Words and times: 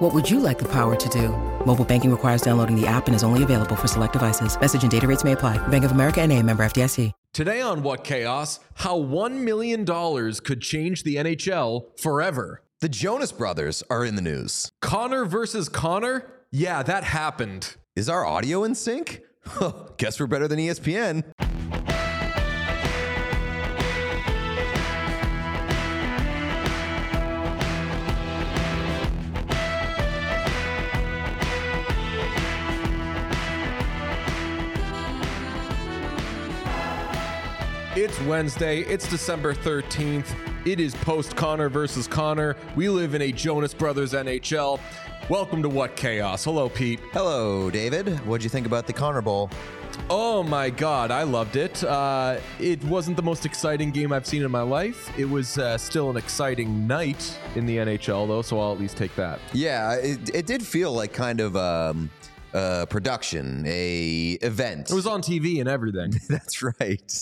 What 0.00 0.14
would 0.14 0.30
you 0.30 0.40
like 0.40 0.58
the 0.58 0.68
power 0.68 0.96
to 0.96 1.08
do? 1.10 1.28
Mobile 1.66 1.84
banking 1.84 2.10
requires 2.10 2.40
downloading 2.40 2.74
the 2.74 2.86
app 2.86 3.06
and 3.06 3.14
is 3.14 3.22
only 3.22 3.42
available 3.42 3.76
for 3.76 3.86
select 3.86 4.14
devices. 4.14 4.58
Message 4.58 4.80
and 4.80 4.90
data 4.90 5.06
rates 5.06 5.24
may 5.24 5.32
apply. 5.32 5.58
Bank 5.68 5.84
of 5.84 5.90
America 5.90 6.22
and 6.22 6.32
a 6.32 6.42
member 6.42 6.62
FDIC. 6.62 7.12
Today 7.34 7.60
on 7.60 7.82
What 7.82 8.02
Chaos, 8.02 8.60
how 8.76 8.98
$1 8.98 9.42
million 9.42 9.84
could 9.84 10.62
change 10.62 11.02
the 11.02 11.16
NHL 11.16 12.00
forever. 12.00 12.62
The 12.80 12.88
Jonas 12.88 13.30
Brothers 13.30 13.82
are 13.90 14.02
in 14.06 14.14
the 14.14 14.22
news. 14.22 14.72
Connor 14.80 15.26
versus 15.26 15.68
Connor? 15.68 16.26
Yeah, 16.50 16.82
that 16.82 17.04
happened. 17.04 17.76
Is 17.94 18.08
our 18.08 18.24
audio 18.24 18.64
in 18.64 18.74
sync? 18.74 19.20
Guess 19.98 20.18
we're 20.18 20.26
better 20.28 20.48
than 20.48 20.58
ESPN. 20.58 21.24
It's 38.02 38.18
Wednesday. 38.22 38.80
It's 38.84 39.06
December 39.06 39.52
13th. 39.52 40.34
It 40.64 40.80
is 40.80 40.94
post 40.94 41.36
Connor 41.36 41.68
versus 41.68 42.08
Connor. 42.08 42.56
We 42.74 42.88
live 42.88 43.12
in 43.12 43.20
a 43.20 43.30
Jonas 43.30 43.74
Brothers 43.74 44.14
NHL. 44.14 44.80
Welcome 45.28 45.62
to 45.62 45.68
What 45.68 45.96
Chaos. 45.96 46.44
Hello, 46.44 46.70
Pete. 46.70 46.98
Hello, 47.12 47.68
David. 47.68 48.08
What'd 48.26 48.42
you 48.42 48.48
think 48.48 48.66
about 48.66 48.86
the 48.86 48.94
Connor 48.94 49.20
Bowl? 49.20 49.50
Oh 50.08 50.42
my 50.42 50.70
God, 50.70 51.10
I 51.10 51.24
loved 51.24 51.56
it. 51.56 51.84
Uh, 51.84 52.38
it 52.58 52.82
wasn't 52.84 53.18
the 53.18 53.22
most 53.22 53.44
exciting 53.44 53.90
game 53.90 54.14
I've 54.14 54.26
seen 54.26 54.42
in 54.42 54.50
my 54.50 54.62
life. 54.62 55.12
It 55.18 55.26
was 55.26 55.58
uh, 55.58 55.76
still 55.76 56.08
an 56.08 56.16
exciting 56.16 56.86
night 56.86 57.38
in 57.54 57.66
the 57.66 57.76
NHL, 57.76 58.26
though, 58.26 58.40
so 58.40 58.58
I'll 58.60 58.72
at 58.72 58.80
least 58.80 58.96
take 58.96 59.14
that. 59.16 59.40
Yeah, 59.52 59.96
it, 59.96 60.34
it 60.34 60.46
did 60.46 60.66
feel 60.66 60.92
like 60.92 61.12
kind 61.12 61.38
of 61.38 61.54
um, 61.54 62.10
a 62.52 62.86
production, 62.88 63.64
a 63.66 64.38
event. 64.42 64.90
It 64.90 64.94
was 64.94 65.06
on 65.06 65.22
TV 65.22 65.60
and 65.60 65.68
everything. 65.68 66.12
That's 66.28 66.62
right. 66.62 67.12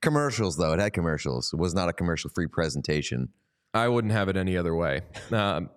commercials, 0.00 0.56
though. 0.56 0.72
It 0.72 0.80
had 0.80 0.92
commercials. 0.92 1.52
It 1.52 1.58
was 1.58 1.74
not 1.74 1.88
a 1.88 1.92
commercial-free 1.92 2.48
presentation. 2.48 3.28
I 3.74 3.88
wouldn't 3.88 4.12
have 4.12 4.28
it 4.28 4.36
any 4.36 4.56
other 4.56 4.74
way. 4.74 5.02
Um, 5.30 5.70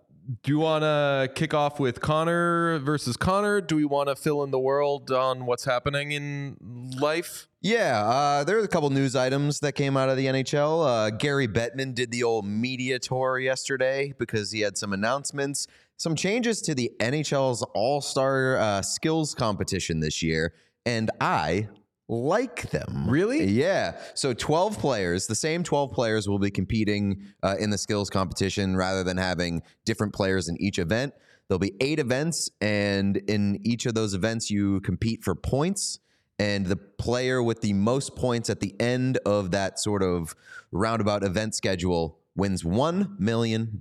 do 0.44 0.52
you 0.52 0.60
want 0.60 0.84
to 0.84 1.30
kick 1.34 1.54
off 1.54 1.80
with 1.80 2.00
Connor 2.02 2.80
versus 2.80 3.18
Connor? 3.18 3.62
Do 3.62 3.76
we 3.76 3.86
want 3.86 4.10
to 4.10 4.16
fill 4.16 4.44
in 4.44 4.52
the 4.52 4.60
world 4.60 5.12
on 5.12 5.46
what's 5.46 5.66
happening 5.66 6.12
in 6.12 6.58
life? 7.00 7.48
Yeah, 7.62 8.04
uh, 8.06 8.44
there 8.44 8.58
are 8.58 8.64
a 8.64 8.68
couple 8.68 8.90
news 8.90 9.16
items 9.16 9.60
that 9.60 9.74
came 9.74 9.98
out 9.98 10.10
of 10.10 10.18
the 10.18 10.28
NHL. 10.28 10.86
Uh, 10.86 11.10
Gary 11.12 11.48
Bettman 11.48 11.94
did 11.94 12.12
the 12.12 12.24
old 12.24 12.46
media 12.46 13.00
tour 13.00 13.40
yesterday 13.40 14.14
because 14.18 14.52
he 14.52 14.62
had 14.62 14.78
some 14.78 14.94
announcements, 14.94 15.68
some 15.98 16.16
changes 16.16 16.62
to 16.64 16.76
the 16.76 16.92
NHL's 17.00 17.64
All 17.74 18.02
Star 18.02 18.58
uh, 18.58 18.82
Skills 18.82 19.36
Competition 19.36 20.00
this 20.00 20.24
year, 20.24 20.54
and 20.86 21.12
I 21.20 21.68
like 22.12 22.70
them. 22.72 23.06
Really? 23.08 23.46
Yeah. 23.46 23.98
So 24.14 24.34
12 24.34 24.78
players, 24.78 25.28
the 25.28 25.36
same 25.36 25.64
12 25.64 25.92
players 25.92 26.28
will 26.28 26.40
be 26.40 26.52
competing 26.52 27.24
uh, 27.42 27.56
in 27.58 27.70
the 27.70 27.78
skills 27.78 28.10
competition 28.10 28.76
rather 28.76 29.04
than 29.04 29.18
having 29.18 29.64
different 29.86 30.14
players 30.14 30.50
in 30.50 30.62
each 30.62 30.78
event. 30.78 31.14
There'll 31.48 31.60
be 31.60 31.74
eight 31.82 32.00
events, 32.00 32.50
and 32.62 33.18
in 33.18 33.60
each 33.64 33.86
of 33.86 33.94
those 33.94 34.14
events, 34.14 34.50
you 34.50 34.80
compete 34.82 35.24
for 35.24 35.36
points. 35.36 36.00
And 36.40 36.66
the 36.66 36.76
player 36.76 37.42
with 37.44 37.62
the 37.62 37.74
most 37.74 38.16
points 38.16 38.50
at 38.50 38.62
the 38.62 38.74
end 38.80 39.18
of 39.26 39.52
that 39.52 39.80
sort 39.80 40.02
of 40.02 40.36
roundabout 40.72 41.24
event 41.24 41.56
schedule 41.56 42.20
wins 42.36 42.64
$1 42.64 43.20
million. 43.20 43.78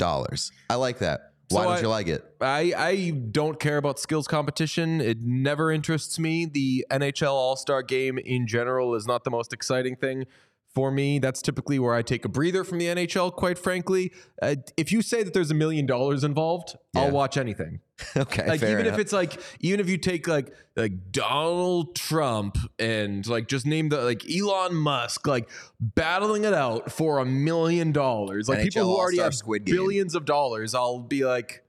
I 0.69 0.74
like 0.74 0.98
that. 0.98 1.29
Why 1.50 1.62
So 1.62 1.69
don't 1.69 1.78
I- 1.78 1.81
you 1.81 1.88
like 1.88 2.09
it? 2.09 2.25
I, 2.41 2.72
I 2.77 3.11
don't 3.11 3.59
care 3.61 3.77
about 3.77 3.99
skills 3.99 4.27
competition. 4.27 5.00
It 5.00 5.21
never 5.21 5.71
interests 5.71 6.19
me. 6.19 6.47
The 6.47 6.87
NHL 6.91 7.33
All 7.33 7.56
Star 7.56 7.83
game 7.83 8.19
in 8.19 8.47
general 8.47 8.94
is 8.94 9.06
not 9.06 9.25
the 9.25 9.31
most 9.31 9.53
exciting 9.53 9.97
thing 9.97 10.27
for 10.75 10.91
me. 10.91 11.19
That's 11.19 11.42
typically 11.42 11.78
where 11.78 11.94
I 11.94 12.03
take 12.03 12.25
a 12.25 12.28
breather 12.28 12.64
from 12.64 12.78
the 12.78 12.86
NHL, 12.86 13.32
quite 13.34 13.58
frankly. 13.58 14.12
Uh, 14.41 14.56
if 14.76 14.92
you 14.92 15.03
say 15.03 15.22
that 15.22 15.34
there's 15.34 15.50
a 15.50 15.54
million 15.54 15.86
dollars 15.86 16.25
involved, 16.25 16.76
Yeah. 16.94 17.03
I'll 17.03 17.10
watch 17.10 17.36
anything. 17.36 17.81
Okay. 18.16 18.47
like 18.48 18.62
even 18.62 18.78
enough. 18.81 18.94
if 18.94 18.98
it's 18.98 19.12
like 19.12 19.38
even 19.60 19.78
if 19.78 19.86
you 19.91 19.98
take 19.98 20.26
like 20.26 20.54
like 20.75 21.12
Donald 21.12 21.94
Trump 21.94 22.56
and 22.78 23.26
like 23.26 23.47
just 23.47 23.66
name 23.66 23.91
the 23.91 24.00
like 24.00 24.22
Elon 24.26 24.75
Musk 24.75 25.26
like 25.26 25.50
battling 25.78 26.44
it 26.44 26.54
out 26.54 26.91
for 26.91 27.19
a 27.19 27.26
million 27.26 27.92
dollars 27.92 28.48
like 28.48 28.62
people 28.62 28.84
who 28.84 28.97
already 28.97 29.19
have 29.19 29.34
Squid 29.34 29.66
billions 29.66 30.14
of 30.14 30.25
dollars 30.25 30.75
I'll 30.75 31.00
be 31.00 31.26
like 31.26 31.62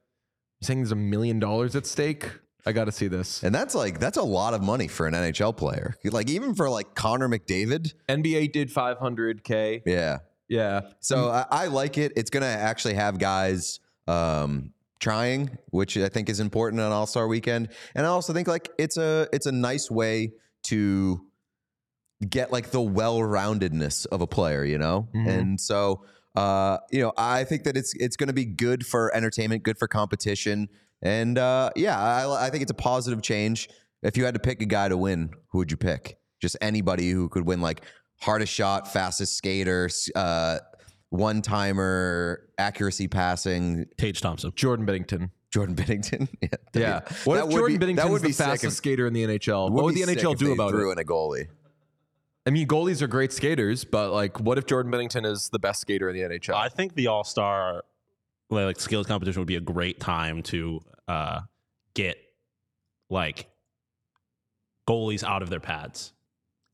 saying 0.61 0.79
there's 0.79 0.93
a 0.93 0.95
million 0.95 1.37
dollars 1.37 1.75
at 1.75 1.85
stake 1.85 2.29
I 2.65 2.71
got 2.71 2.85
to 2.85 2.91
see 2.91 3.07
this 3.07 3.43
And 3.43 3.53
that's 3.53 3.73
like 3.73 3.99
that's 3.99 4.17
a 4.17 4.23
lot 4.23 4.53
of 4.53 4.61
money 4.61 4.87
for 4.87 5.07
an 5.07 5.13
NHL 5.13 5.55
player. 5.55 5.95
Like 6.03 6.29
even 6.29 6.55
for 6.55 6.69
like 6.69 6.95
Connor 6.95 7.27
McDavid. 7.27 7.93
NBA 8.09 8.51
did 8.51 8.73
500k 8.73 9.81
Yeah. 9.85 10.19
yeah 10.47 10.81
So 10.99 11.29
I, 11.29 11.45
I 11.49 11.65
like 11.67 11.97
it. 11.97 12.13
It's 12.15 12.29
gonna 12.29 12.45
actually 12.45 12.95
have 12.95 13.17
guys 13.17 13.79
um, 14.07 14.73
trying, 14.99 15.57
which 15.71 15.97
I 15.97 16.09
think 16.09 16.29
is 16.29 16.39
important 16.39 16.81
on 16.81 16.91
All 16.91 17.07
Star 17.07 17.27
Weekend. 17.27 17.69
And 17.95 18.05
I 18.05 18.09
also 18.09 18.33
think 18.33 18.47
like 18.47 18.69
it's 18.77 18.97
a 18.97 19.27
it's 19.33 19.45
a 19.45 19.51
nice 19.51 19.89
way 19.89 20.33
to 20.63 21.25
get 22.27 22.51
like 22.51 22.71
the 22.71 22.81
well 22.81 23.19
roundedness 23.19 24.05
of 24.07 24.21
a 24.21 24.27
player, 24.27 24.63
you 24.63 24.77
know. 24.77 25.09
Mhm. 25.15 25.27
And 25.27 25.61
so 25.61 26.03
uh, 26.35 26.77
you 26.91 27.01
know, 27.01 27.11
I 27.17 27.43
think 27.43 27.63
that 27.63 27.75
it's 27.75 27.93
it's 27.95 28.15
going 28.15 28.27
to 28.27 28.33
be 28.33 28.45
good 28.45 28.85
for 28.85 29.13
entertainment, 29.15 29.63
good 29.63 29.77
for 29.77 29.87
competition, 29.87 30.69
and 31.01 31.37
uh, 31.37 31.71
yeah, 31.75 31.99
I, 31.99 32.47
I 32.47 32.49
think 32.49 32.61
it's 32.63 32.71
a 32.71 32.75
positive 32.75 33.21
change. 33.21 33.69
If 34.03 34.17
you 34.17 34.25
had 34.25 34.33
to 34.33 34.39
pick 34.39 34.61
a 34.61 34.65
guy 34.65 34.89
to 34.89 34.97
win, 34.97 35.31
who 35.51 35.59
would 35.59 35.71
you 35.71 35.77
pick? 35.77 36.17
Just 36.41 36.57
anybody 36.61 37.11
who 37.11 37.29
could 37.29 37.45
win, 37.45 37.61
like 37.61 37.83
hardest 38.19 38.51
shot, 38.53 38.91
fastest 38.91 39.35
skater, 39.35 39.89
uh, 40.15 40.59
one 41.09 41.41
timer, 41.41 42.47
accuracy 42.57 43.07
passing. 43.07 43.85
Tage 43.97 44.21
Thompson. 44.21 44.51
Jordan 44.55 44.85
Binnington 44.85 45.29
Jordan 45.51 45.75
Binnington. 45.75 46.27
yeah, 46.41 46.49
yeah 46.73 46.99
be- 47.01 47.15
what 47.25 47.35
that 47.35 47.41
if 47.41 47.45
would 47.47 47.51
Jordan 47.57 47.77
be- 47.77 47.85
Binnington's 47.85 47.97
that 47.97 48.09
would 48.09 48.21
the 48.21 48.27
be 48.27 48.33
sick 48.33 48.45
fastest 48.45 48.65
if- 48.65 48.73
skater 48.73 49.05
in 49.05 49.13
the 49.13 49.23
NHL 49.25 49.67
it 49.67 49.73
what 49.73 49.83
would 49.83 49.95
the 49.95 50.01
NHL 50.01 50.33
if 50.33 50.39
do 50.39 50.47
they 50.47 50.53
about 50.53 50.69
it 50.69 50.71
threw 50.71 50.91
in 50.91 50.97
a 50.97 51.03
goalie. 51.03 51.47
I 52.43 52.49
mean, 52.49 52.67
goalies 52.67 53.03
are 53.03 53.07
great 53.07 53.31
skaters, 53.31 53.83
but 53.85 54.11
like, 54.11 54.39
what 54.39 54.57
if 54.57 54.65
Jordan 54.65 54.91
Binnington 54.91 55.27
is 55.27 55.49
the 55.49 55.59
best 55.59 55.79
skater 55.79 56.09
in 56.09 56.15
the 56.15 56.21
NHL? 56.21 56.55
I 56.55 56.69
think 56.69 56.95
the 56.95 57.05
All 57.07 57.23
Star 57.23 57.83
like 58.51 58.79
skills 58.79 59.07
competition 59.07 59.39
would 59.41 59.47
be 59.47 59.55
a 59.55 59.61
great 59.61 59.99
time 59.99 60.43
to 60.43 60.81
uh, 61.07 61.41
get 61.93 62.17
like 63.09 63.47
goalies 64.87 65.23
out 65.23 65.41
of 65.41 65.49
their 65.49 65.59
pads. 65.59 66.13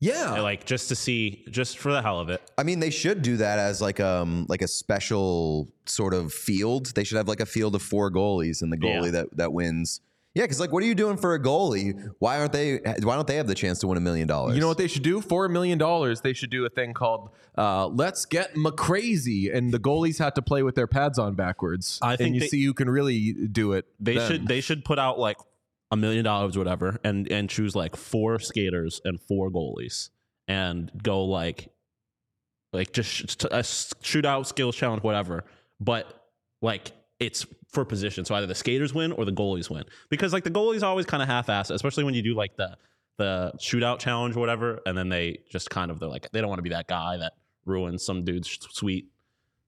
yeah, 0.00 0.40
Like 0.40 0.64
just 0.64 0.88
to 0.88 0.96
see, 0.96 1.44
just 1.50 1.78
for 1.78 1.92
the 1.92 2.02
hell 2.02 2.18
of 2.20 2.28
it. 2.30 2.42
I 2.56 2.62
mean, 2.62 2.80
they 2.80 2.90
should 2.90 3.22
do 3.22 3.36
that 3.38 3.58
as 3.58 3.80
like 3.80 4.00
um 4.00 4.46
like 4.48 4.62
a 4.62 4.68
special 4.68 5.68
sort 5.86 6.14
of 6.14 6.32
field. 6.32 6.94
They 6.94 7.04
should 7.04 7.16
have 7.16 7.28
like 7.28 7.40
a 7.40 7.46
field 7.46 7.74
of 7.74 7.82
four 7.82 8.10
goalies, 8.10 8.62
and 8.62 8.72
the 8.72 8.78
Yeah. 8.80 8.98
goalie 9.00 9.12
that 9.12 9.36
that 9.36 9.52
wins. 9.52 10.00
Yeah, 10.38 10.44
because 10.44 10.60
like, 10.60 10.70
what 10.70 10.84
are 10.84 10.86
you 10.86 10.94
doing 10.94 11.16
for 11.16 11.34
a 11.34 11.42
goalie? 11.42 12.12
Why 12.20 12.38
aren't 12.38 12.52
they? 12.52 12.76
Why 13.02 13.16
don't 13.16 13.26
they 13.26 13.34
have 13.34 13.48
the 13.48 13.56
chance 13.56 13.80
to 13.80 13.88
win 13.88 13.98
a 13.98 14.00
million 14.00 14.28
dollars? 14.28 14.54
You 14.54 14.60
know 14.60 14.68
what 14.68 14.78
they 14.78 14.86
should 14.86 15.02
do? 15.02 15.20
For 15.20 15.44
a 15.44 15.50
million 15.50 15.78
dollars, 15.78 16.20
they 16.20 16.32
should 16.32 16.50
do 16.50 16.64
a 16.64 16.68
thing 16.68 16.94
called 16.94 17.30
uh, 17.56 17.88
"Let's 17.88 18.24
Get 18.24 18.54
McCrazy," 18.54 19.52
and 19.52 19.72
the 19.72 19.80
goalies 19.80 20.20
have 20.20 20.34
to 20.34 20.42
play 20.42 20.62
with 20.62 20.76
their 20.76 20.86
pads 20.86 21.18
on 21.18 21.34
backwards. 21.34 21.98
I 22.02 22.14
think 22.14 22.26
and 22.28 22.34
you 22.36 22.40
they- 22.42 22.46
see 22.46 22.64
who 22.64 22.72
can 22.72 22.88
really 22.88 23.32
do 23.32 23.72
it. 23.72 23.86
They 23.98 24.14
then. 24.14 24.30
should 24.30 24.46
they 24.46 24.60
should 24.60 24.84
put 24.84 25.00
out 25.00 25.18
like 25.18 25.38
a 25.90 25.96
million 25.96 26.24
dollars 26.24 26.56
or 26.56 26.60
whatever 26.60 27.00
and 27.02 27.28
and 27.32 27.50
choose 27.50 27.74
like 27.74 27.96
four 27.96 28.38
skaters 28.38 29.00
and 29.04 29.20
four 29.20 29.50
goalies 29.50 30.10
and 30.46 30.92
go 31.02 31.24
like 31.24 31.68
like 32.72 32.92
just 32.92 33.10
sh- 33.10 33.24
a 33.50 33.62
shootout 33.62 34.46
skills 34.46 34.76
challenge 34.76 35.02
whatever 35.02 35.44
but 35.80 36.28
like 36.60 36.92
it's 37.20 37.46
for 37.70 37.84
position. 37.84 38.24
So 38.24 38.34
either 38.34 38.46
the 38.46 38.54
skaters 38.54 38.94
win 38.94 39.12
or 39.12 39.24
the 39.24 39.32
goalies 39.32 39.70
win. 39.70 39.84
Because 40.08 40.32
like 40.32 40.44
the 40.44 40.50
goalies 40.50 40.82
always 40.82 41.06
kind 41.06 41.22
of 41.22 41.28
half-assed 41.28 41.70
especially 41.70 42.04
when 42.04 42.14
you 42.14 42.22
do 42.22 42.34
like 42.34 42.56
the 42.56 42.76
the 43.16 43.52
shootout 43.58 43.98
challenge 43.98 44.36
or 44.36 44.40
whatever 44.40 44.80
and 44.86 44.96
then 44.96 45.08
they 45.08 45.38
just 45.50 45.70
kind 45.70 45.90
of 45.90 45.98
they're 45.98 46.08
like 46.08 46.30
they 46.30 46.40
don't 46.40 46.48
want 46.48 46.58
to 46.58 46.62
be 46.62 46.70
that 46.70 46.86
guy 46.86 47.16
that 47.16 47.32
ruins 47.64 48.04
some 48.04 48.24
dude's 48.24 48.58
sweet 48.70 49.08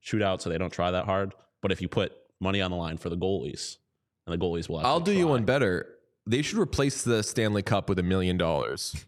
shootout 0.03 0.41
so 0.41 0.49
they 0.49 0.57
don't 0.57 0.73
try 0.73 0.91
that 0.91 1.05
hard. 1.05 1.33
But 1.61 1.71
if 1.71 1.81
you 1.81 1.87
put 1.87 2.13
money 2.39 2.61
on 2.61 2.71
the 2.71 2.77
line 2.77 2.97
for 2.97 3.09
the 3.09 3.17
goalies 3.17 3.77
and 4.25 4.33
the 4.33 4.43
goalies 4.43 4.69
will 4.69 4.79
I'll 4.79 4.99
do 4.99 5.11
you 5.11 5.27
one 5.27 5.45
better. 5.45 5.87
They 6.25 6.41
should 6.41 6.59
replace 6.59 7.03
the 7.03 7.23
Stanley 7.23 7.63
Cup 7.63 7.89
with 7.89 7.99
a 7.99 8.03
million 8.03 8.37
dollars. 8.37 9.05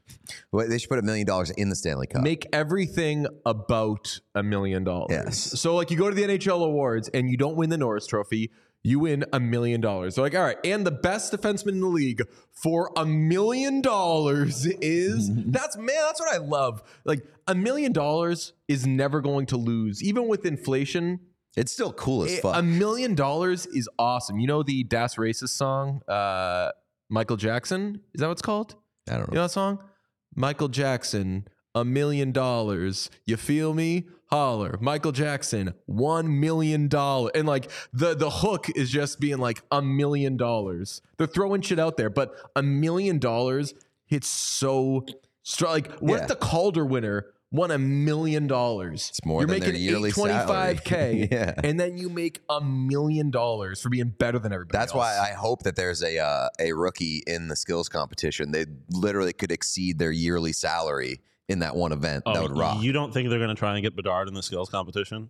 Well, 0.52 0.68
they 0.68 0.78
should 0.78 0.90
put 0.90 1.00
a 1.00 1.04
million 1.04 1.28
dollars 1.28 1.52
in 1.52 1.70
the 1.70 1.76
Stanley 1.76 2.08
Cup. 2.08 2.24
Make 2.24 2.48
everything 2.54 3.28
about 3.46 4.20
a 4.34 4.42
million 4.44 4.84
dollars. 4.84 5.10
Yes. 5.12 5.38
So 5.60 5.76
like 5.76 5.92
you 5.92 5.98
go 5.98 6.10
to 6.10 6.16
the 6.16 6.24
NHL 6.24 6.66
awards 6.66 7.10
and 7.10 7.30
you 7.30 7.38
don't 7.38 7.56
win 7.56 7.70
the 7.70 7.78
Norris 7.78 8.08
Trophy, 8.08 8.52
you 8.84 9.00
win 9.00 9.24
a 9.32 9.40
million 9.40 9.80
dollars. 9.80 10.16
They're 10.16 10.26
like, 10.26 10.36
all 10.36 10.44
right, 10.44 10.58
and 10.64 10.86
the 10.86 10.92
best 10.92 11.32
defenseman 11.32 11.70
in 11.70 11.82
the 11.82 11.88
league 11.88 12.22
for 12.52 12.92
a 12.98 13.06
million 13.06 13.82
dollars 13.82 14.66
is 14.66 15.30
that's 15.46 15.78
man, 15.78 15.88
that's 15.88 16.20
what 16.20 16.34
I 16.34 16.38
love. 16.38 16.82
Like 17.06 17.26
a 17.48 17.56
million 17.56 17.94
dollars 17.94 18.54
is 18.68 18.86
never 18.86 19.22
going 19.22 19.46
to 19.48 19.58
lose, 19.58 20.04
even 20.04 20.28
with 20.28 20.46
inflation. 20.46 21.20
it's 21.56 21.72
still 21.72 21.94
cool 21.94 22.24
as 22.24 22.40
fuck. 22.40 22.58
A 22.58 22.64
million 22.64 23.16
dollars 23.16 23.66
is 23.68 23.88
awesome. 23.98 24.40
You 24.40 24.48
know 24.48 24.64
the 24.64 24.84
Das 24.84 25.16
Racist 25.16 25.50
song, 25.50 26.02
uh, 26.08 26.72
Michael 27.10 27.38
Jackson? 27.38 28.02
Is 28.14 28.22
that 28.22 28.28
what 28.28 28.34
it's 28.34 28.42
called? 28.42 28.76
I 29.10 29.14
don't 29.14 29.22
know. 29.22 29.26
You 29.32 29.36
know. 29.36 29.42
that 29.44 29.52
song? 29.52 29.80
Michael 30.36 30.68
Jackson, 30.70 31.48
a 31.76 31.86
million 31.86 32.32
dollars. 32.32 33.10
You 33.26 33.38
feel 33.38 33.74
me? 33.74 34.06
Holler. 34.32 34.78
Michael 34.82 35.12
Jackson, 35.12 35.76
one 35.86 36.40
million 36.40 36.88
dollar. 36.88 37.30
And 37.36 37.48
like 37.48 37.70
the 37.92 38.16
the 38.16 38.32
hook 38.32 38.68
is 38.76 38.90
just 38.90 39.20
being 39.20 39.38
like 39.38 39.62
a 39.72 39.80
million 39.82 40.38
dollars. 40.38 41.02
They're 41.18 41.28
throwing 41.28 41.62
shit 41.62 41.78
out 41.78 41.98
there, 41.98 42.10
but 42.10 42.34
a 42.56 42.64
million 42.64 43.20
dollars 43.20 43.76
hits 44.08 44.28
so 44.28 45.06
strong. 45.44 45.74
Like 45.74 45.92
what 46.00 46.16
Yeah. 46.16 46.22
if 46.24 46.28
the 46.30 46.36
Calder 46.36 46.84
winner 46.84 47.28
won 47.54 47.72
a 47.72 47.78
million 47.78 48.48
dollars? 48.48 49.08
It's 49.12 49.24
more 49.26 49.42
You're 49.42 49.48
than 49.48 49.60
their 49.62 49.70
making 49.70 49.82
yearly 49.84 50.12
salary. 50.12 50.76
825k 50.76 51.28
Yeah. 51.32 51.54
and 51.64 51.80
then 51.80 51.98
you 51.98 52.10
make 52.10 52.42
a 52.50 52.60
million 52.60 53.32
dollars 53.32 53.82
for 53.82 53.88
being 53.88 54.10
better 54.10 54.40
than 54.40 54.52
everybody 54.52 54.78
That's 54.78 54.92
else. 54.92 54.98
why 55.00 55.18
I 55.20 55.34
hope 55.34 55.64
that 55.64 55.76
there's 55.78 56.04
a 56.04 56.18
uh, 56.20 56.50
a 56.60 56.74
rookie 56.74 57.24
in 57.26 57.48
the 57.48 57.56
skills 57.56 57.88
competition. 57.88 58.52
They 58.52 58.66
literally 58.92 59.32
could 59.32 59.52
exceed 59.52 60.00
their 60.00 60.12
yearly 60.12 60.52
salary 60.52 61.22
in 61.48 61.60
that 61.60 61.76
one 61.76 61.92
event. 61.94 62.24
that 62.26 62.42
would 62.42 62.58
rock. 62.58 62.78
Oh, 62.80 62.82
You 62.82 62.92
don't 62.92 63.14
think 63.14 63.30
they're 63.30 63.40
going 63.40 63.50
to 63.50 63.56
try 63.56 63.74
and 63.76 63.82
get 63.84 63.96
Bedard 63.96 64.28
in 64.28 64.34
the 64.34 64.44
skills 64.44 64.70
competition? 64.70 65.30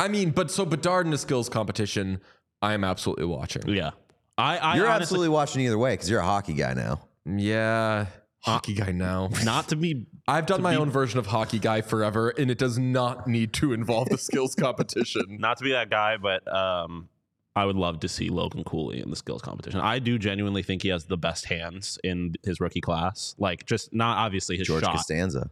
I 0.00 0.08
mean, 0.08 0.30
but 0.30 0.50
so 0.50 0.64
Bedard 0.64 1.06
in 1.06 1.12
the 1.12 1.18
skills 1.18 1.48
competition, 1.48 2.20
I 2.62 2.72
am 2.74 2.82
absolutely 2.84 3.26
watching. 3.26 3.68
Yeah. 3.68 3.90
I, 4.36 4.56
I 4.58 4.76
you're 4.76 4.86
honestly, 4.86 5.02
absolutely 5.02 5.28
watching 5.28 5.62
either 5.62 5.78
way 5.78 5.92
because 5.92 6.10
you're 6.10 6.20
a 6.20 6.24
hockey 6.24 6.54
guy 6.54 6.74
now. 6.74 7.02
Yeah, 7.26 8.06
hockey 8.44 8.74
guy 8.74 8.92
now. 8.92 9.28
not 9.44 9.68
to 9.68 9.76
be 9.76 10.06
I've 10.28 10.46
done 10.46 10.62
my 10.62 10.72
be- 10.72 10.76
own 10.78 10.90
version 10.90 11.18
of 11.18 11.26
hockey 11.26 11.58
guy 11.58 11.80
forever, 11.80 12.30
and 12.30 12.50
it 12.50 12.58
does 12.58 12.78
not 12.78 13.26
need 13.26 13.52
to 13.54 13.72
involve 13.72 14.08
the 14.08 14.18
skills 14.18 14.54
competition. 14.58 15.38
not 15.40 15.58
to 15.58 15.64
be 15.64 15.72
that 15.72 15.90
guy, 15.90 16.16
but 16.16 16.46
um, 16.54 17.08
I 17.56 17.64
would 17.64 17.76
love 17.76 18.00
to 18.00 18.08
see 18.08 18.28
Logan 18.30 18.64
Cooley 18.64 19.00
in 19.00 19.10
the 19.10 19.16
skills 19.16 19.42
competition. 19.42 19.80
I 19.80 19.98
do 19.98 20.18
genuinely 20.18 20.62
think 20.62 20.82
he 20.82 20.88
has 20.88 21.04
the 21.04 21.16
best 21.16 21.46
hands 21.46 21.98
in 22.04 22.34
his 22.42 22.60
rookie 22.60 22.80
class. 22.80 23.34
Like, 23.38 23.64
just 23.66 23.92
not 23.94 24.18
obviously 24.18 24.56
his 24.58 24.66
George 24.66 24.82
shot. 24.84 24.92
Costanza. 24.96 25.50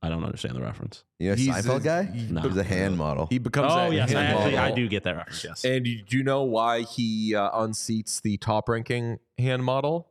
I 0.00 0.08
don't 0.10 0.22
understand 0.22 0.54
the 0.54 0.60
reference. 0.60 1.02
You 1.18 1.30
know, 1.30 1.34
He's 1.34 1.48
Seinfeld 1.48 1.80
a- 1.80 1.80
guy. 1.80 2.26
No. 2.30 2.42
He 2.42 2.46
was 2.48 2.56
a 2.56 2.62
hand 2.62 2.96
model. 2.96 3.26
He 3.26 3.38
becomes. 3.38 3.72
Oh 3.72 3.90
a 3.90 3.94
yes, 3.94 4.14
I, 4.14 4.22
hand 4.22 4.36
actually, 4.38 4.56
I 4.56 4.60
model. 4.68 4.76
do 4.76 4.88
get 4.88 5.02
that 5.04 5.16
reference. 5.16 5.42
Yes. 5.44 5.64
And 5.64 5.84
do 5.84 6.16
you 6.16 6.22
know 6.22 6.44
why 6.44 6.82
he 6.82 7.34
uh, 7.34 7.50
unseats 7.50 8.22
the 8.22 8.36
top 8.36 8.68
ranking 8.68 9.18
hand 9.38 9.64
model? 9.64 10.06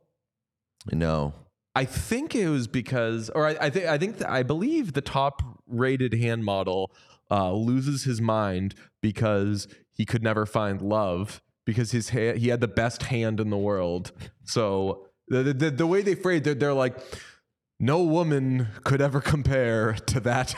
no, 0.92 1.32
I 1.74 1.84
think 1.84 2.34
it 2.34 2.48
was 2.48 2.66
because, 2.66 3.30
or 3.30 3.46
I, 3.46 3.56
I 3.60 3.70
think, 3.70 3.86
I 3.86 3.98
think, 3.98 4.24
I 4.24 4.42
believe 4.42 4.94
the 4.94 5.00
top 5.00 5.42
rated 5.66 6.14
hand 6.14 6.44
model 6.44 6.92
uh, 7.30 7.52
loses 7.52 8.04
his 8.04 8.20
mind 8.20 8.74
because 9.00 9.68
he 9.90 10.04
could 10.04 10.22
never 10.22 10.46
find 10.46 10.82
love 10.82 11.40
because 11.64 11.92
his 11.92 12.10
ha- 12.10 12.34
he 12.34 12.48
had 12.48 12.60
the 12.60 12.68
best 12.68 13.04
hand 13.04 13.38
in 13.40 13.50
the 13.50 13.58
world. 13.58 14.12
So 14.44 15.06
the 15.28 15.42
the, 15.52 15.70
the 15.70 15.86
way 15.86 16.02
they 16.02 16.14
phrase, 16.14 16.42
they're, 16.42 16.54
they're 16.54 16.72
like, 16.72 16.96
no 17.80 18.02
woman 18.02 18.68
could 18.84 19.00
ever 19.00 19.20
compare 19.20 19.92
to 20.06 20.20
that 20.20 20.54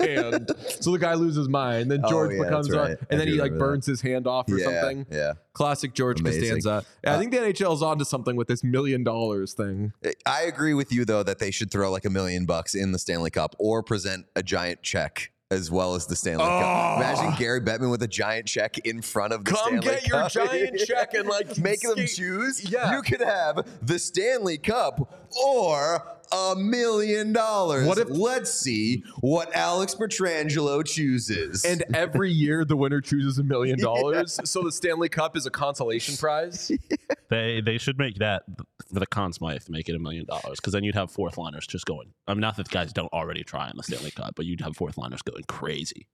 hand. 0.00 0.50
so 0.80 0.92
the 0.92 0.98
guy 0.98 1.14
loses 1.14 1.36
his 1.38 1.48
mind. 1.48 1.90
Then 1.90 2.00
Oh, 2.04 2.10
George 2.10 2.32
yeah, 2.34 2.44
becomes, 2.44 2.68
that's 2.68 2.76
uh, 2.78 2.80
right. 2.82 2.98
I 3.00 3.06
and 3.10 3.20
then 3.20 3.28
he 3.28 3.34
like 3.34 3.44
remember 3.52 3.54
that. 3.54 3.70
burns 3.72 3.86
his 3.86 4.00
hand 4.00 4.26
off 4.26 4.50
or 4.50 4.58
yeah, 4.58 4.64
something. 4.64 5.06
yeah. 5.10 5.32
Classic 5.54 5.94
George 5.94 6.20
Amazing. 6.20 6.42
Costanza. 6.56 6.84
Yeah, 7.04 7.12
I 7.12 7.14
Uh, 7.14 7.18
think 7.18 7.32
the 7.32 7.38
NHL 7.38 7.74
is 7.74 7.82
onto 7.82 8.04
something 8.04 8.36
with 8.36 8.48
this 8.48 8.62
million 8.62 9.02
dollars 9.04 9.54
thing. 9.54 9.92
I 10.26 10.42
agree 10.42 10.74
with 10.74 10.92
you 10.92 11.04
though 11.04 11.22
that 11.22 11.38
they 11.38 11.50
should 11.50 11.70
throw 11.70 11.90
like 11.90 12.04
a 12.04 12.10
million 12.10 12.44
bucks 12.46 12.74
in 12.74 12.92
the 12.92 12.98
Stanley 12.98 13.30
Cup 13.30 13.54
or 13.58 13.82
present 13.82 14.26
a 14.36 14.42
giant 14.42 14.82
check 14.82 15.30
as 15.50 15.70
well 15.70 15.94
as 15.94 16.06
the 16.06 16.16
Stanley 16.16 16.44
Cup. 16.44 16.62
Oh. 16.64 16.96
Imagine 16.96 17.34
Gary 17.38 17.60
Bettman 17.60 17.90
with 17.90 18.02
a 18.02 18.08
giant 18.08 18.46
check 18.46 18.78
in 18.86 19.02
front 19.02 19.34
of 19.34 19.44
the 19.44 19.50
Come 19.50 19.60
Stanley 19.80 19.80
get 19.86 20.06
your 20.06 20.26
giant 20.30 20.78
check 20.78 21.12
and, 21.12 21.28
like, 21.28 21.58
make 21.62 21.80
them 21.80 22.06
choose. 22.06 22.70
Yeah. 22.70 22.96
you 22.96 23.02
could 23.02 23.20
have 23.20 23.66
the 23.82 23.98
Stanley 23.98 24.56
Cup 24.56 25.28
or 25.44 26.02
a 26.32 26.54
million 26.56 27.32
dollars. 27.32 27.86
What 27.86 27.98
if- 27.98 28.08
Let's 28.10 28.52
see 28.52 29.04
what 29.20 29.54
Alex 29.54 29.94
Pietrangelo 29.94 30.84
chooses. 30.86 31.64
And 31.64 31.82
every 31.94 32.30
year 32.30 32.64
the 32.64 32.76
winner 32.76 33.00
chooses 33.00 33.38
a 33.38 33.42
million 33.42 33.78
dollars. 33.80 34.38
So 34.44 34.62
the 34.62 34.72
Stanley 34.72 35.08
Cup 35.08 35.36
is 35.36 35.46
a 35.46 35.50
consolation 35.50 36.16
prize. 36.16 36.70
They 37.28 37.62
they 37.62 37.78
should 37.78 37.96
make 37.98 38.16
that 38.16 38.42
the 38.90 39.06
Conn 39.06 39.32
Smythe 39.32 39.62
make 39.70 39.88
it 39.88 39.94
a 39.94 39.98
million 39.98 40.26
dollars 40.26 40.60
because 40.60 40.74
then 40.74 40.84
you'd 40.84 40.94
have 40.94 41.10
fourth 41.10 41.38
liners 41.38 41.66
just 41.66 41.86
going. 41.86 42.12
I 42.28 42.34
mean, 42.34 42.42
not 42.42 42.56
that 42.58 42.68
guys 42.68 42.92
don't 42.92 43.10
already 43.10 43.42
try 43.42 43.70
in 43.70 43.76
the 43.78 43.82
Stanley 43.82 44.10
Cup, 44.10 44.34
but 44.36 44.44
you'd 44.44 44.60
have 44.60 44.76
fourth 44.76 44.98
liners 44.98 45.22
going 45.22 45.44
crazy. 45.48 46.08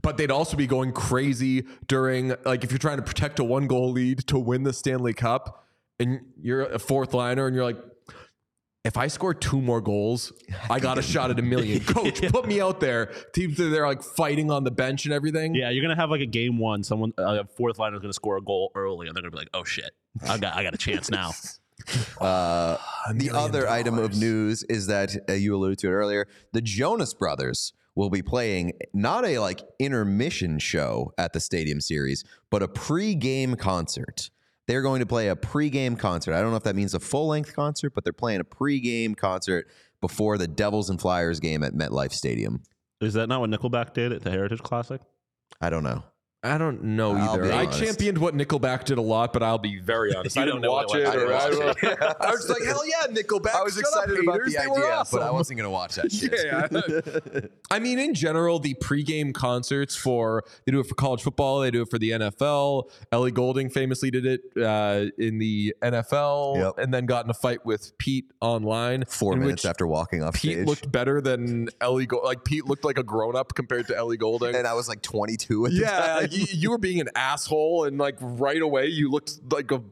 But 0.00 0.16
they'd 0.16 0.32
also 0.32 0.56
be 0.56 0.66
going 0.66 0.90
crazy 0.92 1.64
during 1.86 2.34
like 2.44 2.64
if 2.64 2.72
you're 2.72 2.78
trying 2.78 2.96
to 2.96 3.04
protect 3.04 3.38
a 3.38 3.44
one 3.44 3.68
goal 3.68 3.92
lead 3.92 4.26
to 4.28 4.38
win 4.38 4.64
the 4.64 4.72
Stanley 4.72 5.12
Cup 5.14 5.64
and 6.00 6.20
you're 6.40 6.62
a 6.62 6.78
fourth 6.80 7.14
liner 7.14 7.46
and 7.46 7.54
you're 7.54 7.64
like 7.64 7.78
if 8.84 8.96
I 8.96 9.06
score 9.06 9.32
two 9.32 9.60
more 9.60 9.80
goals, 9.80 10.32
I 10.68 10.80
got 10.80 10.98
a 10.98 11.02
shot 11.02 11.30
at 11.30 11.38
a 11.38 11.42
million. 11.42 11.80
Coach, 11.84 12.20
put 12.32 12.46
me 12.46 12.60
out 12.60 12.80
there. 12.80 13.06
Teams 13.32 13.60
are 13.60 13.70
there 13.70 13.86
like 13.86 14.02
fighting 14.02 14.50
on 14.50 14.64
the 14.64 14.70
bench 14.70 15.04
and 15.04 15.14
everything. 15.14 15.54
Yeah, 15.54 15.70
you're 15.70 15.82
gonna 15.82 16.00
have 16.00 16.10
like 16.10 16.20
a 16.20 16.26
game 16.26 16.58
one. 16.58 16.82
Someone 16.82 17.12
a 17.16 17.46
fourth 17.46 17.78
liner 17.78 17.96
is 17.96 18.02
gonna 18.02 18.12
score 18.12 18.36
a 18.36 18.42
goal 18.42 18.72
early, 18.74 19.06
and 19.06 19.14
they're 19.14 19.22
gonna 19.22 19.30
be 19.30 19.38
like, 19.38 19.50
"Oh 19.54 19.64
shit, 19.64 19.92
I 20.28 20.38
got 20.38 20.56
I 20.56 20.62
got 20.62 20.74
a 20.74 20.78
chance 20.78 21.10
now." 21.10 21.30
Uh, 22.20 22.76
the 23.08 23.14
million 23.14 23.34
other 23.34 23.68
item 23.68 23.98
of 23.98 24.16
news 24.16 24.62
is 24.64 24.86
that 24.86 25.16
uh, 25.28 25.32
you 25.32 25.56
alluded 25.56 25.78
to 25.80 25.88
it 25.88 25.90
earlier. 25.90 26.28
The 26.52 26.60
Jonas 26.60 27.12
Brothers 27.12 27.72
will 27.96 28.10
be 28.10 28.22
playing 28.22 28.74
not 28.92 29.24
a 29.24 29.40
like 29.40 29.62
intermission 29.80 30.60
show 30.60 31.12
at 31.18 31.32
the 31.32 31.40
Stadium 31.40 31.80
Series, 31.80 32.24
but 32.50 32.62
a 32.62 32.68
pre-game 32.68 33.56
concert. 33.56 34.30
They're 34.68 34.82
going 34.82 35.00
to 35.00 35.06
play 35.06 35.28
a 35.28 35.36
pre-game 35.36 35.96
concert. 35.96 36.34
I 36.34 36.40
don't 36.40 36.50
know 36.50 36.56
if 36.56 36.62
that 36.62 36.76
means 36.76 36.94
a 36.94 37.00
full-length 37.00 37.54
concert, 37.54 37.94
but 37.94 38.04
they're 38.04 38.12
playing 38.12 38.40
a 38.40 38.44
pre-game 38.44 39.14
concert 39.14 39.68
before 40.00 40.38
the 40.38 40.48
Devils 40.48 40.88
and 40.88 41.00
Flyers 41.00 41.40
game 41.40 41.62
at 41.62 41.74
MetLife 41.74 42.12
Stadium. 42.12 42.62
Is 43.00 43.14
that 43.14 43.28
not 43.28 43.40
what 43.40 43.50
Nickelback 43.50 43.92
did 43.94 44.12
at 44.12 44.22
the 44.22 44.30
Heritage 44.30 44.62
Classic? 44.62 45.00
I 45.60 45.70
don't 45.70 45.82
know. 45.82 46.04
I 46.44 46.58
don't 46.58 46.82
know 46.82 47.14
I'll 47.16 47.34
either. 47.34 47.52
I 47.52 47.66
championed 47.66 48.18
what 48.18 48.34
Nickelback 48.34 48.82
did 48.84 48.98
a 48.98 49.02
lot, 49.02 49.32
but 49.32 49.44
I'll 49.44 49.58
be 49.58 49.78
very 49.78 50.12
honest. 50.16 50.36
I 50.36 50.44
don't 50.44 50.60
didn't 50.60 50.72
watch 50.72 50.92
it. 50.92 51.02
Or. 51.04 51.32
I, 51.32 51.38
I 51.38 51.50
didn't 51.50 51.58
don't- 51.60 51.66
watch 51.68 51.82
it. 51.84 52.16
I 52.20 52.30
was 52.32 52.48
like, 52.50 52.62
hell 52.64 52.82
yeah, 52.84 53.06
Nickelback. 53.14 53.54
I 53.54 53.62
was 53.62 53.74
Shut 53.74 53.80
excited 53.82 54.16
up, 54.18 54.22
about 54.24 54.32
haters. 54.34 54.52
the 54.54 54.58
They 54.58 54.70
idea, 54.70 55.04
but 55.12 55.22
I 55.22 55.30
wasn't 55.30 55.58
going 55.58 55.66
to 55.66 55.70
watch 55.70 55.94
that 55.94 56.10
shit. 56.12 56.32
Yeah. 56.34 57.48
I 57.70 57.78
mean, 57.78 58.00
in 58.00 58.14
general, 58.14 58.58
the 58.58 58.74
pregame 58.74 59.32
concerts 59.32 59.94
for 59.94 60.42
they 60.66 60.72
do 60.72 60.80
it 60.80 60.86
for 60.88 60.96
college 60.96 61.22
football, 61.22 61.60
they 61.60 61.70
do 61.70 61.82
it 61.82 61.88
for 61.90 61.98
the 62.00 62.10
NFL. 62.10 62.90
Ellie 63.12 63.30
Goulding 63.30 63.70
famously 63.70 64.10
did 64.10 64.26
it 64.26 64.40
uh, 64.60 65.06
in 65.18 65.38
the 65.38 65.74
NFL, 65.80 66.56
Yep. 66.56 66.78
and 66.78 66.92
then 66.92 67.06
got 67.06 67.24
in 67.24 67.30
a 67.30 67.34
fight 67.34 67.64
with 67.64 67.96
Pete 67.98 68.32
online. 68.40 69.04
Four 69.06 69.34
in 69.34 69.40
minutes 69.40 69.64
after 69.64 69.86
walking 69.86 70.24
off 70.24 70.34
Pete 70.34 70.54
stage. 70.54 70.66
looked 70.66 70.90
better 70.90 71.20
than 71.20 71.68
Ellie. 71.80 72.06
Go- 72.06 72.18
like 72.24 72.42
Pete 72.44 72.66
looked 72.66 72.84
like 72.84 72.98
a 72.98 73.04
grown 73.04 73.36
up 73.36 73.54
compared 73.54 73.86
to 73.86 73.96
Ellie 73.96 74.16
Goulding. 74.16 74.56
and 74.56 74.66
I 74.66 74.74
was 74.74 74.88
like 74.88 75.02
22 75.02 75.66
at 75.66 75.70
the 75.72 75.78
yeah, 75.78 75.88
time. 76.20 76.28
You, 76.32 76.46
you 76.50 76.70
were 76.70 76.78
being 76.78 77.00
an 77.00 77.08
asshole, 77.14 77.84
and 77.84 77.98
like 77.98 78.16
right 78.20 78.60
away, 78.60 78.86
you 78.86 79.10
looked 79.10 79.32
like 79.50 79.70
a 79.70 79.82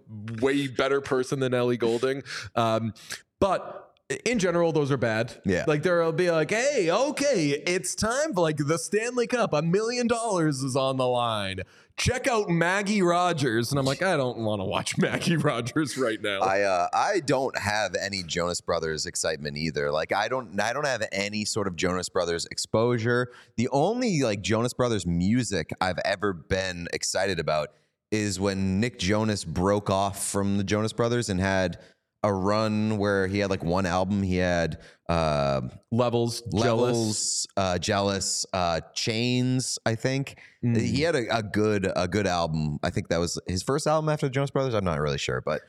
way 0.40 0.66
better 0.68 1.00
person 1.00 1.40
than 1.40 1.54
Ellie 1.54 1.76
Goulding. 1.76 2.22
Um, 2.54 2.94
but 3.38 3.94
in 4.24 4.38
general, 4.38 4.72
those 4.72 4.90
are 4.90 4.96
bad. 4.96 5.40
Yeah. 5.44 5.64
like 5.66 5.82
there'll 5.82 6.12
be 6.12 6.30
like, 6.30 6.50
hey, 6.50 6.90
okay, 6.90 7.62
it's 7.66 7.94
time 7.94 8.34
for 8.34 8.40
like 8.40 8.56
the 8.56 8.78
Stanley 8.78 9.26
Cup. 9.26 9.52
A 9.52 9.62
million 9.62 10.06
dollars 10.06 10.62
is 10.62 10.76
on 10.76 10.96
the 10.96 11.06
line. 11.06 11.60
Check 12.00 12.28
out 12.28 12.48
Maggie 12.48 13.02
Rogers, 13.02 13.70
and 13.70 13.78
I'm 13.78 13.84
like, 13.84 14.00
I 14.00 14.16
don't 14.16 14.38
want 14.38 14.60
to 14.60 14.64
watch 14.64 14.96
Maggie 14.98 15.36
Rogers 15.36 15.98
right 15.98 16.18
now. 16.22 16.40
I 16.40 16.62
uh, 16.62 16.88
I 16.94 17.20
don't 17.20 17.58
have 17.58 17.94
any 17.94 18.22
Jonas 18.22 18.62
Brothers 18.62 19.04
excitement 19.04 19.58
either. 19.58 19.90
Like 19.90 20.10
I 20.10 20.28
don't 20.28 20.58
I 20.58 20.72
don't 20.72 20.86
have 20.86 21.06
any 21.12 21.44
sort 21.44 21.66
of 21.66 21.76
Jonas 21.76 22.08
Brothers 22.08 22.46
exposure. 22.46 23.30
The 23.58 23.68
only 23.68 24.22
like 24.22 24.40
Jonas 24.40 24.72
Brothers 24.72 25.06
music 25.06 25.74
I've 25.78 25.98
ever 26.06 26.32
been 26.32 26.88
excited 26.94 27.38
about 27.38 27.68
is 28.10 28.40
when 28.40 28.80
Nick 28.80 28.98
Jonas 28.98 29.44
broke 29.44 29.90
off 29.90 30.24
from 30.24 30.56
the 30.56 30.64
Jonas 30.64 30.94
Brothers 30.94 31.28
and 31.28 31.38
had 31.38 31.78
a 32.22 32.32
run 32.32 32.98
where 32.98 33.26
he 33.26 33.38
had 33.38 33.48
like 33.50 33.64
one 33.64 33.86
album. 33.86 34.22
He 34.22 34.36
had 34.36 34.78
uh, 35.08 35.62
levels, 35.90 36.42
jealous. 36.54 37.46
uh, 37.56 37.78
jealous, 37.78 38.44
uh, 38.52 38.80
chains. 38.94 39.78
I 39.86 39.94
think 39.94 40.36
Mm. 40.62 40.78
he 40.78 41.00
had 41.00 41.16
a, 41.16 41.38
a 41.38 41.42
good 41.42 41.90
a 41.96 42.06
good 42.06 42.26
album. 42.26 42.78
I 42.82 42.90
think 42.90 43.08
that 43.08 43.18
was 43.18 43.40
his 43.46 43.62
first 43.62 43.86
album 43.86 44.10
after 44.10 44.26
the 44.26 44.30
Jonas 44.30 44.50
Brothers. 44.50 44.74
I'm 44.74 44.84
not 44.84 45.00
really 45.00 45.16
sure, 45.16 45.40
but 45.40 45.62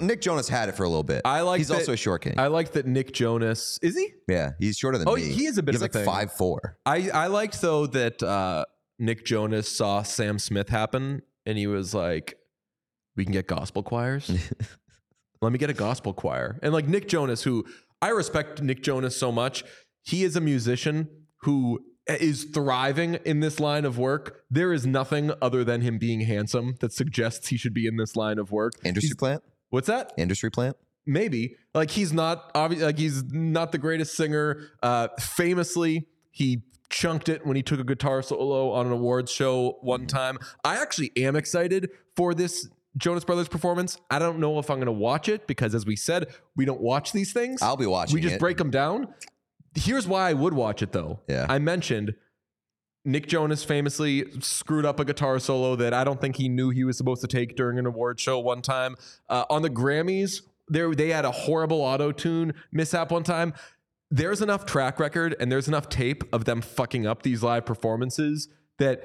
Nick 0.00 0.20
Jonas 0.20 0.48
had 0.48 0.68
it 0.68 0.74
for 0.74 0.82
a 0.82 0.88
little 0.88 1.04
bit. 1.04 1.22
I 1.24 1.42
like 1.42 1.58
He's 1.58 1.68
that- 1.68 1.74
also 1.78 1.92
a 1.92 1.96
short 1.96 2.22
king. 2.22 2.34
I 2.36 2.48
like 2.48 2.72
that 2.72 2.84
Nick 2.84 3.12
Jonas 3.12 3.78
is 3.80 3.96
he? 3.96 4.08
yeah, 4.28 4.54
he's 4.58 4.76
shorter 4.76 4.98
than 4.98 5.08
Oh, 5.08 5.14
me. 5.14 5.22
he 5.22 5.46
is 5.46 5.56
a 5.56 5.62
bit 5.62 5.74
he's 5.76 5.82
of 5.82 5.82
a 5.82 5.84
like 5.84 5.92
thing. 5.92 6.04
five 6.04 6.32
four. 6.32 6.76
I 6.84 7.10
I 7.10 7.28
liked 7.28 7.60
though 7.62 7.86
that 7.86 8.20
uh, 8.20 8.64
Nick 8.98 9.24
Jonas 9.24 9.70
saw 9.70 10.02
Sam 10.02 10.40
Smith 10.40 10.68
happen 10.68 11.22
and 11.46 11.56
he 11.56 11.68
was 11.68 11.94
like, 11.94 12.34
"We 13.16 13.22
can 13.24 13.32
get 13.32 13.46
gospel 13.46 13.84
choirs. 13.84 14.28
Let 15.40 15.52
me 15.52 15.58
get 15.58 15.70
a 15.70 15.74
gospel 15.74 16.12
choir." 16.12 16.58
And 16.62 16.72
like 16.72 16.88
Nick 16.88 17.08
Jonas, 17.08 17.42
who 17.42 17.64
I 18.02 18.08
respect 18.08 18.62
Nick 18.62 18.82
Jonas 18.82 19.16
so 19.16 19.30
much, 19.32 19.64
he 20.02 20.24
is 20.24 20.36
a 20.36 20.40
musician 20.40 21.08
who 21.42 21.80
is 22.08 22.44
thriving 22.54 23.14
in 23.26 23.40
this 23.40 23.60
line 23.60 23.84
of 23.84 23.98
work. 23.98 24.42
There 24.50 24.72
is 24.72 24.86
nothing 24.86 25.30
other 25.42 25.62
than 25.64 25.82
him 25.82 25.98
being 25.98 26.20
handsome 26.22 26.76
that 26.80 26.92
suggests 26.92 27.48
he 27.48 27.56
should 27.58 27.74
be 27.74 27.86
in 27.86 27.96
this 27.96 28.16
line 28.16 28.38
of 28.38 28.50
work. 28.50 28.72
Industry 28.82 29.08
He's- 29.08 29.16
plant. 29.16 29.42
What's 29.70 29.88
that? 29.88 30.12
Industry 30.16 30.50
plant. 30.50 30.76
maybe 31.06 31.56
like 31.74 31.90
he's 31.90 32.12
not 32.12 32.50
obvious 32.54 32.82
like 32.82 32.98
he's 32.98 33.22
not 33.32 33.72
the 33.72 33.78
greatest 33.78 34.14
singer 34.14 34.60
uh 34.82 35.08
famously 35.18 36.06
he 36.30 36.62
chunked 36.90 37.30
it 37.30 37.46
when 37.46 37.56
he 37.56 37.62
took 37.62 37.80
a 37.80 37.84
guitar 37.84 38.20
solo 38.20 38.70
on 38.72 38.84
an 38.86 38.92
awards 38.92 39.30
show 39.32 39.78
one 39.80 40.06
time 40.06 40.36
i 40.64 40.76
actually 40.76 41.10
am 41.16 41.34
excited 41.34 41.88
for 42.14 42.34
this 42.34 42.68
jonas 42.98 43.24
brothers 43.24 43.48
performance 43.48 43.96
i 44.10 44.18
don't 44.18 44.38
know 44.38 44.58
if 44.58 44.68
i'm 44.70 44.76
going 44.76 44.86
to 44.86 44.92
watch 44.92 45.28
it 45.28 45.46
because 45.46 45.74
as 45.74 45.86
we 45.86 45.96
said 45.96 46.26
we 46.56 46.64
don't 46.64 46.80
watch 46.80 47.12
these 47.12 47.32
things 47.32 47.62
I'll 47.62 47.76
be 47.76 47.86
watching. 47.86 48.14
we 48.14 48.20
just 48.20 48.34
it. 48.34 48.40
break 48.40 48.56
them 48.58 48.70
down 48.70 49.08
here's 49.74 50.06
why 50.06 50.28
i 50.28 50.32
would 50.32 50.52
watch 50.54 50.82
it 50.82 50.92
though 50.92 51.20
Yeah. 51.28 51.46
i 51.48 51.58
mentioned 51.58 52.14
Nick 53.04 53.26
Jonas 53.26 53.64
famously 53.64 54.26
screwed 54.40 54.84
up 54.84 55.00
a 55.00 55.04
guitar 55.04 55.38
solo 55.38 55.76
that 55.76 55.94
I 55.94 56.04
don't 56.04 56.20
think 56.20 56.36
he 56.36 56.48
knew 56.50 56.68
he 56.68 56.84
was 56.84 56.98
supposed 56.98 57.22
to 57.22 57.26
take 57.28 57.56
during 57.56 57.78
an 57.78 57.86
award 57.86 58.20
show 58.20 58.38
one 58.38 58.60
time. 58.60 58.96
Uh, 59.30 59.44
on 59.48 59.62
the 59.62 59.70
Grammys, 59.70 60.42
there 60.66 60.94
they 60.94 61.08
had 61.08 61.24
a 61.24 61.30
horrible 61.30 61.80
auto 61.80 62.12
tune 62.12 62.52
mishap 62.70 63.10
one 63.10 63.22
time. 63.22 63.54
There's 64.10 64.42
enough 64.42 64.66
track 64.66 65.00
record 65.00 65.34
and 65.40 65.50
there's 65.50 65.68
enough 65.68 65.88
tape 65.88 66.22
of 66.34 66.44
them 66.44 66.60
fucking 66.60 67.06
up 67.06 67.22
these 67.22 67.42
live 67.42 67.64
performances 67.64 68.48
that 68.78 69.02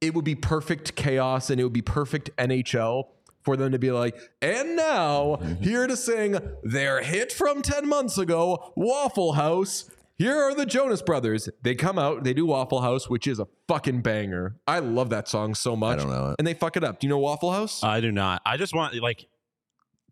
it 0.00 0.14
would 0.14 0.24
be 0.24 0.36
perfect 0.36 0.94
chaos 0.94 1.50
and 1.50 1.60
it 1.60 1.64
would 1.64 1.72
be 1.72 1.82
perfect 1.82 2.30
NHL 2.38 3.08
for 3.44 3.56
them 3.56 3.72
to 3.72 3.78
be 3.78 3.90
like, 3.90 4.16
and 4.40 4.76
now 4.76 5.36
mm-hmm. 5.36 5.62
here 5.62 5.86
to 5.86 5.96
sing 5.96 6.38
their 6.62 7.02
hit 7.02 7.32
from 7.32 7.62
10 7.62 7.88
months 7.88 8.18
ago, 8.18 8.72
Waffle 8.76 9.34
House. 9.34 9.90
Here 10.16 10.36
are 10.36 10.54
the 10.54 10.64
Jonas 10.64 11.02
Brothers. 11.02 11.48
They 11.62 11.74
come 11.74 11.98
out, 11.98 12.22
they 12.24 12.34
do 12.34 12.46
Waffle 12.46 12.80
House, 12.80 13.10
which 13.10 13.26
is 13.26 13.40
a 13.40 13.46
fucking 13.66 14.02
banger. 14.02 14.56
I 14.66 14.78
love 14.78 15.10
that 15.10 15.28
song 15.28 15.54
so 15.54 15.74
much. 15.74 15.98
I 15.98 16.02
don't 16.02 16.10
know 16.10 16.30
it. 16.30 16.36
And 16.38 16.46
they 16.46 16.54
fuck 16.54 16.76
it 16.76 16.84
up. 16.84 17.00
Do 17.00 17.06
you 17.06 17.10
know 17.10 17.18
Waffle 17.18 17.52
House? 17.52 17.82
I 17.82 18.00
do 18.00 18.12
not. 18.12 18.40
I 18.46 18.56
just 18.56 18.74
want 18.74 18.94
like 19.00 19.26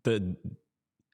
the. 0.03 0.35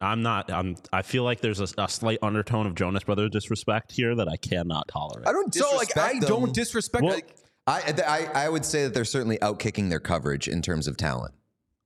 I'm 0.02 0.24
not. 0.24 0.52
I'm. 0.52 0.76
I 0.92 1.04
feel 1.04 1.24
like 1.24 1.42
there's 1.42 1.60
a, 1.60 1.68
a 1.78 1.88
slight 1.88 2.18
undertone 2.24 2.66
of 2.66 2.74
Jonas 2.74 3.04
Brothers 3.04 3.30
disrespect 3.30 3.92
here 3.92 4.16
that 4.16 4.28
I 4.28 4.38
cannot 4.38 4.88
tolerate. 4.88 5.28
I 5.28 5.34
don't 5.34 5.54
so 5.54 5.70
disrespect 5.70 5.98
like 5.98 6.16
I 6.16 6.20
them. 6.20 6.30
don't 6.30 6.54
disrespect 6.54 7.04
Well- 7.04 7.14
like 7.14 7.36
I, 7.68 7.94
I 8.08 8.46
I 8.46 8.50
would 8.50 8.66
say 8.66 8.84
that 8.86 8.96
they're 8.96 9.06
certainly 9.06 9.38
outkicking 9.38 9.90
their 9.90 10.00
coverage 10.00 10.48
in 10.48 10.64
terms 10.64 10.88
of 10.88 10.98
talent. 10.98 11.36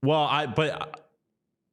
Well, 0.04 0.20
I 0.24 0.46
but 0.46 1.00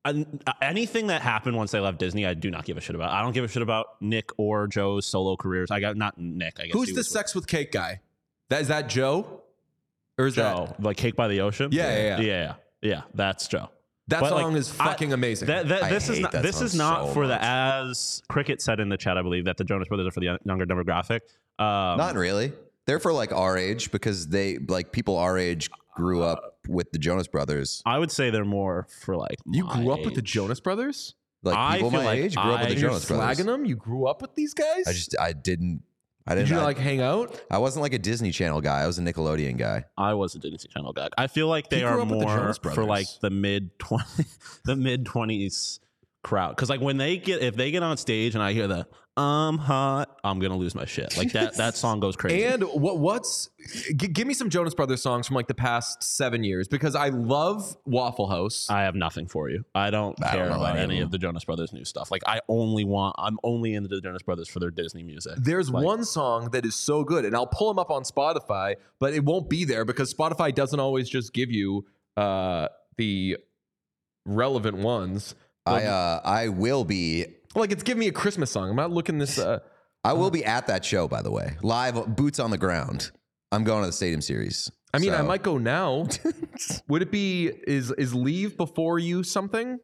I, 0.04 0.24
anything 0.62 1.08
that 1.08 1.20
happened 1.20 1.56
once 1.56 1.72
they 1.72 1.80
left 1.80 1.98
Disney, 1.98 2.24
I 2.24 2.34
do 2.34 2.50
not 2.50 2.64
give 2.64 2.76
a 2.78 2.80
shit 2.80 2.94
about. 2.96 3.10
I 3.10 3.22
don't 3.22 3.32
give 3.32 3.44
a 3.44 3.48
shit 3.48 3.62
about 3.62 4.00
Nick 4.00 4.30
or 4.38 4.66
Joe's 4.66 5.04
solo 5.06 5.36
careers. 5.36 5.70
I 5.70 5.80
got 5.80 5.96
not 5.96 6.16
Nick. 6.16 6.58
I 6.58 6.64
guess 6.66 6.72
who's 6.72 6.92
the 6.92 7.04
sex 7.04 7.34
with 7.34 7.46
cake 7.46 7.72
guy? 7.72 8.00
That 8.48 8.62
is 8.62 8.68
that 8.68 8.88
Joe? 8.88 9.42
Or 10.18 10.26
is 10.26 10.36
that 10.36 10.56
Joe, 10.56 10.74
like 10.78 10.96
Cake 10.96 11.16
by 11.16 11.28
the 11.28 11.40
Ocean. 11.40 11.70
Yeah, 11.72 11.90
yeah, 11.90 12.02
yeah. 12.02 12.20
yeah, 12.20 12.22
yeah. 12.22 12.54
Yeah, 12.82 13.02
That's 13.14 13.46
Joe. 13.48 13.68
that 14.08 14.20
But, 14.20 14.32
like, 14.32 14.42
song 14.42 14.56
is 14.56 14.78
I- 14.80 14.86
fucking 14.86 15.12
amazing. 15.12 15.48
That, 15.48 15.68
that, 15.68 15.90
this 15.90 16.08
is 16.08 16.20
not 16.20 16.32
that 16.32 16.42
this 16.42 16.60
is 16.62 16.74
not 16.74 17.06
so 17.08 17.12
for 17.14 17.20
much. 17.26 17.28
the 17.40 17.44
as 17.44 18.22
Cricket 18.28 18.62
said 18.62 18.80
in 18.80 18.88
the 18.88 18.96
chat. 18.96 19.16
I 19.18 19.22
believe 19.22 19.44
that 19.46 19.56
the 19.56 19.64
Jonas 19.64 19.88
Brothers 19.88 20.06
are 20.06 20.10
for 20.10 20.20
the 20.20 20.38
younger 20.44 20.66
demographic. 20.66 21.20
Um, 21.58 21.98
Not 21.98 22.14
really. 22.16 22.52
They're 22.86 22.98
for 23.00 23.12
like 23.12 23.32
our 23.32 23.56
age 23.58 23.90
because 23.92 24.28
they 24.28 24.58
like 24.58 24.92
people 24.92 25.16
our 25.16 25.36
age 25.38 25.68
grew 25.94 26.22
up 26.22 26.58
with 26.68 26.90
the 26.92 26.98
Jonas 26.98 27.26
Brothers. 27.28 27.82
I 27.86 27.98
would 27.98 28.10
say 28.10 28.30
they're 28.30 28.44
more 28.44 28.86
for 29.02 29.16
like 29.16 29.36
you 29.46 29.64
my 29.64 29.74
grew 29.82 29.92
up 29.92 30.04
with 30.04 30.14
the 30.14 30.20
age. 30.20 30.32
Jonas 30.32 30.60
Brothers? 30.60 31.14
Like 31.42 31.56
I 31.56 31.76
people 31.76 31.90
feel 31.90 32.00
my 32.00 32.04
like 32.06 32.18
age 32.20 32.34
grew 32.36 32.42
up 32.52 32.60
with 32.60 32.66
I- 32.66 32.74
the 32.74 32.80
You're 32.80 32.90
Jonas 32.90 33.04
Brothers. 33.06 33.24
flagging 33.24 33.46
them? 33.46 33.64
You 33.64 33.76
grew 33.76 34.06
up 34.06 34.20
with 34.22 34.34
these 34.34 34.52
guys? 34.54 34.84
I 34.86 34.92
just 34.92 35.14
I 35.18 35.32
didn't 35.32 35.82
I 36.26 36.34
Did 36.34 36.42
didn't 36.42 36.52
you 36.56 36.60
I, 36.60 36.64
like 36.64 36.78
hang 36.78 37.00
out? 37.00 37.40
I 37.50 37.58
wasn't 37.58 37.82
like 37.82 37.94
a 37.94 37.98
Disney 37.98 38.30
Channel 38.30 38.60
guy. 38.60 38.80
I 38.82 38.86
was 38.86 38.98
a 38.98 39.02
Nickelodeon 39.02 39.56
guy. 39.56 39.84
I 39.96 40.12
was 40.14 40.34
a 40.34 40.38
Disney 40.38 40.58
Channel 40.68 40.92
guy. 40.92 41.08
I 41.16 41.26
feel 41.28 41.48
like 41.48 41.70
they 41.70 41.78
He 41.78 41.82
are 41.82 41.94
grew 41.94 42.02
up 42.02 42.08
with 42.08 42.18
the 42.20 42.26
more 42.26 42.36
Jonas 42.36 42.58
for 42.58 42.62
Brothers. 42.74 42.86
like 42.86 43.06
the 43.22 43.30
mid 43.30 43.78
twenty, 43.78 44.24
the 44.66 44.76
mid 44.76 45.06
twenties 45.06 45.80
crowd. 46.22 46.50
Because 46.56 46.70
like 46.70 46.80
when 46.80 46.96
they 46.96 47.16
get 47.18 47.42
if 47.42 47.56
they 47.56 47.70
get 47.70 47.82
on 47.82 47.96
stage 47.96 48.34
and 48.34 48.42
I 48.42 48.52
hear 48.52 48.66
the 48.66 48.86
"I'm 49.16 49.58
hot," 49.58 50.18
I'm 50.22 50.38
gonna 50.38 50.56
lose 50.56 50.74
my 50.74 50.84
shit. 50.84 51.16
Like 51.16 51.32
that 51.32 51.56
that 51.56 51.76
song 51.76 52.00
goes 52.00 52.16
crazy. 52.16 52.44
And 52.44 52.62
what 52.62 52.98
what's 52.98 53.50
g- 53.96 54.08
give 54.08 54.26
me 54.26 54.34
some 54.34 54.48
Jonas 54.50 54.74
Brothers 54.74 55.02
songs 55.02 55.26
from 55.26 55.34
like 55.36 55.48
the 55.48 55.54
past 55.54 56.02
seven 56.02 56.44
years 56.44 56.68
because 56.68 56.94
I 56.94 57.08
love 57.08 57.76
Waffle 57.84 58.28
House. 58.28 58.68
I 58.70 58.82
have 58.82 58.94
nothing 58.94 59.26
for 59.26 59.50
you. 59.50 59.64
I 59.74 59.90
don't 59.90 60.16
I 60.24 60.36
don't 60.36 60.48
care 60.48 60.56
about 60.56 60.78
any 60.78 60.98
of 61.00 61.06
of 61.06 61.10
the 61.10 61.18
Jonas 61.18 61.44
Brothers 61.44 61.72
new 61.72 61.84
stuff. 61.84 62.10
Like 62.10 62.22
I 62.26 62.40
only 62.48 62.84
want 62.84 63.16
I'm 63.18 63.38
only 63.42 63.74
into 63.74 63.88
the 63.88 64.00
Jonas 64.00 64.22
Brothers 64.22 64.48
for 64.48 64.60
their 64.60 64.70
Disney 64.70 65.02
music. 65.02 65.32
There's 65.38 65.70
Like- 65.70 65.84
one 65.84 66.04
song 66.04 66.50
that 66.50 66.64
is 66.64 66.74
so 66.76 67.02
good, 67.04 67.24
and 67.24 67.34
I'll 67.34 67.46
pull 67.46 67.68
them 67.68 67.78
up 67.78 67.90
on 67.90 68.02
Spotify, 68.04 68.76
but 68.98 69.14
it 69.14 69.24
won't 69.24 69.48
be 69.50 69.64
there 69.64 69.84
because 69.84 70.12
Spotify 70.14 70.54
doesn't 70.54 70.78
always 70.80 71.08
just 71.08 71.32
give 71.32 71.50
you 71.50 71.86
uh, 72.16 72.68
the 72.96 73.38
relevant 74.26 74.78
ones. 74.78 75.34
I 75.66 75.84
uh 75.84 76.20
I 76.24 76.48
will 76.48 76.84
be 76.84 77.26
Like 77.54 77.72
it's 77.72 77.82
giving 77.82 78.00
me 78.00 78.08
a 78.08 78.12
Christmas 78.12 78.50
song. 78.50 78.70
I'm 78.70 78.76
not 78.76 78.90
looking 78.90 79.18
this. 79.18 79.38
Uh, 79.38 79.60
I 80.02 80.14
will 80.14 80.30
be 80.30 80.44
at 80.44 80.66
that 80.68 80.84
show 80.84 81.08
by 81.08 81.22
the 81.22 81.30
way. 81.30 81.56
Live 81.62 82.16
boots 82.16 82.38
on 82.38 82.50
the 82.50 82.58
ground. 82.58 83.10
I'm 83.52 83.64
going 83.64 83.82
to 83.82 83.86
the 83.88 83.92
Stadium 83.92 84.20
Series. 84.20 84.70
I 84.92 84.98
mean, 84.98 85.12
I 85.14 85.22
might 85.22 85.42
go 85.42 85.58
now. 85.58 86.06
Would 86.88 87.02
it 87.02 87.10
be 87.10 87.50
is 87.66 87.90
is 87.92 88.14
leave 88.14 88.56
before 88.56 88.98
you 88.98 89.22
something? 89.22 89.78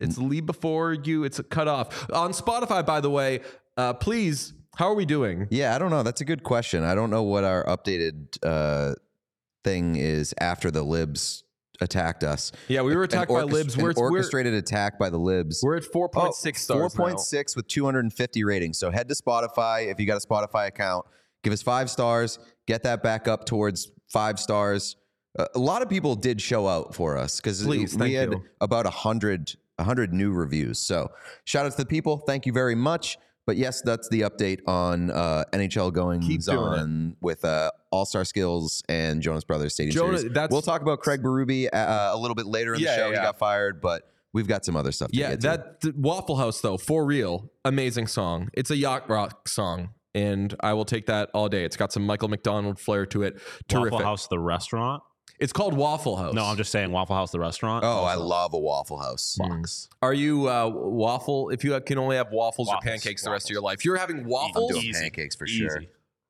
It's 0.00 0.18
leave 0.18 0.46
before 0.46 0.94
you. 0.94 1.24
It's 1.24 1.38
a 1.38 1.42
cut 1.42 1.68
off 1.68 2.10
on 2.10 2.32
Spotify. 2.32 2.84
By 2.84 3.00
the 3.00 3.10
way, 3.10 3.40
uh, 3.76 3.94
please. 3.94 4.54
How 4.76 4.86
are 4.86 4.94
we 4.94 5.04
doing? 5.04 5.46
Yeah, 5.50 5.74
I 5.74 5.78
don't 5.78 5.90
know. 5.90 6.02
That's 6.02 6.20
a 6.20 6.24
good 6.24 6.42
question. 6.42 6.84
I 6.84 6.94
don't 6.94 7.10
know 7.10 7.22
what 7.22 7.44
our 7.44 7.64
updated 7.64 8.38
uh, 8.42 8.94
thing 9.64 9.96
is 9.96 10.32
after 10.40 10.70
the 10.70 10.82
libs 10.82 11.44
attacked 11.80 12.24
us. 12.24 12.52
Yeah, 12.68 12.82
we 12.82 12.94
were 12.94 13.02
An 13.04 13.08
attacked 13.10 13.30
by 13.30 13.42
orchest- 13.42 13.52
libs. 13.52 13.76
We're, 13.76 13.92
we're, 13.96 14.10
orchestrated 14.10 14.54
attack 14.54 14.98
by 14.98 15.10
the 15.10 15.18
libs. 15.18 15.60
we're 15.62 15.76
at 15.76 15.84
four 15.84 16.08
point 16.08 16.34
six 16.34 16.62
stars. 16.62 16.94
4.6 16.94 17.56
with 17.56 17.66
250 17.68 18.44
ratings. 18.44 18.78
So 18.78 18.90
head 18.90 19.08
to 19.08 19.14
Spotify 19.14 19.90
if 19.90 19.98
you 19.98 20.06
got 20.06 20.22
a 20.22 20.26
Spotify 20.26 20.66
account. 20.68 21.06
Give 21.42 21.52
us 21.52 21.62
five 21.62 21.90
stars. 21.90 22.38
Get 22.66 22.82
that 22.82 23.02
back 23.02 23.26
up 23.28 23.46
towards 23.46 23.90
five 24.08 24.38
stars. 24.38 24.96
Uh, 25.38 25.46
a 25.54 25.58
lot 25.58 25.80
of 25.80 25.88
people 25.88 26.16
did 26.16 26.40
show 26.40 26.66
out 26.66 26.94
for 26.94 27.16
us 27.16 27.40
because 27.40 27.64
we 27.66 27.80
had 28.14 28.32
you. 28.32 28.44
about 28.60 28.86
a 28.86 28.90
hundred 28.90 29.52
a 29.78 29.84
hundred 29.84 30.12
new 30.12 30.32
reviews. 30.32 30.78
So 30.78 31.10
shout 31.44 31.66
out 31.66 31.72
to 31.72 31.78
the 31.78 31.86
people. 31.86 32.18
Thank 32.18 32.46
you 32.46 32.52
very 32.52 32.74
much. 32.74 33.16
But 33.46 33.56
yes, 33.56 33.82
that's 33.82 34.08
the 34.10 34.20
update 34.22 34.60
on 34.68 35.10
uh, 35.10 35.44
NHL 35.52 35.92
goings 35.92 36.26
Keep 36.26 36.48
on 36.56 37.16
with 37.20 37.44
uh, 37.44 37.70
All 37.90 38.04
Star 38.04 38.24
Skills 38.24 38.82
and 38.88 39.20
Jonas 39.22 39.44
Brothers 39.44 39.74
Stadium 39.74 39.94
Jonah, 39.94 40.18
Series. 40.18 40.32
that's- 40.34 40.50
we'll 40.52 40.62
talk 40.62 40.82
about 40.82 41.00
Craig 41.00 41.22
Berube 41.22 41.68
uh, 41.72 42.10
a 42.12 42.16
little 42.16 42.34
bit 42.34 42.46
later 42.46 42.74
in 42.74 42.80
Yeah, 42.80 42.90
the 42.90 42.96
show. 42.96 43.02
yeah, 43.06 43.08
He 43.08 43.14
yeah. 43.16 43.22
got 43.24 43.38
fired, 43.38 43.80
but 43.80 44.08
we've 44.32 44.46
got 44.46 44.64
some 44.64 44.76
other 44.76 44.92
stuff. 44.92 45.10
To 45.10 45.16
Yeah, 45.16 45.30
get 45.30 45.40
to. 45.40 45.46
that 45.48 45.80
th- 45.80 45.94
Waffle 45.96 46.36
House 46.36 46.60
though, 46.60 46.76
for 46.76 47.04
real, 47.04 47.50
amazing 47.64 48.06
song. 48.06 48.50
It's 48.54 48.70
a 48.70 48.76
yacht 48.76 49.08
rock 49.10 49.48
song, 49.48 49.90
and 50.14 50.54
I 50.60 50.74
will 50.74 50.84
take 50.84 51.06
that 51.06 51.30
all 51.34 51.48
day. 51.48 51.64
It's 51.64 51.76
got 51.76 51.92
some 51.92 52.04
Michael 52.06 52.28
McDonald 52.28 52.78
flair 52.78 53.06
to 53.06 53.22
it. 53.22 53.40
Terrific. 53.68 53.92
Waffle 53.92 54.06
House 54.06 54.26
the 54.28 54.38
restaurant. 54.38 55.02
It's 55.40 55.52
called 55.54 55.72
Waffle 55.74 56.16
House. 56.16 56.34
No, 56.34 56.44
I'm 56.44 56.56
just 56.56 56.70
saying 56.70 56.90
Waffle 56.92 57.16
House 57.16 57.30
the 57.32 57.40
restaurant. 57.40 57.82
Oh, 57.84 58.04
I 58.04 58.14
love 58.14 58.52
a 58.52 58.58
Waffle 58.58 58.98
House. 58.98 59.36
Fox. 59.38 59.88
Are 60.02 60.12
you 60.12 60.48
uh, 60.48 60.68
waffle? 60.68 61.48
If 61.50 61.64
you 61.64 61.80
can 61.80 61.96
only 61.98 62.16
have 62.16 62.30
waffles, 62.30 62.68
or 62.68 62.74
Waffles, 62.74 62.90
pancakes 62.90 63.22
the 63.24 63.30
rest 63.30 63.46
of 63.46 63.50
your 63.54 63.62
life, 63.62 63.84
you're 63.84 63.96
having 63.96 64.18
I'm 64.20 64.24
waffles. 64.26 64.70
doing 64.72 64.84
Easy. 64.84 65.00
pancakes 65.00 65.34
for 65.34 65.46
Easy. 65.46 65.58
sure. 65.60 65.82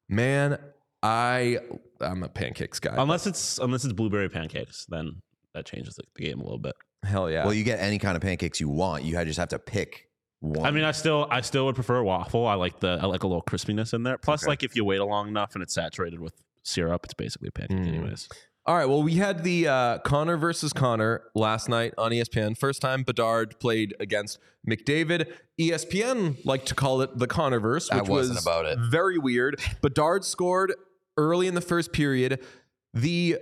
Man, 0.09 0.59
I 1.03 1.59
I'm 2.01 2.23
a 2.23 2.29
pancakes 2.29 2.79
guy. 2.79 2.95
Unless 2.97 3.27
it's 3.27 3.59
unless 3.59 3.85
it's 3.85 3.93
blueberry 3.95 4.29
pancakes, 4.29 4.87
then 4.87 5.23
that 5.55 5.67
changes 5.67 5.95
the, 5.97 6.05
the 6.15 6.23
game 6.25 6.39
a 6.41 6.43
little 6.45 6.59
bit. 6.59 6.75
Hell 7.03 7.31
yeah. 7.31 7.45
Well, 7.45 7.55
you 7.55 7.65
get 7.65 7.81
any 7.81 7.99
kind 7.99 8.15
of 8.17 8.23
pancakes 8.23 8.61
you 8.61 8.69
want. 8.69 9.03
You 9.05 9.13
just 9.25 9.39
have 9.39 9.49
to 9.49 9.59
pick 9.59 10.09
one. 10.41 10.65
I 10.67 10.71
mean, 10.71 10.85
I 10.85 10.93
still 10.93 11.27
I 11.31 11.41
still 11.41 11.67
would 11.67 11.75
prefer 11.75 11.97
a 11.97 12.05
waffle. 12.05 12.47
I 12.47 12.55
like 12.55 12.79
the 12.81 12.99
I 13.03 13.07
like 13.07 13.25
a 13.25 13.27
little 13.27 13.43
crispiness 13.43 13.93
in 13.93 14.03
there. 14.05 14.19
Plus, 14.19 14.45
Okay. 14.45 14.51
like 14.51 14.63
if 14.63 14.77
you 14.77 14.85
wait 14.85 15.01
long 15.01 15.27
enough 15.29 15.55
and 15.55 15.63
it's 15.63 15.75
saturated 15.75 16.21
with 16.21 16.35
syrup, 16.63 17.05
it's 17.05 17.15
basically 17.15 17.49
a 17.49 17.53
pancake 17.53 17.79
Mm. 17.79 17.89
anyways. 17.89 18.29
All 18.71 18.77
right. 18.77 18.89
Well, 18.89 19.03
we 19.03 19.15
had 19.15 19.43
the 19.43 19.67
uh, 19.67 19.99
Connor 19.99 20.37
versus 20.37 20.73
Connor 20.73 21.25
last 21.35 21.69
night 21.69 21.93
on 21.99 22.13
ESPN. 22.13 22.57
First 22.57 22.81
time 22.81 23.03
Bedard 23.03 23.59
played 23.59 23.97
against 23.99 24.39
McDavid. 24.65 25.27
ESPN 25.61 26.37
liked 26.47 26.67
to 26.67 26.77
call 26.77 27.01
it 27.01 27.19
the 27.19 27.27
Connorverse, 27.27 27.93
which 27.93 28.09
wasn't 28.09 28.37
was 28.37 28.45
about 28.45 28.67
it. 28.67 28.79
very 28.79 29.19
weird. 29.19 29.61
Bedard 29.83 30.25
scored 30.25 30.73
early 31.17 31.49
in 31.49 31.57
the 31.57 31.61
first 31.61 31.93
period. 31.93 32.47
The 32.95 33.39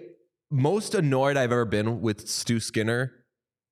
most 0.51 0.95
annoyed 0.95 1.37
I've 1.37 1.53
ever 1.53 1.67
been 1.67 2.01
with 2.01 2.27
Stu 2.27 2.59
Skinner 2.59 3.13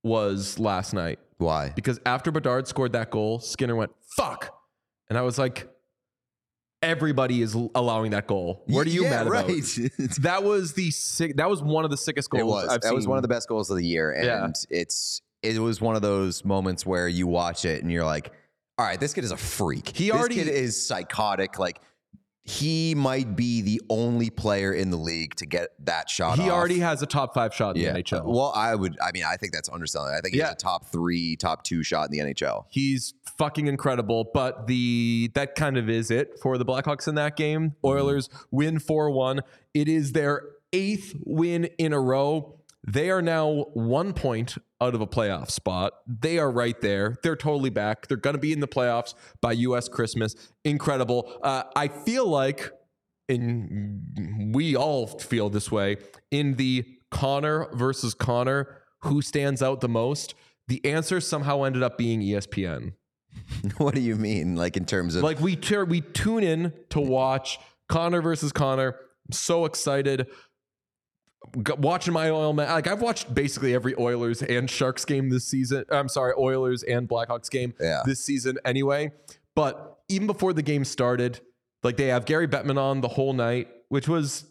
was 0.03 0.59
last 0.59 0.93
night 0.93 1.21
Why? 1.39 1.73
because 1.75 1.99
after 2.05 2.31
Bedard 2.31 2.69
scored 2.69 2.93
that 2.93 3.11
goal, 3.11 3.39
Skinner 3.39 3.77
went 3.77 3.93
fuck, 4.15 4.55
and 5.09 5.17
I 5.17 5.23
was 5.23 5.39
like, 5.39 5.67
everybody 6.83 7.43
is 7.43 7.55
allowing 7.75 8.11
that 8.13 8.27
goal. 8.27 8.63
What 8.67 8.87
are 8.87 8.91
you 8.91 9.05
yeah, 9.05 9.11
mad 9.11 9.27
about? 9.27 9.49
right. 9.49 9.91
That 10.21 10.45
was 10.45 10.73
the 10.75 10.91
sick. 10.91 11.37
That 11.37 11.49
was 11.51 11.63
one 11.63 11.85
of 11.85 11.91
the 11.91 11.97
sickest 11.97 12.31
goals 12.31 12.43
It 12.43 12.47
was. 12.47 12.69
I've 12.69 12.81
that 12.83 12.95
was 12.95 13.07
one 13.07 13.19
of 13.19 13.23
the 13.23 13.29
best 13.29 13.49
goals 13.49 13.71
of 13.71 13.77
the 13.77 13.85
year, 13.85 14.13
and 14.13 14.25
Yeah. 14.27 14.49
it's 14.71 15.23
it 15.43 15.59
was 15.59 15.81
one 15.81 15.97
of 15.97 16.03
those 16.03 16.45
moments 16.45 16.85
where 16.85 17.07
you 17.09 17.27
watch 17.27 17.65
it 17.65 17.83
and 17.83 17.93
you're 17.93 18.05
like, 18.05 18.33
all 18.79 18.85
right, 18.87 18.99
this 18.99 19.15
kid 19.15 19.25
is 19.25 19.31
a 19.31 19.37
freak. 19.37 19.89
He 19.97 20.07
this 20.11 20.15
already- 20.15 20.35
kid 20.37 20.49
is 20.49 20.81
psychotic. 20.87 21.59
Like 21.59 21.81
he 22.47 22.95
might 22.95 23.35
be 23.35 23.61
the 23.61 23.83
only 23.91 24.31
player 24.31 24.73
in 24.73 24.91
the 24.91 24.97
league 24.97 25.35
to 25.35 25.47
get 25.47 25.71
that 25.85 26.09
shot. 26.09 26.39
He 26.39 26.45
off. 26.49 26.57
already 26.57 26.79
has 26.79 27.03
a 27.03 27.07
top 27.07 27.35
five 27.35 27.53
shot 27.53 27.77
in 27.77 27.83
yeah. 27.83 27.93
the 27.93 28.03
NHL. 28.05 28.25
Well, 28.25 28.53
I 28.55 28.75
would. 28.77 28.97
I 29.03 29.11
mean, 29.13 29.25
I 29.25 29.37
think 29.37 29.53
that's 29.53 29.69
underselling. 29.69 30.15
I 30.17 30.21
think 30.21 30.35
he 30.35 30.39
Yeah. 30.39 30.47
has 30.47 30.55
a 30.55 30.59
top 30.59 30.87
three, 30.87 31.35
top 31.35 31.65
two 31.65 31.83
shot 31.83 32.09
in 32.09 32.13
the 32.13 32.21
NHL. 32.21 32.67
He's 32.69 33.15
fucking 33.37 33.67
incredible, 33.67 34.31
but 34.33 34.69
the 34.69 35.31
that 35.35 35.57
kind 35.57 35.77
of 35.77 35.91
is 35.91 36.11
it 36.13 36.39
for 36.41 36.57
the 36.57 36.65
Blackhawks 36.65 37.09
in 37.09 37.17
that 37.17 37.37
game. 37.37 37.71
Mm-hmm. 37.71 37.87
Oilers 37.87 38.29
win 38.53 38.79
4-1. 38.79 39.41
It 39.75 39.89
is 39.89 40.13
their 40.13 40.43
eighth 40.73 41.15
win 41.25 41.65
in 41.79 41.93
a 41.93 42.01
row. 42.01 42.56
They 42.87 43.11
are 43.11 43.23
now 43.23 43.67
one 43.75 44.13
point 44.13 44.57
out 44.81 44.95
of 44.95 45.01
a 45.01 45.07
playoff 45.07 45.51
spot. 45.51 45.93
They 46.07 46.39
are 46.39 46.51
right 46.51 46.81
there. 46.81 47.17
They're 47.23 47.37
totally 47.37 47.71
back. 47.71 48.07
They're 48.07 48.17
going 48.17 48.35
to 48.35 48.41
be 48.41 48.53
in 48.53 48.61
the 48.61 48.69
playoffs 48.69 49.15
by 49.41 49.53
US 49.53 49.89
Christmas. 49.89 50.35
Incredible. 50.65 51.39
Uh, 51.43 51.65
I 51.75 51.89
feel 51.89 52.27
like, 52.27 52.71
and 53.29 54.53
we 54.55 54.77
all 54.77 55.07
feel 55.07 55.51
this 55.51 55.71
way, 55.71 55.97
in 56.31 56.55
the 56.55 56.85
Connor 57.11 57.69
versus 57.75 58.15
Connor, 58.15 58.83
who 59.01 59.21
stands 59.21 59.63
out 59.63 59.81
the 59.81 59.89
most? 59.89 60.35
The 60.69 60.85
answer 60.85 61.21
somehow 61.21 61.63
ended 61.65 61.83
up 61.83 61.97
being 61.99 62.21
ESPN. 62.21 62.93
what 63.79 63.95
do 63.95 64.01
you 64.01 64.17
mean? 64.17 64.57
Like 64.57 64.77
in 64.77 64.85
terms 64.85 65.15
of 65.15 65.23
Like 65.23 65.41
we 65.41 65.57
tur- 65.57 65.85
we 65.85 66.01
tune 66.01 66.43
in 66.43 66.73
to 66.91 67.01
watch 67.01 67.59
Connor 67.89 68.23
versus 68.23 68.53
Connor. 68.53 68.97
I'm 69.27 69.33
so 69.33 69.65
excited. 69.65 70.29
Watching 71.79 72.13
my 72.13 72.29
oil 72.31 72.53
man, 72.53 72.69
like 72.69 72.87
I've 72.87 73.01
watched 73.01 73.33
basically 73.35 73.73
every 73.75 73.95
Oilers 73.99 74.43
and 74.43 74.69
Sharks 74.69 75.05
game 75.05 75.31
this 75.31 75.45
season. 75.45 75.85
I'm 75.91 76.09
sorry, 76.09 76.35
Oilers 76.37 76.83
and 76.83 77.09
Blackhawks 77.09 77.51
game 77.51 77.73
Yeah. 77.81 78.03
this 78.05 78.21
season 78.21 78.59
anyway. 78.65 79.13
But 79.55 79.99
even 80.09 80.27
before 80.27 80.53
the 80.53 80.63
game 80.63 80.85
started, 80.85 81.41
like 81.83 81.97
they 81.97 82.09
have 82.09 82.25
Gary 82.27 82.49
Bettman 82.49 82.79
on 82.79 83.01
the 83.01 83.09
whole 83.09 83.33
night, 83.33 83.69
which 83.89 84.09
was 84.09 84.45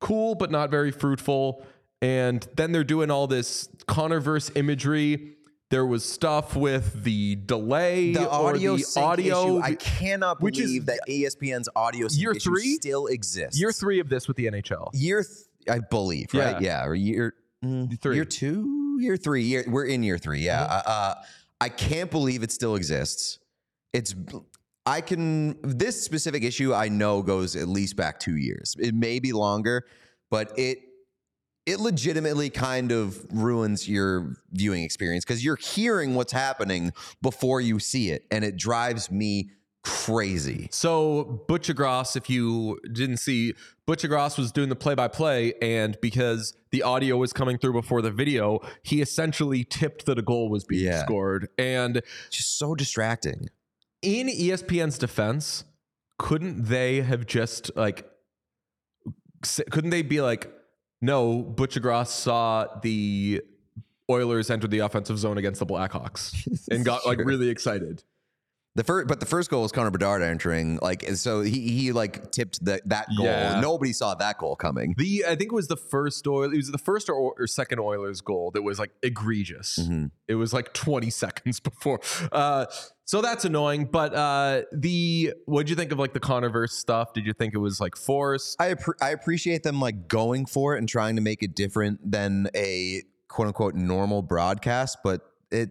cool 0.00 0.34
but 0.34 0.50
not 0.50 0.70
very 0.70 0.90
fruitful. 0.90 1.64
And 2.02 2.46
then 2.56 2.72
they're 2.72 2.84
doing 2.84 3.10
all 3.10 3.26
this 3.26 3.68
Connorverse 3.86 4.56
imagery. 4.56 5.34
There 5.70 5.84
was 5.86 6.04
stuff 6.04 6.54
with 6.56 7.02
the 7.04 7.34
delay, 7.36 8.12
the 8.12 8.28
audio 8.30 8.76
the 8.76 9.00
audio. 9.00 9.56
issue. 9.58 9.62
I 9.64 9.74
cannot 9.74 10.40
which 10.40 10.58
is- 10.58 10.66
believe 10.66 10.86
that 10.86 11.00
ESPN's 11.08 11.68
audio 11.76 12.06
Year 12.10 12.32
issue 12.32 12.50
three? 12.50 12.74
still 12.76 13.06
exists. 13.08 13.58
year 13.60 13.72
three 13.72 13.98
of 14.00 14.08
this 14.08 14.28
with 14.28 14.36
the 14.36 14.46
NHL. 14.46 14.90
year 14.94 15.22
th- 15.24 15.34
I 15.68 15.80
believe, 15.80 16.28
right? 16.34 16.60
Yeah, 16.60 16.84
or 16.84 16.94
year 16.94 17.34
mm, 17.64 18.00
Three. 18.00 18.16
year 18.16 18.24
two, 18.24 18.98
year 19.00 19.16
three. 19.16 19.42
Year 19.42 19.64
we're 19.66 19.86
in 19.86 20.02
year 20.02 20.18
three. 20.18 20.40
Yeah, 20.40 20.62
uh, 20.62 20.82
uh, 20.86 21.14
I 21.60 21.68
can't 21.68 22.10
believe 22.10 22.42
it 22.42 22.52
still 22.52 22.76
exists. 22.76 23.38
It's 23.92 24.14
I 24.84 25.00
can 25.00 25.56
this 25.62 26.02
specific 26.02 26.44
issue 26.44 26.72
I 26.72 26.88
know 26.88 27.22
goes 27.22 27.56
at 27.56 27.68
least 27.68 27.96
back 27.96 28.20
two 28.20 28.36
years. 28.36 28.76
It 28.78 28.94
may 28.94 29.18
be 29.18 29.32
longer, 29.32 29.86
but 30.30 30.52
it 30.56 30.78
it 31.66 31.80
legitimately 31.80 32.48
kind 32.48 32.92
of 32.92 33.26
ruins 33.32 33.88
your 33.88 34.36
viewing 34.52 34.84
experience 34.84 35.24
because 35.24 35.44
you're 35.44 35.56
hearing 35.56 36.14
what's 36.14 36.32
happening 36.32 36.92
before 37.20 37.60
you 37.60 37.80
see 37.80 38.10
it, 38.10 38.24
and 38.30 38.44
it 38.44 38.56
drives 38.56 39.10
me 39.10 39.50
crazy. 39.86 40.68
So 40.72 41.44
Buccigross, 41.48 42.16
if 42.16 42.28
you 42.28 42.78
didn't 42.92 43.18
see, 43.18 43.54
Buccigross 43.88 44.36
was 44.36 44.50
doing 44.50 44.68
the 44.68 44.74
play-by-play, 44.76 45.54
and 45.62 45.96
because 46.02 46.54
the 46.72 46.82
audio 46.82 47.16
was 47.16 47.32
coming 47.32 47.56
through 47.56 47.72
before 47.74 48.02
the 48.02 48.10
video, 48.10 48.58
he 48.82 49.00
essentially 49.00 49.62
tipped 49.62 50.06
that 50.06 50.18
a 50.18 50.22
goal 50.22 50.50
was 50.50 50.64
being 50.64 50.84
Yeah. 50.86 51.02
scored. 51.04 51.48
And 51.56 52.02
Just 52.30 52.58
so 52.58 52.74
distracting. 52.74 53.48
in 54.02 54.26
ESPN's 54.28 54.98
defense, 54.98 55.64
couldn't 56.18 56.64
they 56.64 57.02
have 57.02 57.24
just 57.26 57.70
like, 57.76 58.10
couldn't 59.70 59.90
they 59.90 60.02
be 60.02 60.20
like, 60.20 60.52
no, 61.00 61.42
Buccigross 61.44 62.08
saw 62.08 62.66
the 62.82 63.42
Oilers 64.10 64.50
enter 64.50 64.66
the 64.66 64.80
offensive 64.80 65.18
zone 65.18 65.36
against 65.38 65.58
the 65.60 65.66
Blackhawks 65.66 66.66
and 66.70 66.84
got 66.84 67.06
like 67.06 67.18
really 67.18 67.48
excited. 67.50 68.02
The 68.76 68.84
first, 68.84 69.08
but 69.08 69.20
the 69.20 69.26
first 69.26 69.48
goal 69.50 69.62
was 69.62 69.72
Connor 69.72 69.90
Bedard 69.90 70.20
entering. 70.22 70.78
Like, 70.82 71.02
and 71.02 71.18
so 71.18 71.40
he 71.40 71.60
he 71.70 71.92
like 71.92 72.30
tipped 72.30 72.62
the, 72.64 72.80
that 72.84 73.08
goal. 73.16 73.24
Yeah. 73.24 73.58
Nobody 73.60 73.92
saw 73.94 74.14
that 74.14 74.36
goal 74.36 74.54
coming. 74.54 74.94
The 74.98 75.24
I 75.26 75.30
think 75.30 75.50
it 75.50 75.54
was 75.54 75.68
the 75.68 75.78
first 75.78 76.26
Oil. 76.28 76.52
It 76.52 76.56
was 76.56 76.70
the 76.70 76.78
first 76.78 77.08
or, 77.08 77.34
or 77.38 77.46
second 77.46 77.80
Oilers 77.80 78.20
goal 78.20 78.50
that 78.52 78.62
was 78.62 78.78
like 78.78 78.90
egregious. 79.02 79.78
Mhm. 79.82 80.10
It 80.28 80.34
was 80.34 80.52
like 80.52 80.74
20 80.74 81.08
seconds 81.24 81.58
before. 81.58 82.00
Uh, 82.30 82.66
so 83.06 83.22
that's 83.22 83.46
annoying. 83.46 83.86
But 83.86 84.14
uh, 84.14 84.62
the 84.72 85.32
what'd 85.46 85.70
you 85.70 85.76
think 85.76 85.90
of 85.90 85.98
like 85.98 86.12
the 86.12 86.20
Connorverse 86.20 86.70
stuff? 86.72 87.14
Did 87.14 87.24
you 87.24 87.32
think 87.32 87.54
it 87.54 87.58
was 87.58 87.80
like 87.80 87.96
forced? 87.96 88.60
I 88.60 88.74
appre- 88.74 89.00
I 89.00 89.10
appreciate 89.10 89.62
them 89.62 89.80
like 89.80 90.06
going 90.06 90.44
for 90.44 90.74
it 90.74 90.78
and 90.80 90.88
trying 90.88 91.16
to 91.16 91.22
make 91.22 91.42
it 91.42 91.54
different 91.56 92.10
than 92.10 92.48
a 92.54 93.02
quote 93.28 93.48
unquote 93.48 93.74
normal 93.74 94.20
broadcast, 94.20 94.98
but 95.02 95.22
it 95.50 95.70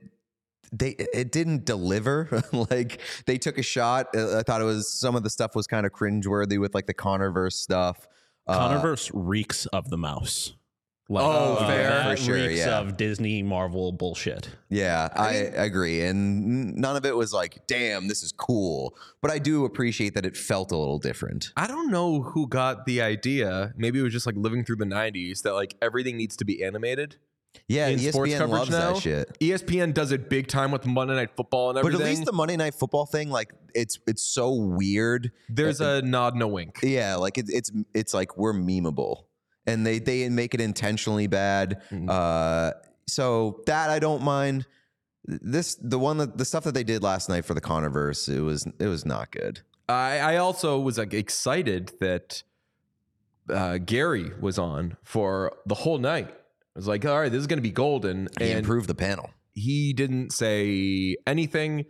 they 0.71 0.89
it 0.91 1.31
didn't 1.31 1.65
deliver. 1.65 2.41
like 2.71 2.99
they 3.25 3.37
took 3.37 3.57
a 3.57 3.63
shot. 3.63 4.07
Uh, 4.15 4.39
I 4.39 4.43
thought 4.43 4.61
it 4.61 4.65
was 4.65 4.91
some 4.91 5.15
of 5.15 5.23
the 5.23 5.29
stuff 5.29 5.55
was 5.55 5.67
kind 5.67 5.85
of 5.85 5.91
cringeworthy 5.91 6.59
with 6.59 6.73
like 6.73 6.87
the 6.87 6.93
Connorverse 6.93 7.53
stuff. 7.53 8.07
Uh, 8.47 8.69
Connorverse 8.69 9.11
reeks 9.13 9.65
of 9.67 9.89
the 9.89 9.97
mouse. 9.97 10.53
Like, 11.07 11.23
Oh, 11.23 11.55
fair. 11.67 11.89
That 11.89 12.17
For 12.17 12.23
sure, 12.23 12.35
reeks 12.35 12.59
yeah. 12.59 12.79
of 12.79 12.97
Disney 12.97 13.43
Marvel 13.43 13.91
bullshit. 13.91 14.49
Yeah, 14.69 15.09
I, 15.15 15.33
agree. 15.33 16.01
And 16.01 16.75
none 16.75 16.95
of 16.95 17.05
it 17.05 17.15
was 17.15 17.31
like, 17.31 17.67
damn, 17.67 18.07
this 18.07 18.23
is 18.23 18.31
cool. 18.31 18.97
But 19.21 19.29
I 19.29 19.37
do 19.37 19.65
appreciate 19.65 20.15
that 20.15 20.25
it 20.25 20.35
felt 20.35 20.71
a 20.71 20.77
little 20.77 20.97
different. 20.97 21.51
I 21.55 21.67
don't 21.67 21.91
know 21.91 22.21
who 22.21 22.47
got 22.47 22.85
the 22.87 23.01
idea. 23.01 23.73
Maybe 23.77 23.99
it 23.99 24.01
was 24.01 24.13
just 24.13 24.25
like 24.25 24.35
living 24.35 24.65
through 24.65 24.77
the 24.77 24.85
90s 24.85 25.43
that 25.43 25.53
like 25.53 25.75
everything 25.79 26.17
needs 26.17 26.35
to 26.37 26.45
be 26.45 26.63
animated. 26.63 27.17
Yeah, 27.67 27.87
In 27.87 27.99
ESPN 27.99 28.09
sports 28.11 28.33
coverage 28.37 28.51
loves 28.59 28.69
now? 28.71 28.93
that 28.93 29.01
shit. 29.01 29.39
ESPN 29.39 29.93
does 29.93 30.11
it 30.11 30.29
big 30.29 30.47
time 30.47 30.71
with 30.71 30.85
Monday 30.85 31.15
Night 31.15 31.31
Football 31.35 31.69
and 31.71 31.79
everything. 31.79 31.99
But 31.99 32.05
at 32.05 32.09
least 32.09 32.25
the 32.25 32.33
Monday 32.33 32.57
Night 32.57 32.73
Football 32.75 33.05
thing, 33.05 33.29
like 33.29 33.53
it's 33.73 33.99
it's 34.07 34.21
so 34.21 34.53
weird. 34.53 35.31
There's 35.49 35.81
a 35.81 36.01
nod 36.01 36.33
and 36.33 36.43
a 36.43 36.47
wink. 36.47 36.79
Yeah, 36.83 37.15
like 37.15 37.37
it, 37.37 37.45
it's 37.49 37.71
it's 37.93 38.13
like 38.13 38.37
we're 38.37 38.53
memeable, 38.53 39.23
and 39.67 39.85
they 39.85 39.99
they 39.99 40.29
make 40.29 40.53
it 40.53 40.61
intentionally 40.61 41.27
bad. 41.27 41.81
Mhm. 41.91 42.09
Uh, 42.09 42.73
so 43.07 43.61
that 43.67 43.89
I 43.89 43.99
don't 43.99 44.21
mind. 44.23 44.65
This 45.27 45.75
the 45.81 45.97
one 45.97 46.17
that 46.17 46.37
the 46.37 46.45
stuff 46.45 46.63
that 46.65 46.73
they 46.75 46.83
did 46.83 47.01
last 47.01 47.29
night 47.29 47.45
for 47.45 47.53
the 47.55 47.61
Connorverse, 47.61 48.29
it 48.29 48.41
was 48.41 48.67
it 48.79 48.87
was 48.87 49.05
not 49.05 49.31
good. 49.31 49.61
I, 49.89 50.17
I 50.19 50.37
also 50.37 50.79
was 50.79 50.97
like 50.99 51.13
excited 51.13 51.91
that 51.99 52.43
uh, 53.49 53.77
Gary 53.79 54.31
was 54.39 54.57
on 54.59 54.97
for 55.03 55.53
the 55.65 55.75
whole 55.75 55.97
night. 55.97 56.33
I 56.75 56.79
was 56.79 56.87
like, 56.87 57.05
all 57.05 57.19
right, 57.19 57.31
this 57.31 57.39
is 57.39 57.47
going 57.47 57.57
to 57.57 57.63
be 57.63 57.71
golden. 57.71 58.27
He 58.37 58.49
and 58.51 58.59
improved 58.59 58.87
the 58.87 58.95
panel. 58.95 59.29
he 59.53 59.93
didn't 59.93 60.31
say 60.31 61.15
anything. 61.25 61.85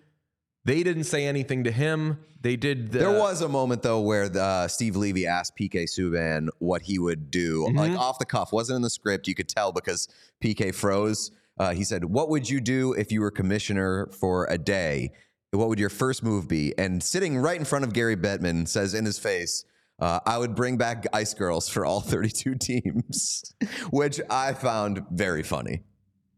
They 0.66 0.84
didn't 0.84 1.04
say 1.06 1.26
anything 1.26 1.64
to 1.66 1.72
him. 1.72 2.20
They 2.42 2.56
did. 2.56 2.92
The, 2.92 3.00
There 3.00 3.20
was 3.20 3.42
a 3.42 3.50
moment 3.50 3.82
though 3.82 4.02
where 4.02 4.26
uh, 4.36 4.68
Steve 4.68 4.96
Levy 4.96 5.26
asked 5.26 5.54
PK 5.60 5.86
Subban 5.86 6.50
what 6.60 6.84
he 6.84 7.00
would 7.00 7.32
do, 7.32 7.68
like 7.74 7.92
Mhm. 7.92 7.98
off 8.00 8.20
the 8.20 8.26
cuff, 8.26 8.52
wasn't 8.54 8.76
in 8.78 8.82
the 8.84 8.90
script. 8.90 9.28
You 9.28 9.34
could 9.36 9.50
tell 9.50 9.72
because 9.72 10.08
PK 10.44 10.72
froze. 10.74 11.32
Uh, 11.58 11.74
he 11.74 11.84
said, 11.84 12.06
"What 12.06 12.30
would 12.30 12.50
you 12.50 12.60
do 12.62 12.94
if 12.94 13.12
you 13.12 13.22
were 13.22 13.32
commissioner 13.32 14.08
for 14.20 14.46
a 14.50 14.58
day? 14.60 15.12
What 15.52 15.70
would 15.70 15.80
your 15.80 15.90
first 15.90 16.22
move 16.24 16.48
be?" 16.48 16.74
And 16.78 17.02
sitting 17.02 17.38
right 17.38 17.58
in 17.58 17.66
front 17.66 17.86
of 17.86 17.94
Gary 17.94 18.16
Bettman 18.18 18.68
says 18.68 18.94
in 18.94 19.06
his 19.06 19.18
face, 19.18 19.66
uh, 20.00 20.20
"I 20.26 20.38
would 20.38 20.56
bring 20.56 20.78
back 20.78 21.06
Ice 21.14 21.34
Girls 21.34 21.70
for 21.70 21.86
all 21.86 22.02
32 22.02 22.56
teams," 22.56 23.54
which 23.92 24.20
I 24.30 24.54
found 24.54 25.06
very 25.12 25.44
funny. 25.44 25.84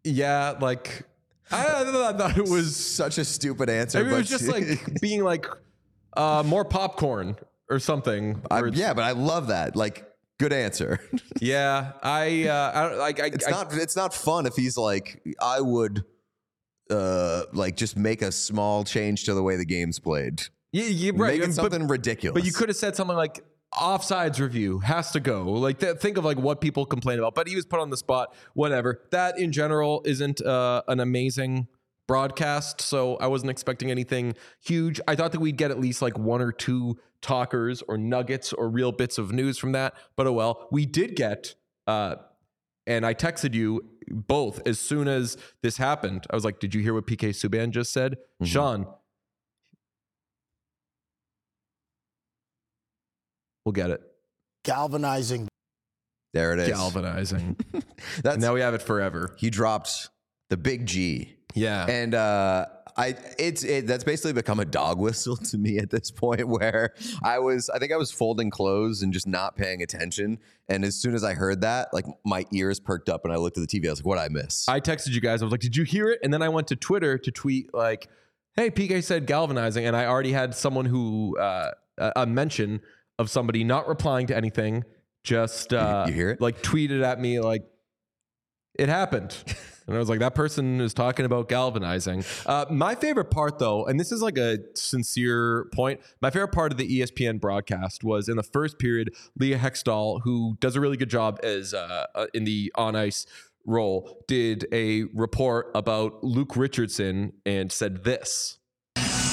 Yeah, 0.04 0.56
like 0.62 1.04
I, 1.52 1.82
I 1.82 1.84
thought 2.18 2.38
it 2.38 2.48
was. 2.50 2.76
Such 2.76 3.18
a 3.18 3.26
stupid 3.26 3.70
answer. 3.70 4.00
Maybe 4.04 4.16
it 4.16 4.18
was 4.20 4.30
just 4.30 4.48
like 4.48 4.66
being 5.02 5.24
like 5.24 5.46
uh, 6.16 6.44
more 6.46 6.66
popcorn 6.66 7.36
or 7.70 7.80
something. 7.80 8.42
I- 8.50 8.64
yeah, 8.74 8.94
but 8.94 9.04
I 9.04 9.12
love 9.12 9.48
that. 9.48 9.76
Like, 9.76 10.06
good 10.40 10.54
answer. 10.54 11.00
yeah. 11.42 11.94
I, 12.04 12.48
uh, 12.48 12.72
I 12.74 12.90
don't 12.90 12.98
like. 13.00 13.20
I, 13.20 13.26
it's 13.28 13.50
not 13.50 13.74
it's 13.74 13.96
not 13.96 14.14
fun 14.14 14.46
if 14.46 14.56
he's 14.56 14.78
like 14.78 15.22
I 15.42 15.60
would 15.62 16.04
uh 16.90 17.44
like 17.52 17.76
just 17.76 17.98
make 17.98 18.22
a 18.22 18.32
small 18.32 18.86
change 18.86 19.26
to 19.26 19.34
the 19.34 19.44
way 19.44 19.58
the 19.58 19.66
game's 19.66 20.00
played. 20.00 20.44
Yeah, 20.72 20.86
yeah, 20.86 21.12
right. 21.16 21.34
Make 21.40 21.44
it 21.44 21.46
but- 21.48 21.54
something 21.56 21.88
ridiculous. 21.88 22.34
But 22.40 22.46
you 22.46 22.54
could 22.54 22.70
have 22.70 22.76
said 22.76 22.96
something 22.96 23.16
like 23.18 23.44
offsides 23.74 24.40
review 24.40 24.80
has 24.80 25.12
to 25.12 25.20
go. 25.20 25.44
Like 25.52 25.80
th- 25.80 25.98
think 25.98 26.18
of 26.18 26.26
like 26.26 26.38
what 26.38 26.62
people 26.62 26.86
complain 26.86 27.20
about. 27.20 27.36
But 27.36 27.48
he 27.48 27.56
was 27.56 27.66
put 27.66 27.80
on 27.80 27.90
the 27.90 27.98
spot. 27.98 28.34
Whatever. 28.54 29.02
That 29.12 29.38
in 29.40 29.52
general 29.52 30.02
isn't 30.06 30.42
uh, 30.42 30.84
an 30.88 31.00
amazing 31.00 31.68
broadcast, 32.08 32.80
so 32.82 33.18
I 33.18 33.28
wasn't 33.28 33.52
expecting 33.52 33.92
anything 33.92 34.34
huge. 34.64 35.00
I 35.08 35.16
thought 35.16 35.34
that 35.34 35.42
we'd 35.42 35.58
get 35.58 35.72
at 35.72 35.80
least 35.80 36.02
like 36.02 36.18
one 36.18 36.42
or 36.42 36.52
two 36.54 36.98
talkers 37.22 37.82
or 37.88 37.98
nuggets 37.98 38.54
or 38.54 38.70
real 38.70 38.92
bits 38.92 39.18
of 39.18 39.32
news 39.34 39.58
from 39.58 39.74
that. 39.74 39.94
But 40.16 40.28
oh 40.28 40.34
well, 40.34 40.68
we 40.72 40.86
did 40.86 41.16
get. 41.16 41.56
Uh, 41.86 42.16
and 42.86 43.06
I 43.06 43.14
texted 43.14 43.54
you 43.54 43.82
both 44.10 44.66
as 44.66 44.80
soon 44.80 45.10
as 45.10 45.36
this 45.62 45.76
happened. 45.78 46.26
I 46.30 46.36
was 46.36 46.46
like, 46.46 46.60
"Did 46.60 46.74
you 46.74 46.82
hear 46.82 46.94
what 46.94 47.06
PK 47.06 47.30
Subban 47.32 47.72
just 47.72 47.92
said, 47.92 48.18
Mhm. 48.42 48.46
Sean?" 48.48 48.88
We'll 53.68 53.74
get 53.74 53.90
it. 53.90 54.02
galvanizing 54.64 55.50
There 56.34 56.54
it 56.54 56.60
is. 56.60 56.70
Galvanizing. 56.70 57.58
That's 58.24 58.38
now 58.38 58.54
we 58.54 58.62
have 58.62 58.74
it 58.74 58.82
forever. 58.82 59.36
he 59.38 59.50
dropped 59.50 60.08
the 60.50 60.56
big 60.56 60.86
G. 60.86 61.36
Yeah. 61.54 61.86
And 61.86 62.16
uh, 62.16 62.68
I, 62.96 63.16
it's 63.38 63.66
it, 63.66 63.86
that's 63.86 64.06
basically 64.06 64.32
become 64.32 64.62
a 64.62 64.66
dog 64.66 65.00
whistle 65.00 65.36
to 65.52 65.58
me 65.58 65.80
at 65.80 65.90
this 65.90 66.12
point. 66.12 66.48
Where 66.48 66.94
I 67.22 67.40
was, 67.40 67.70
I 67.70 67.78
think 67.78 67.92
I 67.92 67.98
was 67.98 68.10
folding 68.10 68.50
clothes 68.50 69.02
and 69.02 69.12
just 69.12 69.28
not 69.28 69.58
paying 69.58 69.82
attention. 69.82 70.40
And 70.70 70.86
as 70.86 70.96
soon 70.96 71.14
as 71.14 71.26
I 71.26 71.34
heard 71.34 71.60
that, 71.60 71.94
like 71.94 72.06
my 72.24 72.46
ears 72.54 72.80
perked 72.80 73.10
up, 73.10 73.26
and 73.26 73.34
I 73.34 73.36
looked 73.36 73.58
at 73.58 73.68
the 73.68 73.80
TV. 73.80 73.88
I 73.88 73.90
was 73.90 74.00
like, 74.00 74.06
"What 74.06 74.18
I 74.18 74.30
miss?" 74.30 74.70
I 74.70 74.80
texted 74.80 75.10
you 75.10 75.20
guys. 75.20 75.42
I 75.42 75.46
was 75.46 75.52
like, 75.52 75.60
"Did 75.60 75.76
you 75.76 75.84
hear 75.84 76.10
it?" 76.10 76.20
And 76.24 76.34
then 76.34 76.42
I 76.42 76.48
went 76.48 76.68
to 76.68 76.78
Twitter 76.78 77.18
to 77.18 77.32
tweet 77.32 77.74
like, 77.74 78.08
"Hey, 78.56 78.70
PK 78.72 79.04
said 79.04 79.28
galvanizing," 79.28 79.86
and 79.86 79.94
I 79.94 80.06
already 80.06 80.32
had 80.32 80.56
someone 80.56 80.86
who 80.86 81.38
uh, 81.38 81.72
a 81.98 82.14
a 82.16 82.26
mention 82.26 82.80
of 83.20 83.30
somebody 83.30 83.64
not 83.64 83.88
replying 83.88 84.28
to 84.28 84.36
anything, 84.38 84.84
just 85.24 85.74
uh, 85.74 86.06
You 86.08 86.14
hear 86.14 86.30
it? 86.32 86.42
like 86.42 86.62
tweeted 86.62 87.04
at 87.04 87.20
me 87.20 87.40
like, 87.40 87.64
"It 88.78 88.90
happened." 88.90 89.36
And 89.88 89.96
I 89.96 90.00
was 90.00 90.10
like, 90.10 90.20
that 90.20 90.36
person 90.36 90.82
is 90.82 90.94
talking 90.94 91.26
about 91.26 91.48
galvanizing. 91.48 92.26
Uh, 92.46 92.66
my 92.70 92.94
favorite 92.94 93.32
part, 93.32 93.58
though, 93.58 93.86
and 93.86 93.98
this 93.98 94.12
is 94.12 94.22
like 94.22 94.38
a 94.38 94.58
sincere 94.76 95.68
point, 95.74 96.02
my 96.22 96.30
favorite 96.30 96.52
part 96.52 96.74
of 96.74 96.78
the 96.78 97.00
ESPN 97.00 97.40
broadcast 97.40 98.04
was 98.04 98.28
in 98.28 98.36
the 98.36 98.44
first 98.44 98.80
period, 98.80 99.16
Leah 99.40 99.58
Hextall, 99.58 100.20
who 100.26 100.58
does 100.60 100.76
a 100.76 100.82
really 100.82 100.98
good 100.98 101.10
job 101.10 101.40
as 101.42 101.74
uh, 101.74 102.06
uh, 102.16 102.26
in 102.34 102.44
the 102.44 102.70
on 102.76 102.98
ice 102.98 103.26
role, 103.66 104.26
did 104.28 104.68
a 104.74 105.04
report 105.14 105.72
about 105.74 106.22
Luke 106.22 106.58
Richardson 106.58 107.32
and 107.46 107.72
said 107.72 108.04
this. 108.04 108.57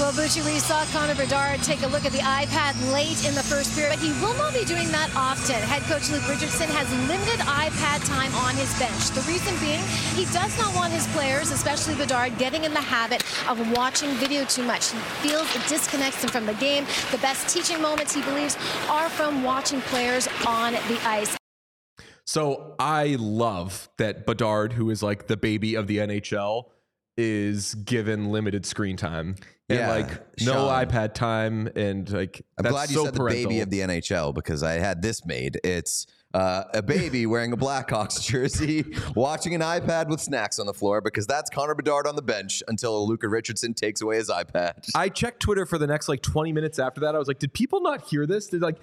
Well, 0.01 0.11
Bucci, 0.11 0.45
we 0.45 0.59
saw 0.59 0.85
Connor 0.87 1.15
Bedard 1.15 1.63
take 1.63 1.83
a 1.83 1.87
look 1.87 2.05
at 2.05 2.11
the 2.11 2.19
iPad 2.19 2.75
late 2.93 3.25
in 3.25 3.33
the 3.33 3.45
first 3.45 3.77
period, 3.77 3.95
but 3.95 4.05
he 4.05 4.11
will 4.21 4.35
not 4.35 4.53
be 4.53 4.65
doing 4.65 4.91
that 4.91 5.09
often. 5.15 5.55
Head 5.55 5.83
coach 5.83 6.11
Luke 6.11 6.29
Richardson 6.29 6.67
has 6.71 6.91
limited 7.07 7.39
iPad 7.47 8.05
time 8.05 8.35
on 8.43 8.57
his 8.57 8.77
bench. 8.77 9.11
The 9.15 9.23
reason 9.31 9.55
being, 9.63 9.79
he 10.19 10.25
does 10.35 10.59
not 10.59 10.75
want 10.75 10.93
his 10.93 11.07
players, 11.15 11.53
especially 11.53 11.95
Bedard, 11.95 12.37
getting 12.39 12.65
in 12.65 12.75
the 12.75 12.81
habit 12.81 13.23
of 13.49 13.71
watching 13.71 14.11
video 14.15 14.45
too 14.45 14.65
much. 14.65 14.91
He 14.91 14.99
feels 15.29 15.55
it 15.55 15.63
disconnects 15.69 16.25
him 16.25 16.31
from 16.31 16.47
the 16.47 16.55
game. 16.55 16.87
The 17.13 17.19
best 17.19 17.55
teaching 17.55 17.81
moments, 17.81 18.13
he 18.13 18.23
believes, 18.23 18.57
are 18.91 19.09
from 19.09 19.45
watching 19.45 19.81
players 19.83 20.27
on 20.45 20.73
the 20.73 20.99
ice. 21.07 21.37
So 22.27 22.75
I 22.81 23.17
love 23.21 23.89
that 23.99 24.27
Bedard, 24.27 24.73
who 24.73 24.91
is 24.91 25.05
like 25.05 25.29
the 25.29 25.37
baby 25.37 25.77
of 25.77 25.87
the 25.87 25.99
NHL, 25.99 26.65
is 27.17 27.77
given 27.77 28.33
limited 28.33 28.67
screen 28.67 28.97
time. 28.97 29.37
And 29.69 29.79
Yeah, 29.79 29.91
like 29.91 30.09
no 30.43 30.53
Sean. 30.53 30.87
iPad 30.87 31.15
time 31.15 31.69
and 31.75 32.11
like 32.11 32.45
I'm 32.59 32.65
that's 32.65 32.73
glad 32.73 32.91
you 32.91 32.97
so 32.97 33.05
said 33.07 33.15
parental. 33.15 33.43
the 33.43 33.49
baby 33.49 33.61
of 33.61 33.71
the 33.71 33.81
NHL 33.81 34.35
because 34.35 34.63
I 34.63 34.73
had 34.73 35.01
this 35.01 35.25
made. 35.25 35.59
It's 35.65 36.07
uh, 36.35 36.65
a 36.75 36.83
baby 36.83 37.25
wearing 37.27 37.53
a 37.53 37.57
Blackhawks 37.57 38.21
jersey, 38.29 38.85
watching 39.15 39.55
an 39.55 39.61
iPad 39.61 40.09
with 40.09 40.21
snacks 40.21 40.59
on 40.59 40.67
the 40.67 40.75
floor 40.75 41.01
because 41.01 41.27
that's 41.27 41.49
Connor 41.49 41.75
Bedard 41.77 42.07
on 42.09 42.17
the 42.17 42.23
bench 42.23 42.63
until 42.69 43.07
Luca 43.09 43.29
Richardson 43.29 43.73
takes 43.73 44.01
away 44.03 44.17
his 44.17 44.29
iPad. 44.29 44.91
I 44.95 45.09
checked 45.09 45.41
Twitter 45.41 45.65
for 45.65 45.79
the 45.79 45.87
next 45.87 46.09
like 46.09 46.23
20 46.23 46.53
minutes 46.53 46.79
after 46.79 47.01
that. 47.03 47.15
I 47.15 47.19
was 47.19 47.29
like, 47.29 47.39
did 47.39 47.55
people 47.55 47.81
not 47.81 48.03
hear 48.09 48.27
this? 48.27 48.49
Did 48.49 48.63
like 48.63 48.79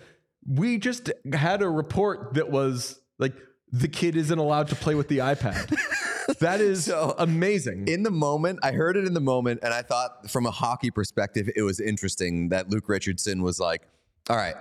we 0.47 0.77
just 0.79 1.11
had 1.33 1.61
a 1.61 1.69
report 1.69 2.33
that 2.35 2.49
was 2.49 2.99
like 3.19 3.35
the 3.71 3.87
kid 3.87 4.15
isn't 4.15 4.39
allowed 4.39 4.69
to 4.69 4.75
play 4.75 4.95
with 4.95 5.09
the 5.09 5.19
iPad. 5.19 5.75
that 6.39 6.61
is 6.61 6.85
So, 6.91 7.15
amazing. 7.17 7.87
in 7.87 8.03
the 8.03 8.11
moment, 8.11 8.59
I 8.63 8.71
heard 8.71 8.97
it 8.97 9.05
in 9.05 9.13
the 9.13 9.21
moment, 9.21 9.59
and 9.63 9.73
I 9.73 9.81
thought 9.81 10.29
from 10.29 10.45
a 10.45 10.51
hockey 10.51 10.91
perspective, 10.91 11.49
it 11.55 11.61
was 11.61 11.79
interesting 11.79 12.49
that 12.49 12.69
Luke 12.69 12.87
Richardson 12.89 13.41
was 13.43 13.59
like, 13.59 13.87
"All 14.29 14.35
right, 14.35 14.55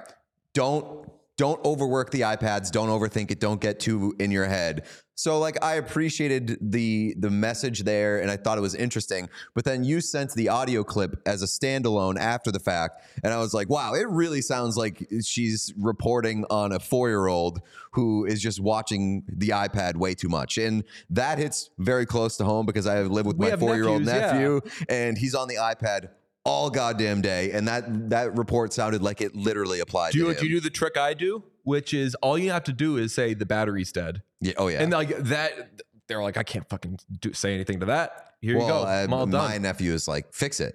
don't 0.55 1.11
don't 1.41 1.65
overwork 1.65 2.11
the 2.11 2.21
iPads, 2.21 2.71
don't 2.71 2.91
overthink 2.91 3.31
it, 3.31 3.41
don't 3.41 3.63
get 3.63 3.81
too 3.81 4.15
in 4.19 4.31
your 4.31 4.45
head." 4.45 4.85
So 5.15 5.39
like 5.39 5.63
I 5.63 5.75
appreciated 5.75 6.59
the 6.61 7.15
the 7.19 7.31
message 7.31 7.81
there 7.85 8.21
and 8.21 8.31
I 8.31 8.37
thought 8.37 8.59
it 8.59 8.61
was 8.61 8.75
interesting. 8.75 9.29
But 9.55 9.65
then 9.65 9.83
you 9.83 10.03
sent 10.03 10.33
the 10.33 10.51
audio 10.51 10.85
clip 10.85 11.17
as 11.25 11.43
a 11.43 11.47
standalone 11.47 12.19
after 12.19 12.51
the 12.53 12.59
fact 12.59 13.03
and 13.25 13.33
I 13.33 13.39
was 13.39 13.55
like, 13.55 13.71
"Wow, 13.71 13.95
it 13.95 14.09
really 14.09 14.43
sounds 14.43 14.77
like 14.77 15.07
she's 15.23 15.73
reporting 15.79 16.45
on 16.51 16.73
a 16.73 16.79
4-year-old 16.79 17.61
who 17.93 18.27
is 18.27 18.41
just 18.41 18.61
watching 18.61 19.25
the 19.29 19.49
iPad 19.49 19.97
way 19.97 20.15
too 20.15 20.29
much." 20.29 20.59
And 20.59 20.85
that 21.09 21.39
hits 21.39 21.71
very 21.79 22.07
close 22.07 22.37
to 22.39 22.45
home 22.45 22.67
because 22.67 22.87
I 22.87 23.01
live 23.03 23.25
with 23.25 23.39
We 23.39 23.51
my 23.51 23.57
4-year-old 23.57 24.03
nephews, 24.05 24.23
yeah. 24.23 24.33
nephew 24.33 24.61
and 24.89 25.17
he's 25.17 25.35
on 25.35 25.49
the 25.49 25.57
iPad 25.57 26.11
all 26.45 26.71
goddamn 26.71 27.21
day 27.21 27.51
and 27.53 27.69
that 27.69 28.11
that 28.11 28.37
report 28.37 28.73
sounded 28.73 29.03
like 29.03 29.21
it 29.21 29.37
literally 29.37 29.81
applied 29.81 30.13
do 30.13 30.19
you, 30.21 30.35
do 30.35 30.47
you 30.47 30.57
do 30.57 30.61
the 30.61 30.71
trick 30.71 30.97
I 30.97 31.13
do, 31.13 31.43
which 31.65 31.93
is 31.93 32.15
all 32.17 32.39
you 32.39 32.51
have 32.51 32.65
to 32.65 32.73
do 32.73 32.97
is 32.97 33.13
say 33.13 33.35
the 33.35 33.45
battery's 33.45 33.93
dead. 33.93 34.23
yeah, 34.41 34.55
oh 34.57 34.69
yeah. 34.69 34.83
And 34.83 34.91
like 34.93 35.17
that 35.19 35.83
they're 36.09 36.23
like, 36.23 36.37
I 36.37 36.43
can't 36.43 36.69
fucking 36.69 36.99
do, 37.21 37.33
say 37.33 37.55
anything 37.55 37.81
to 37.81 37.87
that. 37.87 38.35
Here 38.41 38.57
well, 38.59 38.67
you 38.67 38.73
go. 38.73 38.85
I'm 38.85 39.13
all 39.13 39.27
my 39.27 39.53
done. 39.53 39.63
nephew 39.63 39.93
is 39.93 40.09
like, 40.09 40.33
fix 40.35 40.59
it. 40.59 40.75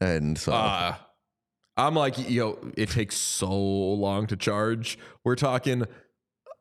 And 0.00 0.38
so 0.38 0.52
Uh, 0.52 0.94
I'm 1.76 1.94
like, 1.94 2.30
yo, 2.30 2.58
it 2.76 2.90
takes 2.90 3.16
so 3.16 3.50
long 3.50 4.26
to 4.28 4.36
charge. 4.36 4.98
We're 5.24 5.34
talking 5.36 5.84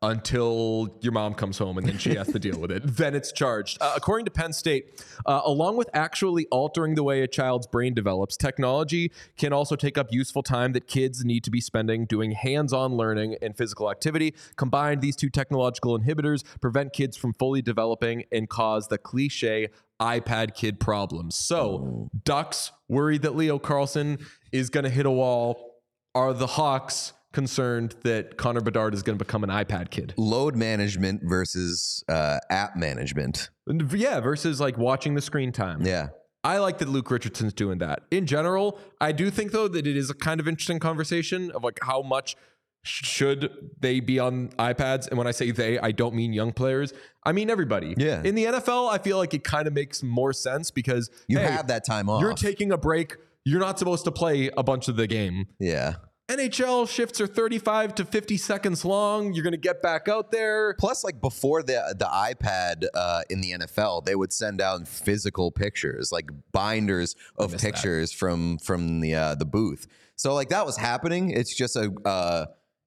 until 0.02 0.98
your 1.02 1.12
mom 1.12 1.34
comes 1.36 1.60
home 1.60 1.78
and 1.78 1.86
then 1.86 1.98
she 1.98 2.16
has 2.16 2.28
to 2.28 2.40
deal 2.40 2.60
with 2.60 2.72
it. 2.72 2.82
Then 3.02 3.16
it's 3.16 3.32
charged. 3.32 3.78
Uh, 3.82 3.94
according 3.96 4.26
to 4.26 4.32
Penn 4.32 4.54
State, 4.54 5.04
uh, 5.26 5.42
along 5.44 5.78
with 5.78 5.90
actually 5.94 6.46
altering 6.52 6.94
the 6.96 7.04
way 7.04 7.22
a 7.22 7.28
child's 7.28 7.66
brain 7.66 7.94
develops, 7.94 8.38
technology 8.38 9.12
can 9.38 9.54
also 9.54 9.76
take 9.76 9.98
up 9.98 10.12
useful 10.12 10.44
time 10.44 10.74
that 10.74 10.88
kids 10.88 11.26
need 11.26 11.44
to 11.46 11.52
be 11.52 11.62
spending 11.62 12.06
doing 12.06 12.32
hands 12.32 12.74
on 12.74 12.94
learning 12.94 13.38
and 13.42 13.58
physical 13.58 13.90
activity. 13.90 14.36
Combined, 14.56 15.02
these 15.02 15.16
two 15.16 15.30
technological 15.30 15.98
inhibitors 15.98 16.44
prevent 16.60 16.94
kids 16.94 17.18
from 17.18 17.34
fully 17.34 17.62
developing 17.62 18.26
and 18.32 18.50
cause 18.50 18.88
the 18.88 18.98
cliche 18.98 19.70
iPad 20.00 20.54
kid 20.54 20.80
problems. 20.80 21.36
So, 21.36 22.10
Ducks 22.24 22.72
worried 22.90 23.22
that 23.22 23.36
Leo 23.36 23.60
Carlsson 23.60 24.20
is 24.52 24.70
going 24.70 24.84
to 24.84 24.90
hit 24.90 25.06
a 25.06 25.12
wall. 25.12 25.80
Are 26.14 26.34
the 26.34 26.48
Hawks 26.48 27.14
concerned 27.32 27.96
that 28.04 28.38
Connor 28.38 28.62
Bedard 28.62 28.94
is 28.94 29.04
going 29.04 29.18
to 29.18 29.24
become 29.24 29.44
an 29.44 29.50
iPad 29.50 29.90
kid? 29.90 30.14
load 30.18 30.56
management 30.56 31.22
versus 31.24 32.04
uh, 32.10 32.40
app 32.50 32.76
management. 32.76 33.50
Yeah, 33.68 34.20
versus 34.20 34.60
like 34.60 34.78
watching 34.78 35.16
the 35.16 35.22
screen 35.22 35.52
time. 35.52 35.86
Yeah. 35.86 36.10
I 36.44 36.58
like 36.58 36.80
that 36.80 36.90
Luke 36.90 37.10
Richardson's 37.12 37.54
doing 37.54 37.78
that. 37.80 38.02
In 38.10 38.26
general, 38.26 38.80
I 39.00 39.12
do 39.12 39.30
think 39.30 39.52
though 39.52 39.68
that 39.68 39.86
it 39.86 39.96
is 39.96 40.10
a 40.10 40.16
kind 40.16 40.40
of 40.40 40.48
interesting 40.48 40.80
conversation 40.80 41.52
of 41.52 41.64
like 41.64 41.80
how 41.84 42.02
much 42.02 42.36
should 42.84 43.52
they 43.80 44.00
be 44.00 44.18
on 44.18 44.50
iPads? 44.58 45.08
And 45.08 45.18
when 45.20 45.28
I 45.28 45.32
say 45.32 45.52
they, 45.52 45.78
I 45.78 45.92
don't 45.92 46.16
mean 46.16 46.34
young 46.34 46.52
players. 46.52 46.94
I 47.24 47.32
mean 47.32 47.52
everybody. 47.52 47.94
Yeah. 47.96 48.24
In 48.24 48.34
the 48.34 48.46
NFL, 48.46 48.92
I 48.92 48.98
feel 48.98 49.18
like 49.18 49.36
it 49.36 49.44
kind 49.44 49.68
of 49.68 49.74
makes 49.74 50.02
more 50.02 50.34
sense 50.34 50.72
because 50.72 51.12
You 51.28 51.38
hey, 51.38 51.46
have 51.46 51.68
that 51.68 51.86
time 51.86 52.10
off. 52.10 52.22
You're 52.22 52.34
taking 52.34 52.72
a 52.72 52.78
break. 52.78 53.18
You're 53.46 53.60
not 53.60 53.78
supposed 53.78 54.06
to 54.06 54.12
play 54.12 54.50
a 54.58 54.64
bunch 54.64 54.88
of 54.88 54.96
the 54.96 55.06
game. 55.08 55.46
yeah. 55.60 55.96
NHL 56.32 56.88
shifts 56.88 57.20
are 57.20 57.28
35 57.28 57.94
to 57.96 58.06
50 58.06 58.38
seconds 58.38 58.86
long. 58.86 59.34
You're 59.34 59.44
going 59.44 59.52
to 59.52 59.58
get 59.58 59.82
back 59.82 60.08
out 60.08 60.32
there. 60.32 60.76
Plus, 60.80 61.04
like 61.04 61.20
before 61.20 61.62
the 61.62 61.94
the 62.00 62.06
iPad 62.06 62.86
uh, 62.94 63.24
in 63.30 63.42
the 63.42 63.52
NFL, 63.52 64.06
they 64.06 64.16
would 64.16 64.32
send 64.32 64.62
out 64.62 64.88
physical 64.88 65.52
pictures, 65.52 66.10
like 66.12 66.30
binders 66.54 67.18
of 67.36 67.52
missed 67.52 67.64
that. 67.64 67.74
pictures 67.74 68.14
from 68.14 68.60
from 68.60 69.02
the 69.02 69.14
uh, 69.14 69.36
the 69.36 69.46
booth. 69.46 69.88
So 70.16 70.34
like 70.34 70.50
that 70.50 70.66
was 70.66 70.78
happening. 70.78 71.32
It's 71.32 71.54
just 71.54 71.76
a 71.76 71.92
uh, 72.06 72.46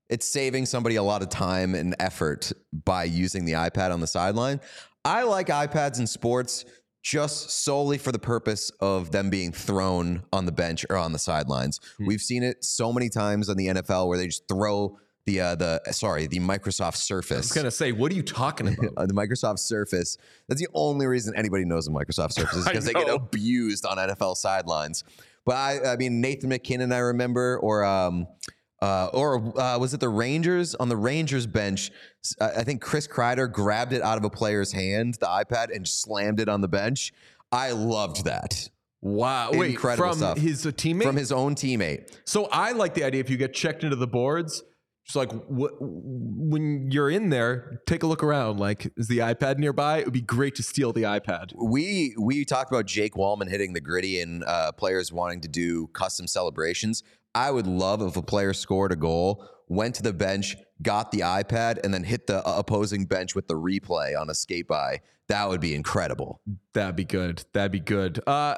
it's 0.08 0.26
saving 0.26 0.64
somebody 0.64 0.96
a 0.96 1.02
lot 1.02 1.20
of 1.20 1.28
time 1.28 1.74
and 1.74 1.94
effort 1.98 2.50
by 2.72 3.04
using 3.04 3.44
the 3.44 3.52
iPad 3.52 3.92
on 3.92 4.00
the 4.00 4.06
sideline. 4.06 4.60
I 5.04 5.24
like 5.24 5.48
iPads 5.48 5.98
in 5.98 6.06
sports 6.06 6.64
just 7.04 7.50
solely 7.50 7.98
for 7.98 8.10
the 8.10 8.18
purpose 8.18 8.70
of 8.80 9.12
them 9.12 9.28
being 9.28 9.52
thrown 9.52 10.24
on 10.32 10.46
the 10.46 10.52
bench 10.52 10.86
or 10.88 10.96
on 10.96 11.12
the 11.12 11.18
sidelines. 11.18 11.78
Hmm. 11.98 12.06
We've 12.06 12.20
seen 12.20 12.42
it 12.42 12.64
so 12.64 12.92
many 12.92 13.10
times 13.10 13.50
on 13.50 13.58
the 13.58 13.66
NFL 13.66 14.08
where 14.08 14.16
they 14.16 14.26
just 14.26 14.48
throw 14.48 14.98
the 15.26 15.40
uh, 15.40 15.54
the 15.54 15.80
sorry 15.92 16.26
the 16.26 16.38
Microsoft 16.38 16.96
Surface. 16.96 17.36
I 17.36 17.40
was 17.40 17.52
going 17.52 17.64
to 17.66 17.70
say, 17.70 17.92
what 17.92 18.10
are 18.10 18.14
you 18.14 18.22
talking 18.22 18.68
about? 18.78 19.08
The 19.08 19.14
Microsoft 19.14 19.58
Surface. 19.58 20.16
That's 20.48 20.60
the 20.60 20.68
only 20.72 21.06
reason 21.06 21.34
anybody 21.36 21.66
knows 21.66 21.84
the 21.84 21.92
Microsoft 21.92 22.32
Surface 22.38 22.56
is 22.56 22.64
because 22.64 22.86
they 22.86 22.94
get 22.94 23.08
abused 23.08 23.84
on 23.84 23.98
NFL 23.98 24.36
sidelines. 24.36 25.04
But 25.44 25.56
I, 25.56 25.92
I 25.92 25.96
mean, 25.96 26.22
Nathan 26.22 26.48
MacKinnon, 26.48 26.90
I 26.90 26.98
remember, 26.98 27.58
or 27.58 27.84
um, 27.84 28.26
uh, 28.84 29.10
or 29.12 29.58
uh, 29.58 29.78
was 29.78 29.94
it 29.94 30.00
the 30.00 30.08
Rangers 30.08 30.74
on 30.74 30.88
the 30.88 30.96
Rangers 30.96 31.46
bench? 31.46 31.90
I 32.40 32.62
think 32.64 32.80
Chris 32.82 33.06
Kreider 33.06 33.50
grabbed 33.50 33.92
it 33.92 34.02
out 34.02 34.18
of 34.18 34.24
a 34.24 34.30
player's 34.30 34.72
hand, 34.72 35.14
the 35.20 35.26
iPad, 35.26 35.74
and 35.74 35.86
slammed 35.88 36.40
it 36.40 36.48
on 36.48 36.60
the 36.60 36.68
bench. 36.68 37.12
I 37.52 37.70
loved 37.72 38.24
that 38.24 38.68
Wow. 39.04 39.50
Wait, 39.52 39.72
Incredible 39.72 40.08
from 40.08 40.18
stuff. 40.18 40.38
his 40.38 40.66
uh, 40.66 40.70
teammate? 40.70 41.02
from 41.02 41.16
his 41.16 41.30
own 41.30 41.54
teammate. 41.54 42.16
So 42.24 42.48
I 42.50 42.72
like 42.72 42.94
the 42.94 43.04
idea 43.04 43.20
if 43.20 43.28
you 43.28 43.36
get 43.36 43.52
checked 43.52 43.84
into 43.84 43.96
the 43.96 44.06
boards, 44.06 44.62
just 45.04 45.14
like 45.14 45.30
wh- 45.30 45.76
when 45.78 46.90
you're 46.90 47.10
in 47.10 47.28
there, 47.28 47.82
take 47.86 48.02
a 48.02 48.06
look 48.06 48.22
around. 48.24 48.58
Like, 48.58 48.90
is 48.96 49.06
the 49.08 49.18
iPad 49.18 49.58
nearby? 49.58 49.98
It 49.98 50.06
would 50.06 50.14
be 50.14 50.22
great 50.22 50.54
to 50.54 50.62
steal 50.62 50.94
the 50.94 51.02
iPad. 51.02 51.52
We 51.54 52.14
we 52.18 52.46
talked 52.46 52.72
about 52.72 52.86
Jake 52.86 53.12
Walman 53.12 53.50
hitting 53.50 53.74
the 53.74 53.80
gritty 53.82 54.20
and 54.20 54.42
uh, 54.44 54.72
players 54.72 55.12
wanting 55.12 55.42
to 55.42 55.48
do 55.48 55.88
custom 55.88 56.26
celebrations. 56.26 57.02
I 57.34 57.50
would 57.50 57.66
love 57.66 58.02
if 58.02 58.16
a 58.16 58.22
player 58.22 58.52
scored 58.52 58.92
a 58.92 58.96
goal, 58.96 59.48
went 59.68 59.94
to 59.96 60.02
the 60.02 60.12
bench, 60.12 60.56
got 60.82 61.10
the 61.10 61.20
iPad, 61.20 61.78
and 61.82 61.92
then 61.92 62.04
hit 62.04 62.26
the 62.26 62.46
uh, 62.46 62.58
opposing 62.58 63.06
bench 63.06 63.34
with 63.34 63.48
the 63.48 63.54
replay 63.54 64.18
on 64.18 64.30
a 64.30 64.34
skate 64.34 64.68
by. 64.68 65.00
That 65.28 65.48
would 65.48 65.60
be 65.60 65.74
incredible. 65.74 66.40
That'd 66.74 66.96
be 66.96 67.04
good. 67.04 67.44
That'd 67.52 67.72
be 67.72 67.80
good. 67.80 68.20
Uh, 68.26 68.56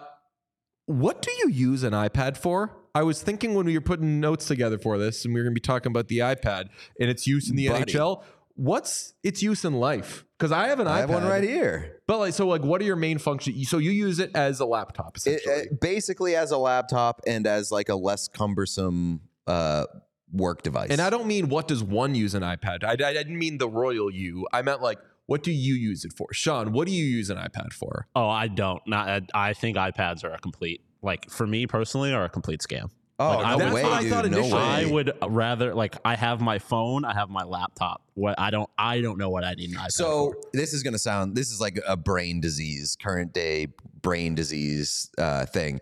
what 0.87 1.23
do 1.23 1.31
you 1.39 1.49
use 1.49 1.83
an 1.85 1.93
iPad 1.93 2.37
for? 2.37 2.77
I 2.95 3.03
was 3.03 3.23
thinking 3.23 3.55
when 3.55 3.67
we 3.67 3.75
were 3.75 3.83
putting 3.83 4.21
notes 4.21 4.47
together 4.47 4.79
for 4.79 4.99
this, 4.99 5.25
and 5.25 5.33
we 5.33 5.41
were 5.41 5.45
going 5.45 5.55
to 5.55 5.61
be 5.61 5.65
talking 5.65 5.91
about 5.91 6.09
the 6.09 6.19
iPad 6.19 6.69
and 7.01 7.09
its 7.11 7.27
use 7.27 7.49
in 7.49 7.57
the 7.57 7.69
Buddy. 7.69 7.93
NHL. 7.93 8.23
What's 8.55 9.15
its 9.23 9.43
use 9.43 9.65
in 9.65 9.75
life? 9.75 10.26
Because 10.39 10.53
I 10.53 10.69
have 10.69 10.81
an 10.81 10.87
I 10.87 10.99
iPad. 10.99 11.01
have 11.01 11.11
one 11.11 11.25
right 11.25 11.43
here. 11.43 12.01
But 12.07 12.19
like, 12.19 12.35
so 12.35 12.47
like, 12.47 12.63
what 12.63 12.81
are 12.81 12.85
your 12.85 12.97
main 12.97 13.19
functions? 13.19 13.69
So 13.71 13.79
you 13.79 13.91
use 13.91 14.19
it 14.19 14.31
as 14.35 14.61
a 14.61 14.67
laptop, 14.67 15.17
It, 15.17 15.21
essentially. 15.41 15.55
uh, 15.55 15.75
basically, 15.81 16.37
as 16.37 16.51
a 16.51 16.59
laptop 16.59 17.21
and 17.27 17.47
as 17.47 17.71
like 17.73 17.89
a 17.89 17.95
less 17.95 18.29
cumbersome 18.29 19.23
uh, 19.47 19.87
work 20.33 20.63
device. 20.63 20.91
And 20.91 21.01
I 21.01 21.09
don't 21.09 21.27
mean 21.27 21.49
what 21.49 21.69
does 21.69 21.83
one 21.83 22.15
use 22.15 22.35
an 22.35 22.43
iPad. 22.43 22.85
I, 22.85 22.93
I 22.93 22.97
didn't 23.15 23.39
mean 23.39 23.59
the 23.59 23.69
royal 23.69 24.11
you. 24.11 24.47
I 24.53 24.61
meant 24.63 24.83
like 24.83 24.99
what 25.27 25.43
do 25.43 25.51
you 25.53 25.75
use 25.75 26.05
it 26.05 26.13
for, 26.17 26.29
Sean? 26.33 26.73
What 26.73 26.87
do 26.87 26.93
you 26.93 27.05
use 27.05 27.31
an 27.31 27.37
iPad 27.39 27.73
for? 27.73 28.07
Oh, 28.15 28.29
I 28.29 28.47
don't. 28.49 28.81
Not. 28.87 29.09
I, 29.35 29.49
I 29.49 29.53
think 29.55 29.77
iPads 29.77 30.23
are 30.23 30.33
a 30.33 30.39
complete, 30.39 30.83
like 31.03 31.31
for 31.31 31.47
me 31.47 31.67
personally, 31.67 32.13
are 32.13 32.25
a 32.25 32.29
complete 32.29 32.61
scam. 32.61 32.91
Oh 33.19 33.29
Like, 33.39 33.47
I 33.47 33.57
no 33.57 33.65
would- 33.65 33.73
way, 33.75 33.83
That's 33.83 33.93
what 33.95 33.99
I 33.99 34.03
dude! 34.03 34.11
thought 34.13 34.25
no 34.31 34.39
initially. 34.39 34.53
way. 34.61 34.61
I 34.61 34.85
would 34.87 35.13
rather 35.29 35.75
like 35.75 35.97
I 36.05 36.17
have 36.17 36.41
my 36.41 36.59
phone, 36.59 37.05
I 37.05 37.15
have 37.15 37.31
my 37.31 37.45
laptop. 37.45 38.03
What 38.15 38.39
I 38.39 38.51
don't, 38.51 38.69
I 38.77 39.01
don't 39.01 39.17
know 39.19 39.31
what 39.31 39.43
I 39.45 39.55
need 39.55 39.71
an 39.71 39.77
iPad 39.77 39.91
So 39.93 40.33
for. 40.33 40.41
this 40.53 40.73
is 40.75 40.83
going 40.83 40.93
to 40.93 40.99
sound. 40.99 41.35
This 41.35 41.51
is 41.51 41.61
like 41.61 41.81
a 41.87 41.97
brain 41.97 42.41
disease, 42.41 42.97
current 43.01 43.33
day 43.33 43.69
brain 44.03 44.35
disease 44.35 45.11
uh, 45.19 45.47
thing. 45.47 45.81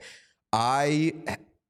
I 0.53 1.13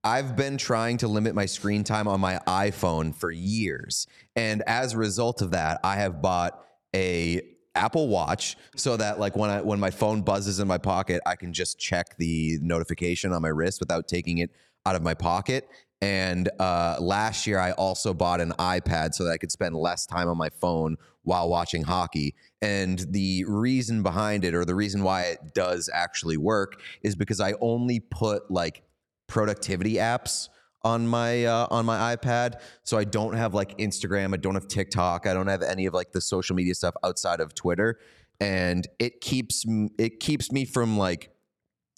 I've 0.03 0.37
been 0.37 0.59
trying 0.59 0.99
to 0.99 1.09
limit 1.09 1.35
my 1.35 1.47
screen 1.47 1.83
time 1.83 2.07
on 2.09 2.21
my 2.21 2.39
iPhone 2.47 3.15
for 3.15 3.31
years, 3.31 4.07
and 4.37 4.63
as 4.67 4.93
a 4.93 4.99
result 4.99 5.41
of 5.41 5.53
that, 5.53 5.81
I 5.83 5.97
have 5.97 6.21
bought 6.21 6.63
a 6.95 7.41
Apple 7.75 8.09
Watch 8.09 8.57
so 8.77 8.97
that 8.99 9.19
like 9.19 9.35
when 9.35 9.49
I 9.51 9.63
when 9.63 9.81
my 9.81 9.91
phone 9.91 10.21
buzzes 10.21 10.61
in 10.61 10.69
my 10.69 10.77
pocket, 10.79 11.23
I 11.25 11.37
can 11.37 11.55
just 11.55 11.79
check 11.79 12.17
the 12.19 12.59
notification 12.61 13.33
on 13.33 13.41
my 13.41 13.49
wrist 13.49 13.81
without 13.81 14.07
taking 14.07 14.39
it 14.39 14.51
out 14.87 14.97
of 14.97 15.03
my 15.03 15.15
pocket. 15.15 15.69
And 16.01 16.51
uh, 16.59 16.97
last 17.01 17.47
year, 17.47 17.59
I 17.59 17.73
also 17.73 18.13
bought 18.13 18.41
an 18.41 18.53
iPad 18.59 19.15
so 19.15 19.25
that 19.25 19.31
I 19.31 19.39
could 19.39 19.51
spend 19.51 19.75
less 19.75 20.05
time 20.05 20.29
on 20.29 20.37
my 20.37 20.51
phone 20.51 20.97
while 21.23 21.49
watching 21.49 21.83
hockey. 21.83 22.35
And 22.61 22.99
the 23.09 23.45
reason 23.47 24.03
behind 24.03 24.45
it, 24.45 24.55
or 24.55 24.65
the 24.65 24.75
reason 24.75 25.03
why 25.03 25.23
it 25.23 25.55
does 25.55 25.89
actually 25.93 26.37
work, 26.37 26.81
is 27.03 27.15
because 27.15 27.41
I 27.41 27.55
only 27.61 28.01
put 28.01 28.51
like 28.51 28.83
productivity 29.27 29.95
apps 29.95 30.49
on 30.83 31.09
my 31.09 31.47
uh, 31.47 31.67
on 31.71 31.87
my 31.87 32.15
iPad. 32.15 32.61
So 32.83 32.99
I 32.99 33.05
don't 33.05 33.35
have 33.35 33.55
like 33.55 33.79
Instagram, 33.79 34.35
I 34.35 34.37
don't 34.37 34.55
have 34.55 34.69
TikTok, 34.69 35.27
I 35.27 35.33
don't 35.33 35.47
have 35.47 35.63
any 35.63 35.87
of 35.87 35.95
like 35.95 36.13
the 36.13 36.21
social 36.21 36.55
media 36.55 36.75
stuff 36.75 36.95
outside 37.03 37.41
of 37.41 37.55
Twitter, 37.55 37.99
and 38.41 38.87
it 38.99 39.23
keeps 39.23 39.65
it 39.99 40.21
keeps 40.21 40.53
me 40.53 40.67
from 40.67 40.99
like 40.99 41.31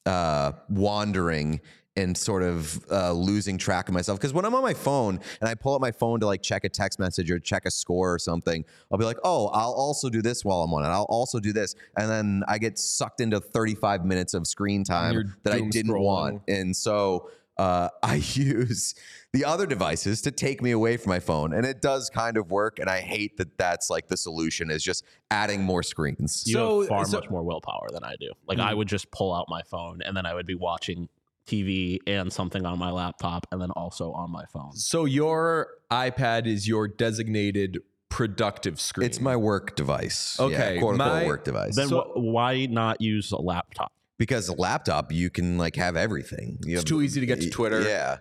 uh, 0.06 0.52
wandering 0.68 1.60
and 1.96 2.16
sort 2.16 2.42
of 2.42 2.78
uh, 2.90 3.12
losing 3.12 3.56
track 3.58 3.88
of 3.88 3.94
myself. 3.94 4.18
Because 4.18 4.32
when 4.34 4.44
I'm 4.44 4.54
on 4.54 4.62
my 4.62 4.74
phone 4.74 5.18
and 5.40 5.48
I 5.48 5.54
pull 5.54 5.74
up 5.74 5.80
my 5.80 5.90
phone 5.92 6.20
to 6.20 6.26
like 6.26 6.42
check 6.42 6.64
a 6.64 6.68
text 6.68 6.98
message 6.98 7.30
or 7.30 7.38
check 7.38 7.64
a 7.64 7.70
score 7.70 8.12
or 8.12 8.18
something, 8.18 8.64
I'll 8.92 8.98
be 8.98 9.04
like, 9.04 9.18
oh, 9.24 9.48
I'll 9.48 9.72
also 9.72 10.08
do 10.10 10.20
this 10.22 10.44
while 10.44 10.62
I'm 10.62 10.72
on 10.74 10.84
it. 10.84 10.88
I'll 10.88 11.04
also 11.08 11.40
do 11.40 11.52
this. 11.52 11.74
And 11.98 12.10
then 12.10 12.42
I 12.48 12.58
get 12.58 12.78
sucked 12.78 13.20
into 13.20 13.40
35 13.40 14.04
minutes 14.04 14.34
of 14.34 14.46
screen 14.46 14.84
time 14.84 15.34
that 15.44 15.52
I 15.54 15.60
didn't 15.60 15.92
scrolling. 15.92 16.00
want. 16.02 16.42
And 16.48 16.76
so 16.76 17.30
uh, 17.56 17.88
I 18.02 18.16
use 18.16 18.94
the 19.32 19.44
other 19.46 19.64
devices 19.66 20.20
to 20.22 20.30
take 20.30 20.60
me 20.62 20.72
away 20.72 20.98
from 20.98 21.10
my 21.10 21.20
phone. 21.20 21.54
And 21.54 21.64
it 21.64 21.80
does 21.80 22.10
kind 22.10 22.36
of 22.36 22.50
work. 22.50 22.78
And 22.78 22.90
I 22.90 23.00
hate 23.00 23.38
that 23.38 23.56
that's 23.56 23.88
like 23.88 24.08
the 24.08 24.16
solution 24.18 24.70
is 24.70 24.82
just 24.82 25.04
adding 25.30 25.62
more 25.62 25.82
screens. 25.82 26.44
You 26.46 26.52
So- 26.54 26.80
have 26.80 26.88
far 26.90 27.04
so- 27.06 27.20
much 27.20 27.30
more 27.30 27.42
willpower 27.42 27.88
than 27.92 28.04
I 28.04 28.16
do. 28.20 28.32
Like 28.46 28.58
I 28.58 28.72
Mm. 28.72 28.76
would 28.78 28.88
just 28.88 29.10
pull 29.10 29.34
out 29.34 29.46
my 29.48 29.62
phone 29.62 30.02
and 30.02 30.14
then 30.16 30.26
I 30.26 30.34
would 30.34 30.46
be 30.46 30.54
watching 30.54 31.08
TV 31.46 31.98
and 32.06 32.32
something 32.32 32.66
on 32.66 32.78
my 32.78 32.90
laptop 32.90 33.46
and 33.52 33.60
then 33.60 33.70
also 33.72 34.12
on 34.12 34.30
my 34.30 34.44
phone. 34.52 34.72
So 34.72 35.04
your 35.04 35.68
iPad 35.90 36.46
is 36.46 36.66
your 36.66 36.88
designated 36.88 37.78
productive 38.08 38.80
screen. 38.80 39.06
It's 39.06 39.20
my 39.20 39.36
work 39.36 39.76
device. 39.76 40.38
Okay, 40.40 40.74
Yeah, 40.74 40.80
quote 40.80 40.94
unquote 40.94 41.22
my- 41.22 41.26
work 41.26 41.44
device. 41.44 41.76
Then 41.76 41.88
So- 41.88 42.12
wh- 42.14 42.16
why 42.18 42.66
not 42.66 43.00
use 43.00 43.32
a 43.32 43.40
laptop? 43.40 43.92
because 44.18 44.48
a 44.48 44.54
laptop 44.54 45.12
you 45.12 45.28
can 45.28 45.58
like 45.58 45.76
have 45.76 45.94
everything. 45.96 46.58
You 46.64 46.72
It's 46.74 46.80
have- 46.80 46.84
too 46.86 47.02
easy 47.02 47.20
to 47.20 47.26
get 47.26 47.40
to 47.42 47.50
Twitter. 47.50 47.82
Yeah, 47.82 48.18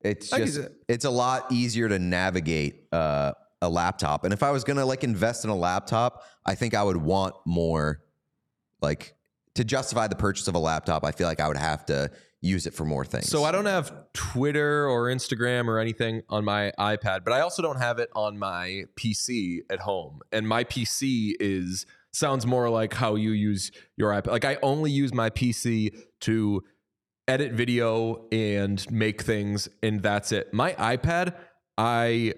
it's 0.00 0.32
I 0.32 0.38
just 0.38 0.56
see 0.56 0.62
it's 0.88 1.04
a 1.04 1.10
lot 1.10 1.50
easier 1.52 1.88
to 1.88 1.98
navigate 1.98 2.88
uh, 2.92 3.32
a 3.62 3.68
laptop. 3.68 4.24
And 4.24 4.32
if 4.34 4.42
I 4.42 4.50
was 4.50 4.64
gonna 4.64 4.84
like 4.84 5.04
invest 5.04 5.44
in 5.44 5.50
a 5.50 5.54
laptop, 5.56 6.24
I 6.44 6.54
think 6.56 6.74
I 6.74 6.82
would 6.82 6.96
want 6.96 7.34
more 7.46 8.02
like 8.82 9.14
to 9.54 9.64
justify 9.64 10.06
the 10.08 10.16
purchase 10.16 10.48
of 10.48 10.54
a 10.54 10.58
laptop. 10.58 11.04
I 11.04 11.12
feel 11.12 11.26
like 11.28 11.40
I 11.40 11.46
would 11.48 11.56
have 11.56 11.86
to 11.86 12.10
use 12.46 12.66
it 12.66 12.74
for 12.74 12.84
more 12.84 13.04
things. 13.04 13.28
So 13.28 13.44
I 13.44 13.52
don't 13.52 13.66
have 13.66 13.92
Twitter 14.12 14.88
or 14.88 15.06
Instagram 15.06 15.68
or 15.68 15.78
anything 15.78 16.22
on 16.28 16.44
my 16.44 16.72
iPad, 16.78 17.24
but 17.24 17.32
I 17.32 17.40
also 17.40 17.62
don't 17.62 17.78
have 17.78 17.98
it 17.98 18.08
on 18.14 18.38
my 18.38 18.84
PC 18.96 19.60
at 19.70 19.80
home. 19.80 20.20
And 20.32 20.48
my 20.48 20.64
PC 20.64 21.34
is 21.40 21.86
sounds 22.12 22.46
more 22.46 22.70
like 22.70 22.94
how 22.94 23.14
you 23.14 23.30
use 23.32 23.70
your 23.96 24.10
iPad. 24.10 24.28
Like 24.28 24.44
I 24.44 24.56
only 24.62 24.90
use 24.90 25.12
my 25.12 25.28
PC 25.30 25.96
to 26.20 26.62
edit 27.28 27.52
video 27.52 28.26
and 28.32 28.90
make 28.90 29.22
things 29.22 29.68
and 29.82 30.02
that's 30.02 30.32
it. 30.32 30.52
My 30.54 30.72
iPad 30.74 31.34
I 31.76 32.34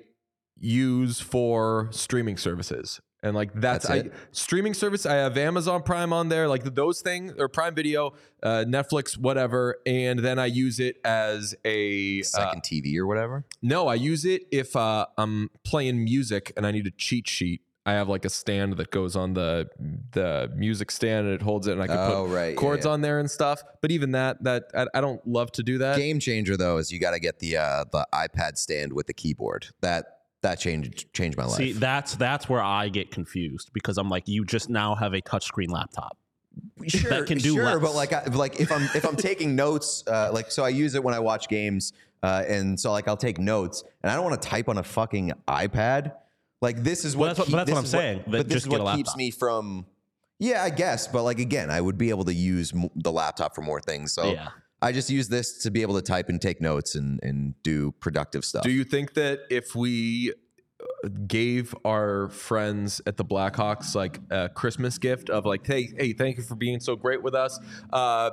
use 0.59 1.21
for 1.21 1.88
streaming 1.92 2.37
services. 2.37 3.01
And 3.22 3.35
like 3.35 3.52
that's, 3.52 3.88
That's 3.88 4.09
I 4.09 4.11
streaming 4.31 4.74
service. 4.74 5.04
I 5.04 5.14
have 5.14 5.37
Amazon 5.37 5.83
Prime 5.83 6.12
on 6.12 6.28
there, 6.28 6.46
like 6.48 6.62
those 6.76 7.00
things 7.00 7.33
or 7.37 7.48
Prime 7.48 7.74
Video, 7.74 8.12
uh, 8.44 8.64
Netflix, 8.66 9.18
whatever. 9.18 9.78
And 9.87 10.20
then 10.20 10.38
I 10.38 10.46
use 10.46 10.78
it 10.78 10.98
as 11.04 11.54
a 11.64 12.20
uh, 12.20 12.22
second 12.22 12.62
TV 12.62 12.96
or 12.96 13.07
whatever. 13.07 13.44
no, 13.61 13.88
I 13.88 13.94
use 13.94 14.24
it 14.24 14.42
if 14.52 14.76
uh, 14.76 15.07
I'm 15.16 15.50
playing 15.64 16.04
music 16.04 16.52
and 16.57 16.64
I 16.64 16.70
need 16.70 16.87
a 16.87 16.92
cheat 16.92 17.28
sheet. 17.28 17.62
I 17.87 17.92
have 17.92 18.07
like 18.09 18.26
a 18.26 18.31
stand 18.31 18.76
that 18.76 18.90
goes 18.90 19.16
on 19.16 19.33
the 19.33 19.68
the 20.12 20.52
music 20.54 20.90
stand 20.90 21.26
and 21.26 21.35
it 21.35 21.40
holds 21.42 21.66
it, 21.66 21.72
and 21.72 21.83
I 21.83 21.87
can 21.87 21.96
Oh, 21.96 22.26
put 22.26 22.35
right, 22.35 22.48
yeah, 22.50 22.54
chords 22.54 22.85
yeah. 22.85 22.92
on 22.92 23.00
there 23.00 23.18
and 23.18 23.31
stuff. 23.31 23.62
But 23.81 23.90
even 23.90 24.12
that, 24.12 24.44
that 24.44 24.64
I, 24.74 24.87
I 24.94 25.00
don't 25.00 25.26
love 25.26 25.50
to 25.52 25.62
do 25.62 25.78
that. 25.78 25.96
Game 25.96 26.20
changer 26.20 26.57
though 26.57 26.76
is 26.76 26.92
you 26.92 27.00
got 27.00 27.12
to 27.12 27.18
get 27.18 27.38
the 27.38 27.57
uh, 27.57 27.85
the 27.90 28.07
iPad 28.12 28.59
stand 28.59 28.92
with 28.92 29.07
the 29.07 29.14
keyboard. 29.14 29.68
That 29.81 30.17
that 30.42 30.59
changed 30.61 31.12
changed 31.12 31.37
my 31.37 31.44
life. 31.44 31.57
See, 31.57 31.72
that's 31.72 32.16
that's 32.16 32.48
where 32.48 32.62
I 32.62 32.88
get 32.88 33.11
confused 33.11 33.70
because 33.72 33.98
I'm 33.98 34.09
like, 34.09 34.29
you 34.29 34.44
just 34.44 34.68
now 34.70 34.94
have 34.94 35.12
a 35.14 35.20
touchscreen 35.20 35.70
laptop. 35.70 36.16
sure, 36.87 37.11
that 37.11 37.27
can 37.27 37.38
do 37.38 37.55
sure, 37.55 37.64
less. 37.64 37.79
but 37.81 37.94
like, 37.94 38.12
I, 38.12 38.24
like 38.24 38.61
if 38.61 38.70
I'm 38.72 38.83
if 38.94 39.05
I'm 39.05 39.16
taking 39.16 39.55
notes, 39.57 40.05
uh, 40.07 40.31
like 40.33 40.51
so 40.51 40.64
I 40.64 40.68
use 40.70 40.94
it 40.94 41.03
when 41.05 41.14
I 41.14 41.18
watch 41.20 41.48
games, 41.48 41.92
uh, 42.22 42.44
and 42.46 42.79
so 42.79 42.90
like 42.92 43.09
I'll 43.09 43.16
take 43.16 43.38
notes, 43.38 43.85
and 44.03 44.11
I 44.11 44.14
don't 44.14 44.24
want 44.24 44.40
to 44.40 44.48
type 44.48 44.68
on 44.68 44.79
a 44.79 44.83
fucking 44.83 45.33
iPad. 45.46 46.12
Like 46.61 46.83
this 46.83 47.05
is 47.05 47.16
Well, 47.16 47.29
what 47.31 47.37
that's 47.37 47.38
what- 47.38 47.46
keep- 47.46 47.53
but 47.53 47.57
that's 47.66 47.70
what 47.72 47.79
I'm 47.79 47.87
saying, 47.87 48.24
But 48.27 48.48
this 48.48 48.62
just 48.62 48.66
is 48.66 48.72
what 48.81 48.96
keeps 48.96 49.14
me 49.16 49.31
from. 49.31 49.87
Yeah, 50.40 50.62
I 50.62 50.70
guess, 50.70 51.09
but 51.09 51.22
like 51.24 51.40
again, 51.40 51.68
I 51.70 51.81
would 51.81 51.98
be 51.98 52.11
able 52.11 52.24
to 52.27 52.35
use 52.35 52.72
m- 52.72 52.90
the 52.94 53.11
laptop 53.12 53.55
for 53.57 53.62
more 53.62 53.81
things. 53.81 54.12
So 54.12 54.33
Yeah. 54.33 54.48
I 54.80 54.92
just 54.92 55.10
use 55.10 55.28
this 55.28 55.62
to 55.62 55.70
be 55.70 55.82
able 55.82 55.94
to 55.96 56.02
type 56.02 56.28
and 56.28 56.40
take 56.40 56.60
notes 56.60 56.94
and 56.94 57.20
and 57.22 57.60
do 57.62 57.92
productive 58.00 58.44
stuff. 58.44 58.62
Do 58.62 58.70
you 58.70 58.84
think 58.84 59.14
that 59.14 59.40
if 59.50 59.74
we 59.74 60.32
uh, 60.80 61.08
gave 61.26 61.74
our 61.84 62.28
friends 62.28 63.00
at 63.06 63.16
the 63.16 63.24
Blackhawks 63.24 63.94
like 63.94 64.20
a 64.30 64.48
Christmas 64.48 64.98
gift 64.98 65.30
of 65.30 65.44
like, 65.44 65.66
hey, 65.66 65.92
hey, 65.96 66.12
thank 66.12 66.36
you 66.36 66.42
for 66.44 66.54
being 66.54 66.80
so 66.80 66.94
great 66.94 67.22
with 67.22 67.34
us. 67.34 67.58
Uh, 67.92 68.30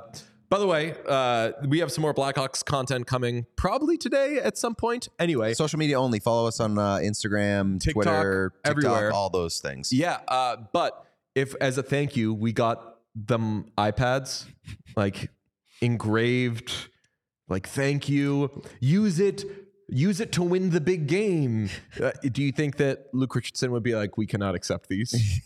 by 0.48 0.60
the 0.60 0.66
way, 0.66 0.94
uh, 1.08 1.50
we 1.66 1.80
have 1.80 1.90
some 1.90 2.02
more 2.02 2.14
Blackhawks 2.14 2.64
content 2.64 3.08
coming 3.08 3.46
probably 3.56 3.98
today 3.98 4.38
at 4.38 4.56
some 4.56 4.76
point. 4.76 5.08
Anyway, 5.18 5.54
Social 5.54 5.78
media 5.78 5.98
only. 5.98 6.20
Follow 6.20 6.46
us 6.46 6.60
on 6.60 6.78
uh, 6.78 6.96
Instagram, 6.98 7.80
TikTok, 7.80 8.04
Twitter, 8.04 8.52
TikTok, 8.64 8.70
everywhere. 8.84 9.12
all 9.12 9.28
those 9.28 9.58
things. 9.58 9.92
Yeah, 9.92 10.18
uh, 10.28 10.56
but 10.72 11.04
if 11.34 11.56
as 11.60 11.78
a 11.78 11.82
thank 11.82 12.16
you, 12.16 12.32
we 12.32 12.52
got 12.52 12.98
them 13.16 13.72
iPads, 13.76 14.44
like 14.96 15.30
engraved, 15.80 16.72
like 17.48 17.68
thank 17.68 18.08
you. 18.08 18.62
Use 18.80 19.18
it 19.20 19.44
use 19.88 20.18
it 20.20 20.32
to 20.32 20.42
win 20.42 20.70
the 20.70 20.80
big 20.80 21.06
game. 21.06 21.68
Uh, 22.02 22.10
do 22.30 22.42
you 22.42 22.52
think 22.52 22.76
that 22.76 23.06
Luke 23.14 23.34
Richardson 23.34 23.70
would 23.72 23.82
be 23.82 23.94
like, 23.94 24.18
we 24.18 24.26
cannot 24.26 24.54
accept 24.54 24.86
these? 24.90 25.40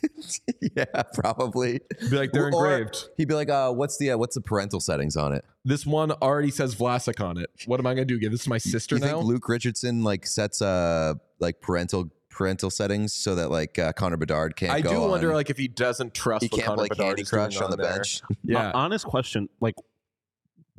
yeah, 0.77 0.85
probably. 1.15 1.81
Be 2.11 2.17
like, 2.17 2.33
they're 2.33 2.47
Or 2.47 2.49
engraved. 2.49 3.09
He'd 3.17 3.29
be 3.29 3.35
like, 3.35 3.49
uh, 3.49 3.71
"What's 3.73 3.99
the 3.99 4.11
uh, 4.13 4.19
what's 4.19 4.35
the 4.35 4.41
parental 4.41 4.81
settings 4.81 5.17
on 5.17 5.33
it?" 5.33 5.45
This 5.65 5.87
one 5.87 6.11
already 6.11 6.51
says 6.51 6.75
Vlasic 6.75 7.25
on 7.25 7.39
it. 7.39 7.49
What 7.67 7.79
am 7.79 7.87
I 7.87 7.95
gonna 7.95 8.05
do? 8.07 8.19
Give 8.19 8.33
this 8.33 8.45
to 8.45 8.51
my 8.51 8.59
sister 8.59 8.97
you 8.97 9.01
now? 9.03 9.07
think 9.19 9.25
Luke 9.27 9.49
Richardson 9.49 10.03
like 10.03 10.27
sets 10.27 10.61
uh 10.61 11.15
like 11.39 11.61
parental 11.61 12.11
parental 12.31 12.71
settings 12.71 13.13
so 13.15 13.37
that 13.37 13.49
like 13.51 13.79
uh, 13.79 13.93
Connor 13.93 14.17
Bedard 14.17 14.57
can't? 14.57 14.73
I 14.73 14.81
go 14.81 14.91
do 14.91 15.01
wonder, 15.09 15.29
on- 15.29 15.35
like, 15.37 15.51
if 15.51 15.57
he 15.59 15.69
doesn't 15.69 16.15
trust 16.15 16.43
he 16.43 16.49
what 16.49 16.57
can't 16.57 16.67
Connor 16.67 16.77
play 16.79 16.89
Bedard 16.89 17.07
Candy 17.11 17.23
is 17.23 17.31
doing 17.31 17.43
Crush 17.45 17.61
on 17.61 17.71
the 17.71 17.77
there. 17.77 17.93
bench. 17.95 18.23
Yeah, 18.43 18.71
Uh, 18.71 18.73
honest 18.75 19.05
question, 19.07 19.49
like, 19.61 19.75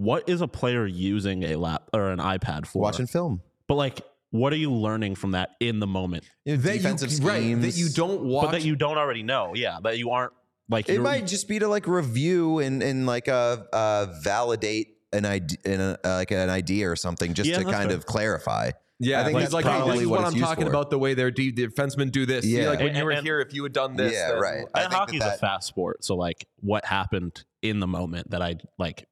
what 0.02 0.28
is 0.28 0.42
a 0.42 0.48
player 0.48 0.86
using 0.88 1.44
a 1.44 1.56
lap 1.56 1.84
or 1.94 2.10
an 2.10 2.20
iPad 2.20 2.66
for? 2.66 2.82
Watching 2.82 3.08
film. 3.08 3.42
But 3.68 3.76
like, 3.76 4.02
what 4.32 4.52
are 4.54 4.58
you 4.58 4.72
learning 4.74 5.16
from 5.16 5.32
that 5.32 5.52
in 5.60 5.80
the 5.80 5.88
moment? 5.88 6.24
that 6.46 6.58
defensive 6.62 7.12
you, 7.12 7.28
right, 7.28 7.62
that 7.62 7.76
you 7.78 7.90
don't 7.90 8.24
watch. 8.24 8.46
But 8.46 8.52
that 8.54 8.64
you 8.64 8.76
don't 8.76 8.98
already 8.98 9.24
know. 9.24 9.52
Yeah, 9.54 9.78
that 9.84 9.98
you 9.98 10.10
aren't 10.10 10.34
like. 10.70 10.90
It 10.90 11.00
might 11.02 11.28
just 11.28 11.48
be 11.48 11.60
to 11.60 11.68
like 11.68 11.88
review 11.88 12.60
and 12.60 12.82
and 12.82 13.06
like 13.06 13.28
uh, 13.28 13.58
uh 13.72 14.08
validate 14.24 14.98
an 15.14 15.26
idea, 15.26 15.58
uh, 16.04 16.16
like 16.16 16.32
an 16.32 16.50
idea 16.50 16.90
or 16.90 16.96
something, 16.96 17.34
just 17.34 17.50
Yeah, 17.50 17.58
to 17.60 17.64
kind 17.66 17.90
fair. 17.90 17.98
of 17.98 18.06
clarify. 18.06 18.72
Yeah, 19.04 19.22
I 19.22 19.24
think 19.26 19.40
he's 19.40 19.46
that's 19.46 19.54
like, 19.54 19.66
hey, 19.66 19.72
probably 19.72 19.94
this 19.94 20.02
is 20.04 20.08
what 20.08 20.22
what 20.24 20.34
I'm 20.34 20.40
talking 20.40 20.64
for. 20.66 20.70
about. 20.70 20.90
The 20.92 21.00
way 21.00 21.16
their 21.16 21.32
de- 21.32 21.52
defensemen 21.52 22.12
do 22.12 22.26
this. 22.28 22.46
Yeah, 22.46 22.62
Yeah. 22.64 22.70
like 22.70 22.80
when 22.80 22.90
And- 22.90 22.98
you 22.98 23.04
were 23.06 23.12
and- 23.12 23.26
here, 23.26 23.40
if 23.42 23.52
you 23.52 23.64
had 23.64 23.74
done 23.74 23.96
this, 23.96 24.14
yeah, 24.14 24.30
then- 24.30 24.40
right. 24.40 24.66
I 24.76 24.82
and 24.84 24.90
think 24.90 24.94
hockey's 24.94 25.20
that 25.22 25.36
a 25.36 25.40
fast 25.40 25.68
sport, 25.68 26.04
so 26.06 26.16
like, 26.16 26.46
what 26.60 26.86
happened 26.86 27.44
in 27.64 27.80
the 27.80 27.88
moment 27.88 28.30
that 28.32 28.42
I 28.44 28.58
like? 28.78 29.08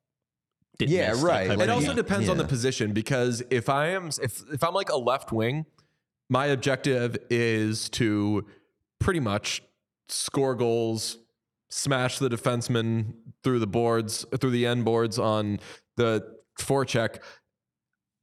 Did 0.79 0.89
Yeah, 0.89 1.09
miss, 1.09 1.21
right. 1.21 1.51
It 1.51 1.69
also 1.69 1.87
thing. 1.87 1.95
depends 1.97 2.29
on 2.29 2.37
the 2.37 2.45
position 2.45 2.93
because 2.93 3.43
if 3.49 3.69
I 3.69 3.89
am 3.89 4.09
if 4.23 4.41
if 4.51 4.63
I'm 4.63 4.73
like 4.73 4.89
a 4.89 4.97
left 4.97 5.31
wing, 5.31 5.65
my 6.29 6.47
objective 6.47 7.17
is 7.29 7.89
to 7.91 8.45
pretty 8.99 9.19
much 9.19 9.61
score 10.07 10.55
goals, 10.55 11.17
smash 11.69 12.17
the 12.17 12.29
defenseman 12.29 13.13
through 13.43 13.59
the 13.59 13.67
boards, 13.67 14.25
through 14.39 14.51
the 14.51 14.65
end 14.65 14.85
boards 14.85 15.19
on 15.19 15.59
the 15.97 16.25
forecheck. 16.57 17.17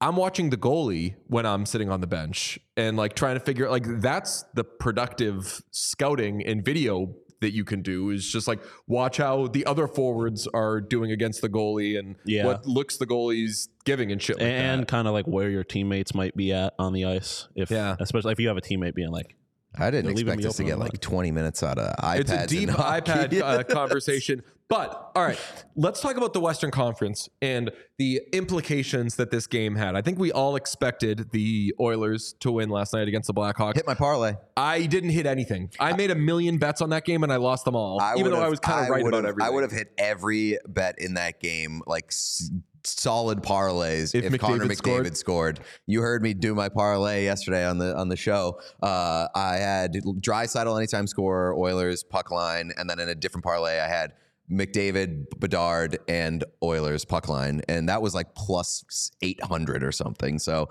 I'm 0.01 0.17
watching 0.17 0.51
the 0.51 0.57
goalie 0.59 1.15
when 1.27 1.47
I'm 1.47 1.65
sitting 1.67 1.91
on 1.91 2.01
the 2.01 2.07
bench 2.07 2.59
and 2.77 2.97
like 2.97 3.15
trying 3.15 3.35
to 3.35 3.41
figure 3.41 3.71
like 3.71 3.85
that's 4.01 4.45
the 4.55 4.65
productive 4.65 5.63
scouting 5.71 6.45
and 6.45 6.65
video 6.65 7.15
that 7.41 7.53
you 7.53 7.65
can 7.65 7.83
do 7.83 8.11
is 8.11 8.27
just 8.27 8.49
like 8.49 8.61
watch 8.87 9.19
how 9.19 9.47
the 9.49 9.67
other 9.67 9.87
forwards 9.87 10.47
are 10.55 10.81
doing 10.81 11.13
against 11.13 11.43
the 11.43 11.49
goalie 11.49 11.99
and 11.99 12.17
Yeah. 12.25 12.47
what 12.47 12.67
looks 12.67 12.97
the 12.97 13.07
goalie's 13.07 13.69
giving 13.85 14.11
and 14.13 14.21
shit 14.23 14.37
like 14.37 14.47
and 14.47 14.89
kind 14.89 15.07
of 15.07 15.13
like 15.15 15.27
where 15.27 15.51
your 15.51 15.65
teammates 15.65 16.15
might 16.15 16.37
be 16.37 16.53
at 16.53 16.75
on 16.79 16.93
the 16.93 17.05
ice. 17.05 17.49
If 17.55 17.71
Yeah. 17.71 17.97
especially 18.01 18.33
if 18.33 18.41
you 18.41 18.49
have 18.49 18.57
a 18.57 18.63
teammate 18.63 18.95
being 18.95 19.11
like, 19.11 19.35
I 19.79 19.91
didn't 19.91 20.13
expect 20.13 20.39
me 20.39 20.47
us 20.47 20.57
to 20.57 20.65
get 20.65 20.79
like 20.79 20.99
20 21.01 21.31
minutes 21.33 21.63
out 21.63 21.79
of 21.79 21.95
iPads. 21.99 22.21
It's 22.21 22.31
a 22.31 22.47
deep 22.47 22.69
and 22.71 22.79
iPad 22.79 23.41
uh, 23.43 23.63
conversation. 23.69 24.43
But 24.69 25.13
all 25.15 25.23
right, 25.23 25.39
let's 25.77 26.01
talk 26.01 26.17
about 26.17 26.33
the 26.33 26.41
Western 26.41 26.73
Conference 26.73 27.29
and 27.41 27.71
the 27.99 28.21
implications 28.33 29.15
that 29.15 29.31
this 29.31 29.47
game 29.47 29.77
had. 29.77 29.95
I 29.95 30.03
think 30.03 30.19
we 30.19 30.33
all 30.33 30.57
expected 30.57 31.31
the 31.31 31.73
Oilers 31.79 32.35
to 32.41 32.51
win 32.51 32.69
last 32.69 32.93
night 32.93 33.07
against 33.07 33.29
the 33.29 33.35
Blackhawks. 33.35 33.77
Hit 33.77 33.87
my 33.87 33.95
parlay. 33.95 34.35
I 34.57 34.87
didn't 34.87 35.11
hit 35.11 35.25
anything. 35.25 35.71
I 35.79 35.93
made 35.93 36.11
a 36.11 36.17
million 36.17 36.59
bets 36.59 36.83
on 36.83 36.91
that 36.91 37.05
game 37.05 37.23
and 37.23 37.33
I 37.33 37.37
lost 37.37 37.65
them 37.65 37.77
all, 37.77 38.01
even 38.19 38.33
though 38.33 38.43
I 38.43 38.49
was 38.49 38.59
kind 38.59 38.85
of 38.85 38.91
right 38.91 39.07
about 39.07 39.25
everything. 39.25 39.47
I 39.47 39.51
would 39.51 39.63
have 39.63 39.71
hit 39.73 39.93
every 39.99 40.59
bet 40.67 40.99
in 40.99 41.15
that 41.15 41.39
game, 41.39 41.81
like 41.87 42.07
s- 42.09 42.51
solid 42.83 43.45
parlays. 43.45 44.17
If 44.17 44.25
If, 44.35 44.41
Connor 44.41 44.65
McDavid 44.65 44.71
McDavid 44.71 44.77
scored. 44.77 45.17
scored. 45.17 45.61
you 45.87 46.01
heard 46.01 46.23
me 46.23 46.35
do 46.35 46.57
my 46.57 46.69
parlay 46.71 47.23
yesterday 47.23 47.65
on 47.65 47.79
the 47.79 47.97
on 47.97 48.09
the 48.09 48.17
show. 48.17 48.59
Uh, 48.83 49.29
I 49.33 49.59
had 49.59 49.93
Draisaitl 49.95 50.77
anytime 50.77 51.07
score, 51.07 51.55
Oilers 51.57 52.03
puck 52.03 52.33
line, 52.33 52.73
and 52.77 52.91
then 52.91 52.99
in 52.99 53.09
a 53.09 53.15
different 53.15 53.45
parlay, 53.45 53.79
I 53.79 53.87
had 53.87 54.13
McDavid, 54.51 55.27
Bedard, 55.39 55.99
and 56.09 56.45
Oilers 56.63 57.05
puck 57.05 57.29
line, 57.29 57.63
and 57.69 57.89
that 57.89 58.03
was 58.03 58.15
like 58.15 58.35
plus 58.35 59.11
eight 59.23 59.43
hundred 59.43 59.83
or 59.83 59.93
something. 59.93 60.39
So. 60.39 60.69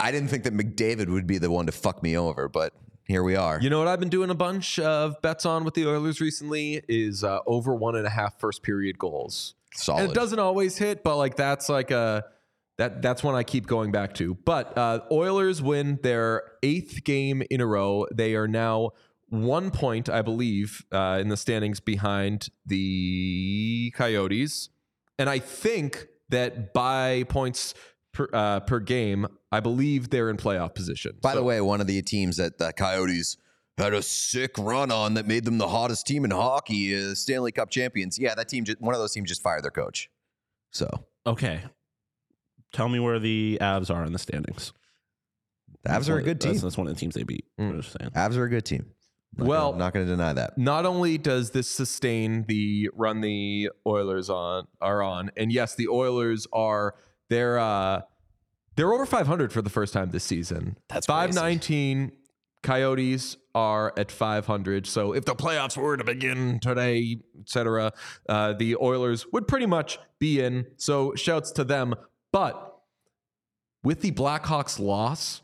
I 0.00 0.10
didn't 0.10 0.26
think 0.26 0.42
that 0.42 0.54
McDavid 0.54 1.08
would 1.08 1.24
be 1.24 1.38
the 1.38 1.48
one 1.48 1.66
to 1.66 1.72
fuck 1.72 2.02
me 2.02 2.18
over, 2.18 2.48
but 2.48 2.74
here 3.04 3.22
we 3.22 3.36
are. 3.36 3.60
You 3.60 3.70
know 3.70 3.78
what 3.78 3.86
I've 3.86 4.00
been 4.00 4.08
doing 4.08 4.30
a 4.30 4.34
bunch 4.34 4.78
of 4.78 5.20
bets 5.22 5.46
on 5.46 5.62
with 5.64 5.74
the 5.74 5.86
Oilers 5.86 6.20
recently 6.20 6.82
is 6.88 7.22
uh, 7.22 7.38
over 7.46 7.72
one 7.74 7.94
and 7.94 8.04
a 8.04 8.10
half 8.10 8.40
first 8.40 8.64
period 8.64 8.98
goals. 8.98 9.54
Solid. 9.74 10.02
And 10.02 10.10
it 10.10 10.14
doesn't 10.14 10.38
always 10.38 10.78
hit, 10.78 11.04
but 11.04 11.16
like 11.16 11.36
that's 11.36 11.68
like 11.68 11.92
a 11.92 12.24
that 12.78 13.02
that's 13.02 13.22
one 13.22 13.34
I 13.34 13.42
keep 13.42 13.66
going 13.66 13.92
back 13.92 14.14
to. 14.14 14.34
But 14.34 14.76
uh, 14.76 15.00
Oilers 15.10 15.62
win 15.62 16.00
their 16.02 16.42
eighth 16.62 17.04
game 17.04 17.42
in 17.50 17.60
a 17.60 17.66
row. 17.66 18.06
They 18.12 18.34
are 18.34 18.48
now 18.48 18.90
one 19.32 19.70
point, 19.70 20.10
I 20.10 20.20
believe, 20.20 20.84
uh, 20.92 21.18
in 21.20 21.28
the 21.28 21.38
standings 21.38 21.80
behind 21.80 22.50
the 22.66 23.90
Coyotes, 23.96 24.68
and 25.18 25.30
I 25.30 25.38
think 25.38 26.06
that 26.28 26.74
by 26.74 27.24
points 27.30 27.72
per, 28.12 28.28
uh, 28.34 28.60
per 28.60 28.78
game, 28.78 29.26
I 29.50 29.60
believe 29.60 30.10
they're 30.10 30.28
in 30.28 30.36
playoff 30.36 30.74
position. 30.74 31.12
By 31.22 31.34
the 31.34 31.42
way, 31.42 31.62
one 31.62 31.80
of 31.80 31.86
the 31.86 32.02
teams 32.02 32.36
that 32.36 32.58
the 32.58 32.74
Coyotes 32.74 33.38
had 33.78 33.94
a 33.94 34.02
sick 34.02 34.58
run 34.58 34.92
on 34.92 35.14
that 35.14 35.26
made 35.26 35.46
them 35.46 35.56
the 35.56 35.68
hottest 35.68 36.06
team 36.06 36.26
in 36.26 36.30
hockey, 36.30 36.92
is 36.92 37.18
Stanley 37.18 37.52
Cup 37.52 37.70
champions. 37.70 38.18
Yeah, 38.18 38.34
that 38.34 38.50
team, 38.50 38.64
just, 38.64 38.82
one 38.82 38.94
of 38.94 39.00
those 39.00 39.12
teams, 39.12 39.30
just 39.30 39.42
fired 39.42 39.64
their 39.64 39.70
coach. 39.70 40.10
So 40.72 40.88
okay, 41.26 41.62
tell 42.74 42.90
me 42.90 42.98
where 42.98 43.18
the 43.18 43.56
Avs 43.62 43.94
are 43.94 44.04
in 44.04 44.12
the 44.12 44.18
standings. 44.18 44.74
the 45.84 45.90
Avs 45.90 46.10
are 46.10 46.18
a 46.18 46.22
good 46.22 46.38
team. 46.38 46.58
that's 46.58 46.76
one 46.76 46.86
of 46.86 46.94
the 46.94 47.00
teams 47.00 47.14
they 47.14 47.22
beat. 47.22 47.46
Mm. 47.58 47.70
I'm 47.70 47.80
just 47.80 47.96
saying. 47.98 48.10
Avs 48.10 48.36
are 48.36 48.44
a 48.44 48.50
good 48.50 48.66
team. 48.66 48.90
Not 49.36 49.46
Well- 49.46 49.70
gonna, 49.72 49.84
not 49.84 49.94
going 49.94 50.06
to 50.06 50.10
deny 50.12 50.32
that. 50.34 50.58
not 50.58 50.84
only 50.86 51.16
does 51.18 51.50
this 51.50 51.70
sustain 51.70 52.44
the 52.48 52.90
run 52.94 53.20
the 53.22 53.70
Oilers 53.86 54.28
on 54.28 54.66
are 54.80 55.02
on, 55.02 55.30
and 55.36 55.50
yes, 55.52 55.74
the 55.74 55.88
Oilers 55.88 56.46
are 56.52 56.94
they're 57.30 57.58
uh 57.58 58.02
they're 58.76 58.92
over 58.92 59.04
500 59.06 59.52
for 59.52 59.60
the 59.62 59.70
first 59.70 59.92
time 59.92 60.10
this 60.10 60.24
season. 60.24 60.76
That's 60.88 61.06
crazy. 61.06 61.32
519 61.32 62.12
Coyotes 62.62 63.36
are 63.54 63.92
at 63.98 64.10
500. 64.10 64.86
So 64.86 65.12
if 65.12 65.24
the 65.26 65.34
playoffs 65.34 65.76
were 65.76 65.96
to 65.96 66.04
begin 66.04 66.58
today, 66.60 67.18
etc., 67.40 67.92
uh, 68.28 68.52
the 68.54 68.76
Oilers 68.76 69.26
would 69.32 69.46
pretty 69.48 69.66
much 69.66 69.98
be 70.18 70.40
in. 70.40 70.66
So 70.76 71.14
shouts 71.16 71.50
to 71.52 71.64
them. 71.64 71.94
But 72.32 72.78
with 73.82 74.00
the 74.00 74.12
Blackhawks 74.12 74.78
loss 74.78 75.42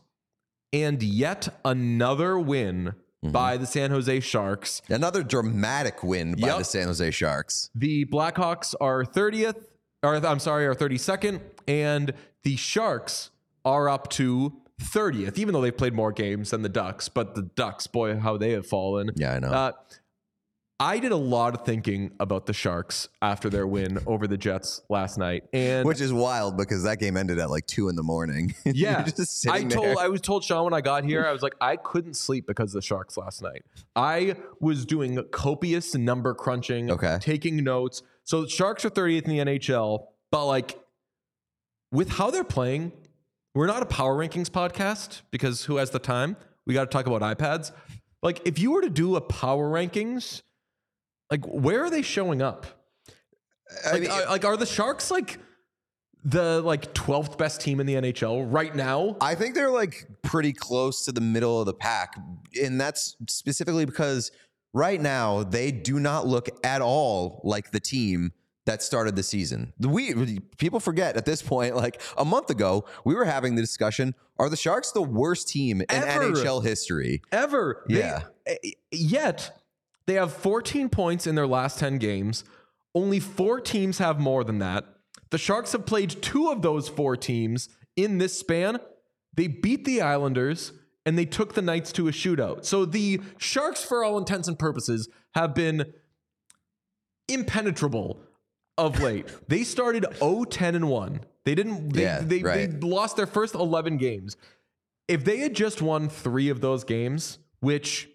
and 0.73 1.03
yet 1.03 1.49
another 1.65 2.39
win 2.39 2.95
Mm-hmm. 3.25 3.33
by 3.33 3.57
the 3.57 3.67
San 3.67 3.91
Jose 3.91 4.21
Sharks, 4.21 4.81
Another 4.89 5.25
dramatic 5.25 6.05
win 6.05 6.35
by 6.37 6.47
Yep. 6.47 6.59
the 6.59 6.65
San 6.65 6.87
Jose 6.87 7.11
Sharks. 7.11 7.69
the 7.75 8.05
Blackhawks 8.05 8.77
are 8.81 9.05
30th, 9.05 9.65
or 10.05 10.15
I'm 10.25 10.39
sorry, 10.39 10.67
are 10.67 10.75
32nd, 10.75 11.41
and 11.67 12.15
the 12.45 12.55
Sharks 12.55 13.31
are 13.65 13.89
up 13.89 14.09
to 14.11 14.53
30th, 14.81 15.37
even 15.37 15.53
though 15.53 15.61
they've 15.61 15.77
played 15.77 15.95
more 15.95 16.13
games 16.13 16.51
than 16.51 16.63
the 16.63 16.69
Ducks. 16.69 17.09
But 17.09 17.35
the 17.35 17.43
Ducks, 17.43 17.89
boy, 17.89 18.17
how 18.19 18.37
they 18.37 18.53
have 18.53 18.67
fallen. 18.69 19.11
Yeah, 19.17 19.33
I 19.35 19.39
know. 19.41 19.49
Uh, 19.49 19.73
I 20.81 21.01
did 21.01 21.11
a 21.11 21.17
lot 21.17 21.55
of 21.55 21.65
thinking 21.67 22.13
about 22.21 22.47
the 22.47 22.53
Sharks 22.53 23.09
after 23.21 23.51
their 23.51 23.67
win 23.67 23.99
over 24.07 24.29
the 24.29 24.37
Jets 24.37 24.81
last 24.89 25.19
night, 25.19 25.43
and 25.53 25.85
Which 25.87 26.01
is 26.01 26.13
wild 26.13 26.57
because 26.57 26.85
that 26.85 27.01
game 27.01 27.17
ended 27.17 27.41
at 27.41 27.51
like 27.51 27.67
two 27.67 27.89
in 27.89 27.97
the 27.97 28.03
morning. 28.05 28.55
Yeah, 28.65 29.05
I 29.51 29.63
told 29.65 29.85
there. 29.87 29.99
I 29.99 30.07
was 30.09 30.21
told 30.21 30.45
Sean 30.45 30.65
when 30.65 30.75
I 30.75 30.81
got 30.81 31.03
here, 31.05 31.27
I 31.27 31.33
was 31.33 31.43
like, 31.43 31.55
I 31.61 31.75
couldn't 31.77 32.15
sleep 32.15 32.47
because 32.47 32.71
of 32.75 32.81
the 32.81 32.87
Sharks 32.87 33.17
last 33.17 33.43
night. 33.43 33.65
I 33.97 34.37
was 34.61 34.87
doing 34.87 35.19
copious 35.33 35.95
number 35.97 36.33
crunching, 36.35 36.91
Okay. 36.93 37.19
taking 37.21 37.57
notes. 37.65 38.03
So 38.25 38.43
the 38.43 38.49
Sharks 38.49 38.85
are 38.85 38.91
30th 38.91 39.23
in 39.25 39.31
the 39.31 39.39
NHL, 39.39 40.07
but 40.31 40.47
like 40.47 40.79
with 41.91 42.11
how 42.11 42.31
they're 42.31 42.45
playing, 42.45 42.93
we're 43.55 43.67
not 43.67 43.83
a 43.83 43.87
power 43.87 44.17
rankings 44.17 44.49
podcast 44.49 45.23
because 45.33 45.65
who 45.65 45.77
has 45.77 45.91
the 45.91 45.99
time? 45.99 46.37
We 46.67 46.75
got 46.75 46.85
to 46.85 46.91
talk 46.91 47.07
about 47.07 47.23
iPads. 47.23 47.73
Like 48.23 48.43
if 48.47 48.59
you 48.61 48.71
were 48.73 48.83
to 48.83 48.91
do 48.91 49.17
a 49.17 49.21
power 49.21 49.69
rankings, 49.71 50.43
like 51.31 51.45
where 51.47 51.85
are 51.85 51.91
they 51.91 52.03
showing 52.03 52.43
up? 52.43 52.67
I 53.87 53.93
Like, 53.93 54.03
mean, 54.03 54.11
are, 54.11 54.27
like 54.27 54.45
are 54.45 54.57
the 54.57 54.67
Sharks 54.67 55.11
like 55.11 55.39
the 56.25 56.61
like 56.63 56.95
12th 56.95 57.39
best 57.39 57.61
team 57.61 57.81
in 57.81 57.87
the 57.87 57.95
NHL 57.95 58.47
right 58.51 58.75
now? 58.75 59.17
I 59.21 59.35
think 59.35 59.55
they're 59.55 59.71
like 59.71 60.07
pretty 60.23 60.53
close 60.53 61.05
to 61.05 61.13
the 61.13 61.21
middle 61.21 61.61
of 61.61 61.67
the 61.67 61.75
pack. 61.75 62.15
And 62.63 62.81
that's 62.81 63.17
specifically 63.29 63.85
because 63.85 64.33
right 64.75 65.01
now 65.01 65.43
they 65.45 65.71
do 65.71 66.01
not 66.01 66.27
look 66.27 66.49
at 66.65 66.83
all 66.83 67.41
like 67.45 67.71
the 67.71 67.81
team 67.81 68.33
that 68.67 68.83
started 68.83 69.17
the 69.17 69.23
season. 69.23 69.73
We 69.79 70.41
people 70.59 70.81
forget 70.81 71.17
at 71.17 71.25
this 71.25 71.41
point, 71.41 71.75
like 71.77 72.03
a 72.19 72.25
month 72.25 72.51
ago, 72.51 72.85
we 73.05 73.15
were 73.15 73.25
having 73.25 73.55
the 73.55 73.63
discussion: 73.63 74.15
Are 74.39 74.51
the 74.51 74.57
Sharks 74.57 74.93
the 74.93 75.01
worst 75.03 75.49
team 75.49 75.81
in 75.81 75.87
Ever. 75.89 76.33
NHL 76.33 76.63
history? 76.63 77.23
ever. 77.33 77.85
Yeah. 77.89 78.25
eh, 78.47 78.57
yet 78.91 79.58
they 80.09 80.15
have 80.15 80.33
14 80.33 80.89
points 80.89 81.27
in 81.27 81.35
their 81.35 81.47
last 81.47 81.79
10 81.79 81.99
games. 81.99 82.43
Only 82.95 83.21
four 83.21 83.61
teams 83.61 83.99
have 83.99 84.19
more 84.19 84.43
than 84.43 84.59
that. 84.59 84.87
The 85.31 85.37
Sharks 85.37 85.73
have 85.73 85.85
played 85.85 86.23
two 86.23 86.49
of 86.49 86.63
those 86.63 86.89
four 86.89 87.15
teams 87.15 87.69
in 87.95 88.17
this 88.17 88.39
span. 88.39 88.79
They 89.35 89.49
beat 89.49 89.85
the 89.85 90.01
Islanders 90.01 90.73
and 91.05 91.19
they 91.19 91.27
took 91.27 91.53
the 91.53 91.61
Knights 91.61 91.93
to 91.93 92.09
a 92.09 92.11
shootout. 92.11 92.65
So 92.65 92.87
the 92.87 93.21
Sharks, 93.37 93.85
for 93.85 94.03
all 94.03 94.17
intents 94.17 94.49
and 94.49 94.59
purposes, 94.59 95.11
have 95.35 95.55
been 95.55 95.93
impenetrable 97.29 98.23
of 98.79 99.03
late. 99.03 99.27
they 99.49 99.63
started 99.63 100.05
0-10 100.05 100.75
and 100.75 100.89
1. 100.89 101.21
They 101.45 101.55
didn't 101.55 101.93
they, 101.93 102.03
Yeah, 102.03 102.21
they, 102.23 102.43
right. 102.43 102.81
they 102.81 102.87
lost 102.87 103.17
their 103.17 103.27
first 103.27 103.55
11 103.55 103.99
games. 103.99 104.39
If 105.07 105.27
they 105.27 105.37
had 105.37 105.53
just 105.53 105.83
won 105.83 106.09
3 106.09 106.49
of 106.49 106.63
those 106.63 106.83
games, 106.85 107.39
which 107.61 108.09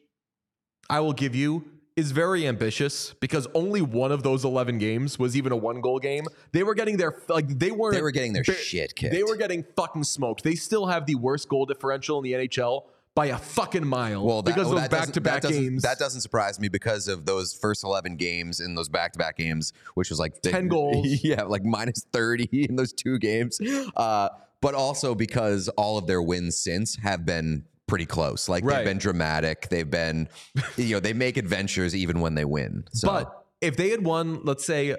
I 0.90 1.00
will 1.00 1.14
give 1.14 1.36
you 1.36 1.66
is 1.96 2.12
very 2.12 2.48
ambitious 2.48 3.14
because 3.20 3.48
only 3.54 3.82
one 3.82 4.12
of 4.12 4.24
those 4.24 4.44
11 4.44 4.78
games 4.80 5.20
was 5.20 5.38
even 5.38 5.52
a 5.52 5.56
one 5.56 5.80
goal 5.82 6.00
game. 6.00 6.26
They 6.52 6.64
were 6.64 6.74
getting 6.74 6.98
their 6.98 7.22
like 7.30 7.48
they 7.60 7.72
weren't 7.72 7.96
They 7.96 8.02
were 8.02 8.12
getting 8.12 8.34
their 8.34 8.44
shit 8.44 8.96
kicked. 8.96 9.14
They 9.14 9.24
were 9.24 9.36
getting 9.36 9.64
fucking 9.76 10.04
smoked. 10.06 10.44
They 10.44 10.56
still 10.56 10.88
have 10.88 11.06
the 11.06 11.16
worst 11.16 11.48
goal 11.50 11.66
differential 11.66 12.18
in 12.18 12.24
the 12.24 12.34
NHL 12.48 12.84
by 13.16 13.28
a 13.28 13.38
fucking 13.38 13.86
mile 13.86 14.26
Well, 14.26 14.42
that, 14.42 14.56
because 14.56 14.70
well, 14.70 14.80
those 14.80 14.90
doesn't- 14.90 15.06
back 15.06 15.14
to 15.14 15.22
back 15.22 15.42
games. 15.44 15.84
That 15.84 16.00
doesn't 16.00 16.22
surprise 16.22 16.60
me 16.60 16.68
because 16.68 17.08
of 17.08 17.28
those 17.28 17.54
first 17.54 17.84
11 17.84 18.16
games 18.18 18.60
in 18.60 18.74
those 18.74 18.90
back 18.90 19.14
to 19.14 19.20
back 19.20 19.38
games, 19.38 19.72
which 19.94 20.10
was 20.10 20.18
like 20.20 20.42
10 20.42 20.68
goals. 20.70 21.06
Yeah, 21.24 21.44
like 21.44 21.64
minus 21.64 22.06
30 22.12 22.46
in 22.70 22.76
those 22.76 22.92
two 22.92 23.20
games. 23.20 23.60
Uh, 23.96 24.30
but 24.62 24.74
also 24.74 25.14
because 25.14 25.68
all 25.70 26.00
of 26.00 26.08
their 26.08 26.24
wins 26.24 26.58
since 26.58 26.96
have 27.04 27.24
been 27.24 27.66
pretty 27.94 28.06
close. 28.08 28.50
Like 28.50 28.66
Right. 28.66 28.78
they've 28.78 28.86
been 28.86 28.98
dramatic. 28.98 29.70
They've 29.70 29.90
been, 29.90 30.28
you 30.78 30.96
know, 30.96 31.00
they 31.00 31.14
make 31.14 31.38
adventures 31.38 31.96
even 31.96 32.22
when 32.22 32.34
they 32.34 32.44
win. 32.44 32.86
So, 32.92 33.08
But 33.08 33.46
if 33.62 33.78
they 33.78 33.92
had 33.92 34.04
won, 34.04 34.44
let's 34.44 34.66
say, 34.66 34.96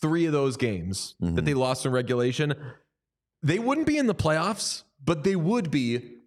three 0.00 0.26
of 0.26 0.32
those 0.32 0.56
games 0.56 1.16
that 1.18 1.26
mm-hmm. 1.26 1.44
they 1.44 1.54
lost 1.54 1.84
in 1.84 1.90
regulation, 1.90 2.54
they 3.42 3.58
wouldn't 3.58 3.88
be 3.88 3.98
in 3.98 4.06
the 4.06 4.14
playoffs, 4.14 4.84
but 5.04 5.24
they 5.24 5.34
would 5.34 5.72
be 5.72 6.18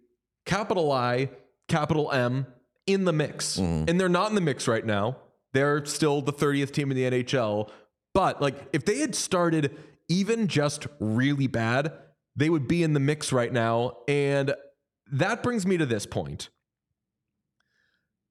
capital 0.44 0.92
I, 0.92 1.30
capital 1.68 2.12
M 2.12 2.46
in 2.86 3.06
the 3.06 3.14
mix. 3.14 3.56
Mm-hmm. 3.56 3.88
And 3.88 3.98
they're 3.98 4.10
not 4.10 4.28
in 4.28 4.34
the 4.34 4.42
mix 4.42 4.68
right 4.68 4.84
now. 4.84 5.16
They're 5.54 5.86
still 5.86 6.20
the 6.20 6.34
30th 6.34 6.72
team 6.72 6.90
in 6.90 6.98
the 6.98 7.22
NHL. 7.22 7.70
But 8.12 8.42
like 8.42 8.56
if 8.74 8.84
they 8.84 8.98
had 8.98 9.14
started 9.14 9.74
even 10.08 10.48
just 10.48 10.86
really 10.98 11.46
bad, 11.46 11.94
they 12.36 12.50
would 12.50 12.68
be 12.68 12.82
in 12.82 12.92
the 12.92 13.00
mix 13.00 13.32
right 13.32 13.50
now. 13.50 13.96
And 14.06 14.54
that 15.12 15.42
brings 15.42 15.66
me 15.66 15.76
to 15.78 15.86
this 15.86 16.06
point. 16.06 16.48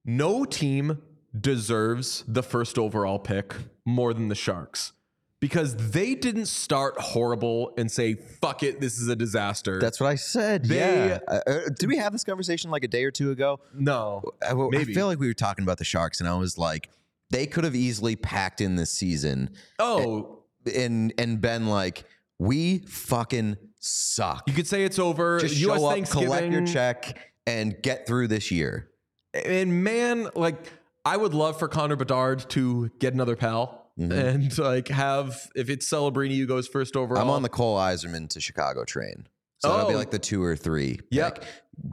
No 0.05 0.45
team 0.45 1.01
deserves 1.39 2.23
the 2.27 2.41
first 2.43 2.77
overall 2.79 3.19
pick 3.19 3.53
more 3.85 4.13
than 4.13 4.29
the 4.29 4.35
Sharks 4.35 4.93
because 5.39 5.91
they 5.91 6.15
didn't 6.15 6.47
start 6.47 6.99
horrible 6.99 7.73
and 7.77 7.91
say, 7.91 8.15
fuck 8.15 8.63
it, 8.63 8.81
this 8.81 8.97
is 8.97 9.07
a 9.07 9.15
disaster. 9.15 9.79
that's 9.79 9.99
what 9.99 10.07
I 10.07 10.15
said. 10.15 10.65
They- 10.65 10.77
yeah. 11.09 11.19
Uh, 11.27 11.39
uh, 11.45 11.59
did 11.77 11.87
we 11.87 11.97
have 11.97 12.11
this 12.11 12.23
conversation 12.23 12.71
like 12.71 12.83
a 12.83 12.87
day 12.87 13.03
or 13.03 13.11
two 13.11 13.31
ago? 13.31 13.59
no. 13.73 14.23
I, 14.41 14.51
I 14.53 14.83
feel 14.85 15.07
like 15.07 15.19
we 15.19 15.27
were 15.27 15.33
talking 15.33 15.63
about 15.63 15.77
the 15.77 15.85
Sharks, 15.85 16.19
and 16.19 16.27
I 16.27 16.35
was 16.35 16.57
like, 16.57 16.89
they 17.29 17.45
could 17.45 17.63
have 17.63 17.75
easily 17.75 18.15
packed 18.15 18.59
in 18.59 18.75
this 18.75 18.89
season 18.91 19.51
Oh, 19.77 20.39
and 20.75 21.13
and 21.19 21.39
been 21.39 21.67
like, 21.67 22.03
we 22.39 22.79
fucking 22.79 23.57
suck. 23.79 24.43
you 24.47 24.53
could 24.53 24.67
say 24.67 24.83
it's 24.83 24.97
over. 24.99 25.39
Just 25.39 25.57
US 25.57 25.79
show 25.79 25.87
up, 25.87 26.09
collect 26.09 26.51
your 26.51 26.65
check, 26.65 27.17
and 27.45 27.75
get 27.81 28.07
through 28.07 28.27
this 28.29 28.49
year. 28.51 28.89
And 29.33 29.83
man, 29.83 30.29
like 30.35 30.57
I 31.05 31.17
would 31.17 31.33
love 31.33 31.59
for 31.59 31.67
Connor 31.67 31.95
Bedard 31.95 32.49
to 32.51 32.89
get 32.99 33.13
another 33.13 33.35
pal 33.35 33.77
Mm-hmm. 33.99 34.11
and 34.13 34.57
like 34.59 34.87
have 34.87 35.37
if 35.55 35.69
it's 35.69 35.85
Celebrini 35.89 36.37
who 36.37 36.45
goes 36.47 36.69
first 36.69 36.95
overall. 36.95 37.21
I'm 37.21 37.29
on 37.29 37.41
the 37.41 37.49
Cole 37.49 37.77
Eiserman 37.77 38.29
to 38.29 38.39
Chicago 38.39 38.85
train, 38.85 39.27
so 39.57 39.67
that'll 39.73 39.89
be 39.89 39.93
Oh. 39.95 39.97
like 39.97 40.09
the 40.11 40.17
two 40.19 40.41
or 40.41 40.55
three. 40.55 40.99
Pick. 41.11 41.43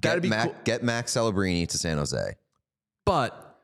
That'd 0.03 0.23
be 0.23 0.29
Mac, 0.29 0.45
cool. 0.45 0.55
get 0.63 0.85
Max 0.85 1.15
Celebrini 1.15 1.67
to 1.67 1.77
San 1.79 1.99
Jose. 1.99 2.37
But 3.05 3.59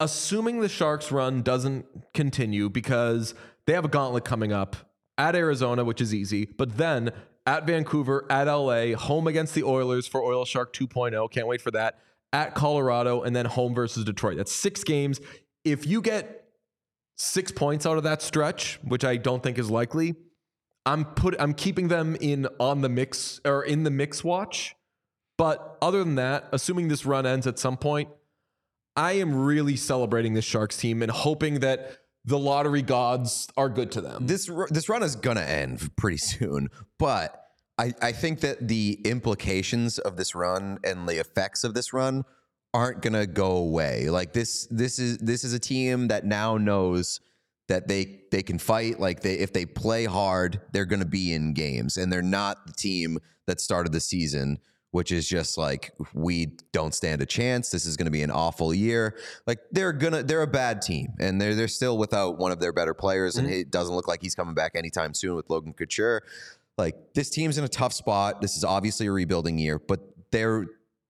assuming 0.00 0.60
the 0.60 0.70
Sharks 0.70 1.12
run 1.12 1.42
doesn't 1.42 1.84
continue 2.14 2.70
because 2.70 3.34
they 3.66 3.74
have 3.74 3.84
a 3.84 3.88
gauntlet 3.88 4.24
coming 4.24 4.54
up 4.54 4.76
at 5.18 5.34
Arizona, 5.34 5.84
which 5.84 6.00
is 6.00 6.14
easy, 6.14 6.44
but 6.44 6.76
then 6.76 7.12
at 7.46 7.66
Vancouver, 7.66 8.26
at 8.28 8.44
LA, 8.44 8.94
home 8.96 9.26
against 9.26 9.54
the 9.54 9.62
Oilers 9.62 10.06
for 10.06 10.22
Oil 10.22 10.44
Shark 10.44 10.72
2.0. 10.72 11.30
Can't 11.30 11.46
wait 11.46 11.60
for 11.60 11.70
that. 11.70 11.98
At 12.32 12.54
Colorado, 12.54 13.22
and 13.22 13.34
then 13.34 13.46
home 13.46 13.74
versus 13.74 14.04
Detroit. 14.04 14.36
That's 14.36 14.52
six 14.52 14.84
games. 14.84 15.20
If 15.64 15.86
you 15.86 16.02
get 16.02 16.48
six 17.16 17.50
points 17.52 17.86
out 17.86 17.96
of 17.96 18.02
that 18.02 18.20
stretch, 18.20 18.78
which 18.82 19.04
I 19.04 19.16
don't 19.16 19.42
think 19.42 19.58
is 19.58 19.70
likely, 19.70 20.16
I'm 20.84 21.04
put 21.04 21.34
I'm 21.40 21.54
keeping 21.54 21.88
them 21.88 22.16
in 22.20 22.46
on 22.60 22.80
the 22.82 22.88
mix 22.88 23.40
or 23.44 23.62
in 23.62 23.84
the 23.84 23.90
mix 23.90 24.22
watch. 24.22 24.76
But 25.38 25.78
other 25.80 26.02
than 26.02 26.16
that, 26.16 26.48
assuming 26.52 26.88
this 26.88 27.06
run 27.06 27.26
ends 27.26 27.46
at 27.46 27.58
some 27.58 27.76
point, 27.76 28.08
I 28.96 29.12
am 29.12 29.34
really 29.34 29.76
celebrating 29.76 30.34
this 30.34 30.44
Sharks 30.44 30.76
team 30.76 31.02
and 31.02 31.10
hoping 31.10 31.60
that 31.60 31.98
the 32.26 32.38
lottery 32.38 32.82
gods 32.82 33.48
are 33.56 33.68
good 33.68 33.92
to 33.92 34.00
them. 34.00 34.26
This 34.26 34.50
this 34.70 34.88
run 34.88 35.02
is 35.02 35.16
gonna 35.16 35.40
end 35.42 35.96
pretty 35.96 36.18
soon, 36.18 36.68
but 36.98 37.42
I, 37.78 37.92
I 38.02 38.12
think 38.12 38.40
that 38.40 38.68
the 38.68 39.00
implications 39.04 39.98
of 39.98 40.16
this 40.16 40.34
run 40.34 40.78
and 40.82 41.08
the 41.08 41.20
effects 41.20 41.62
of 41.62 41.74
this 41.74 41.92
run 41.92 42.24
aren't 42.74 43.00
gonna 43.00 43.26
go 43.26 43.56
away. 43.56 44.10
Like 44.10 44.32
this 44.32 44.66
this 44.70 44.98
is 44.98 45.18
this 45.18 45.44
is 45.44 45.52
a 45.52 45.58
team 45.58 46.08
that 46.08 46.24
now 46.24 46.56
knows 46.56 47.20
that 47.68 47.86
they 47.86 48.22
they 48.32 48.42
can 48.42 48.58
fight. 48.58 48.98
Like 48.98 49.20
they 49.20 49.34
if 49.34 49.52
they 49.52 49.64
play 49.64 50.04
hard, 50.04 50.60
they're 50.72 50.84
gonna 50.84 51.04
be 51.04 51.32
in 51.32 51.54
games, 51.54 51.96
and 51.96 52.12
they're 52.12 52.22
not 52.22 52.66
the 52.66 52.72
team 52.72 53.18
that 53.46 53.60
started 53.60 53.92
the 53.92 54.00
season. 54.00 54.58
Which 54.96 55.12
is 55.12 55.28
just 55.28 55.58
like 55.58 55.92
we 56.14 56.52
don't 56.72 56.94
stand 56.94 57.20
a 57.20 57.26
chance. 57.26 57.70
This 57.70 57.84
is 57.84 57.98
going 57.98 58.06
to 58.06 58.10
be 58.10 58.22
an 58.22 58.30
awful 58.30 58.72
year. 58.72 59.14
Like 59.46 59.58
they're 59.70 59.92
gonna, 59.92 60.22
they're 60.22 60.40
a 60.40 60.46
bad 60.46 60.80
team, 60.80 61.08
and 61.20 61.38
they're 61.38 61.54
they're 61.54 61.68
still 61.68 61.98
without 61.98 62.38
one 62.38 62.50
of 62.50 62.60
their 62.60 62.72
better 62.72 62.94
players, 62.94 63.36
and 63.36 63.46
mm-hmm. 63.46 63.60
it 63.60 63.70
doesn't 63.70 63.94
look 63.94 64.08
like 64.08 64.22
he's 64.22 64.34
coming 64.34 64.54
back 64.54 64.72
anytime 64.74 65.12
soon 65.12 65.34
with 65.34 65.50
Logan 65.50 65.74
Couture. 65.74 66.22
Like 66.78 66.96
this 67.12 67.28
team's 67.28 67.58
in 67.58 67.64
a 67.64 67.68
tough 67.68 67.92
spot. 67.92 68.40
This 68.40 68.56
is 68.56 68.64
obviously 68.64 69.06
a 69.06 69.12
rebuilding 69.12 69.58
year, 69.58 69.78
but 69.78 70.00
they're 70.30 70.64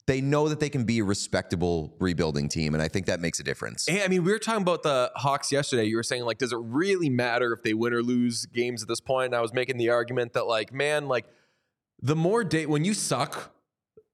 they 0.07 0.21
know 0.21 0.49
that 0.49 0.59
they 0.59 0.69
can 0.69 0.83
be 0.83 0.99
a 0.99 1.05
respectable 1.05 1.95
rebuilding 2.01 2.49
team, 2.49 2.75
and 2.75 2.83
I 2.83 2.89
think 2.89 3.07
that 3.07 3.21
makes 3.21 3.39
a 3.39 3.45
difference. 3.45 3.87
Hey, 3.87 4.03
I 4.03 4.09
mean, 4.09 4.25
we 4.25 4.33
were 4.33 4.41
talking 4.41 4.63
about 4.63 4.83
the 4.83 5.13
Hawks 5.15 5.53
yesterday. 5.53 5.85
You 5.85 5.95
were 5.95 6.03
saying, 6.03 6.25
like, 6.25 6.39
does 6.39 6.53
it 6.53 6.59
really 6.61 7.09
matter 7.09 7.53
if 7.53 7.63
they 7.63 7.73
win 7.73 7.93
or 7.93 8.03
lose 8.03 8.47
games 8.47 8.83
at 8.83 8.89
this 8.89 9.01
point? 9.01 9.27
And 9.27 9.37
I 9.37 9.41
was 9.41 9.53
making 9.53 9.77
the 9.77 9.91
argument 9.91 10.33
that, 10.33 10.49
like, 10.49 10.73
man, 10.73 11.07
like, 11.07 11.27
the 12.03 12.17
more 12.17 12.45
day 12.45 12.67
when 12.67 12.85
you 12.85 12.95
suck, 12.95 13.53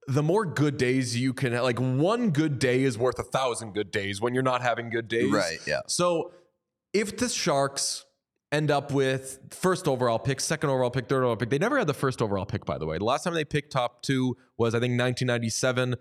the 0.06 0.22
more 0.22 0.44
good 0.44 0.76
days 0.76 1.16
you 1.16 1.32
can 1.32 1.52
like 1.62 1.78
one 1.78 2.30
good 2.30 2.58
day 2.58 2.82
is 2.82 2.98
worth 2.98 3.18
a 3.18 3.22
thousand 3.22 3.72
good 3.72 3.90
days 3.90 4.20
when 4.20 4.34
you're 4.34 4.42
not 4.42 4.62
having 4.62 4.90
good 4.90 5.08
days. 5.08 5.30
Right, 5.30 5.58
yeah. 5.66 5.80
So 5.86 6.32
if 6.92 7.16
the 7.16 7.28
Sharks 7.28 8.04
end 8.50 8.70
up 8.70 8.92
with 8.92 9.38
first 9.50 9.88
overall 9.88 10.18
pick, 10.18 10.40
second 10.40 10.70
overall 10.70 10.90
pick, 10.90 11.08
third 11.08 11.18
overall 11.18 11.36
pick, 11.36 11.50
they 11.50 11.58
never 11.58 11.78
had 11.78 11.86
the 11.86 11.94
first 11.94 12.20
overall 12.20 12.44
pick, 12.44 12.64
by 12.64 12.78
the 12.78 12.86
way. 12.86 12.98
The 12.98 13.04
last 13.04 13.24
time 13.24 13.34
they 13.34 13.44
picked 13.44 13.72
top 13.72 14.02
two 14.02 14.36
was 14.58 14.74
I 14.74 14.80
think 14.80 15.00
1997 15.00 15.96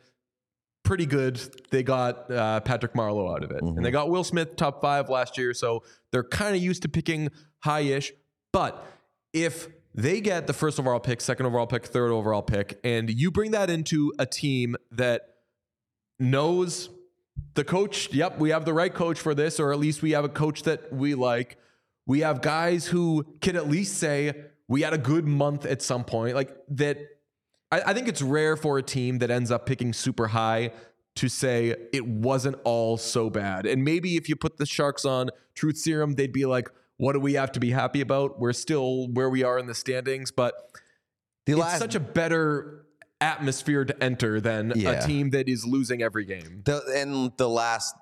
pretty 0.84 1.06
good. 1.06 1.40
They 1.70 1.84
got 1.84 2.30
uh, 2.32 2.60
Patrick 2.62 2.94
Marleau 2.94 3.34
out 3.34 3.44
of 3.44 3.52
it, 3.52 3.62
and 3.62 3.86
they 3.86 3.92
got 3.92 4.10
Will 4.10 4.24
Smith 4.24 4.56
top 4.56 4.82
five 4.82 5.10
last 5.10 5.38
year, 5.38 5.54
so 5.54 5.84
they're 6.12 6.24
kind 6.24 6.56
of 6.56 6.62
used 6.62 6.82
to 6.82 6.90
picking 6.90 7.30
high-ish. 7.60 8.12
But 8.52 8.84
if 9.32 9.68
they 9.94 10.22
get 10.22 10.48
the 10.48 10.54
first 10.54 10.80
overall 10.80 11.00
pick, 11.00 11.22
second 11.22 11.46
overall 11.46 11.68
pick, 11.68 11.86
third 11.86 12.12
overall 12.12 12.42
pick, 12.42 12.80
and 12.84 13.10
you 13.10 13.32
bring 13.32 13.52
that 13.52 13.70
into 13.70 14.14
a 14.20 14.26
team 14.26 14.76
that 14.92 15.22
knows 16.20 16.90
the 17.54 17.64
coach, 17.64 18.14
yep, 18.14 18.40
we 18.40 18.52
have 18.52 18.66
the 18.66 18.74
right 18.74 18.94
coach 18.94 19.20
for 19.20 19.36
this, 19.36 19.60
or 19.60 19.74
at 19.74 19.80
least 19.80 20.02
we 20.02 20.12
have 20.12 20.24
a 20.24 20.30
coach 20.30 20.64
that 20.64 20.94
we 20.94 21.16
like. 21.16 21.58
We 22.06 22.22
have 22.22 22.42
guys 22.42 22.88
who 22.88 23.26
can 23.42 23.56
at 23.56 23.70
least 23.70 23.98
say 23.98 24.46
we 24.68 24.82
had 24.82 24.94
a 24.94 24.98
good 24.98 25.26
month 25.26 25.66
at 25.66 25.82
some 25.82 26.04
point. 26.04 26.36
Like 26.36 26.56
that, 26.70 26.98
I, 27.72 27.82
I 27.88 27.94
think 27.94 28.08
it's 28.08 28.22
rare 28.22 28.56
for 28.56 28.78
a 28.78 28.84
team 28.84 29.20
that 29.20 29.30
ends 29.30 29.52
up 29.52 29.66
picking 29.66 29.94
super 29.94 30.28
high 30.28 30.72
to 31.16 31.28
say 31.28 31.76
it 31.92 32.08
wasn't 32.08 32.58
all 32.64 32.98
so 32.98 33.30
bad. 33.30 33.66
And 33.66 33.84
maybe 33.84 34.16
if 34.16 34.30
you 34.30 34.36
put 34.36 34.58
the 34.58 34.66
Sharks 34.66 35.04
on 35.04 35.30
Truth 35.56 35.78
Serum, 35.78 36.14
they'd 36.14 36.32
be 36.32 36.46
like, 36.46 36.70
what 37.02 37.14
do 37.14 37.20
we 37.20 37.34
have 37.34 37.52
to 37.52 37.60
be 37.60 37.72
happy 37.72 38.00
about? 38.00 38.40
We're 38.40 38.54
still 38.54 39.08
where 39.08 39.28
we 39.28 39.42
are 39.42 39.58
in 39.58 39.66
the 39.66 39.74
standings, 39.74 40.30
but 40.30 40.54
The 41.48 41.54
it's 41.54 41.60
last 41.62 41.80
such 41.80 41.96
a 41.96 42.00
better 42.00 42.86
atmosphere 43.20 43.84
to 43.84 44.04
enter 44.04 44.40
than 44.40 44.72
Yeah. 44.76 44.92
a 44.92 45.08
team 45.08 45.32
that 45.32 45.50
is 45.50 45.66
losing 45.66 46.04
every 46.04 46.26
game. 46.26 46.62
The, 46.64 46.80
and 46.96 47.32
the 47.38 47.50
last, 47.50 47.96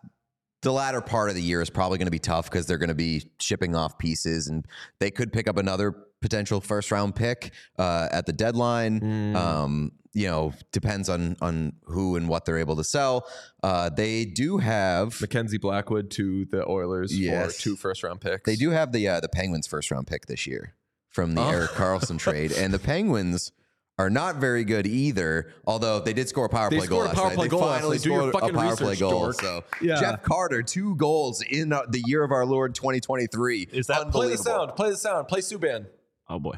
the 0.64 0.74
latter 0.74 1.00
part 1.00 1.30
of 1.30 1.36
the 1.36 1.41
year 1.41 1.62
is 1.62 1.70
probably 1.70 1.97
going 1.97 2.08
to 2.08 2.12
be 2.12 2.20
tough 2.20 2.52
because 2.52 2.66
they're 2.66 2.78
going 2.78 2.89
to 2.89 2.93
be 2.95 3.32
shipping 3.39 3.74
off 3.74 3.97
pieces, 3.97 4.47
and 4.47 4.66
they 5.00 5.12
could 5.12 5.32
pick 5.32 5.47
up 5.47 5.56
another 5.56 5.95
potential 6.22 6.61
first 6.61 6.91
round 6.91 7.15
pick 7.15 7.51
uh, 7.78 8.07
at 8.11 8.26
the 8.26 8.34
deadline. 8.34 9.36
Um, 9.36 9.91
you 10.13 10.26
know, 10.28 10.53
depends 10.72 11.07
on 11.07 11.38
on 11.39 11.74
who 11.86 12.15
and 12.15 12.28
what 12.28 12.45
they're 12.45 12.57
able 12.57 12.76
to 12.78 12.84
sell. 12.84 13.28
Uh, 13.61 13.89
they 13.89 14.26
do 14.26 14.57
have 14.57 15.20
Mackenzie 15.22 15.59
Blackwood 15.59 16.09
to 16.11 16.45
the 16.45 16.67
Oilers 16.67 17.17
Yes. 17.17 17.55
for 17.57 17.61
two 17.61 17.76
first 17.76 18.03
round 18.03 18.20
picks. 18.20 18.43
they 18.45 18.55
do 18.55 18.72
have 18.72 18.91
the 18.91 19.07
uh, 19.07 19.20
the 19.20 19.30
Penguins 19.30 19.67
first 19.67 19.91
round 19.91 20.07
pick 20.07 20.26
this 20.26 20.47
year 20.47 20.74
from 21.09 21.36
the 21.36 21.41
Oh. 21.41 21.49
Erik 21.49 21.72
Karlsson 21.72 22.17
trade, 22.20 22.51
and 22.51 22.74
the 22.74 22.80
Penguins 22.80 23.51
are 23.99 24.09
not 24.09 24.38
very 24.38 24.63
good 24.63 24.88
either. 24.88 25.51
Although 25.67 25.99
they 25.99 26.13
did 26.13 26.28
score 26.28 26.45
a 26.45 26.49
power 26.49 26.70
They 26.72 26.78
play 26.78 26.88
goal. 26.88 26.99
last 27.01 27.15
night. 27.17 27.36
play 27.36 27.45
They 27.45 27.49
goal 27.49 27.59
finally 27.59 27.97
night. 27.97 28.03
Do 28.03 28.09
your 28.09 28.20
scored 28.20 28.36
a 28.36 28.39
fucking 28.39 28.55
power 28.55 28.76
play 28.78 28.89
research, 28.91 28.99
goal. 29.01 29.20
dork. 29.26 29.41
So 29.41 29.63
Yeah. 29.82 29.99
Jeff 29.99 30.24
Carter, 30.24 30.63
two 30.63 30.95
goals 30.95 31.41
in 31.43 31.72
uh, 31.74 31.82
the 31.88 32.01
year 32.07 32.24
of 32.24 32.32
our 32.32 32.45
Lord 32.45 32.74
2023. 32.76 33.67
Is 33.74 33.88
that- 33.88 34.09
Play 34.11 34.30
the 34.30 34.38
sound. 34.38 34.76
Play 34.76 34.89
the 34.91 34.97
sound. 34.97 35.28
Play 35.28 35.41
Subban. 35.41 35.86
Oh 36.30 36.40
boy. 36.40 36.56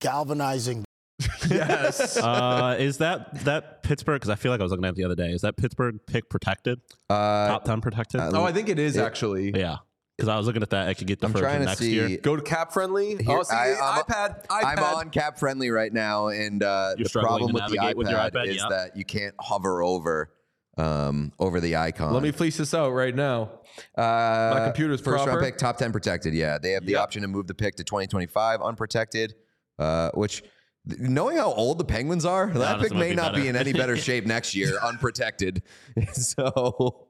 galvanizing 0.00 0.84
Yes. 1.50 2.16
Uh, 2.16 2.76
is 2.78 2.98
that 2.98 3.44
that 3.44 3.82
Pittsburgh? 3.82 4.16
Because 4.20 4.30
I 4.30 4.36
feel 4.36 4.52
like 4.52 4.60
I 4.60 4.62
was 4.62 4.70
looking 4.70 4.84
at 4.84 4.90
it 4.90 4.96
the 4.96 5.04
other 5.04 5.16
day. 5.16 5.30
Is 5.30 5.40
that 5.42 5.56
Pittsburgh 5.56 5.98
pick 6.06 6.28
protected? 6.30 6.80
Uh, 7.10 7.48
Top 7.48 7.64
ten 7.64 7.80
protected? 7.80 8.20
oh, 8.20 8.44
I 8.44 8.52
think 8.52 8.68
it 8.68 8.78
is 8.78 8.96
actually. 8.96 9.52
yeah. 9.58 9.76
Because 10.16 10.28
I 10.28 10.36
was 10.36 10.46
looking 10.46 10.62
at 10.62 10.70
that. 10.70 10.88
I 10.88 10.94
could 10.94 11.06
get 11.06 11.22
I'm 11.22 11.30
deferred 11.32 11.42
trying 11.44 11.54
to 11.60 11.64
to 11.64 11.66
next 11.66 11.78
see. 11.78 11.94
year. 11.94 12.16
Go 12.18 12.34
to 12.34 12.42
CapFriendly. 12.42 13.20
Here, 13.20 13.38
oh, 13.38 13.42
see, 13.44 13.54
I- 13.54 13.72
I'm- 13.74 14.02
iPad. 14.02 14.46
iPad. 14.48 14.64
I'm 14.64 14.78
on 14.96 15.10
CapFriendly 15.10 15.72
right 15.72 15.92
now, 15.92 16.26
and 16.28 16.60
uh, 16.62 16.94
the 16.98 17.08
problem 17.08 17.52
with 17.52 17.62
the 17.68 17.74
navigate 17.76 17.94
iPad, 17.94 17.98
with 17.98 18.08
your 18.10 18.18
iPad? 18.18 18.46
is 18.48 18.56
Yeah. 18.56 18.68
that 18.68 18.96
you 18.96 19.04
can't 19.04 19.34
hover 19.40 19.80
over 19.82 20.30
um, 20.78 21.32
over 21.38 21.60
the 21.60 21.76
icon. 21.76 22.12
Let 22.14 22.22
me 22.22 22.30
fleece 22.30 22.56
this 22.56 22.72
out 22.72 22.90
right 22.92 23.14
now. 23.14 23.50
Uh, 23.96 24.52
My 24.54 24.60
computer's 24.64 25.00
first 25.00 25.24
proper. 25.24 25.30
round 25.40 25.44
pick, 25.44 25.58
top 25.58 25.76
ten 25.76 25.92
protected. 25.92 26.32
Yeah, 26.34 26.58
they 26.58 26.72
have 26.72 26.84
the 26.86 26.92
Yep. 26.92 27.00
option 27.02 27.22
to 27.22 27.28
move 27.28 27.46
the 27.46 27.54
pick 27.54 27.76
to 27.76 27.84
2025 27.84 28.62
unprotected, 28.62 29.34
uh, 29.78 30.10
which. 30.14 30.42
Knowing 30.86 31.36
how 31.36 31.52
old 31.52 31.76
the 31.76 31.84
Penguins 31.84 32.24
are, 32.24 32.46
that 32.46 32.76
Honestly, 32.76 32.88
pick 32.88 32.96
may 32.98 33.10
be 33.10 33.14
not 33.16 33.34
be 33.34 33.46
in 33.46 33.56
any 33.56 33.74
better 33.74 33.94
shape 33.98 34.24
next 34.24 34.54
year, 34.54 34.78
unprotected. 34.82 35.62
so 36.14 37.08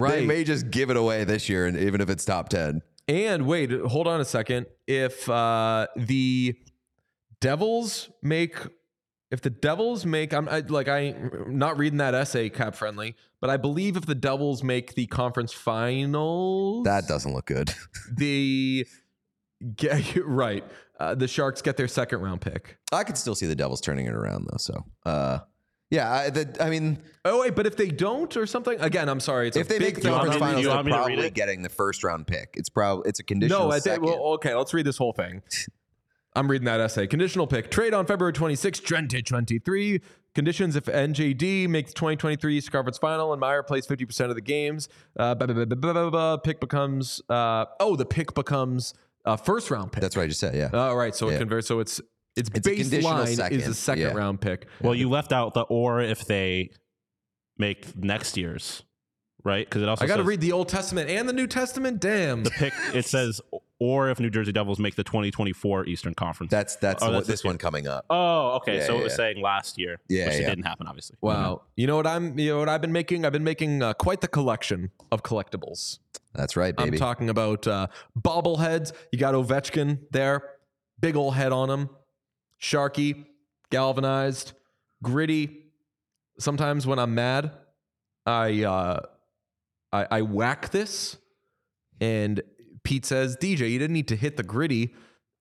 they 0.00 0.26
may 0.26 0.42
just 0.42 0.70
give 0.72 0.90
it 0.90 0.96
away 0.96 1.22
this 1.22 1.48
year, 1.48 1.66
and 1.66 1.76
even 1.76 2.00
if 2.00 2.10
it's 2.10 2.24
top 2.24 2.48
ten. 2.48 2.82
And 3.06 3.46
wait, 3.46 3.70
hold 3.70 4.08
on 4.08 4.20
a 4.20 4.24
second. 4.24 4.66
If 4.88 5.28
uh, 5.28 5.86
the 5.94 6.56
Devils 7.40 8.10
make, 8.22 8.56
if 9.30 9.40
the 9.40 9.50
Devils 9.50 10.06
make, 10.06 10.32
I'm 10.32 10.48
I, 10.48 10.60
like 10.60 10.88
I, 10.88 11.00
am 11.00 11.58
not 11.58 11.78
reading 11.78 11.98
that 11.98 12.14
essay 12.14 12.48
CapFriendly, 12.48 13.14
but 13.40 13.50
I 13.50 13.56
believe 13.56 13.96
if 13.96 14.06
the 14.06 14.14
Devils 14.14 14.62
make 14.62 14.94
the 14.94 15.06
conference 15.06 15.52
finals, 15.52 16.84
That 16.84 17.08
doesn't 17.08 17.32
look 17.32 17.46
good. 17.46 17.74
the 18.16 18.86
get 19.74 20.16
right, 20.24 20.64
uh, 21.00 21.14
the 21.14 21.28
Sharks 21.28 21.62
get 21.62 21.76
their 21.76 21.88
second 21.88 22.20
round 22.20 22.40
pick. 22.40 22.78
I 22.92 23.04
could 23.04 23.18
still 23.18 23.34
see 23.34 23.46
the 23.46 23.56
Devils 23.56 23.80
turning 23.80 24.06
it 24.06 24.14
around 24.14 24.46
though. 24.50 24.58
So, 24.58 24.84
uh, 25.04 25.38
yeah, 25.90 26.10
I, 26.10 26.30
the, 26.30 26.56
I 26.60 26.70
mean, 26.70 26.98
Oh 27.24 27.40
wait, 27.40 27.56
but 27.56 27.66
if 27.66 27.76
they 27.76 27.88
don't 27.88 28.36
or 28.36 28.46
something, 28.46 28.80
again, 28.80 29.08
I'm 29.08 29.20
sorry, 29.20 29.48
it's 29.48 29.56
if 29.56 29.66
a 29.66 29.68
they 29.68 29.78
big 29.80 29.96
make 29.96 30.04
the 30.04 30.10
conference 30.10 30.36
finals, 30.36 30.64
they're 30.64 30.74
want 30.74 30.86
me 30.86 30.92
to 30.92 30.98
read 30.98 31.04
probably 31.14 31.30
getting 31.30 31.62
the 31.62 31.68
first 31.68 32.04
round 32.04 32.28
pick. 32.28 32.54
It's 32.54 32.68
probably 32.68 33.08
it's 33.08 33.18
a 33.18 33.24
conditional 33.24 33.68
No, 33.68 33.72
I 33.72 33.80
think. 33.80 34.02
Well, 34.02 34.34
okay, 34.34 34.54
let's 34.54 34.72
read 34.72 34.86
this 34.86 34.98
whole 34.98 35.12
thing. 35.12 35.42
I'm 36.36 36.50
reading 36.50 36.66
that 36.66 36.80
essay. 36.80 37.06
Conditional 37.06 37.46
pick. 37.46 37.70
Trade 37.70 37.94
on 37.94 38.06
February 38.06 38.34
26, 38.34 38.80
2023. 38.80 40.00
Conditions 40.34 40.76
if 40.76 40.84
NJD 40.84 41.66
makes 41.66 41.94
2023 41.94 42.60
conference 42.62 42.98
final 42.98 43.32
and 43.32 43.40
Meyer 43.40 43.62
plays 43.62 43.86
50% 43.86 44.28
of 44.28 44.34
the 44.34 44.42
games. 44.42 44.90
Uh, 45.18 45.34
blah, 45.34 45.46
blah, 45.46 45.54
blah, 45.54 45.64
blah, 45.64 45.76
blah, 45.76 45.92
blah, 45.94 46.10
blah. 46.10 46.36
Pick 46.36 46.60
becomes, 46.60 47.22
uh, 47.30 47.64
oh, 47.80 47.96
the 47.96 48.04
pick 48.04 48.34
becomes 48.34 48.92
a 49.24 49.38
first 49.38 49.70
round 49.70 49.92
pick. 49.92 50.02
That's 50.02 50.14
what 50.14 50.24
I 50.24 50.26
just 50.26 50.40
said. 50.40 50.54
Yeah, 50.54 50.68
All 50.78 50.94
right. 50.94 51.14
So 51.16 51.30
Yeah. 51.30 51.36
it 51.36 51.38
converts. 51.38 51.66
So 51.66 51.80
it's, 51.80 52.02
it's, 52.36 52.50
It's 52.54 52.66
a 52.66 52.70
baseline 52.70 53.50
is 53.50 53.66
a 53.66 53.72
second 53.72 54.02
yeah. 54.02 54.12
round 54.12 54.42
pick. 54.42 54.66
Well, 54.82 54.94
you 54.94 55.08
left 55.08 55.32
out 55.32 55.54
the 55.54 55.62
or 55.62 56.02
if 56.02 56.26
they 56.26 56.68
make 57.56 57.96
next 57.96 58.36
year's, 58.36 58.82
right? 59.46 59.66
Because 59.66 59.80
it 59.82 59.88
also 59.88 60.04
I 60.04 60.08
got 60.08 60.16
to 60.16 60.22
read 60.24 60.40
the 60.42 60.52
Old 60.52 60.68
Testament 60.68 61.08
and 61.08 61.26
the 61.28 61.32
New 61.32 61.46
Testament. 61.46 62.00
Damn. 62.00 62.42
the 62.42 62.50
pick. 62.50 62.74
It 62.94 63.04
says 63.06 63.40
or 63.78 64.08
if 64.10 64.18
New 64.18 64.30
Jersey 64.30 64.52
Devils 64.52 64.78
make 64.78 64.94
the 64.94 65.04
2024 65.04 65.84
Eastern 65.86 66.14
Conference. 66.14 66.50
that's 66.50 66.76
that's, 66.76 67.02
Oh, 67.02 67.06
the- 67.06 67.12
that's 67.12 67.26
this 67.26 67.34
this 67.40 67.44
year. 67.44 67.50
one 67.52 67.58
coming 67.58 67.86
up. 67.86 68.04
oh, 68.10 68.56
okay. 68.56 68.78
Yeah, 68.78 68.86
so 68.86 68.94
yeah, 68.94 69.00
it 69.00 69.02
was 69.04 69.12
yeah. 69.12 69.16
saying 69.16 69.40
last 69.42 69.78
year, 69.78 70.00
Yeah, 70.08 70.26
which 70.26 70.34
it 70.36 70.46
didn't 70.46 70.64
happen, 70.64 70.86
obviously. 70.86 71.16
Wow. 71.20 71.62
You 71.76 71.86
know 71.86 71.96
what 71.96 72.06
I'm, 72.06 72.38
you 72.38 72.52
know 72.52 72.58
what 72.58 72.68
I've 72.68 72.80
been 72.80 72.92
making? 72.92 73.24
I've 73.24 73.32
been 73.32 73.44
making 73.44 73.82
uh, 73.82 73.92
quite 73.94 74.20
the 74.22 74.28
collection 74.28 74.90
of 75.12 75.22
collectibles. 75.22 75.98
That's 76.34 76.56
right, 76.56 76.74
baby. 76.76 76.90
I'm 76.92 76.96
talking 76.98 77.28
about 77.30 77.66
uh, 77.66 77.86
bobbleheads. 78.18 78.92
You 79.12 79.18
got 79.18 79.34
Ovechkin 79.34 80.00
there, 80.10 80.42
big 81.00 81.16
old 81.16 81.34
head 81.34 81.52
on 81.52 81.70
him. 81.70 81.88
Sharky, 82.60 83.26
galvanized, 83.70 84.52
gritty. 85.02 85.64
Sometimes 86.38 86.86
when 86.86 86.98
I'm 86.98 87.14
mad, 87.14 87.50
I 88.26 88.64
uh, 88.64 89.00
I, 89.92 90.06
I 90.10 90.22
whack 90.22 90.70
this, 90.70 91.16
and 92.00 92.42
Pete 92.84 93.06
says, 93.06 93.36
"DJ, 93.36 93.70
you 93.70 93.78
didn't 93.78 93.94
need 93.94 94.08
to 94.08 94.16
hit 94.16 94.36
the 94.36 94.42
gritty," 94.42 94.94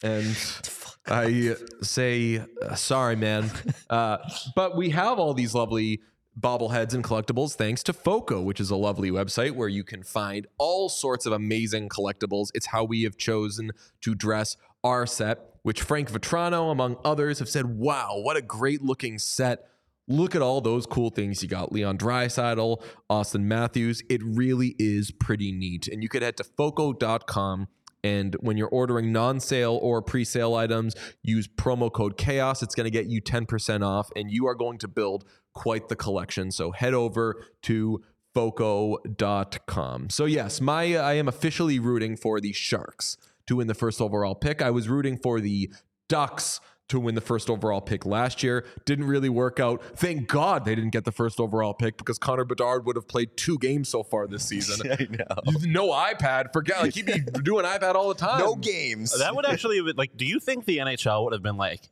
and 0.03 0.37
I 1.07 1.55
say, 1.81 2.45
uh, 2.61 2.75
"Sorry, 2.75 3.15
man." 3.15 3.51
Uh, 3.87 4.17
but 4.55 4.75
we 4.75 4.89
have 4.89 5.19
all 5.19 5.35
these 5.35 5.53
lovely 5.53 6.01
bobbleheads 6.39 6.93
and 6.93 7.03
collectibles 7.03 7.53
thanks 7.53 7.83
to 7.83 7.93
Foco, 7.93 8.41
which 8.41 8.59
is 8.59 8.69
a 8.69 8.75
lovely 8.75 9.11
website 9.11 9.51
where 9.51 9.67
you 9.67 9.83
can 9.83 10.03
find 10.03 10.47
all 10.57 10.89
sorts 10.89 11.25
of 11.25 11.31
amazing 11.31 11.89
collectibles. 11.89 12.49
It's 12.53 12.65
how 12.67 12.83
we 12.83 13.03
have 13.03 13.15
chosen 13.17 13.71
to 14.01 14.15
dress 14.15 14.57
our 14.83 15.05
set, 15.05 15.39
which 15.63 15.81
Frank 15.81 16.11
Vatrano, 16.11 16.71
among 16.71 16.97
others, 17.05 17.39
have 17.39 17.49
said, 17.49 17.65
wow, 17.65 18.19
what 18.21 18.37
a 18.37 18.41
great 18.41 18.81
looking 18.81 19.17
set. 19.17 19.67
Look 20.07 20.35
at 20.35 20.41
all 20.41 20.61
those 20.61 20.85
cool 20.85 21.09
things 21.09 21.41
you 21.41 21.49
got. 21.49 21.71
Leon 21.71 21.97
Draisaitl, 21.97 22.83
Auston 23.09 23.43
Matthews. 23.43 24.03
It 24.09 24.21
really 24.23 24.75
is 24.77 25.11
pretty 25.11 25.51
neat. 25.51 25.87
And 25.87 26.03
you 26.03 26.09
could 26.09 26.21
head 26.21 26.37
to 26.37 26.43
foco.com 26.43 27.67
and 28.05 28.35
when 28.39 28.55
you're 28.55 28.69
ordering 28.69 29.11
non 29.11 29.39
sale 29.39 29.79
or 29.81 29.99
pre 29.99 30.23
sale 30.23 30.53
items, 30.53 30.95
use 31.23 31.47
promo 31.47 31.91
code 31.91 32.19
CHAOS. 32.19 32.61
It's 32.61 32.75
going 32.75 32.85
to 32.85 32.91
get 32.91 33.07
you 33.07 33.19
10% 33.19 33.83
off, 33.83 34.11
and 34.15 34.29
you 34.29 34.45
are 34.45 34.53
going 34.53 34.77
to 34.77 34.87
build 34.87 35.25
quite 35.55 35.89
the 35.89 35.95
collection. 35.95 36.51
So 36.51 36.69
head 36.69 36.93
over 36.93 37.43
to 37.63 38.03
foco.com. 38.35 40.11
So, 40.11 40.25
yes, 40.25 40.61
my 40.61 40.95
I 40.97 41.13
am 41.13 41.27
officially 41.27 41.79
rooting 41.79 42.15
for 42.15 42.39
the 42.39 42.53
Sharks 42.53 43.17
to 43.47 43.55
win 43.55 43.65
the 43.65 43.73
first 43.73 43.99
overall 43.99 44.35
pick. 44.35 44.61
I 44.61 44.69
was 44.69 44.87
rooting 44.87 45.17
for 45.17 45.39
the 45.39 45.71
Ducks 46.07 46.59
to 46.89 46.99
win 46.99 47.15
the 47.15 47.21
first 47.21 47.49
overall 47.49 47.81
pick 47.81 48.05
last 48.05 48.43
year. 48.43 48.65
Didn't 48.85 49.05
really 49.05 49.29
work 49.29 49.59
out. 49.59 49.83
Thank 49.97 50.27
God 50.27 50.65
they 50.65 50.75
didn't 50.75 50.91
get 50.91 51.03
the 51.03 51.11
first 51.11 51.39
overall 51.39 51.73
pick 51.73 51.97
because 51.97 52.19
Connor 52.19 52.45
Bedard 52.45 52.85
would 52.85 52.95
have 52.95 53.07
played 53.07 53.35
two 53.37 53.57
games 53.57 53.89
so 53.89 54.03
far 54.03 54.27
this 54.27 54.45
season. 54.45 54.91
I 54.99 55.07
know. 55.09 55.59
No 55.63 55.89
iPad. 55.89 56.53
Forget 56.53 56.81
like 56.81 56.93
he'd 56.93 57.05
be 57.07 57.19
doing 57.43 57.65
iPad 57.65 57.95
all 57.95 58.09
the 58.09 58.15
time. 58.15 58.39
No 58.39 58.55
games. 58.55 59.17
That 59.17 59.35
would 59.35 59.45
actually 59.45 59.77
have 59.77 59.87
like. 59.97 60.15
Do 60.15 60.25
you 60.25 60.39
think 60.39 60.65
the 60.65 60.77
NHL 60.77 61.23
would 61.23 61.33
have 61.33 61.41
been 61.43 61.57
like, 61.57 61.89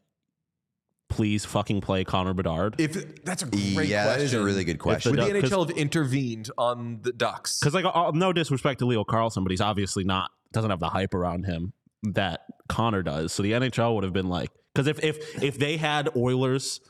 please 1.09 1.45
fucking 1.45 1.81
play 1.81 2.03
Connor 2.03 2.33
Bedard? 2.33 2.75
If 2.79 3.23
that's 3.23 3.43
a 3.43 3.45
great 3.47 3.87
yeah, 3.87 4.03
question. 4.03 4.19
that 4.19 4.21
is 4.21 4.33
a 4.33 4.43
really 4.43 4.63
good 4.63 4.79
question. 4.79 5.11
Would 5.11 5.19
the 5.19 5.33
Duck- 5.33 5.41
'cause- 5.41 5.51
NHL 5.51 5.67
have 5.69 5.77
intervened 5.77 6.49
on 6.57 6.99
the 7.01 7.11
Ducks? 7.13 7.59
Because 7.59 7.73
like, 7.73 7.85
uh, 7.85 8.11
no 8.13 8.33
disrespect 8.33 8.79
to 8.79 8.85
Leo 8.85 9.03
Carlsson, 9.03 9.43
but 9.43 9.51
he's 9.51 9.61
obviously 9.61 10.03
not 10.03 10.31
doesn't 10.51 10.69
have 10.69 10.79
the 10.79 10.89
hype 10.89 11.13
around 11.15 11.45
him 11.45 11.73
that 12.03 12.41
Connor 12.69 13.01
does. 13.01 13.33
So 13.33 13.41
the 13.41 13.53
NHL 13.53 13.95
would 13.95 14.03
have 14.03 14.13
been 14.13 14.29
like, 14.29 14.51
because 14.73 14.87
if 14.87 15.03
if 15.03 15.43
if 15.43 15.59
they 15.59 15.77
had 15.77 16.09
Oilers, 16.15 16.81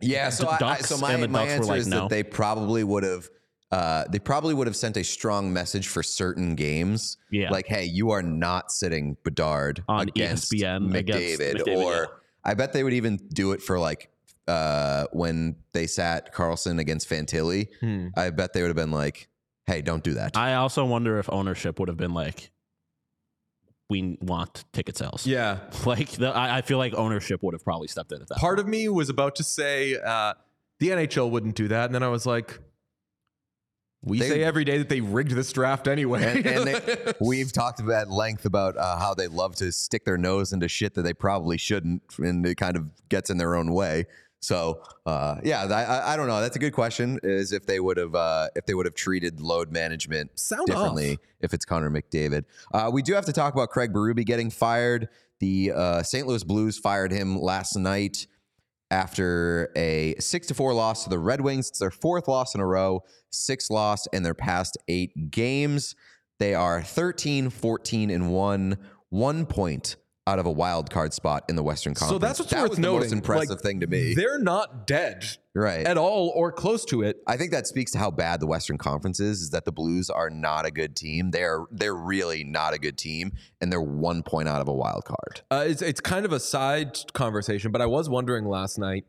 Yeah, 0.00 0.30
so 0.30 0.44
the 0.44 0.64
I, 0.64 0.70
I, 0.70 0.76
so 0.78 0.98
my, 0.98 1.12
and 1.12 1.22
the 1.22 1.28
my 1.28 1.40
Ducks 1.40 1.48
were 1.48 1.56
answer 1.56 1.68
like, 1.68 1.80
is 1.80 1.86
no. 1.88 2.00
that 2.00 2.10
they 2.10 2.22
probably 2.22 2.84
would 2.84 3.04
have 3.04 3.28
uh, 3.72 4.04
they 4.10 4.18
probably 4.18 4.52
would 4.52 4.66
have 4.66 4.76
sent 4.76 4.98
a 4.98 5.02
strong 5.02 5.50
message 5.50 5.88
for 5.88 6.02
certain 6.02 6.54
games. 6.54 7.16
Yeah. 7.30 7.50
Like, 7.50 7.66
hey, 7.66 7.84
you 7.86 8.10
are 8.10 8.22
not 8.22 8.70
sitting 8.70 9.16
Bedard 9.24 9.82
On 9.88 10.08
against 10.08 10.52
ESPN 10.52 10.94
against 10.94 11.40
McDavid. 11.40 11.54
McDavid, 11.54 11.76
or 11.76 11.92
yeah. 11.92 12.04
I 12.44 12.52
bet 12.52 12.74
they 12.74 12.84
would 12.84 12.92
even 12.92 13.16
do 13.32 13.52
it 13.52 13.62
for 13.62 13.78
like 13.78 14.10
uh, 14.46 15.06
when 15.12 15.56
they 15.72 15.86
sat 15.86 16.34
Carlsson 16.34 16.80
against 16.80 17.08
Fantilli. 17.08 17.68
Hmm. 17.80 18.08
I 18.14 18.28
bet 18.28 18.52
they 18.52 18.60
would 18.60 18.68
have 18.68 18.76
been 18.76 18.90
like, 18.90 19.28
hey, 19.66 19.80
don't 19.80 20.04
do 20.04 20.14
that. 20.14 20.36
I 20.36 20.54
also 20.54 20.84
wonder 20.84 21.18
if 21.18 21.30
ownership 21.32 21.78
would 21.80 21.88
have 21.88 21.96
been 21.96 22.12
like, 22.12 22.50
we 23.92 24.18
want 24.20 24.64
ticket 24.72 24.96
sales. 24.96 25.26
Yeah. 25.26 25.58
Like 25.86 26.10
the, 26.12 26.28
I, 26.34 26.58
I 26.58 26.62
feel 26.62 26.78
like 26.78 26.94
ownership 26.94 27.42
would 27.42 27.54
have 27.54 27.64
probably 27.64 27.88
stepped 27.88 28.10
in 28.12 28.20
at 28.22 28.28
that. 28.28 28.38
Part 28.38 28.58
of 28.58 28.66
me 28.66 28.88
was 28.88 29.08
about 29.08 29.36
to 29.36 29.44
say 29.44 29.96
uh, 29.96 30.34
the 30.80 30.88
NHL 30.88 31.30
wouldn't 31.30 31.54
do 31.54 31.68
that, 31.68 31.86
and 31.86 31.94
then 31.94 32.02
I 32.02 32.08
was 32.08 32.24
like, 32.26 32.58
we 34.04 34.18
They- 34.18 34.28
say 34.28 34.42
every 34.42 34.64
day 34.64 34.78
that 34.78 34.88
they 34.88 35.00
rigged 35.00 35.30
this 35.32 35.52
draft 35.52 35.86
anyway. 35.86 36.24
and, 36.24 36.46
and 36.46 36.66
they, 36.66 37.12
we've 37.20 37.52
talked 37.52 37.80
at 37.80 38.10
length 38.10 38.44
about 38.44 38.76
uh, 38.76 38.98
how 38.98 39.14
they 39.14 39.28
love 39.28 39.54
to 39.56 39.70
stick 39.70 40.04
their 40.04 40.18
nose 40.18 40.52
into 40.52 40.66
shit 40.68 40.94
that 40.94 41.02
they 41.02 41.14
probably 41.14 41.56
shouldn't, 41.58 42.02
and 42.18 42.44
it 42.46 42.56
kind 42.56 42.76
of 42.76 42.88
gets 43.08 43.30
in 43.30 43.36
their 43.38 43.54
own 43.54 43.72
way. 43.72 44.06
So, 44.42 44.82
uh, 45.06 45.36
yeah, 45.44 45.62
I, 45.64 46.14
I, 46.14 46.16
don't 46.16 46.26
know. 46.26 46.40
That's 46.40 46.56
a 46.56 46.58
good 46.58 46.72
question. 46.72 47.20
Is 47.22 47.52
if 47.52 47.64
they 47.64 47.78
would 47.78 47.96
have 47.96 48.14
uh, 48.16 48.48
if 48.56 48.66
they 48.66 48.74
would 48.74 48.86
have 48.86 48.94
treated 48.96 49.40
load 49.40 49.70
management 49.70 50.36
Sound 50.38 50.66
differently 50.66 51.12
off. 51.12 51.18
if 51.40 51.54
it's 51.54 51.64
Connor 51.64 51.90
McDavid. 51.90 52.44
Uh, 52.74 52.90
we 52.92 53.02
do 53.02 53.14
have 53.14 53.24
to 53.26 53.32
talk 53.32 53.54
about 53.54 53.70
Craig 53.70 53.92
Berube 53.92 54.26
getting 54.26 54.50
fired. 54.50 55.08
The 55.38 55.72
uh, 55.72 56.02
St. 56.02 56.26
Louis 56.26 56.42
Blues 56.42 56.76
fired 56.76 57.12
him 57.12 57.40
last 57.40 57.76
night 57.76 58.26
after 58.90 59.70
a 59.76 60.16
six 60.18 60.48
to 60.48 60.54
four 60.54 60.74
loss 60.74 61.04
to 61.04 61.10
the 61.10 61.20
Red 61.20 61.40
Wings. 61.40 61.68
It's 61.68 61.78
their 61.78 61.92
fourth 61.92 62.26
loss 62.26 62.56
in 62.56 62.60
a 62.60 62.66
row, 62.66 63.04
six 63.30 63.70
loss 63.70 64.06
in 64.08 64.24
their 64.24 64.34
past 64.34 64.76
eight 64.88 65.30
games. 65.30 65.94
They 66.40 66.54
are 66.54 66.82
13, 66.82 67.48
14, 67.50 68.10
and 68.10 68.32
one, 68.32 68.76
one 69.08 69.46
point 69.46 69.96
out 70.26 70.38
of 70.38 70.46
a 70.46 70.50
wild 70.50 70.88
card 70.88 71.12
spot 71.12 71.44
in 71.48 71.56
the 71.56 71.62
Western 71.64 71.94
Conference. 71.94 72.14
So 72.14 72.18
that's 72.18 72.38
what's 72.38 72.52
that 72.52 72.60
worth 72.62 72.70
was 72.70 72.76
the 72.76 72.82
noting. 72.82 73.00
most 73.00 73.12
impressive 73.12 73.50
Like, 73.50 73.60
thing 73.60 73.80
to 73.80 73.86
me. 73.88 74.14
They're 74.14 74.38
not 74.38 74.86
dead 74.86 75.24
Right. 75.54 75.84
at 75.84 75.98
all 75.98 76.32
or 76.36 76.52
close 76.52 76.84
to 76.86 77.02
it. 77.02 77.20
I 77.26 77.36
think 77.36 77.50
that 77.50 77.66
speaks 77.66 77.90
to 77.92 77.98
how 77.98 78.12
bad 78.12 78.38
the 78.38 78.46
Western 78.46 78.78
Conference 78.78 79.18
is. 79.18 79.40
Is 79.42 79.50
that 79.50 79.64
the 79.64 79.72
Blues 79.72 80.10
are 80.10 80.30
not 80.30 80.64
a 80.64 80.70
good 80.70 80.94
team? 80.94 81.32
They're 81.32 81.64
they're 81.72 81.94
really 81.96 82.44
not 82.44 82.72
a 82.72 82.78
good 82.78 82.96
team, 82.96 83.32
and 83.60 83.72
they're 83.72 83.82
one 83.82 84.22
point 84.22 84.48
out 84.48 84.60
of 84.60 84.68
a 84.68 84.72
wild 84.72 85.04
card. 85.04 85.40
Uh, 85.50 85.64
it's 85.66 85.82
it's 85.82 86.00
kind 86.00 86.24
of 86.24 86.32
a 86.32 86.40
side 86.40 86.96
conversation, 87.14 87.72
but 87.72 87.80
I 87.82 87.86
was 87.86 88.08
wondering 88.08 88.44
last 88.44 88.78
night 88.78 89.04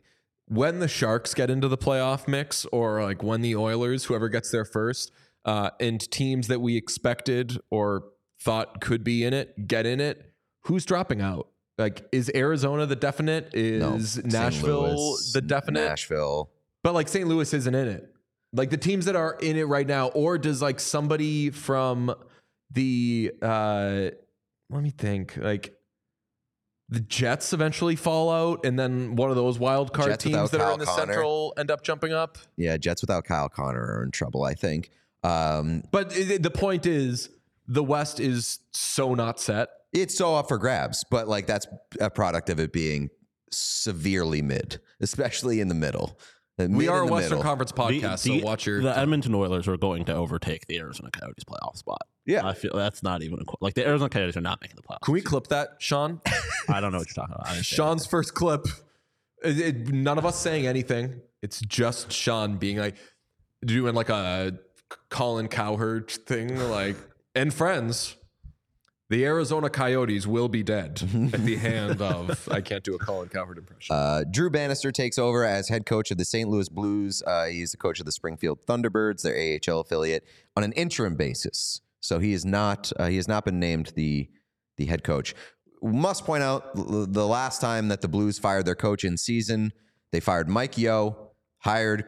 when 0.47 0.79
the 0.79 0.87
Sharks 0.87 1.33
get 1.35 1.49
into 1.51 1.67
the 1.67 1.77
playoff 1.77 2.27
mix, 2.27 2.65
or 2.71 3.03
like 3.03 3.21
when 3.21 3.41
the 3.41 3.55
Oilers, 3.55 4.05
whoever 4.05 4.29
gets 4.29 4.49
there 4.51 4.65
first, 4.65 5.11
uh, 5.45 5.69
and 5.79 6.01
teams 6.11 6.47
that 6.47 6.59
we 6.59 6.75
expected 6.75 7.59
or 7.69 8.05
thought 8.41 8.81
could 8.81 9.03
be 9.03 9.23
in 9.23 9.33
it 9.33 9.67
get 9.67 9.85
in 9.85 10.01
it, 10.01 10.32
who's 10.63 10.85
dropping 10.85 11.21
out? 11.21 11.47
Like, 11.77 12.07
is 12.11 12.31
Arizona 12.35 12.85
the 12.85 12.95
definite? 12.95 13.49
Is 13.53 14.13
St. 14.13 14.25
Nashville 14.31 14.95
Louis, 14.95 15.31
the 15.33 15.41
definite? 15.41 15.85
Nashville. 15.85 16.51
But 16.83 16.93
like 16.93 17.07
St. 17.07 17.27
Louis 17.27 17.51
isn't 17.53 17.73
in 17.75 17.87
it. 17.87 18.09
Like 18.53 18.69
the 18.69 18.77
teams 18.77 19.05
that 19.05 19.15
are 19.15 19.33
in 19.41 19.57
it 19.57 19.63
right 19.63 19.87
now, 19.87 20.09
or 20.09 20.37
does 20.37 20.61
like 20.61 20.79
somebody 20.79 21.49
from 21.49 22.13
the 22.71 23.31
uh 23.41 24.09
let 24.69 24.83
me 24.83 24.91
think, 24.91 25.35
like 25.37 25.73
the 26.89 26.99
Jets 26.99 27.53
eventually 27.53 27.95
fall 27.95 28.29
out, 28.29 28.65
and 28.65 28.77
then 28.77 29.15
one 29.15 29.31
of 29.31 29.35
those 29.35 29.57
wild 29.57 29.93
card 29.93 30.09
Jets 30.09 30.23
teams 30.25 30.51
that 30.51 30.61
are 30.61 30.73
in 30.73 30.79
the 30.79 30.85
Connor. 30.85 31.13
central 31.13 31.53
end 31.57 31.71
up 31.71 31.81
jumping 31.83 32.13
up. 32.13 32.37
Yeah, 32.57 32.77
Jets 32.77 33.01
without 33.01 33.23
Kyle 33.23 33.49
Connor 33.49 33.81
are 33.81 34.03
in 34.03 34.11
trouble. 34.11 34.43
I 34.43 34.53
think. 34.53 34.91
Um, 35.23 35.83
But 35.91 36.11
the 36.11 36.51
point 36.53 36.85
is 36.85 37.29
the 37.67 37.83
West 37.83 38.19
is 38.19 38.59
so 38.71 39.15
not 39.15 39.39
set. 39.39 39.69
It's 39.93 40.15
so 40.17 40.35
up 40.35 40.47
for 40.47 40.57
grabs, 40.57 41.03
but 41.09 41.27
like 41.27 41.47
that's 41.47 41.67
a 41.99 42.09
product 42.09 42.49
of 42.49 42.59
it 42.59 42.71
being 42.73 43.09
severely 43.51 44.41
mid, 44.41 44.79
especially 45.01 45.59
in 45.61 45.67
the 45.67 45.75
middle. 45.75 46.19
The 46.57 46.67
We 46.67 46.85
mid 46.85 46.89
are 46.89 47.01
a 47.01 47.05
Western 47.07 47.37
middle. 47.39 47.43
Conference 47.43 47.71
podcast, 47.71 48.23
The- 48.23 48.39
so 48.39 48.45
watch 48.45 48.65
your 48.67 48.81
the 48.81 48.97
Edmonton 48.97 49.33
Oilers 49.33 49.67
are 49.67 49.77
going 49.77 50.05
to 50.05 50.13
overtake 50.13 50.67
the 50.67 50.77
Arizona 50.79 51.09
Coyotes 51.11 51.43
playoff 51.43 51.77
spot. 51.77 52.01
Yeah. 52.25 52.47
I 52.47 52.53
feel 52.53 52.71
that's 52.75 53.03
not 53.03 53.21
even 53.23 53.39
a, 53.39 53.43
like 53.59 53.73
the 53.73 53.85
Arizona 53.87 54.09
Coyotes 54.09 54.37
are 54.37 54.41
not 54.41 54.61
making 54.61 54.75
the 54.77 54.83
playoffs. 54.83 55.01
Can 55.01 55.13
we 55.13 55.21
clip 55.21 55.47
that, 55.47 55.69
Sean? 55.79 56.21
I 56.69 56.79
don't 56.79 56.91
know 56.91 56.99
what 56.99 57.07
you're 57.07 57.15
talking 57.25 57.35
about. 57.35 57.47
I 57.47 57.53
didn't 57.55 57.65
say 57.65 57.75
Sean's 57.75 58.05
first 58.05 58.33
clip. 58.33 58.65
it- 59.43 59.59
it- 59.59 59.87
none 59.93 60.17
of 60.17 60.25
us 60.25 60.37
saying 60.39 60.67
anything. 60.67 61.21
It's 61.41 61.59
just 61.59 62.11
Sean 62.11 62.57
being 62.57 62.77
like 62.77 62.95
doing 63.65 63.93
like 63.95 64.09
a 64.09 64.57
Colin 65.09 65.47
Cowherd 65.47 66.09
thing, 66.11 66.55
like 66.69 66.95
and 67.35 67.53
friends. 67.53 68.15
The 69.13 69.25
Arizona 69.25 69.69
Coyotes 69.69 70.25
will 70.25 70.49
be 70.49 70.63
dead 70.63 70.99
at 71.33 71.45
the 71.45 71.55
hand 71.55 72.01
of. 72.01 72.49
I 72.49 72.61
can't 72.61 72.83
do 72.83 72.95
a 72.95 72.97
Colin 72.97 73.29
Cowherd 73.29 73.59
impression. 73.59 73.95
Uh, 73.95 74.23
Drew 74.23 74.49
Bannister 74.49 74.91
takes 74.91 75.19
over 75.19 75.45
as 75.45 75.69
head 75.69 75.85
coach 75.85 76.09
of 76.09 76.17
the 76.17 76.25
St. 76.25 76.49
Louis 76.49 76.67
Blues. 76.67 77.21
Uh, 77.21 77.45
he's 77.45 77.69
the 77.69 77.77
coach 77.77 77.99
of 77.99 78.07
the 78.07 78.11
Springfield 78.11 78.65
Thunderbirds, 78.65 79.21
their 79.21 79.35
AHL 79.35 79.81
affiliate, 79.81 80.25
on 80.57 80.63
an 80.63 80.71
interim 80.71 81.15
basis. 81.15 81.79
So 81.99 82.17
he 82.17 82.33
is 82.33 82.43
not 82.43 82.91
uh, 82.97 83.05
he 83.05 83.17
has 83.17 83.27
not 83.27 83.45
been 83.45 83.59
named 83.59 83.93
the 83.95 84.31
the 84.77 84.85
head 84.85 85.03
coach. 85.03 85.35
Must 85.83 86.25
point 86.25 86.41
out 86.41 86.73
the 86.73 87.27
last 87.27 87.61
time 87.61 87.89
that 87.89 88.01
the 88.01 88.07
Blues 88.07 88.39
fired 88.39 88.65
their 88.65 88.73
coach 88.73 89.03
in 89.03 89.17
season, 89.17 89.73
they 90.11 90.21
fired 90.21 90.49
Mike 90.49 90.75
Yeo, 90.75 91.33
hired 91.59 92.03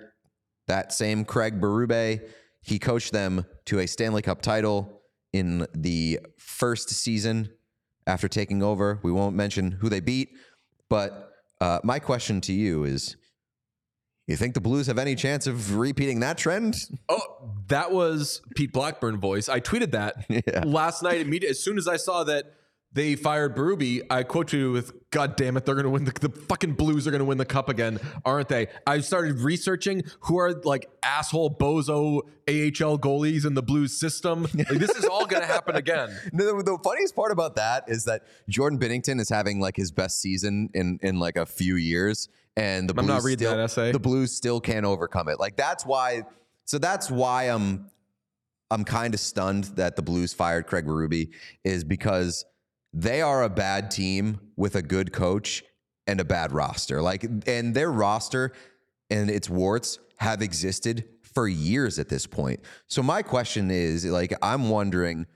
that 0.66 0.91
same 0.91 1.24
Craig 1.24 1.62
Berube. 1.62 2.28
He 2.64 2.80
coached 2.80 3.12
them 3.12 3.45
to 3.66 3.78
a 3.78 3.86
Stanley 3.86 4.24
Cup 4.24 4.41
title 4.41 5.03
in 5.36 5.67
the 5.73 6.19
first 6.38 6.89
season 6.89 7.49
after 8.07 8.27
taking 8.27 8.63
over. 8.63 8.99
We 9.03 9.11
won't 9.11 9.36
mention 9.36 9.71
who 9.71 9.89
they 9.89 9.99
beat, 9.99 10.29
but 10.89 11.31
uh, 11.59 11.79
my 11.83 11.99
question 11.99 12.39
to 12.41 12.53
you 12.53 12.83
is 12.86 13.17
you 14.27 14.36
think 14.38 14.53
the 14.53 14.61
Blues 14.61 14.88
have 14.88 14.97
any 14.97 15.15
chance 15.15 15.45
of 15.47 15.75
repeating 15.77 16.21
that 16.21 16.38
trend? 16.38 16.75
oh, 17.09 17.21
that 17.67 17.91
was 17.91 18.41
Pete 18.55 18.71
Blackburn 18.71 19.19
voice. 19.19 19.49
I 19.49 19.59
tweeted 19.59 19.91
that 19.91 20.25
Yeah. 20.29 20.63
last 20.65 21.03
night. 21.03 21.19
Immediately, 21.21 21.49
as 21.49 21.63
soon 21.63 21.77
as 21.77 21.88
I 21.88 21.97
saw 21.97 22.23
that 22.25 22.45
they 22.95 23.15
fired 23.15 23.55
Berube, 23.55 24.01
I 24.09 24.23
quoted 24.23 24.57
you 24.57 24.71
with 24.71 24.93
"God 25.11 25.35
damn 25.35 25.57
it, 25.57 25.65
they're 25.65 25.75
going 25.75 25.83
to 25.83 25.89
win 25.89 26.05
the, 26.05 26.13
the 26.13 26.29
fucking 26.29 26.73
Blues 26.73 27.05
are 27.05 27.11
going 27.11 27.19
to 27.19 27.25
win 27.25 27.37
the 27.37 27.45
cup 27.45 27.67
again, 27.67 27.99
aren't 28.23 28.47
they?" 28.47 28.67
I 28.87 29.01
started 29.01 29.41
researching 29.41 30.03
who 30.21 30.39
are 30.39 30.53
like 30.63 30.89
asshole 31.03 31.55
bozo 31.57 32.21
AHL 32.47 32.97
goalies 32.97 33.45
in 33.45 33.53
the 33.53 33.61
Blues 33.61 33.97
system. 33.97 34.47
Like, 34.55 34.79
this 34.79 34.95
is 34.95 35.05
all 35.05 35.27
going 35.27 35.41
to 35.41 35.47
happen 35.47 35.75
again. 35.75 36.17
No, 36.31 36.45
the, 36.57 36.63
the 36.63 36.77
funniest 36.83 37.15
part 37.15 37.31
about 37.31 37.57
that 37.57 37.83
is 37.87 38.05
that 38.05 38.23
Jordan 38.49 38.79
Binnington 38.79 39.19
is 39.19 39.29
having 39.29 39.59
like 39.59 39.75
his 39.75 39.91
best 39.91 40.21
season 40.21 40.69
in 40.73 40.97
in 41.03 41.19
like 41.19 41.35
a 41.35 41.45
few 41.45 41.75
years, 41.75 42.29
and 42.55 42.89
the 42.89 42.93
I'm 42.97 43.05
Blues 43.05 43.17
not 43.17 43.23
reading 43.23 43.47
still, 43.47 43.57
that 43.57 43.63
essay. 43.63 43.91
The 43.91 43.99
Blues 43.99 44.31
still 44.31 44.61
can't 44.61 44.85
overcome 44.85 45.27
it. 45.27 45.39
Like 45.39 45.57
that's 45.57 45.85
why. 45.85 46.23
So 46.63 46.79
that's 46.79 47.11
why 47.11 47.43
I'm 47.43 47.91
I'm 48.71 48.85
kind 48.85 49.13
of 49.13 49.19
stunned 49.19 49.65
that 49.75 49.97
the 49.97 50.01
Blues 50.01 50.33
fired 50.33 50.65
Craig 50.65 50.85
Berube 50.85 51.29
is 51.63 51.83
because 51.83 52.45
they 52.95 53.21
are 53.21 53.43
a 53.43 53.49
bad 53.49 53.91
team 53.91 54.39
with 54.55 54.75
a 54.75 54.81
good 54.81 55.11
coach 55.11 55.63
and 56.07 56.21
a 56.21 56.25
bad 56.25 56.53
roster. 56.53 57.01
Like, 57.01 57.25
and 57.45 57.75
their 57.75 57.91
roster 57.91 58.53
and 59.09 59.29
its 59.29 59.49
warts 59.49 59.99
have 60.19 60.41
existed 60.41 61.03
for 61.21 61.45
years 61.45 61.99
at 61.99 62.07
this 62.07 62.25
point. 62.25 62.61
So 62.87 63.03
my 63.03 63.21
question 63.21 63.69
is, 63.69 64.05
like, 64.05 64.33
I'm 64.41 64.69
wondering, 64.69 65.27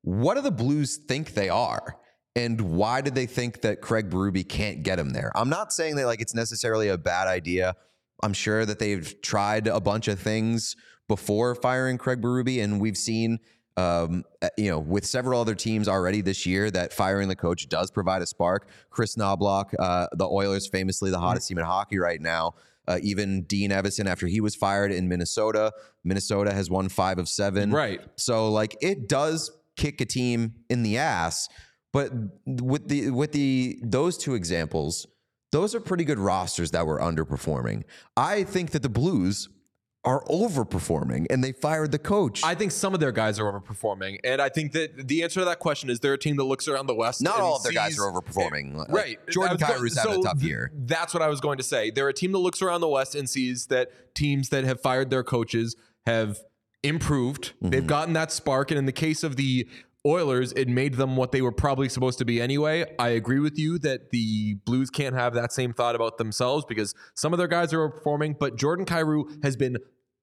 what 0.00 0.36
do 0.36 0.40
the 0.40 0.50
Blues 0.50 0.96
think 0.96 1.34
they 1.34 1.50
are? 1.50 1.98
And 2.34 2.58
why 2.78 3.02
do 3.02 3.10
they 3.10 3.26
think 3.26 3.60
that 3.60 3.82
Craig 3.82 4.08
Berube 4.08 4.48
can't 4.48 4.82
get 4.82 4.96
them 4.96 5.10
there? 5.10 5.30
I'm 5.34 5.50
not 5.50 5.70
saying 5.70 5.96
that 5.96 6.06
like 6.06 6.22
it's 6.22 6.34
necessarily 6.34 6.88
a 6.88 6.96
bad 6.96 7.28
idea. 7.28 7.76
I'm 8.22 8.32
sure 8.32 8.64
that 8.64 8.78
they've 8.78 9.20
tried 9.20 9.66
a 9.66 9.80
bunch 9.80 10.08
of 10.08 10.18
things 10.18 10.76
before 11.08 11.54
firing 11.54 11.98
Craig 11.98 12.22
Berube, 12.22 12.62
and 12.62 12.80
we've 12.80 12.96
seen, 12.96 13.38
um, 13.76 14.24
uh, 14.42 14.48
you 14.56 14.70
know, 14.70 14.78
with 14.78 15.06
several 15.06 15.40
other 15.40 15.54
teams 15.54 15.88
already 15.88 16.20
this 16.20 16.46
year 16.46 16.70
that 16.70 16.92
firing 16.92 17.28
the 17.28 17.36
coach 17.36 17.68
does 17.68 17.90
provide 17.90 18.22
a 18.22 18.26
spark. 18.26 18.68
Kris 18.90 19.16
Knoblauch, 19.16 19.74
uh, 19.78 20.06
the 20.12 20.26
Oilers, 20.26 20.68
famously 20.68 21.10
the 21.10 21.18
hottest 21.18 21.48
team 21.48 21.58
in 21.58 21.64
hockey 21.64 21.98
right 21.98 22.20
now. 22.20 22.54
Uh, 22.86 22.98
even 23.02 23.42
Dean 23.42 23.70
Evason, 23.70 24.06
after 24.06 24.26
he 24.26 24.40
was 24.40 24.54
fired 24.54 24.92
in 24.92 25.08
Minnesota, 25.08 25.72
Minnesota 26.04 26.52
has 26.52 26.68
won 26.68 26.88
five 26.88 27.18
of 27.18 27.28
seven. 27.28 27.70
Right. 27.70 28.00
So 28.16 28.50
like 28.50 28.76
it 28.80 29.08
does 29.08 29.50
kick 29.76 30.00
a 30.00 30.04
team 30.04 30.54
in 30.68 30.82
the 30.82 30.98
ass, 30.98 31.48
but 31.92 32.12
with 32.46 32.88
the 32.88 33.10
with 33.10 33.32
the 33.32 33.78
those 33.82 34.18
two 34.18 34.34
examples, 34.34 35.06
those 35.52 35.74
are 35.74 35.80
pretty 35.80 36.04
good 36.04 36.18
rosters 36.18 36.72
that 36.72 36.86
were 36.86 36.98
underperforming. 36.98 37.84
I 38.16 38.42
think 38.42 38.70
that 38.72 38.82
the 38.82 38.88
Blues 38.88 39.48
are 40.04 40.24
overperforming 40.24 41.26
and 41.30 41.44
they 41.44 41.52
fired 41.52 41.92
the 41.92 41.98
coach. 41.98 42.42
I 42.44 42.54
think 42.56 42.72
some 42.72 42.92
of 42.94 43.00
their 43.00 43.12
guys 43.12 43.38
are 43.38 43.44
overperforming, 43.52 44.18
and 44.24 44.42
I 44.42 44.48
think 44.48 44.72
that 44.72 45.06
the 45.08 45.22
answer 45.22 45.40
to 45.40 45.44
that 45.46 45.58
question 45.60 45.90
is 45.90 46.00
they're 46.00 46.14
a 46.14 46.18
team 46.18 46.36
that 46.36 46.44
looks 46.44 46.66
around 46.66 46.86
the 46.86 46.94
West. 46.94 47.22
Not 47.22 47.40
all 47.40 47.56
of 47.56 47.62
their 47.62 47.72
guys 47.72 47.98
are 47.98 48.10
overperforming. 48.10 48.74
Like, 48.74 48.88
Right. 48.90 49.18
Jordan 49.30 49.56
go- 49.58 49.66
Kyrou's 49.66 49.96
having 49.96 50.20
a 50.20 50.22
tough 50.22 50.42
year. 50.42 50.72
That's 50.74 51.14
what 51.14 51.22
I 51.22 51.28
was 51.28 51.40
going 51.40 51.58
to 51.58 51.64
say. 51.64 51.90
They're 51.90 52.08
a 52.08 52.12
team 52.12 52.32
that 52.32 52.38
looks 52.38 52.60
around 52.62 52.80
the 52.80 52.88
West 52.88 53.14
and 53.14 53.28
sees 53.30 53.66
that 53.66 54.14
teams 54.14 54.48
that 54.48 54.64
have 54.64 54.80
fired 54.80 55.10
their 55.10 55.22
coaches 55.22 55.76
have 56.06 56.40
improved. 56.82 57.52
Mm-hmm. 57.56 57.70
They've 57.70 57.86
gotten 57.86 58.12
that 58.14 58.32
spark. 58.32 58.70
And 58.70 58.78
in 58.78 58.86
the 58.86 58.92
case 58.92 59.22
of 59.22 59.36
the 59.36 59.68
Oilers, 60.04 60.52
it 60.52 60.68
made 60.68 60.94
them 60.94 61.16
what 61.16 61.30
they 61.30 61.42
were 61.42 61.52
probably 61.52 61.88
supposed 61.88 62.18
to 62.18 62.24
be 62.24 62.40
anyway. 62.40 62.84
I 62.98 63.10
agree 63.10 63.38
with 63.38 63.56
you 63.56 63.78
that 63.80 64.10
the 64.10 64.54
Blues 64.64 64.90
can't 64.90 65.14
have 65.14 65.34
that 65.34 65.52
same 65.52 65.72
thought 65.72 65.94
about 65.94 66.18
themselves 66.18 66.64
because 66.64 66.94
some 67.14 67.32
of 67.32 67.38
their 67.38 67.46
guys 67.46 67.72
are 67.72 67.88
performing, 67.88 68.36
but 68.38 68.56
Jordan 68.56 68.84
Kyrou 68.84 69.44
has 69.44 69.56
been 69.56 69.76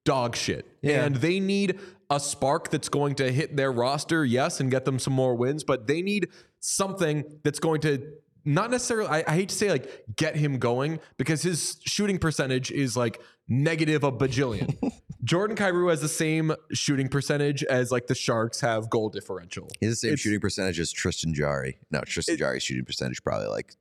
dog 0.04 0.36
shit. 0.36 0.66
Yeah. 0.82 1.04
And 1.04 1.16
they 1.16 1.40
need 1.40 1.78
a 2.10 2.20
spark 2.20 2.70
that's 2.70 2.88
going 2.88 3.14
to 3.16 3.32
hit 3.32 3.56
their 3.56 3.72
roster, 3.72 4.24
yes, 4.24 4.60
and 4.60 4.70
get 4.70 4.84
them 4.84 4.98
some 4.98 5.14
more 5.14 5.34
wins, 5.34 5.64
but 5.64 5.86
they 5.86 6.02
need 6.02 6.28
something 6.58 7.24
that's 7.42 7.58
going 7.58 7.80
to 7.82 8.12
not 8.44 8.70
necessarily 8.70 9.08
I, 9.08 9.24
I 9.26 9.34
hate 9.34 9.48
to 9.50 9.54
say 9.54 9.70
like 9.70 10.04
get 10.16 10.36
him 10.36 10.58
going 10.58 11.00
because 11.16 11.42
his 11.42 11.78
shooting 11.84 12.18
percentage 12.18 12.70
is 12.70 12.96
like 12.96 13.20
negative 13.48 14.04
a 14.04 14.12
bajillion. 14.12 14.76
Jordan 15.24 15.56
Kyrou 15.56 15.90
has 15.90 16.00
the 16.00 16.08
same 16.08 16.52
shooting 16.72 17.08
percentage 17.08 17.62
as 17.64 17.92
like 17.92 18.06
the 18.06 18.14
Sharks 18.14 18.60
have 18.62 18.88
goal 18.88 19.10
differential. 19.10 19.68
He's 19.80 19.90
the 19.90 19.96
same 19.96 20.08
It's- 20.14 20.20
shooting 20.20 20.40
percentage 20.40 20.80
as 20.80 20.90
Tristan 20.92 21.34
Jarry. 21.34 21.78
No, 21.90 22.00
Tristan 22.00 22.36
Jarry's 22.38 22.62
shooting 22.62 22.84
percentage 22.86 23.22
probably 23.22 23.48
like 23.48 23.74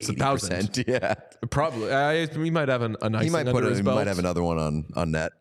It's 0.00 0.08
a 0.08 0.14
thousand. 0.14 0.84
Yeah, 0.88 1.14
Probably, 1.50 1.92
I, 1.92 2.24
we 2.36 2.50
might 2.50 2.68
have 2.68 2.82
an, 2.82 2.96
a 3.02 3.08
nice. 3.10 3.24
he 3.24 3.30
might 3.30 3.46
put 3.46 3.64
it, 3.64 3.76
he 3.76 3.82
might 3.82 4.06
have 4.08 4.18
another 4.18 4.42
one 4.42 4.58
on 4.58 4.84
on 4.96 5.12
net. 5.12 5.32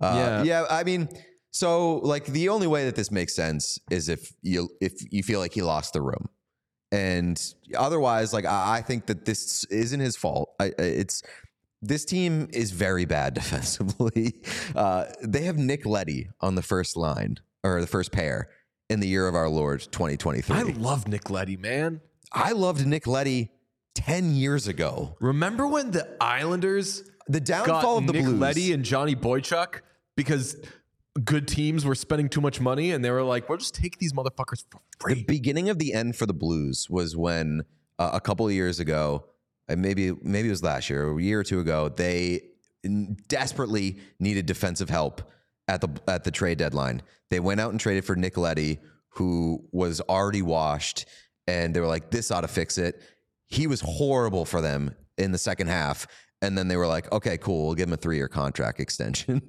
Uh, 0.00 0.14
Yeah. 0.16 0.42
yeah. 0.44 0.64
I 0.70 0.84
mean, 0.84 1.08
so 1.50 1.96
like 1.98 2.24
the 2.26 2.48
only 2.48 2.66
way 2.66 2.86
that 2.86 2.96
this 2.96 3.10
makes 3.10 3.34
sense 3.34 3.78
is 3.90 4.08
if 4.08 4.32
you 4.42 4.70
if 4.80 4.92
you 5.12 5.22
feel 5.22 5.38
like 5.40 5.52
he 5.52 5.62
lost 5.62 5.92
the 5.92 6.00
room, 6.00 6.28
and 6.94 7.54
otherwise, 7.76 8.32
like 8.32 8.44
I, 8.44 8.76
I 8.76 8.82
think 8.82 9.06
that 9.06 9.24
this 9.24 9.64
isn't 9.64 9.98
his 9.98 10.16
fault. 10.16 10.54
I, 10.60 10.72
it's 10.78 11.22
this 11.82 12.04
team 12.04 12.48
is 12.52 12.70
very 12.70 13.04
bad 13.04 13.34
defensively. 13.40 14.34
Uh, 14.76 15.06
they 15.20 15.42
have 15.42 15.58
Nick 15.58 15.84
Leddy 15.84 16.28
on 16.40 16.54
the 16.54 16.62
first 16.62 16.96
line 16.96 17.38
or 17.64 17.80
the 17.80 17.88
first 17.88 18.12
pair 18.12 18.48
in 18.88 19.00
the 19.00 19.08
year 19.08 19.26
of 19.26 19.34
our 19.34 19.48
Lord 19.48 19.80
2023. 19.80 20.56
I 20.56 20.62
love 20.62 21.08
Nick 21.08 21.30
Leddy, 21.30 21.56
man. 21.56 22.00
I 22.32 22.52
loved 22.52 22.86
Nick 22.86 23.08
Leddy 23.08 23.50
10 23.96 24.36
years 24.36 24.68
ago. 24.68 25.16
Remember 25.20 25.66
when 25.66 25.90
the 25.90 26.16
Islanders 26.20 27.02
The 27.26 27.40
downfall 27.40 27.98
of 27.98 28.06
the 28.06 28.12
Nick 28.12 28.24
Blues. 28.24 28.38
Letty 28.40 28.72
and 28.72 28.84
Johnny 28.84 29.16
Boychuk 29.16 29.80
because 30.16 30.56
good 31.22 31.46
teams 31.46 31.84
were 31.84 31.94
spending 31.94 32.28
too 32.28 32.40
much 32.40 32.60
money 32.60 32.90
and 32.90 33.04
they 33.04 33.10
were 33.10 33.22
like, 33.22 33.48
"We'll 33.48 33.58
just 33.58 33.74
take 33.74 33.98
these 33.98 34.12
motherfuckers 34.12 34.64
for 34.70 34.80
free. 34.98 35.14
the 35.14 35.24
beginning 35.24 35.68
of 35.68 35.78
the 35.78 35.92
end 35.92 36.16
for 36.16 36.26
the 36.26 36.34
Blues 36.34 36.88
was 36.90 37.16
when 37.16 37.64
uh, 37.98 38.10
a 38.12 38.20
couple 38.20 38.46
of 38.46 38.52
years 38.52 38.80
ago, 38.80 39.24
and 39.68 39.80
maybe 39.80 40.12
maybe 40.22 40.48
it 40.48 40.50
was 40.50 40.62
last 40.62 40.90
year, 40.90 41.06
or 41.06 41.18
a 41.18 41.22
year 41.22 41.40
or 41.40 41.44
two 41.44 41.60
ago, 41.60 41.88
they 41.88 42.42
desperately 43.28 43.98
needed 44.18 44.46
defensive 44.46 44.90
help 44.90 45.22
at 45.68 45.80
the 45.80 45.88
at 46.08 46.24
the 46.24 46.30
trade 46.30 46.58
deadline. 46.58 47.02
They 47.30 47.40
went 47.40 47.60
out 47.60 47.70
and 47.70 47.80
traded 47.80 48.04
for 48.04 48.16
Nick 48.16 48.36
Leddy, 48.36 48.78
who 49.10 49.64
was 49.72 50.00
already 50.02 50.42
washed, 50.42 51.06
and 51.46 51.74
they 51.74 51.80
were 51.80 51.86
like, 51.86 52.10
"This 52.10 52.30
ought 52.30 52.42
to 52.42 52.48
fix 52.48 52.76
it." 52.76 53.00
He 53.46 53.66
was 53.66 53.80
horrible 53.80 54.44
for 54.44 54.60
them 54.60 54.94
in 55.16 55.30
the 55.30 55.38
second 55.38 55.68
half. 55.68 56.06
And 56.44 56.58
then 56.58 56.68
they 56.68 56.76
were 56.76 56.86
like, 56.86 57.10
okay, 57.12 57.38
cool, 57.38 57.66
we'll 57.66 57.74
give 57.74 57.88
him 57.88 57.94
a 57.94 57.98
three-year 57.98 58.28
contract 58.28 58.80
extension. 58.86 59.42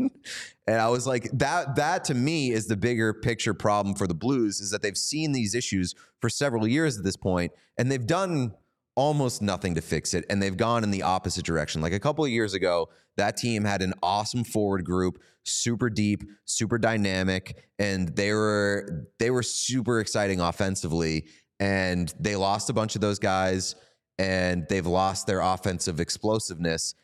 and 0.68 0.80
I 0.80 0.90
was 0.90 1.06
like, 1.06 1.30
that 1.34 1.76
that 1.76 2.06
to 2.06 2.14
me 2.14 2.52
is 2.52 2.68
the 2.68 2.78
bigger 2.78 3.14
picture 3.14 3.54
problem 3.54 3.96
for 3.96 4.08
the 4.08 4.14
Blues 4.14 4.60
is 4.60 4.72
that 4.72 4.82
they've 4.82 4.98
seen 4.98 5.32
these 5.32 5.56
issues 5.56 5.94
for 6.20 6.30
several 6.30 6.68
years 6.68 6.98
at 6.98 7.04
this 7.04 7.18
point, 7.18 7.52
and 7.78 7.92
they've 7.92 8.06
done 8.06 8.54
almost 8.96 9.42
nothing 9.42 9.76
to 9.76 9.82
fix 9.82 10.14
it, 10.14 10.26
and 10.30 10.42
they've 10.42 10.56
gone 10.56 10.84
in 10.84 10.92
the 10.92 11.04
opposite 11.04 11.46
direction. 11.46 11.82
Like 11.82 11.94
a 11.94 12.00
couple 12.00 12.24
of 12.24 12.32
years 12.32 12.54
ago, 12.54 12.90
that 13.18 13.38
team 13.38 13.64
had 13.66 13.82
an 13.82 13.94
awesome 14.02 14.44
forward 14.44 14.86
group, 14.86 15.22
super 15.44 15.90
deep, 15.90 16.24
super 16.46 16.78
dynamic, 16.78 17.68
and 17.78 18.16
they 18.16 18.32
were 18.32 19.08
they 19.20 19.32
were 19.32 19.44
super 19.44 20.00
exciting 20.00 20.40
offensively. 20.40 21.28
And 21.58 22.14
they 22.20 22.36
lost 22.36 22.70
a 22.70 22.74
bunch 22.74 22.96
of 22.96 23.02
those 23.02 23.18
guys 23.18 23.76
and 24.18 24.68
they've 24.70 24.86
lost 24.86 25.28
their 25.28 25.40
offensive 25.40 26.00
explosiveness 26.00 26.96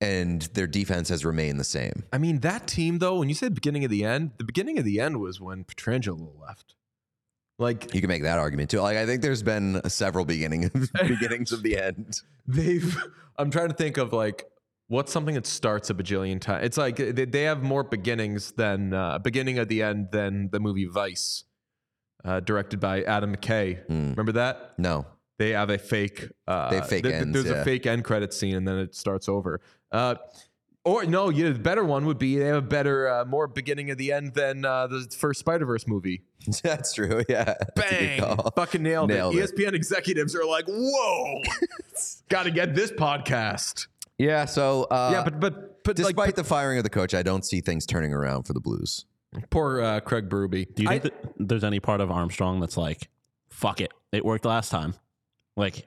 and 0.00 0.42
their 0.54 0.66
defense 0.66 1.08
has 1.10 1.24
remained 1.24 1.60
the 1.60 1.64
same. 1.64 2.04
I 2.12 2.18
mean, 2.18 2.40
that 2.40 2.66
team 2.66 2.98
though, 2.98 3.18
when 3.18 3.28
you 3.28 3.34
said 3.34 3.54
beginning 3.54 3.84
of 3.84 3.90
the 3.90 4.04
end, 4.04 4.32
the 4.38 4.44
beginning 4.44 4.78
of 4.78 4.84
the 4.84 5.00
end 5.00 5.20
was 5.20 5.40
when 5.40 5.64
Pietrangelo 5.64 6.30
left. 6.40 6.74
Like 7.58 7.92
You 7.94 8.00
can 8.00 8.08
make 8.08 8.22
that 8.22 8.38
argument 8.38 8.70
too. 8.70 8.80
Like 8.80 8.96
I 8.96 9.04
think 9.04 9.20
there's 9.20 9.42
been 9.42 9.82
several 9.88 10.24
beginning 10.24 10.70
beginnings 11.06 11.52
of 11.52 11.62
the 11.62 11.78
end. 11.78 12.22
they've 12.46 12.96
I'm 13.36 13.50
trying 13.50 13.68
to 13.68 13.74
think 13.74 13.98
of 13.98 14.12
like 14.14 14.46
what's 14.88 15.12
something 15.12 15.34
that 15.34 15.46
starts 15.46 15.90
a 15.90 15.94
bajillion 15.94 16.40
times. 16.40 16.64
It's 16.64 16.78
like 16.78 16.96
they, 16.96 17.26
they 17.26 17.42
have 17.42 17.62
more 17.62 17.84
beginnings 17.84 18.52
than 18.52 18.94
uh, 18.94 19.18
beginning 19.18 19.58
of 19.58 19.68
the 19.68 19.82
end 19.82 20.08
than 20.12 20.48
the 20.50 20.58
movie 20.60 20.86
Vice, 20.86 21.44
uh, 22.24 22.40
directed 22.40 22.80
by 22.80 23.02
Adam 23.02 23.36
McKay. 23.36 23.86
Remember 23.88 24.32
that? 24.32 24.78
No. 24.78 25.06
They 25.40 25.50
have 25.52 25.70
a 25.70 25.78
fake. 25.78 26.28
Uh, 26.46 26.68
They 26.68 26.80
fake 26.82 26.88
th- 26.90 27.02
th- 27.04 27.14
ends, 27.14 27.32
There's 27.32 27.46
yeah. 27.46 27.62
a 27.62 27.64
fake 27.64 27.86
end 27.86 28.04
credit 28.04 28.34
scene, 28.34 28.54
and 28.56 28.68
then 28.68 28.76
it 28.78 28.94
starts 28.94 29.26
over. 29.26 29.62
Uh, 29.90 30.16
or 30.84 31.04
no, 31.06 31.30
yeah, 31.30 31.48
the 31.48 31.58
better 31.58 31.82
one 31.82 32.04
would 32.04 32.18
be 32.18 32.36
they 32.38 32.44
have 32.44 32.56
a 32.56 32.60
better, 32.62 33.08
uh, 33.08 33.24
more 33.24 33.46
beginning 33.48 33.90
of 33.90 33.96
the 33.96 34.12
end 34.12 34.34
than 34.34 34.66
uh, 34.66 34.86
the 34.86 35.06
first 35.18 35.40
Spider 35.40 35.64
Verse 35.64 35.86
movie. 35.88 36.24
That's 36.62 36.92
true. 36.92 37.22
Yeah. 37.26 37.44
That's 37.44 37.62
a 37.92 38.18
good 38.18 38.20
Bang! 38.20 38.36
Fucking 38.54 38.82
nailed, 38.82 39.08
Nailed 39.08 39.34
it. 39.34 39.38
it. 39.38 39.54
ESPN 39.56 39.72
executives 39.72 40.34
are 40.36 40.44
like, 40.44 40.66
"Whoa, 40.68 41.42
got 42.28 42.42
to 42.42 42.50
get 42.50 42.74
this 42.74 42.90
podcast." 42.92 43.86
Yeah, 44.18 44.44
so 44.44 44.84
uh, 44.90 45.10
yeah, 45.12 45.22
but 45.24 45.40
but 45.40 45.84
but 45.84 45.96
despite 45.96 46.16
like 46.18 46.34
the 46.34 46.44
firing 46.44 46.76
of 46.76 46.84
the 46.84 46.90
coach, 46.90 47.14
I 47.14 47.22
don't 47.22 47.44
see 47.46 47.62
things 47.62 47.86
turning 47.86 48.12
around 48.12 48.42
for 48.44 48.52
the 48.52 48.60
Blues. 48.60 49.06
poor 49.50 49.80
uh, 49.80 50.00
Craig 50.00 50.28
Berube. 50.28 50.74
Do 50.74 50.82
you 50.82 50.88
I- 50.90 50.98
think 50.98 51.14
that 51.22 51.32
there's 51.38 51.64
any 51.64 51.80
part 51.80 52.02
of 52.02 52.10
Armstrong 52.10 52.60
that's 52.60 52.76
like, 52.76 53.08
fuck 53.48 53.80
it, 53.80 53.90
it 54.12 54.22
worked 54.24 54.44
last 54.44 54.68
time? 54.70 54.94
Like, 55.56 55.86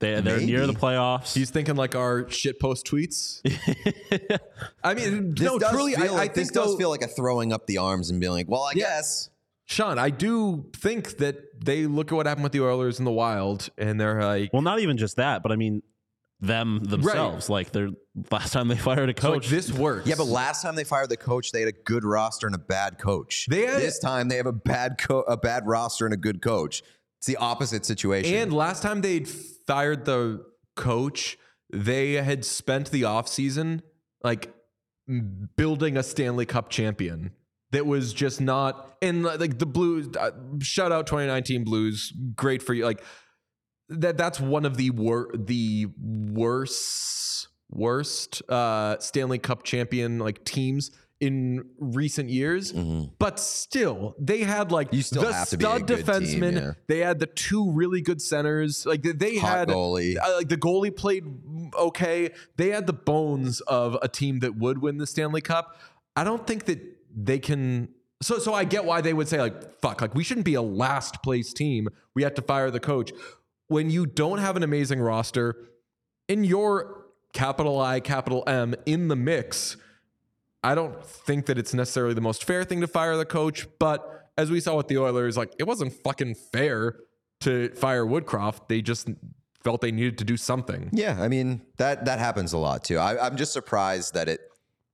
they, 0.00 0.20
they're 0.20 0.40
near 0.40 0.66
the 0.66 0.72
playoffs. 0.72 1.34
He's 1.34 1.50
thinking 1.50 1.76
like 1.76 1.94
our 1.94 2.24
shitpost 2.24 2.84
tweets. 2.84 3.40
I 4.82 4.94
mean, 4.94 5.34
This 5.34 5.44
no, 5.44 5.58
does 5.58 5.70
truly, 5.72 5.94
feel 5.94 6.02
I, 6.04 6.06
I 6.06 6.10
like, 6.10 6.34
think 6.34 6.46
this 6.48 6.50
does 6.50 6.72
though- 6.72 6.78
feel 6.78 6.90
like 6.90 7.02
a 7.02 7.08
throwing 7.08 7.52
up 7.52 7.66
the 7.66 7.78
arms 7.78 8.10
and 8.10 8.20
being 8.20 8.32
like, 8.32 8.48
"Well, 8.48 8.62
I 8.62 8.72
Yeah. 8.74 8.84
guess." 8.86 9.30
Sean, 9.66 9.98
I 9.98 10.10
do 10.10 10.66
think 10.74 11.18
that 11.18 11.36
they 11.64 11.86
look 11.86 12.10
at 12.10 12.14
what 12.16 12.26
happened 12.26 12.42
with 12.42 12.52
the 12.52 12.60
Oilers 12.62 12.98
in 12.98 13.04
the 13.04 13.12
Wild, 13.12 13.68
and 13.78 14.00
they're 14.00 14.20
like, 14.20 14.52
well, 14.52 14.62
not 14.62 14.80
even 14.80 14.96
just 14.96 15.14
that, 15.16 15.44
but 15.44 15.52
I 15.52 15.56
mean, 15.56 15.82
them 16.40 16.80
themselves. 16.82 17.48
Like, 17.48 17.70
they're 17.70 17.90
last 18.32 18.52
time 18.52 18.66
they 18.66 18.76
fired 18.76 19.10
a 19.16 19.20
so 19.20 19.30
like, 19.30 19.42
coach. 19.42 19.48
this 19.48 19.70
works. 19.70 20.08
Yeah, 20.08 20.16
but 20.18 20.26
last 20.26 20.62
time 20.62 20.74
they 20.74 20.82
fired 20.82 21.08
the 21.08 21.16
coach, 21.16 21.52
they 21.52 21.60
had 21.60 21.68
a 21.68 21.72
good 21.84 22.04
roster 22.04 22.46
and 22.48 22.56
a 22.56 22.58
bad 22.58 22.98
coach. 22.98 23.46
They 23.48 23.66
had- 23.66 23.80
this 23.80 24.00
time 24.00 24.28
they 24.28 24.38
have 24.38 24.46
a 24.46 24.52
bad 24.52 24.96
co- 24.98 25.20
a 25.20 25.36
bad 25.36 25.68
roster 25.68 26.04
and 26.04 26.14
a 26.14 26.16
good 26.16 26.42
coach. 26.42 26.82
It's 27.20 27.26
the 27.26 27.36
opposite 27.36 27.84
situation. 27.84 28.34
and 28.34 28.52
last 28.52 28.82
time 28.82 29.02
they'd 29.02 29.28
fired 29.28 30.06
the 30.06 30.42
coach, 30.74 31.36
they 31.70 32.14
had 32.14 32.46
spent 32.46 32.90
the 32.90 33.02
offseason 33.02 33.82
like 34.24 34.54
building 35.56 35.98
a 35.98 36.02
Stanley 36.02 36.46
Cup 36.46 36.70
champion 36.70 37.32
that 37.72 37.84
was 37.86 38.12
just 38.14 38.40
not 38.40 38.96
and 39.02 39.22
like 39.22 39.58
the 39.58 39.66
Blues. 39.66 40.08
Uh, 40.16 40.30
shout 40.60 40.92
out 40.92 41.06
2019 41.06 41.64
Blues, 41.64 42.12
great 42.34 42.62
for 42.62 42.72
you. 42.74 42.84
Like 42.84 43.02
that. 43.90 44.16
That's 44.16 44.40
one 44.40 44.64
of 44.64 44.76
the 44.76 44.90
wor- 44.90 45.30
the 45.34 45.88
worst 46.00 47.48
worst 47.68 48.42
uh, 48.48 48.98
Stanley 48.98 49.38
Cup 49.38 49.62
champion 49.62 50.18
like 50.18 50.44
teams 50.44 50.90
in 51.20 51.68
recent 51.78 52.30
years. 52.30 52.72
But 53.18 53.38
still, 53.38 54.14
they 54.18 54.40
had 54.40 54.72
like 54.72 54.88
Mm-hmm. 54.88 54.96
You 54.96 55.02
still 55.02 55.22
the 55.22 55.32
have 55.34 55.48
to 55.50 55.58
be 55.58 55.64
a 55.64 55.68
stud 55.68 55.86
team, 55.88 55.96
defenseman. 55.98 56.54
yeah. 56.54 56.72
They 56.88 56.98
had 57.00 57.18
the 57.18 57.26
two 57.26 57.70
really 57.72 58.00
good 58.00 58.20
centers. 58.22 58.86
Like 58.86 59.02
they- 59.02 59.12
they 59.12 59.36
Hot 59.38 59.50
had 59.58 59.68
goalie. 59.68 60.16
uh, 60.16 60.36
like 60.36 60.48
the 60.48 60.56
goalie 60.56 60.94
played 60.96 61.24
okay. 61.78 62.30
They 62.56 62.70
had 62.70 62.86
the 62.86 62.92
bones 62.94 63.60
of 63.62 63.96
a 64.02 64.08
team 64.08 64.38
that 64.40 64.56
would 64.56 64.78
win 64.82 64.96
the 64.98 65.06
Stanley 65.06 65.40
Cup. 65.42 65.76
I 66.16 66.24
don't 66.24 66.46
think 66.46 66.64
that 66.64 66.80
they 67.14 67.38
can. 67.38 67.90
So 68.22 68.38
so 68.38 68.52
I 68.54 68.64
get 68.64 68.84
why 68.84 69.00
they 69.00 69.12
would 69.12 69.28
say 69.28 69.38
like 69.40 69.78
fuck 69.80 70.00
like 70.00 70.14
we 70.14 70.24
shouldn't 70.24 70.46
be 70.46 70.54
a 70.54 70.62
last 70.62 71.22
place 71.22 71.52
team. 71.52 71.88
We 72.14 72.22
have 72.22 72.34
to 72.34 72.42
fire 72.42 72.70
the 72.70 72.80
coach 72.80 73.12
when 73.68 73.90
you 73.90 74.06
don't 74.06 74.38
have 74.38 74.56
an 74.56 74.62
amazing 74.62 75.00
roster 75.00 75.54
in 76.28 76.44
your 76.44 77.04
capital 77.32 77.80
I 77.80 78.00
capital 78.00 78.42
M 78.46 78.74
in 78.86 79.08
the 79.08 79.16
mix. 79.16 79.76
I 80.62 80.74
don't 80.74 81.04
think 81.04 81.46
that 81.46 81.58
it's 81.58 81.72
necessarily 81.72 82.14
the 82.14 82.20
most 82.20 82.44
fair 82.44 82.64
thing 82.64 82.80
to 82.82 82.86
fire 82.86 83.16
the 83.16 83.24
coach, 83.24 83.66
but 83.78 84.28
as 84.36 84.50
we 84.50 84.60
saw 84.60 84.76
with 84.76 84.88
the 84.88 84.98
Oilers, 84.98 85.36
like 85.36 85.52
it 85.58 85.64
wasn't 85.64 85.92
fucking 85.92 86.34
fair 86.34 86.96
to 87.40 87.70
fire 87.70 88.04
Woodcroft. 88.04 88.68
They 88.68 88.82
just 88.82 89.08
felt 89.62 89.80
they 89.80 89.92
needed 89.92 90.18
to 90.18 90.24
do 90.24 90.36
something. 90.36 90.90
Yeah, 90.92 91.16
I 91.20 91.28
mean 91.28 91.62
that 91.78 92.04
that 92.04 92.18
happens 92.18 92.52
a 92.52 92.58
lot 92.58 92.84
too. 92.84 92.98
I, 92.98 93.24
I'm 93.26 93.36
just 93.36 93.52
surprised 93.52 94.14
that 94.14 94.28
it 94.28 94.40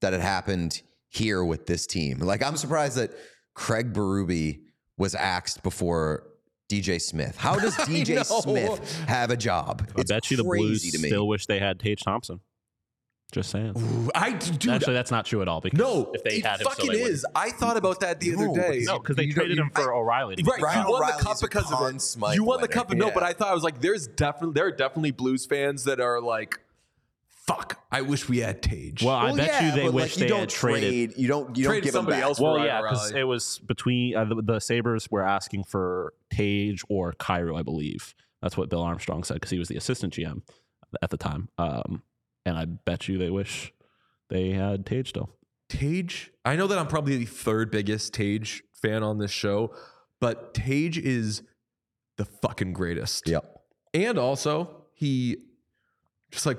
that 0.01 0.13
it 0.13 0.21
happened 0.21 0.83
here 1.09 1.45
with 1.45 1.67
this 1.67 1.87
team. 1.87 2.19
Like 2.19 2.45
I'm 2.45 2.57
surprised 2.57 2.97
that 2.97 3.13
Craig 3.55 3.93
Berube 3.93 4.61
was 4.99 5.15
axed 5.15 5.63
before 5.63 6.25
DJ 6.69 7.01
Smith. 7.01 7.37
How 7.37 7.57
does 7.57 7.75
DJ. 7.77 8.25
Smith 8.25 9.05
have 9.09 9.31
a 9.31 9.37
job? 9.37 9.89
I 9.97 10.03
bet 10.03 10.31
you 10.31 10.37
the 10.37 10.45
Blues 10.45 10.83
crazy 10.83 10.97
to 10.97 11.03
me. 11.03 11.09
still 11.09 11.29
wish 11.29 11.47
they 11.47 11.59
had 11.59 11.79
Tage 11.81 12.03
Thompson. 12.03 12.41
Just 13.33 13.51
saying. 13.51 13.75
I 14.15 14.33
dude, 14.33 14.69
Actually, 14.71 14.95
that's 14.95 15.11
not 15.11 15.27
true 15.27 15.43
at 15.43 15.49
all. 15.49 15.61
Because 15.61 15.79
no, 15.79 16.11
if 16.15 16.23
they 16.23 16.37
it 16.37 16.47
had 16.47 16.61
him, 16.61 16.65
so 16.65 16.71
fucking 16.71 16.87
they 16.93 16.99
wouldn't. 17.03 17.11
is. 17.11 17.27
I 17.35 17.51
thought 17.51 17.77
about 17.77 18.01
that 18.01 18.21
the 18.21 18.35
other 18.35 18.49
day. 18.55 18.83
No, 18.85 18.99
because 19.01 19.17
they 19.17 19.25
You 19.25 19.33
traded 19.35 19.59
him 19.59 19.71
for 19.75 19.93
O'Reilly. 19.95 20.37
Right, 20.45 20.61
Ryan 20.63 20.87
you 20.87 20.93
won 20.93 21.01
the 21.07 21.23
cup 21.23 21.37
because 21.41 21.71
of 21.73 21.79
Conn 21.79 21.97
it. 21.97 22.01
Smythe 22.03 22.35
You 22.37 22.45
won 22.45 22.59
the 22.61 22.63
winner. 22.63 22.73
cup, 22.73 22.91
no, 22.93 23.07
Yeah. 23.09 23.13
but 23.15 23.23
I 23.25 23.33
thought 23.33 23.49
I 23.49 23.55
was 23.55 23.65
like, 23.65 23.81
there's 23.81 24.07
definitely 24.07 24.55
there 24.55 24.67
are 24.67 24.71
definitely 24.71 25.11
Blues 25.11 25.45
fans 25.45 25.85
that 25.85 26.01
are 26.01 26.21
like, 26.21 26.61
fuck, 27.29 27.81
I 27.91 28.03
wish 28.03 28.29
we 28.29 28.39
had 28.39 28.63
Tage. 28.63 29.03
Well, 29.03 29.15
I 29.17 29.25
Well, 29.25 29.37
bet 29.37 29.47
yeah, 29.49 29.67
you 29.67 29.83
they 29.83 29.89
wish 29.89 29.95
like, 29.95 30.17
you 30.17 30.21
they 30.23 30.29
don't 30.29 30.41
had 30.41 30.49
traded. 30.49 31.11
trade. 31.11 31.15
You 31.21 31.29
don't. 31.29 31.57
You 31.59 31.65
don't 31.65 31.75
give 31.75 31.85
him 31.87 31.91
somebody 31.93 32.17
back. 32.19 32.25
else 32.25 32.39
for 32.39 32.55
Well, 32.55 32.65
yeah, 32.65 32.81
because 32.81 33.11
it 33.11 33.25
was 33.25 33.59
between 33.67 34.17
uh, 34.17 34.25
the, 34.25 34.41
the 34.41 34.61
Sabres 34.61 35.11
were 35.11 35.23
asking 35.27 35.65
for 35.65 36.13
Tage 36.33 36.85
or 36.89 37.13
Kyrou, 37.15 37.59
I 37.59 37.63
believe. 37.63 38.15
That's 38.41 38.57
what 38.57 38.69
Bill 38.69 38.83
Armstrong 38.83 39.25
said 39.25 39.35
because 39.35 39.51
he 39.51 39.59
was 39.59 39.67
the 39.69 39.77
assistant 39.77 40.13
GM 40.15 40.43
at 41.03 41.11
the 41.11 41.17
time. 41.17 41.49
Um, 41.59 42.03
and 42.47 42.57
I 42.57 42.65
bet 42.65 43.09
you 43.09 43.19
they 43.19 43.29
wish 43.31 43.73
they 44.31 44.51
had 44.51 44.87
Tage 44.87 45.11
still. 45.11 45.29
Tage, 45.69 46.31
I 46.45 46.57
know 46.57 46.67
that 46.69 46.79
I'm 46.79 46.87
probably 46.87 47.17
the 47.19 47.27
third 47.27 47.71
biggest 47.71 48.15
Tage 48.15 48.63
fan 48.81 49.03
on 49.03 49.19
this 49.19 49.31
show, 49.33 49.75
but 50.21 50.55
Tage 50.55 50.97
is 50.97 51.43
the 52.17 52.25
fucking 52.25 52.73
greatest. 52.73 53.29
Yep. 53.29 53.45
And 53.93 54.17
also, 54.19 54.85
he 54.95 55.37
just 56.31 56.47
like 56.47 56.59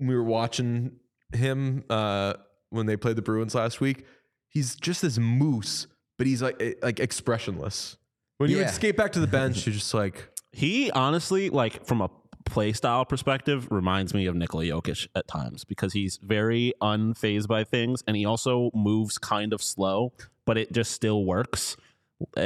we 0.00 0.14
were 0.14 0.22
watching 0.24 0.92
him 1.32 1.84
uh 1.90 2.34
when 2.70 2.86
they 2.86 2.96
played 2.96 3.16
the 3.16 3.22
Bruins 3.22 3.54
last 3.54 3.80
week, 3.80 4.04
he's 4.48 4.76
just 4.76 5.02
this 5.02 5.18
moose, 5.18 5.86
but 6.18 6.26
he's 6.26 6.40
like 6.42 6.62
like 6.82 7.00
expressionless. 7.00 7.96
When 8.38 8.50
you 8.50 8.58
Yeah. 8.58 8.64
would 8.66 8.74
skate 8.74 8.96
back 8.96 9.12
to 9.12 9.20
the 9.20 9.26
bench, 9.26 9.66
you're 9.66 9.74
just 9.74 9.92
like, 9.94 10.28
He 10.52 10.90
honestly, 10.92 11.50
like 11.50 11.84
from 11.86 12.00
a 12.00 12.10
play 12.46 12.72
style 12.72 13.04
perspective, 13.04 13.68
reminds 13.70 14.14
me 14.14 14.26
of 14.26 14.34
Nikola 14.34 14.64
Jokic 14.64 15.08
at 15.14 15.28
times 15.28 15.64
because 15.64 15.92
he's 15.92 16.18
very 16.22 16.72
unfazed 16.80 17.48
by 17.48 17.64
things 17.64 18.02
and 18.06 18.16
he 18.16 18.24
also 18.24 18.70
moves 18.74 19.18
kind 19.18 19.52
of 19.52 19.62
slow, 19.62 20.12
but 20.46 20.56
it 20.56 20.72
just 20.72 20.92
still 20.92 21.24
works. 21.24 21.76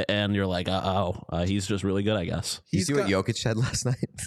And 0.09 0.35
you're 0.35 0.47
like, 0.47 0.67
uh, 0.67 0.81
oh, 0.83 1.23
uh, 1.29 1.45
he's 1.45 1.65
just 1.65 1.83
really 1.85 2.03
good, 2.03 2.17
I 2.17 2.25
guess. 2.25 2.61
you 2.71 2.79
He's 2.79 2.87
see 2.87 2.93
what 2.93 3.05
Jokic 3.05 3.37
said 3.37 3.55
last 3.55 3.85
night? 3.85 4.21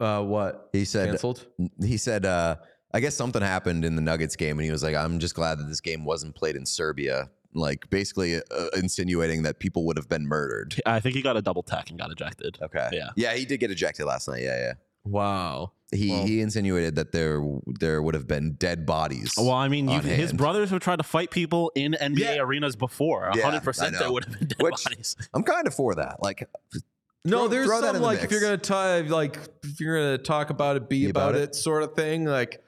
Uh, 0.00 0.22
what? 0.22 0.70
he 0.72 0.84
said 0.84 1.08
Canceled? 1.08 1.46
he 1.82 1.96
said 1.96 2.24
uh 2.24 2.56
I 2.92 3.00
guess 3.00 3.14
something 3.14 3.42
happened 3.42 3.84
in 3.84 3.96
the 3.96 4.02
Nuggets 4.02 4.36
game 4.36 4.58
and 4.58 4.64
he 4.64 4.70
was 4.70 4.82
like 4.82 4.94
I'm 4.94 5.18
just 5.18 5.34
glad 5.34 5.58
that 5.58 5.68
this 5.68 5.80
game 5.80 6.04
wasn't 6.04 6.34
played 6.34 6.56
in 6.56 6.64
Serbia 6.64 7.28
like 7.56 7.88
basically 7.90 8.36
uh, 8.36 8.66
insinuating 8.76 9.42
that 9.42 9.58
people 9.58 9.84
would 9.86 9.96
have 9.96 10.08
been 10.08 10.26
murdered. 10.26 10.74
I 10.86 11.00
think 11.00 11.14
he 11.16 11.22
got 11.22 11.36
a 11.36 11.42
double 11.42 11.62
tech 11.62 11.90
and 11.90 11.98
got 11.98 12.10
ejected. 12.10 12.58
Okay. 12.62 12.88
Yeah. 12.92 13.10
Yeah, 13.16 13.34
he 13.34 13.44
did 13.44 13.58
get 13.60 13.70
ejected 13.70 14.06
last 14.06 14.28
night. 14.28 14.42
Yeah, 14.42 14.58
yeah. 14.58 14.72
Wow. 15.04 15.72
He 15.92 16.10
Well- 16.10 16.26
he 16.26 16.40
insinuated 16.40 16.96
that 16.96 17.12
there 17.12 17.40
there 17.80 18.02
would 18.02 18.14
have 18.14 18.26
been 18.26 18.54
dead 18.54 18.84
bodies. 18.86 19.34
Well, 19.36 19.52
I 19.52 19.68
mean, 19.68 19.88
you, 19.88 20.00
his 20.00 20.30
hand. 20.30 20.38
brothers 20.38 20.70
have 20.70 20.80
tried 20.80 20.96
to 20.96 21.04
fight 21.04 21.30
people 21.30 21.70
in 21.74 21.94
NBA 22.00 22.18
Yeah. 22.36 22.42
arenas 22.42 22.74
before. 22.76 23.30
100% 23.32 23.94
I 23.94 23.98
there 23.98 24.10
would 24.12 24.24
have 24.24 24.38
been 24.38 24.48
dead 24.48 24.62
Which- 24.62 24.82
bodies. 24.84 25.16
I'm 25.32 25.42
kind 25.44 25.66
of 25.66 25.74
for 25.74 25.94
that. 25.94 26.22
Like 26.22 26.48
No, 27.24 27.38
Throw- 27.40 27.48
there's 27.48 27.66
throw 27.66 27.80
some 27.80 27.96
in 27.96 28.02
the 28.02 28.06
like 28.06 28.22
if 28.22 28.30
you're 28.30 28.40
gonna 28.40 28.56
talk 28.58 29.08
like 29.08 29.38
if 29.64 29.80
you're 29.80 29.96
gonna 29.96 30.18
talk 30.18 30.50
about 30.50 30.76
it, 30.76 30.88
be, 30.88 31.04
Be 31.04 31.10
about, 31.10 31.30
about 31.30 31.40
it. 31.40 31.54
sort 31.54 31.82
of 31.82 31.94
thing. 31.94 32.24
Like 32.24 32.62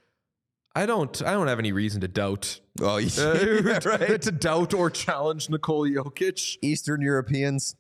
I 0.75 0.87
don't 0.87 1.21
I 1.23 1.33
don't 1.33 1.49
have 1.49 1.59
any 1.59 1.73
reason 1.73 2.01
to 2.03 2.09
doubt 2.09 2.61
oh, 2.81 2.97
uh, 2.97 2.99
yeah, 2.99 3.81
right. 3.85 4.23
to 4.23 4.33
doubt 4.33 4.75
or 4.75 4.91
challenge 4.91 5.51
Nikola 5.51 5.89
Jokic. 5.91 6.59
Eastern 6.63 7.01
Europeans. 7.01 7.75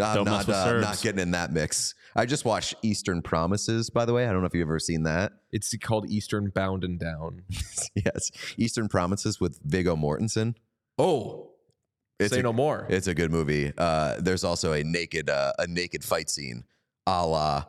I'm 0.00 0.14
Don't 0.16 0.26
not 0.26 0.48
uh, 0.48 0.78
not 0.78 1.00
getting 1.02 1.20
in 1.20 1.32
that 1.32 1.52
mix. 1.52 1.96
I 2.14 2.24
just 2.24 2.44
watched 2.44 2.76
Eastern 2.82 3.20
Promises, 3.20 3.90
by 3.90 4.04
the 4.04 4.12
way. 4.12 4.28
I 4.28 4.32
don't 4.32 4.40
know 4.42 4.46
if 4.46 4.54
you've 4.54 4.68
ever 4.68 4.78
seen 4.78 5.02
that. 5.02 5.32
It's 5.50 5.76
called 5.78 6.08
Eastern 6.08 6.50
Bound 6.50 6.84
and 6.84 7.00
Down. 7.00 7.42
yes, 7.96 8.30
Eastern 8.56 8.88
Promises 8.88 9.40
with 9.40 9.58
Viggo 9.64 9.96
Mortensen. 9.96 10.54
Oh, 10.98 11.50
It's 12.20 12.32
say 12.32 12.40
a, 12.40 12.42
no 12.44 12.52
more. 12.52 12.86
It's 12.88 13.08
a 13.08 13.14
good 13.14 13.32
movie. 13.32 13.72
Uh, 13.76 14.16
there's 14.20 14.44
also 14.44 14.72
a 14.72 14.84
naked 14.84 15.28
uh, 15.28 15.52
a 15.58 15.66
naked 15.66 16.04
fight 16.04 16.30
scene, 16.30 16.62
a 17.06 17.26
la 17.26 17.64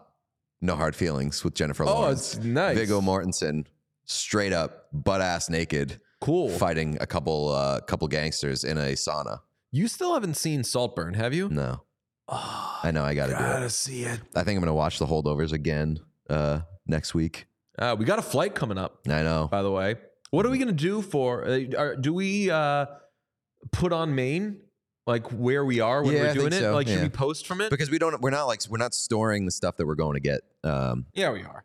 No 0.61 0.75
Hard 0.75 0.95
Feelings 0.95 1.43
with 1.43 1.55
Jennifer 1.55 1.83
oh, 1.83 1.87
Lawrence. 1.87 2.35
it's 2.35 2.45
nice. 2.45 2.77
Viggo 2.77 3.01
Mortensen, 3.01 3.65
straight 4.09 4.51
up 4.53 4.87
butt 4.91 5.21
ass 5.21 5.49
naked, 5.49 6.01
cool. 6.19 6.49
fighting 6.49 6.97
a 6.99 7.05
couple 7.07 7.49
uh, 7.49 7.79
couple 7.81 8.07
gangsters 8.07 8.63
in 8.63 8.77
a 8.77 8.93
sauna. 8.93 9.39
You 9.71 9.87
still 9.87 10.13
haven't 10.15 10.33
seen 10.35 10.63
Saltburn, 10.63 11.13
have 11.13 11.33
you? 11.33 11.47
No, 11.49 11.83
Oh, 12.27 12.79
I 12.83 12.91
know 12.91 13.03
I 13.03 13.13
got 13.15 13.27
to 13.27 13.35
do 13.59 13.63
it. 13.65 13.69
see 13.69 14.03
it. 14.03 14.19
I 14.35 14.43
think 14.43 14.57
I'm 14.57 14.61
gonna 14.63 14.73
watch 14.73 14.99
The 14.99 15.05
Holdovers 15.05 15.51
again 15.51 15.99
uh, 16.29 16.61
next 16.87 17.13
week. 17.13 17.45
Uh, 17.77 17.95
we 17.97 18.03
got 18.05 18.19
a 18.19 18.23
flight 18.23 18.53
coming 18.55 18.77
up, 18.77 18.99
I 19.07 19.21
know. 19.23 19.47
by 19.49 19.61
the 19.61 19.71
way. 19.71 19.95
What 20.31 20.45
are 20.45 20.49
we 20.49 20.57
gonna 20.57 20.71
do 20.73 21.01
for? 21.01 21.47
Uh, 21.47 21.59
are, 21.77 21.95
do 21.95 22.13
we 22.13 22.49
uh, 22.51 22.85
put 23.71 23.91
on 23.93 24.13
Maine, 24.15 24.57
like 25.07 25.27
where 25.31 25.63
we 25.65 25.79
are 25.79 26.03
when 26.03 26.13
Yeah, 26.15 26.19
I 26.19 26.23
we're 26.27 26.33
doing 26.33 26.49
think 26.51 26.61
it? 26.61 26.65
so, 26.65 26.73
Like, 26.73 26.87
should 26.87 26.97
yeah. 26.97 27.03
we 27.03 27.09
post 27.09 27.47
from 27.47 27.61
it? 27.61 27.69
because 27.71 27.89
we 27.89 27.97
don't 27.99 28.19
we're 28.21 28.29
not 28.29 28.45
like 28.45 28.61
we're 28.69 28.77
not 28.77 28.93
storing 28.93 29.45
the 29.45 29.51
stuff 29.51 29.77
that 29.77 29.87
we're 29.87 29.95
going 29.95 30.15
to 30.15 30.19
get 30.19 30.41
um 30.63 31.05
yeah, 31.13 31.31
we 31.31 31.41
are. 31.43 31.63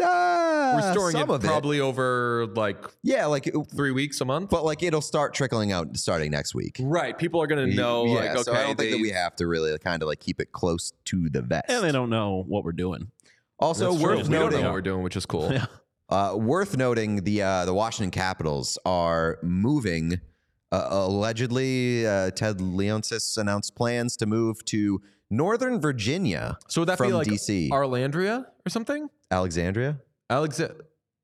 Uh, 0.00 0.72
We're 0.76 0.92
storing 0.92 1.12
some 1.12 1.30
it 1.30 1.34
of 1.34 1.40
probably 1.42 1.80
over 1.80 2.46
like 2.54 2.84
yeah 3.02 3.26
like 3.26 3.52
three 3.74 3.90
weeks 3.90 4.20
a 4.20 4.24
month. 4.24 4.50
but 4.50 4.64
like 4.64 4.82
it'll 4.82 5.00
start 5.00 5.34
trickling 5.34 5.72
out 5.72 5.96
starting 5.96 6.30
next 6.30 6.54
week 6.54 6.76
right, 6.80 7.16
people 7.16 7.40
are 7.42 7.46
gonna 7.46 7.66
know. 7.66 8.06
yeah 8.06 8.14
like, 8.14 8.30
okay, 8.30 8.42
so 8.42 8.52
i 8.54 8.62
don't 8.62 8.76
think 8.78 8.92
that 8.92 9.00
we 9.00 9.10
have 9.10 9.34
to 9.36 9.46
really 9.46 9.76
kind 9.78 10.02
of 10.02 10.08
like 10.08 10.20
keep 10.20 10.40
it 10.40 10.52
close 10.52 10.92
to 11.06 11.28
the 11.30 11.42
vest 11.42 11.66
And 11.68 11.82
they 11.84 11.92
don't 11.92 12.10
know 12.10 12.44
what 12.46 12.64
we're 12.64 12.72
doing. 12.72 13.10
also 13.58 13.90
That's 13.92 14.02
worth 14.02 14.20
true. 14.26 14.28
we 14.30 14.38
don't 14.38 14.52
know 14.52 14.62
what 14.62 14.72
we're 14.72 14.80
doing, 14.82 15.02
which 15.02 15.16
is 15.16 15.26
cool. 15.26 15.50
Yeah. 15.52 15.66
uh 16.10 16.34
worth 16.36 16.76
noting 16.76 17.24
the 17.24 17.42
uh 17.42 17.64
the 17.66 17.74
washington 17.74 18.10
capitals 18.10 18.78
are 18.86 19.38
moving 19.42 20.20
uh, 20.70 20.86
allegedly 20.90 22.06
uh, 22.06 22.30
ted 22.30 22.58
leonsis 22.58 23.36
announced 23.38 23.74
plans 23.74 24.16
to 24.18 24.26
move 24.26 24.64
to 24.66 25.00
northern 25.30 25.80
virginia 25.80 26.58
So 26.68 26.80
would 26.82 26.88
that 26.88 26.98
from 26.98 27.08
be 27.08 27.12
like 27.12 27.26
dc 27.28 27.68
Arlandria 27.70 28.46
or 28.66 28.70
something? 28.70 29.08
alexandria 29.30 29.98
Alex, 30.30 30.60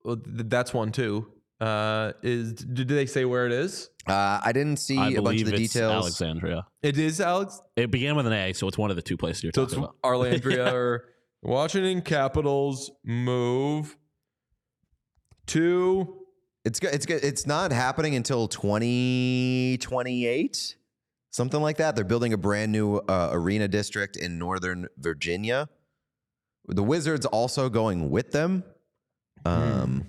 well, 0.05 0.17
th- 0.17 0.47
that's 0.49 0.73
one 0.73 0.91
too. 0.91 1.31
Uh, 1.61 2.13
is 2.23 2.55
did 2.55 2.89
they 2.89 3.05
say 3.07 3.25
where 3.27 3.45
it 3.47 3.53
is? 3.53 3.91
uh, 4.07 4.41
I 4.43 4.51
didn't 4.53 4.79
see 4.79 4.97
I 4.99 5.11
a 5.11 5.21
bunch 5.23 5.41
of 5.43 5.49
the 5.49 5.55
it's 5.55 5.73
details. 5.75 5.93
Alexandria. 5.93 6.67
It 6.83 6.99
is 6.99 7.21
Alex. 7.21 7.61
It 7.77 7.91
began 7.91 8.17
with 8.17 8.27
an 8.27 8.33
A, 8.33 8.53
so 8.55 8.67
it's 8.67 8.77
one 8.79 8.91
of 8.91 8.97
the 8.97 9.03
two 9.03 9.17
places 9.17 9.43
you're 9.45 9.53
So 9.55 9.63
it's 9.65 9.73
talking 9.75 9.85
about. 9.85 9.97
Arlandria 10.03 10.73
or 10.73 11.05
Washington 11.43 12.01
Capitals 12.03 12.91
move 13.05 13.97
to 15.49 16.17
It's 16.65 16.81
good. 16.81 16.95
It's 16.95 17.05
good. 17.07 17.23
It's 17.23 17.47
not 17.47 17.73
happening 17.73 18.15
until 18.15 18.49
2028, 18.49 20.77
something 21.35 21.61
like 21.61 21.79
that. 21.79 21.97
They're 21.97 22.05
building 22.05 22.33
a 22.33 22.37
brand 22.39 22.71
new 22.71 22.99
uh, 23.09 23.31
arena 23.33 23.67
district 23.67 24.17
in 24.17 24.39
Northern 24.39 24.87
Virginia. 24.97 25.69
The 26.69 26.83
Wizards 26.83 27.27
also 27.27 27.69
going 27.69 28.09
with 28.11 28.31
them. 28.31 28.63
Um, 29.45 30.07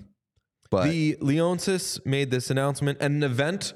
but 0.70 0.84
the 0.84 1.16
Leonsis 1.16 2.04
made 2.06 2.30
this 2.30 2.48
announcement 2.48 3.00
at 3.00 3.10
an 3.10 3.24
event 3.24 3.74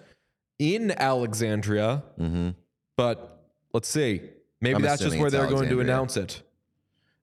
in 0.60 0.92
Alexandria, 0.92 2.04
Mhm. 2.18 2.54
but 2.96 3.44
let's 3.74 3.88
see. 3.88 4.22
Maybe 4.60 4.76
I'm 4.76 4.82
that's 4.82 5.02
just 5.02 5.18
where 5.18 5.30
they're 5.30 5.48
going 5.48 5.68
to 5.70 5.80
announce 5.80 6.16
it. 6.16 6.42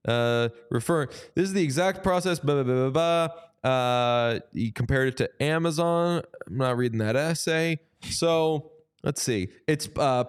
Uh, 0.06 0.50
refer. 0.70 1.06
This 1.34 1.44
is 1.48 1.52
the 1.54 1.62
exact 1.62 2.02
process. 2.02 2.38
Blah 2.38 2.62
blah 2.62 2.74
blah 2.74 2.90
blah. 2.90 3.28
blah. 3.28 3.70
Uh, 3.70 4.40
he 4.52 4.70
compared 4.70 5.08
it 5.08 5.16
to 5.18 5.42
Amazon. 5.42 6.22
I'm 6.46 6.56
not 6.56 6.76
reading 6.76 6.98
that 6.98 7.16
essay. 7.16 7.78
So 8.02 8.70
let's 9.08 9.22
see. 9.22 9.48
It's 9.66 9.88
uh, 9.96 10.24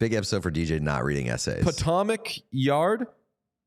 big 0.00 0.14
episode 0.14 0.42
for 0.42 0.50
DJ 0.50 0.80
not 0.80 1.04
reading 1.04 1.28
essays. 1.28 1.62
Potomac 1.62 2.28
Yard, 2.50 3.06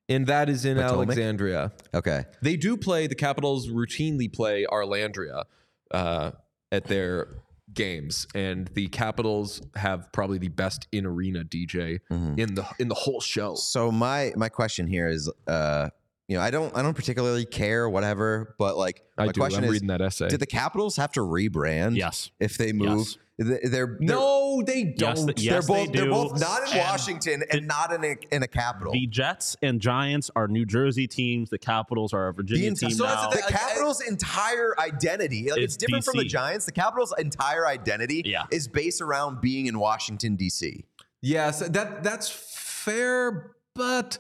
and 0.09 0.25
that 0.25 0.49
is 0.49 0.65
in 0.65 0.77
Potomac? 0.77 1.07
Alexandria. 1.09 1.71
okay. 1.93 2.25
They 2.41 2.57
do 2.57 2.75
play. 2.75 3.05
The 3.05 3.13
Capitals 3.15 3.69
routinely 3.69 4.31
play 4.33 4.65
Arlandria 4.69 5.43
uh, 5.91 6.31
at 6.71 6.85
their 6.85 7.27
games, 7.73 8.25
and 8.33 8.67
the 8.73 8.87
Capitals 8.87 9.61
have 9.75 10.11
probably 10.11 10.39
the 10.39 10.47
best 10.47 10.87
in 10.91 11.05
arena 11.05 11.43
DJ 11.43 11.99
Mhm. 12.11 12.39
in 12.39 12.55
the 12.55 12.65
in 12.79 12.87
the 12.87 12.95
whole 12.95 13.21
show. 13.21 13.53
So 13.53 13.91
my 13.91 14.33
my 14.35 14.49
question 14.49 14.87
here 14.87 15.07
is, 15.07 15.31
uh, 15.45 15.89
you 16.27 16.35
know, 16.37 16.41
I 16.41 16.49
don't 16.49 16.75
I 16.75 16.81
don't 16.81 16.95
particularly 16.95 17.45
care, 17.45 17.87
whatever, 17.87 18.55
but 18.57 18.75
like 18.77 19.03
I 19.19 19.27
my 19.27 19.31
do. 19.31 19.39
question 19.41 19.59
I'm 19.59 19.65
is, 19.65 19.71
reading 19.73 19.89
that 19.89 20.01
essay. 20.01 20.29
did 20.29 20.39
the 20.39 20.47
Capitals 20.47 20.95
have 20.97 21.11
to 21.11 21.19
rebrand? 21.19 21.95
Yes. 21.97 22.31
If 22.39 22.57
they 22.57 22.73
move, 22.73 22.99
Yes. 23.07 23.17
They- 23.39 23.45
they're, 23.45 23.97
they're 23.97 23.97
no, 24.01 24.61
they 24.65 24.83
don't. 24.83 25.15
th- 25.27 25.39
yes, 25.39 25.65
they're 25.65 25.75
both 25.85 25.93
they 25.93 26.01
are 26.01 26.09
both 26.09 26.39
not 26.41 26.63
in 26.67 26.73
And 26.73 26.79
Washington 26.79 27.43
and 27.49 27.65
not 27.67 27.93
in 27.93 28.03
a 28.03 28.15
in 28.33 28.43
a 28.43 28.47
capital. 28.47 28.91
The 28.91 29.07
Jets 29.07 29.55
and 29.61 29.79
Giants 29.79 30.29
are 30.35 30.49
New 30.49 30.65
Jersey 30.65 31.07
teams. 31.07 31.49
The 31.49 31.57
Capitals 31.57 32.11
are 32.13 32.27
a 32.27 32.33
Virginia 32.33 32.71
The 32.71 32.75
team 32.75 32.89
so 32.91 33.05
now. 33.05 33.29
the 33.29 33.41
Capitals' 33.47 34.01
entire 34.01 34.77
identity, 34.77 35.49
like 35.49 35.59
it's, 35.61 35.75
It's 35.75 35.77
different 35.77 36.03
from 36.03 36.17
the 36.17 36.25
Giants. 36.25 36.65
The 36.65 36.73
Capitals' 36.73 37.13
entire 37.17 37.65
identity 37.65 38.23
Yeah. 38.25 38.43
is 38.51 38.67
based 38.67 38.99
around 39.01 39.39
being 39.39 39.67
in 39.67 39.79
Washington 39.79 40.35
D.C. 40.35 40.83
Yes, 41.21 41.59
that 41.59 42.03
that's 42.03 42.27
fair, 42.29 43.51
but 43.73 44.17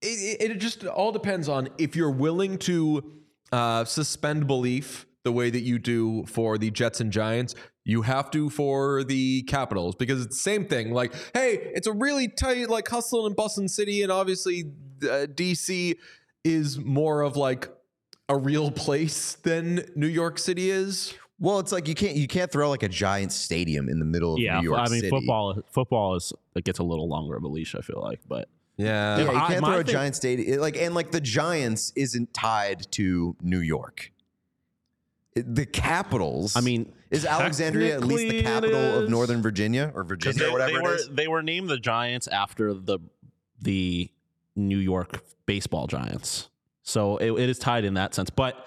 it, 0.00 0.40
it, 0.40 0.50
it 0.52 0.58
just 0.60 0.84
all 0.86 1.10
depends 1.10 1.48
on 1.48 1.70
if 1.78 1.96
you're 1.96 2.10
willing 2.10 2.58
to 2.58 3.12
uh, 3.50 3.84
suspend 3.84 4.46
belief 4.46 5.06
the 5.28 5.32
way 5.32 5.50
that 5.50 5.60
you 5.60 5.78
do 5.78 6.24
for 6.26 6.56
the 6.56 6.70
Jets 6.70 7.00
and 7.00 7.12
Giants. 7.12 7.54
You 7.84 8.02
have 8.02 8.30
to 8.32 8.48
for 8.50 9.04
the 9.04 9.42
Capitals 9.42 9.94
because 9.94 10.24
it's 10.24 10.36
the 10.36 10.42
same 10.42 10.64
thing. 10.66 10.92
Like, 10.92 11.12
hey, 11.34 11.70
it's 11.74 11.86
a 11.86 11.92
really 11.92 12.28
tight, 12.28 12.68
like 12.70 12.88
hustling 12.88 13.26
and 13.26 13.36
bustling 13.36 13.68
city, 13.68 14.02
and 14.02 14.10
obviously 14.12 14.64
uh, 15.02 15.26
DC 15.32 15.96
is 16.44 16.78
more 16.78 17.20
of 17.22 17.36
like 17.36 17.68
a 18.28 18.36
real 18.36 18.70
place 18.70 19.34
than 19.36 19.84
New 19.94 20.06
York 20.06 20.38
City 20.38 20.70
is. 20.70 21.14
Well, 21.40 21.58
it's 21.60 21.72
like 21.72 21.86
you 21.88 21.94
can't 21.94 22.16
you 22.16 22.26
can't 22.26 22.50
throw 22.50 22.68
like 22.68 22.82
a 22.82 22.88
giant 22.88 23.32
stadium 23.32 23.88
in 23.88 23.98
the 23.98 24.04
middle 24.04 24.34
of 24.34 24.40
yeah, 24.40 24.60
New 24.60 24.70
York 24.70 24.86
City. 24.86 24.90
I 24.90 24.92
mean 24.92 25.00
City. 25.02 25.10
football. 25.10 25.62
Football 25.70 26.14
is 26.16 26.32
it 26.56 26.64
gets 26.64 26.78
a 26.78 26.82
little 26.84 27.08
longer 27.08 27.36
of 27.36 27.42
a 27.42 27.48
leash. 27.48 27.74
I 27.74 27.80
feel 27.80 28.00
like, 28.02 28.20
but 28.28 28.48
Yeah. 28.76 29.16
Yeah, 29.18 29.30
you 29.32 29.38
I- 29.38 29.48
can't 29.48 29.60
my 29.62 29.68
throw 29.68 29.80
a 29.80 29.84
thing- 29.84 29.92
giant 29.94 30.16
stadium 30.16 30.60
like 30.60 30.76
and 30.76 30.94
like 30.94 31.10
the 31.10 31.20
Giants 31.22 31.92
isn't 31.96 32.34
tied 32.34 32.90
to 32.92 33.34
New 33.40 33.60
York. 33.60 34.10
It- 35.38 35.54
the 35.54 35.66
Capitals. 35.66 36.56
I 36.56 36.60
mean, 36.60 36.92
is 37.10 37.24
Alexandria 37.24 37.94
at 37.94 38.04
least 38.04 38.30
the 38.30 38.42
capital 38.42 39.04
of. 39.04 39.10
Northern 39.10 39.42
Virginia 39.42 39.90
or 39.94 40.04
Virginia 40.04 40.38
they, 40.38 40.46
or 40.48 40.52
whatever 40.52 40.72
they 40.72 40.78
were 40.82 40.94
is? 40.94 41.08
they 41.10 41.28
were 41.28 41.42
named 41.42 41.68
the 41.68 41.78
Giants 41.78 42.28
after 42.28 42.74
the 42.74 42.98
the 43.60 44.10
New 44.56 44.78
York 44.78 45.22
baseball 45.46 45.86
Giants, 45.86 46.48
so 46.82 47.16
it, 47.16 47.30
it 47.32 47.48
is 47.48 47.58
tied 47.58 47.84
in 47.84 47.94
that 47.94 48.14
sense. 48.14 48.30
But 48.30 48.66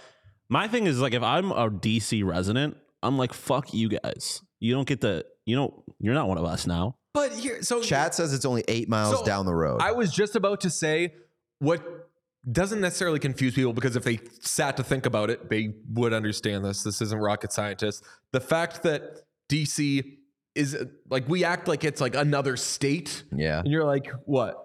my 0.49 0.67
thing 0.67 0.87
is 0.87 0.99
like 0.99 1.13
if 1.13 1.23
I'm 1.23 1.51
a 1.51 1.69
DC 1.69 2.25
resident, 2.25 2.77
I'm 3.03 3.17
like 3.17 3.33
fuck 3.33 3.73
you 3.73 3.89
guys. 3.89 4.41
You 4.59 4.73
don't 4.73 4.87
get 4.87 5.01
the 5.01 5.25
you 5.45 5.55
know 5.55 5.83
you're 5.99 6.13
not 6.13 6.27
one 6.27 6.37
of 6.37 6.45
us 6.45 6.65
now. 6.65 6.95
But 7.13 7.33
here, 7.33 7.61
so 7.61 7.81
Chat 7.81 8.15
says 8.15 8.33
it's 8.33 8.45
only 8.45 8.63
eight 8.67 8.87
miles 8.87 9.19
So, 9.19 9.25
down 9.25 9.45
the 9.45 9.53
road. 9.53 9.81
I 9.81 9.91
was 9.91 10.11
just 10.13 10.35
about 10.35 10.61
to 10.61 10.69
say 10.69 11.13
what 11.59 12.00
doesn't 12.49 12.81
necessarily 12.81 13.19
confuse 13.19 13.53
people 13.53 13.73
because 13.73 13.95
if 13.95 14.03
they 14.03 14.19
sat 14.39 14.77
to 14.77 14.83
think 14.83 15.05
about 15.05 15.29
it, 15.29 15.49
they 15.49 15.73
would 15.93 16.13
understand 16.13 16.65
this. 16.65 16.83
This 16.83 17.01
isn't 17.01 17.19
rocket 17.19 17.51
scientists. 17.51 18.01
The 18.31 18.39
fact 18.39 18.83
that 18.83 19.21
DC 19.49 20.17
is 20.55 20.83
like 21.09 21.27
we 21.29 21.43
act 21.43 21.67
like 21.67 21.83
it's 21.83 22.01
like 22.01 22.15
another 22.15 22.57
state, 22.57 23.23
Yeah. 23.31 23.59
and 23.59 23.67
you're 23.71 23.85
like, 23.85 24.11
what? 24.25 24.55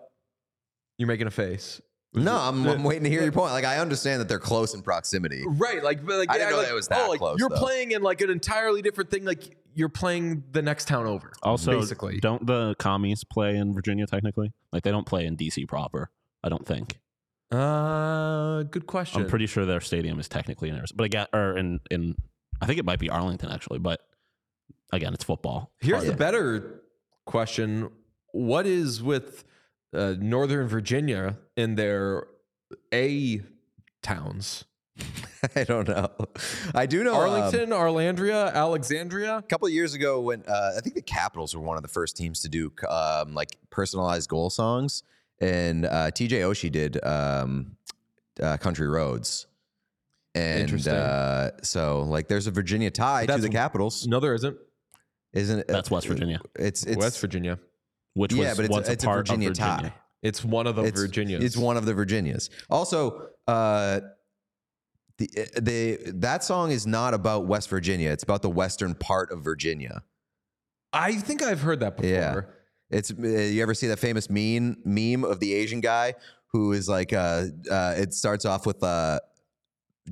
You're 0.98 1.08
making 1.08 1.26
a 1.26 1.30
face. 1.30 1.80
No, 2.14 2.34
I'm, 2.34 2.66
I'm 2.66 2.82
waiting 2.82 3.04
to 3.04 3.10
hear 3.10 3.22
your 3.22 3.32
point. 3.32 3.52
Like 3.52 3.66
I 3.66 3.78
understand 3.78 4.22
that 4.22 4.28
they're 4.28 4.38
close 4.38 4.72
in 4.74 4.80
proximity. 4.80 5.44
Right, 5.46 5.84
like, 5.84 6.04
but, 6.04 6.16
like 6.16 6.30
I 6.30 6.38
didn't 6.38 6.50
know 6.52 6.56
like, 6.56 6.66
that 6.66 6.72
it 6.72 6.74
was 6.74 6.88
that 6.88 7.02
oh, 7.04 7.10
like, 7.10 7.18
close, 7.18 7.38
You're 7.38 7.50
though. 7.50 7.56
playing 7.56 7.90
in 7.90 8.00
like 8.00 8.22
an 8.22 8.30
entirely 8.30 8.80
different 8.80 9.10
thing. 9.10 9.26
Like 9.26 9.54
you're 9.74 9.90
playing 9.90 10.44
the 10.52 10.62
next 10.62 10.88
town 10.88 11.06
over. 11.06 11.30
Also, 11.42 11.78
basically, 11.78 12.18
don't 12.18 12.46
the 12.46 12.74
commies 12.78 13.22
play 13.22 13.56
in 13.56 13.74
Virginia 13.74 14.06
technically? 14.06 14.50
Like 14.72 14.82
they 14.82 14.90
don't 14.90 15.06
play 15.06 15.26
in 15.26 15.36
DC 15.36 15.68
proper. 15.68 16.10
I 16.42 16.48
don't 16.48 16.66
think. 16.66 16.98
Uh, 17.50 18.64
good 18.64 18.86
question. 18.86 19.22
I'm 19.22 19.28
pretty 19.28 19.46
sure 19.46 19.64
their 19.64 19.80
stadium 19.80 20.18
is 20.18 20.28
technically 20.28 20.68
in 20.68 20.76
Arizona, 20.76 20.96
but 20.96 21.04
again, 21.04 21.26
or 21.32 21.56
in 21.56 21.80
in 21.90 22.16
I 22.60 22.66
think 22.66 22.78
it 22.78 22.84
might 22.84 22.98
be 22.98 23.10
Arlington 23.10 23.50
actually, 23.50 23.78
but 23.78 24.00
again, 24.92 25.14
it's 25.14 25.24
football. 25.24 25.72
Here's 25.80 26.04
the 26.04 26.12
better 26.12 26.82
question: 27.24 27.90
What 28.32 28.66
is 28.66 29.02
with 29.02 29.44
uh, 29.94 30.14
Northern 30.18 30.66
Virginia 30.66 31.38
in 31.56 31.76
their 31.76 32.26
A 32.92 33.42
towns? 34.02 34.64
I 35.56 35.64
don't 35.64 35.86
know. 35.86 36.10
I 36.74 36.86
do 36.86 37.04
know 37.04 37.14
um, 37.14 37.30
Arlington, 37.30 37.70
Arlandria, 37.70 38.52
Alexandria. 38.52 39.36
a 39.36 39.42
couple 39.42 39.66
of 39.66 39.72
years 39.74 39.94
ago 39.94 40.20
when 40.20 40.42
uh, 40.48 40.72
I 40.76 40.80
think 40.80 40.94
the 40.94 41.02
Capitals 41.02 41.54
were 41.54 41.60
one 41.60 41.76
of 41.76 41.82
the 41.82 41.88
first 41.88 42.16
teams 42.16 42.40
to 42.40 42.48
do 42.48 42.72
um, 42.88 43.34
like 43.34 43.56
personalized 43.70 44.28
goal 44.28 44.50
songs, 44.50 45.02
and 45.40 45.84
uh, 45.86 46.10
TJ 46.10 46.30
Oshie 46.42 46.70
did 46.72 47.02
um, 47.04 47.76
uh, 48.42 48.56
Country 48.56 48.88
Roads. 48.88 49.46
And 50.34 50.60
Interesting. 50.60 50.92
uh, 50.92 51.50
so, 51.62 52.02
like, 52.02 52.28
there's 52.28 52.46
a 52.46 52.50
Virginia 52.50 52.90
tie 52.90 53.22
to 53.22 53.26
That's- 53.28 53.42
the 53.42 53.48
Capitals, 53.48 54.06
No, 54.06 54.20
there 54.20 54.34
isn't. 54.34 54.56
isn't 55.32 55.60
it? 55.60 55.68
That's 55.68 55.90
West 55.90 56.06
Virginia, 56.06 56.40
It's 56.58 56.84
it's 56.84 56.96
West 56.98 57.20
Virginia. 57.20 57.58
which 58.14 58.32
yeah, 58.34 58.48
was 58.50 58.56
but 58.58 58.64
it's, 58.66 58.72
once 58.72 58.88
a, 58.88 58.92
it's 58.92 59.04
a 59.04 59.06
a 59.06 59.10
part 59.10 59.26
Virginia, 59.26 59.48
of 59.50 59.56
Virginia. 59.56 59.90
tie. 59.90 59.94
It's 60.22 60.44
one 60.44 60.66
of 60.66 60.76
the 60.76 60.82
it's, 60.82 61.00
Virginias. 61.00 61.42
It's 61.44 61.56
one 61.56 61.76
of 61.78 61.86
the 61.86 61.94
Virginias. 61.94 62.50
Also, 62.68 63.28
uh, 63.46 64.00
the 65.18 65.28
the 65.58 65.98
that 66.16 66.44
song 66.44 66.70
is 66.70 66.86
not 66.86 67.14
about 67.14 67.46
West 67.46 67.70
Virginia. 67.70 68.10
It's 68.10 68.22
about 68.22 68.42
the 68.42 68.50
western 68.50 68.94
part 68.94 69.30
of 69.32 69.42
Virginia. 69.42 70.02
I 70.92 71.12
think 71.14 71.42
I've 71.42 71.60
heard 71.62 71.80
that 71.80 71.96
before. 71.96 72.10
Yeah. 72.10 72.40
It's 72.90 73.10
uh, 73.10 73.26
you 73.26 73.62
ever 73.62 73.74
see 73.74 73.88
that 73.88 73.98
famous 73.98 74.30
meme 74.30 74.76
meme 74.84 75.24
of 75.24 75.40
the 75.40 75.54
Asian 75.54 75.80
guy 75.80 76.14
who 76.48 76.72
is 76.72 76.88
like 76.88 77.12
uh, 77.12 77.46
uh 77.70 77.94
it 77.96 78.14
starts 78.14 78.44
off 78.44 78.66
with 78.66 78.82
uh 78.82 79.18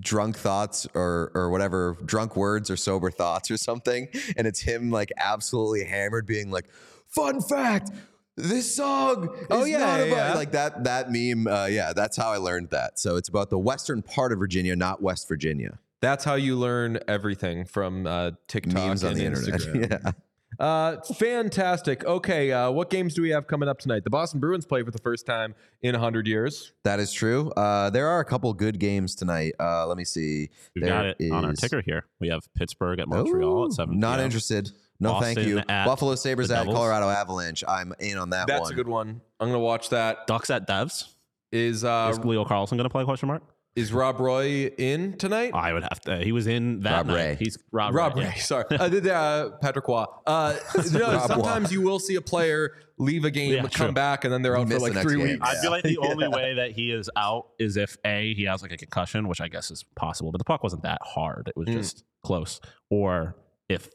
drunk 0.01 0.37
thoughts 0.37 0.87
or 0.95 1.31
or 1.35 1.51
whatever 1.51 1.97
drunk 2.05 2.37
words 2.37 2.68
or 2.68 2.77
sober 2.77 3.11
thoughts 3.12 3.49
or 3.51 3.57
something 3.57 4.09
and 4.37 4.45
it's 4.47 4.61
him 4.61 4.91
like 4.91 5.12
absolutely 5.18 5.85
hammered 5.85 6.27
being 6.27 6.51
like 6.51 6.68
fun 7.07 7.41
fact 7.41 7.91
this 8.37 8.75
song 8.75 9.29
is 9.39 9.47
Oh, 9.53 9.64
yeah, 9.64 9.79
not 9.79 9.99
yeah, 10.01 10.05
about 10.07 10.16
yeah. 10.31 10.35
like 10.35 10.51
that 10.51 10.83
that 10.83 11.12
meme 11.12 11.47
uh, 11.47 11.66
yeah 11.66 11.93
that's 11.93 12.16
how 12.16 12.33
I 12.33 12.39
learned 12.39 12.70
that 12.70 12.99
so 12.99 13.14
it's 13.14 13.29
about 13.29 13.51
the 13.51 13.59
western 13.59 14.03
part 14.03 14.33
of 14.33 14.41
Virginia 14.41 14.75
not 14.75 15.01
West 15.01 15.29
Virginia 15.29 15.79
That's 16.01 16.25
how 16.25 16.35
you 16.35 16.57
learn 16.57 16.99
everything 17.07 17.64
from 17.64 18.05
uh, 18.07 18.33
TikTok 18.49 18.75
memes 18.75 19.05
on 19.05 19.12
and 19.12 19.20
the 19.20 19.25
internet 19.27 19.61
Instagram. 19.61 19.91
yeah 20.05 20.11
Uh, 20.59 20.97
fantastic. 21.19 22.05
Okay, 22.05 22.53
uh, 22.53 22.71
what 22.71 22.91
games 22.91 23.15
do 23.15 23.23
we 23.23 23.31
have 23.31 23.47
coming 23.47 23.69
up 23.69 23.79
tonight? 23.79 24.05
The 24.05 24.11
Boston 24.11 24.41
Bruins 24.41 24.67
play 24.67 24.83
for 24.83 24.91
the 24.91 24.99
first 24.99 25.27
time 25.27 25.55
in 25.83 25.93
100 25.93 26.27
years. 26.27 26.73
that 26.85 27.01
is 27.01 27.13
true 27.13 27.51
uh, 27.53 27.91
there 27.91 28.09
are 28.09 28.21
a 28.21 28.25
couple 28.25 28.53
good 28.55 28.79
games 28.79 29.15
tonight 29.15 29.53
uh, 29.61 29.87
let 29.87 29.97
me 29.97 30.05
see 30.05 30.49
We 30.75 30.83
There 30.83 30.91
got 30.91 31.07
it 31.21 31.31
on 31.31 31.45
our 31.45 31.53
ticker 31.53 31.81
here. 31.83 32.07
We 32.21 32.29
have 32.29 32.43
Pittsburgh 32.55 32.99
at 33.01 33.09
Montreal 33.09 33.63
Ooh, 33.63 33.67
at 33.67 33.73
seven. 33.73 33.99
Not 33.99 34.17
PM. 34.17 34.25
interested. 34.27 34.71
No, 35.01 35.21
thank 35.21 35.39
you. 35.41 35.61
Buffalo 35.67 36.15
Sabres 36.15 36.51
at 36.51 36.65
Colorado 36.67 37.09
Avalanche. 37.09 37.65
I'm 37.67 37.93
in 37.99 38.17
on 38.17 38.31
that 38.31 38.47
That's 38.47 38.63
one. 38.63 38.73
a 38.73 38.75
good 38.77 38.89
one. 38.89 39.21
I'm 39.41 39.49
gonna 39.49 39.59
watch 39.59 39.91
that. 39.91 40.27
Ducks 40.27 40.51
at 40.51 40.67
Devs. 40.69 41.09
Is 41.53 41.85
uh, 41.85 42.09
Is 42.13 42.19
Leo 42.25 42.45
Carlsson 42.45 42.71
going 42.77 42.85
to 42.85 42.91
play? 42.91 43.05
Question 43.05 43.29
mark. 43.29 43.43
Is 43.77 43.93
Rob 43.93 44.20
Roy 44.20 44.66
in 44.79 45.14
tonight? 45.18 45.51
I 45.55 45.72
would 45.72 45.83
have 45.83 46.01
to. 46.03 46.18
He 46.18 46.31
was 46.33 46.47
in 46.47 46.81
that 46.81 46.93
Rob 46.99 47.07
night. 47.09 47.14
Ray. 47.14 47.37
He's 47.41 47.59
Rob, 47.72 47.93
Roy. 47.95 48.01
Rob 48.03 48.14
Ray. 48.16 48.25
Ray, 48.25 48.33
yeah. 48.37 48.43
sorry. 48.43 48.64
Uh, 48.70 48.89
the- 48.89 49.01
the, 49.01 49.14
uh, 49.14 49.51
Patrick 49.59 49.89
Waugh. 49.89 50.07
Uh, 50.27 50.57
no, 50.93 51.12
Rob 51.12 51.27
sometimes 51.29 51.72
you 51.72 51.83
will 51.83 51.99
see 51.99 52.14
a 52.14 52.20
player 52.20 52.72
leave 52.99 53.25
a 53.25 53.31
game, 53.31 53.53
Yeah, 53.55 53.62
come 53.62 53.70
true. 53.89 53.93
back, 53.93 54.25
and 54.25 54.33
then 54.33 54.43
they're 54.43 54.57
out 54.57 54.68
for 54.68 54.79
like 54.79 54.93
three 54.95 55.16
game. 55.16 55.27
weeks. 55.27 55.41
I 55.43 55.57
feel 55.61 55.70
like 55.72 55.83
the 55.83 55.99
only 56.03 56.29
way 56.29 56.55
that 56.55 56.70
he 56.72 56.93
is 56.93 57.11
out 57.16 57.49
is 57.59 57.77
if 57.77 57.97
a 58.05 58.33
he 58.35 58.45
has 58.45 58.62
like 58.62 58.70
a 58.72 58.77
concussion, 58.77 59.27
which 59.27 59.41
I 59.41 59.49
guess 59.49 59.70
is 59.72 59.83
possible, 59.97 60.31
but 60.31 60.39
the 60.39 60.45
puck 60.45 60.62
wasn't 60.62 60.83
that 60.85 60.99
hard; 61.03 61.49
it 61.49 61.57
was 61.57 61.66
Mm. 61.68 61.72
just 61.75 62.05
close. 62.22 62.61
Or 62.91 63.35
if 63.68 63.89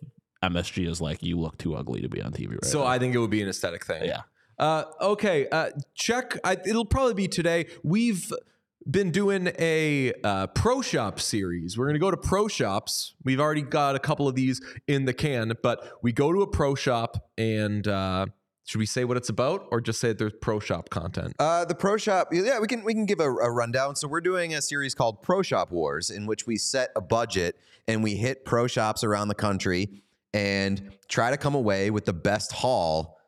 MSG 0.44 0.88
is 0.90 1.00
like, 1.00 1.24
you 1.24 1.40
look 1.40 1.58
too 1.58 1.76
ugly 1.76 2.02
to 2.02 2.10
be 2.10 2.22
on 2.22 2.34
TV 2.34 2.50
right 2.52 2.66
So 2.66 2.80
now. 2.82 2.88
I 2.88 3.00
think 3.00 3.16
it 3.16 3.20
would 3.20 3.30
be 3.30 3.42
an 3.42 3.48
aesthetic 3.50 3.86
thing. 3.86 4.04
yeah, 4.06 4.22
Uh, 4.58 4.84
okay, 5.02 5.48
uh, 5.50 5.70
check. 5.96 6.38
I, 6.44 6.58
it'll 6.66 6.86
probably 6.86 7.14
be 7.14 7.28
today. 7.30 7.68
We've 7.84 8.32
been 8.90 9.12
doing 9.12 9.52
a 9.60 10.14
uh, 10.24 10.48
pro 10.48 10.82
shop 10.82 11.20
series. 11.20 11.78
We're 11.78 11.86
going 11.86 11.96
to 11.96 12.00
go 12.00 12.12
to 12.12 12.18
pro 12.18 12.48
shops. 12.48 13.14
We've 13.24 13.40
already 13.40 13.62
got 13.62 13.96
a 13.96 14.00
couple 14.00 14.28
of 14.28 14.36
these 14.36 14.62
in 14.88 15.06
the 15.06 15.14
can, 15.14 15.54
but 15.62 15.92
we 16.02 16.12
go 16.12 16.34
to 16.34 16.42
a 16.42 16.48
pro 16.48 16.76
shop 16.76 17.30
and 17.38 17.88
uh, 17.88 18.28
should 18.66 18.80
we 18.80 18.86
say 18.86 19.04
what 19.04 19.18
it's 19.18 19.30
about 19.30 19.68
or 19.72 19.82
just 19.82 20.00
say 20.00 20.10
that 20.10 20.18
there's 20.18 20.34
pro 20.42 20.60
shop 20.60 20.90
content? 20.90 21.34
Uh, 21.40 21.66
the 21.66 21.76
Pro 21.76 21.98
Shop, 21.98 22.30
yeah, 22.32 22.60
we 22.60 22.68
can 22.68 22.84
we 22.84 22.94
can 22.94 23.06
give 23.06 23.20
a, 23.20 23.30
a 23.30 23.52
rundown. 23.52 23.96
So 23.96 24.08
we're 24.08 24.22
doing 24.22 24.54
a 24.54 24.62
series 24.62 24.94
called 24.94 25.24
Pro 25.24 25.42
Shop 25.42 25.72
Wars, 25.72 26.10
in 26.10 26.26
which 26.26 26.46
we 26.46 26.58
set 26.58 26.92
a 26.96 27.02
budget 27.02 27.56
and 27.88 28.04
we 28.04 28.16
hit 28.16 28.46
pro 28.46 28.68
shops 28.68 29.04
around 29.04 29.28
the 29.28 29.36
country 29.36 30.04
and 30.34 30.92
try 31.08 31.32
to 31.32 31.38
come 31.38 31.56
away 31.56 31.90
with 31.90 32.06
the 32.06 32.14
best 32.14 32.52
haul 32.52 33.19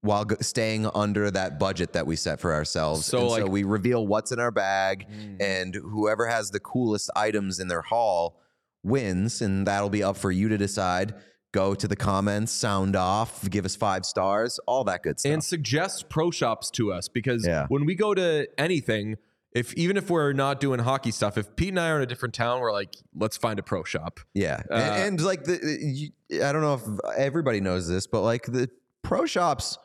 while 0.00 0.24
go- 0.24 0.36
staying 0.40 0.86
under 0.94 1.30
that 1.30 1.58
budget 1.58 1.92
that 1.92 2.06
we 2.06 2.14
set 2.16 2.38
for 2.40 2.52
ourselves. 2.54 3.04
So, 3.06 3.18
And 3.18 3.28
like- 3.28 3.42
so 3.42 3.48
we 3.48 3.64
reveal 3.64 4.06
what's 4.06 4.30
in 4.32 4.38
our 4.38 4.50
bag, 4.52 5.06
Mm. 5.10 5.36
and 5.40 5.74
whoever 5.74 6.26
has 6.28 6.50
the 6.50 6.60
coolest 6.60 7.10
items 7.16 7.58
in 7.58 7.68
their 7.68 7.82
haul 7.82 8.40
wins, 8.84 9.42
and 9.42 9.66
that'll 9.66 9.90
be 9.90 10.02
up 10.02 10.16
for 10.16 10.30
you 10.30 10.48
to 10.48 10.56
decide. 10.58 11.14
Go 11.52 11.74
to 11.74 11.88
the 11.88 11.96
comments, 11.96 12.52
sound 12.52 12.94
off, 12.94 13.48
give 13.48 13.64
us 13.64 13.74
five 13.74 14.04
stars, 14.04 14.60
all 14.66 14.84
that 14.84 15.02
good 15.02 15.18
stuff. 15.18 15.32
and 15.32 15.42
suggest 15.42 16.08
pro 16.10 16.30
shops 16.30 16.70
to 16.72 16.92
us 16.92 17.08
because 17.08 17.46
Yeah. 17.46 17.64
when 17.68 17.86
we 17.86 17.94
go 17.94 18.12
to 18.14 18.46
anything, 18.58 19.16
if 19.52 19.72
even 19.74 19.96
if 19.96 20.10
we're 20.10 20.34
not 20.34 20.60
doing 20.60 20.80
hockey 20.80 21.10
stuff, 21.10 21.38
if 21.38 21.56
Pete 21.56 21.70
and 21.70 21.80
I 21.80 21.88
are 21.88 21.96
in 21.96 22.02
a 22.02 22.06
different 22.06 22.34
town, 22.34 22.60
we're 22.60 22.70
like, 22.72 22.94
let's 23.16 23.38
find 23.38 23.58
a 23.58 23.62
pro 23.62 23.82
shop. 23.82 24.20
Yeah, 24.34 24.62
Uh, 24.70 24.74
and, 24.74 25.02
and 25.18 25.20
like 25.22 25.44
the 25.44 25.58
you, 25.80 26.10
I 26.44 26.52
don't 26.52 26.60
know 26.60 26.74
if 26.74 27.16
everybody 27.16 27.60
knows 27.62 27.88
this, 27.88 28.06
but 28.06 28.20
like 28.20 28.44
the 28.44 28.68
pro 29.02 29.24
shops, 29.24 29.78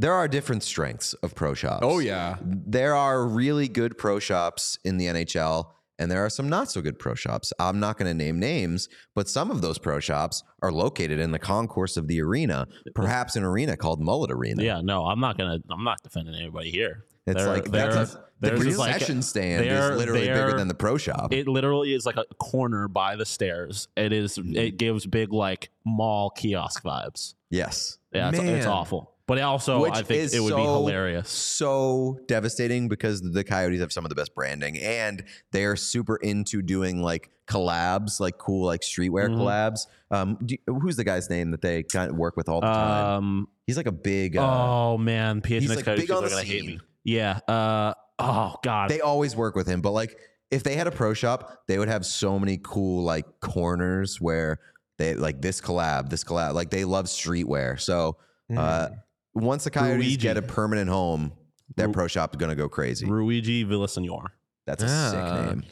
there 0.00 0.14
are 0.14 0.26
different 0.28 0.62
strengths 0.62 1.12
of 1.14 1.34
pro 1.34 1.54
shops. 1.54 1.80
Oh 1.82 1.98
yeah, 1.98 2.36
there 2.42 2.94
are 2.94 3.26
really 3.26 3.68
good 3.68 3.98
pro 3.98 4.18
shops 4.18 4.78
in 4.84 4.96
the 4.96 5.06
NHL, 5.06 5.66
and 5.98 6.10
there 6.10 6.24
are 6.24 6.30
some 6.30 6.48
not 6.48 6.70
so 6.70 6.80
good 6.80 6.98
pro 6.98 7.14
shops. 7.14 7.52
I'm 7.58 7.78
not 7.80 7.98
going 7.98 8.10
to 8.10 8.14
name 8.14 8.38
names, 8.40 8.88
but 9.14 9.28
some 9.28 9.50
of 9.50 9.60
those 9.60 9.78
pro 9.78 10.00
shops 10.00 10.42
are 10.62 10.72
located 10.72 11.18
in 11.18 11.32
the 11.32 11.38
concourse 11.38 11.96
of 11.96 12.08
the 12.08 12.20
arena, 12.22 12.66
perhaps 12.94 13.36
an 13.36 13.44
arena 13.44 13.76
called 13.76 14.00
Mullet 14.00 14.30
Arena. 14.30 14.62
yeah. 14.62 14.80
No, 14.82 15.04
I'm 15.06 15.20
not 15.20 15.36
gonna. 15.36 15.58
I'm 15.70 15.84
not 15.84 16.02
defending 16.02 16.34
anybody 16.34 16.70
here. 16.70 17.04
it's 17.26 17.36
They're- 17.36 17.48
like 17.48 17.64
they're- 17.70 17.92
that's 17.92 18.14
a, 18.14 18.24
the 18.40 18.48
there's 18.48 18.64
just 18.64 18.78
like- 18.78 19.02
stand 19.02 19.66
they're- 19.66 19.92
is 19.92 19.98
literally 19.98 20.26
bigger 20.26 20.54
than 20.56 20.68
the 20.68 20.74
pro 20.74 20.96
shop. 20.96 21.30
It 21.34 21.46
literally 21.46 21.92
is 21.92 22.06
like 22.06 22.16
a 22.16 22.24
corner 22.36 22.88
by 22.88 23.16
the 23.16 23.26
stairs. 23.26 23.88
It 23.98 24.14
is. 24.14 24.38
It 24.42 24.78
gives 24.78 25.04
big 25.06 25.30
like 25.34 25.68
mall 25.84 26.30
kiosk 26.30 26.82
vibes. 26.82 27.34
yes. 27.50 27.98
Yeah, 28.12 28.30
it's, 28.30 28.38
it's 28.40 28.66
awful. 28.66 29.12
But 29.30 29.40
also, 29.42 29.82
Which 29.82 29.92
I 29.94 30.02
think 30.02 30.22
is 30.22 30.34
it 30.34 30.40
would 30.40 30.56
be 30.56 30.60
hilarious. 30.60 31.28
so 31.30 32.18
devastating 32.26 32.88
because 32.88 33.22
the 33.22 33.44
Coyotes 33.44 33.78
have 33.78 33.92
some 33.92 34.04
of 34.04 34.08
the 34.08 34.16
best 34.16 34.34
branding 34.34 34.76
and 34.78 35.22
they're 35.52 35.76
super 35.76 36.16
into 36.16 36.62
doing 36.62 37.00
like 37.00 37.30
collabs, 37.46 38.18
like 38.18 38.38
cool 38.38 38.66
like 38.66 38.80
streetwear 38.80 39.28
Mhm. 39.28 39.36
collabs. 39.36 39.86
Um, 40.10 40.36
do 40.44 40.56
who's 40.66 40.96
the 40.96 41.04
guy's 41.04 41.30
name 41.30 41.52
that 41.52 41.62
they 41.62 41.84
kind 41.84 42.10
of 42.10 42.16
work 42.16 42.36
with 42.36 42.48
all 42.48 42.60
the 42.60 42.66
time? 42.66 43.06
Um. 43.18 43.48
He's 43.68 43.76
like 43.76 43.86
a 43.86 43.92
big. 43.92 44.36
Uh, 44.36 44.40
oh 44.42 44.98
man, 44.98 45.40
PHNX 45.42 45.60
he's, 45.60 45.76
like, 45.76 45.84
Coyotes 45.84 46.00
big 46.02 46.08
people 46.08 46.16
on 46.18 46.24
are 46.24 46.28
the 46.28 46.34
gonna 46.34 46.44
hate 46.44 46.60
scene. 46.62 46.66
me. 46.66 46.80
Yeah. 47.04 47.38
Uh. 47.46 47.94
Oh 48.18 48.56
god. 48.64 48.90
they 48.90 49.00
always 49.00 49.36
work 49.36 49.54
with 49.54 49.68
him, 49.68 49.80
but 49.80 49.92
like 49.92 50.18
if 50.50 50.64
they 50.64 50.74
had 50.74 50.88
a 50.88 50.90
pro 50.90 51.14
shop, 51.14 51.56
they 51.68 51.78
would 51.78 51.86
have 51.88 52.04
so 52.04 52.36
many 52.40 52.58
cool 52.64 53.04
like 53.04 53.26
corners 53.40 54.20
where 54.20 54.58
they 54.98 55.14
like 55.14 55.40
this 55.40 55.60
collab, 55.60 56.10
this 56.10 56.24
collab. 56.24 56.54
Like 56.54 56.70
they 56.70 56.84
love 56.84 57.04
streetwear, 57.04 57.78
so. 57.80 58.16
Uh, 58.56 58.88
once 59.34 59.64
the 59.64 59.70
Coyotes 59.70 59.98
Luigi. 60.04 60.16
get 60.16 60.36
a 60.36 60.42
permanent 60.42 60.88
home, 60.90 61.32
that 61.76 61.86
Ru- 61.88 61.92
pro 61.92 62.06
shop 62.08 62.34
is 62.34 62.38
going 62.38 62.50
to 62.50 62.56
go 62.56 62.68
crazy. 62.68 63.06
Luigi 63.06 63.64
Villasenor. 63.64 64.26
That's 64.66 64.82
a 64.82 64.86
Ah. 64.88 65.10
sick 65.10 65.46
name. 65.56 65.64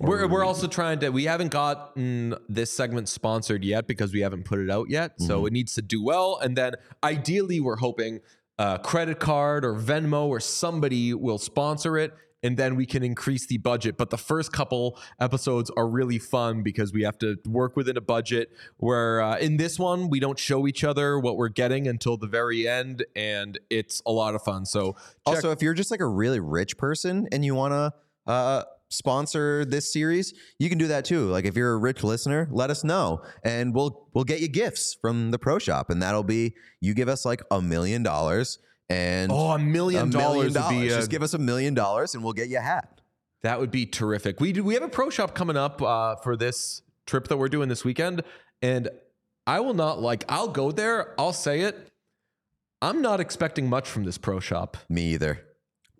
We're, 0.00 0.26
we're 0.26 0.44
also 0.44 0.66
trying 0.66 0.98
to, 1.00 1.10
we 1.10 1.24
haven't 1.24 1.52
gotten 1.52 2.34
this 2.48 2.72
segment 2.72 3.08
sponsored 3.08 3.62
yet 3.64 3.86
because 3.86 4.12
we 4.12 4.20
haven't 4.20 4.44
put 4.44 4.58
it 4.58 4.68
out 4.68 4.90
yet. 4.90 5.12
So 5.20 5.46
it 5.46 5.52
needs 5.52 5.74
to 5.74 5.82
do 5.82 6.02
well. 6.02 6.38
And 6.42 6.56
then 6.56 6.74
ideally, 7.04 7.60
we're 7.60 7.76
hoping 7.76 8.18
a 8.58 8.80
credit 8.82 9.20
card 9.20 9.64
or 9.64 9.74
Venmo 9.74 10.26
or 10.26 10.40
somebody 10.40 11.14
will 11.14 11.38
sponsor 11.38 11.96
it 11.96 12.12
and 12.44 12.56
then 12.56 12.76
we 12.76 12.86
can 12.86 13.02
increase 13.02 13.46
the 13.46 13.58
budget. 13.58 13.96
But 13.96 14.10
the 14.10 14.18
first 14.18 14.52
couple 14.52 14.96
episodes 15.18 15.70
are 15.76 15.88
really 15.88 16.18
fun 16.20 16.62
because 16.62 16.92
we 16.92 17.02
have 17.02 17.18
to 17.18 17.36
work 17.46 17.74
within 17.76 17.96
a 17.96 18.00
budget. 18.00 18.50
Where 18.76 19.20
uh, 19.20 19.38
in 19.38 19.56
this 19.56 19.78
one, 19.78 20.10
we 20.10 20.20
don't 20.20 20.38
show 20.38 20.68
each 20.68 20.84
other 20.84 21.18
what 21.18 21.36
we're 21.36 21.48
getting 21.48 21.88
until 21.88 22.16
the 22.16 22.26
very 22.28 22.68
end, 22.68 23.04
and 23.16 23.58
it's 23.70 24.00
a 24.06 24.12
lot 24.12 24.36
of 24.36 24.42
fun. 24.42 24.66
So 24.66 24.92
check- 24.92 24.98
Also, 25.26 25.50
if 25.50 25.62
you're 25.62 25.74
just 25.74 25.90
like 25.90 26.00
a 26.00 26.06
really 26.06 26.38
rich 26.38 26.76
person 26.76 27.26
and 27.32 27.44
you 27.44 27.54
want 27.56 27.72
to 27.72 28.30
uh, 28.30 28.62
sponsor 28.90 29.64
this 29.64 29.92
series, 29.92 30.34
you 30.58 30.68
can 30.68 30.78
do 30.78 30.86
that 30.88 31.04
too. 31.04 31.28
Like 31.28 31.44
if 31.46 31.56
you're 31.56 31.72
a 31.72 31.78
rich 31.78 32.04
listener, 32.04 32.48
let 32.50 32.70
us 32.70 32.84
know, 32.84 33.22
and 33.42 33.74
we'll 33.74 34.08
we'll 34.14 34.24
get 34.24 34.40
you 34.40 34.48
gifts 34.48 34.94
from 35.00 35.30
the 35.30 35.38
pro 35.38 35.58
shop, 35.58 35.90
and 35.90 36.02
that'll 36.02 36.22
be 36.24 36.54
you 36.80 36.94
give 36.94 37.08
us 37.08 37.24
like 37.24 37.42
a 37.50 37.60
million 37.60 38.02
dollars, 38.02 38.58
and 38.88 39.32
oh, 39.32 39.50
a 39.50 39.58
million 39.58 40.10
dollars 40.10 40.54
be 40.68 40.88
Just 40.88 41.10
give 41.10 41.22
us 41.22 41.34
a 41.34 41.38
million 41.38 41.74
dollars, 41.74 42.14
and 42.14 42.22
we'll 42.22 42.32
get 42.32 42.48
you 42.48 42.58
a 42.58 42.62
hat. 42.62 43.00
That 43.42 43.60
would 43.60 43.70
be 43.70 43.86
terrific. 43.86 44.40
We 44.40 44.52
do, 44.52 44.64
we 44.64 44.74
have 44.74 44.82
a 44.82 44.88
pro 44.88 45.10
shop 45.10 45.34
coming 45.34 45.56
up 45.56 45.82
uh, 45.82 46.16
for 46.16 46.36
this 46.36 46.82
trip 47.06 47.28
that 47.28 47.36
we're 47.36 47.48
doing 47.48 47.68
this 47.68 47.84
weekend, 47.84 48.22
and 48.62 48.88
I 49.46 49.60
will 49.60 49.74
not 49.74 50.00
like. 50.00 50.24
I'll 50.28 50.48
go 50.48 50.72
there. 50.72 51.18
I'll 51.20 51.32
say 51.32 51.60
it. 51.60 51.90
I'm 52.80 53.02
not 53.02 53.20
expecting 53.20 53.68
much 53.68 53.88
from 53.88 54.04
this 54.04 54.18
pro 54.18 54.40
shop. 54.40 54.76
Me 54.88 55.12
either. 55.14 55.40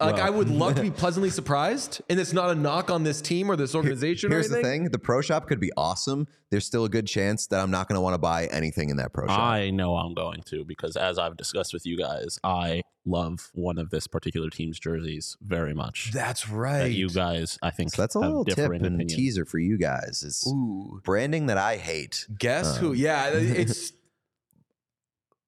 Like 0.07 0.17
Well- 0.17 0.27
I 0.27 0.31
would 0.31 0.49
love 0.51 0.75
to 0.77 0.83
be 0.83 0.91
pleasantly 1.03 1.31
surprised, 1.31 2.01
and 2.09 2.19
it's 2.21 2.33
not 2.33 2.51
a 2.51 2.55
knock 2.55 2.91
on 2.91 3.03
this 3.05 3.21
team 3.21 3.51
or 3.51 3.57
this 3.57 3.75
organization. 3.75 4.31
Here's 4.31 4.51
or 4.53 4.57
the 4.57 4.63
thing: 4.63 4.85
the 4.91 4.99
pro 4.99 5.21
shop 5.21 5.47
could 5.49 5.61
be 5.61 5.71
awesome. 5.77 6.27
There's 6.51 6.67
still 6.67 6.85
a 6.85 6.89
good 6.89 7.07
chance 7.07 7.47
that 7.49 7.61
I'm 7.61 7.71
not 7.71 7.89
going 7.89 7.97
to 7.97 8.01
want 8.01 8.15
to 8.15 8.19
buy 8.19 8.47
anything 8.47 8.91
in 8.91 8.97
that 8.99 9.13
pro 9.13 9.27
shop. 9.27 9.39
I 9.39 9.71
know 9.71 9.97
I'm 9.97 10.15
going 10.15 10.43
to 10.47 10.65
because 10.65 10.97
as 10.97 11.19
I've 11.19 11.37
discussed 11.37 11.73
with 11.73 11.85
you 11.87 11.97
guys, 11.99 12.39
I 12.45 12.83
love 13.07 13.51
one 13.53 13.77
of 13.77 13.91
this 13.91 14.07
particular 14.07 14.49
team's 14.49 14.79
jerseys 14.79 15.37
very 15.43 15.75
much. 15.75 16.11
That's 16.15 16.45
That 16.45 16.53
right. 16.55 16.85
you 16.93 17.09
guys, 17.11 17.59
I 17.63 17.71
think, 17.71 17.91
so 17.91 18.01
that's 18.03 18.15
a 18.15 18.21
little 18.21 18.45
tip 18.45 18.59
and 18.71 18.87
opinions. 18.87 19.15
teaser 19.15 19.45
for 19.45 19.59
you 19.59 19.77
guys. 19.77 20.23
Is 20.23 20.45
Ooh, 20.49 21.01
branding 21.05 21.47
that 21.47 21.59
I 21.59 21.77
hate. 21.77 22.27
guess 22.39 22.77
who? 22.79 22.91
Um, 22.91 22.97
yeah, 22.97 23.29
it's. 23.33 23.93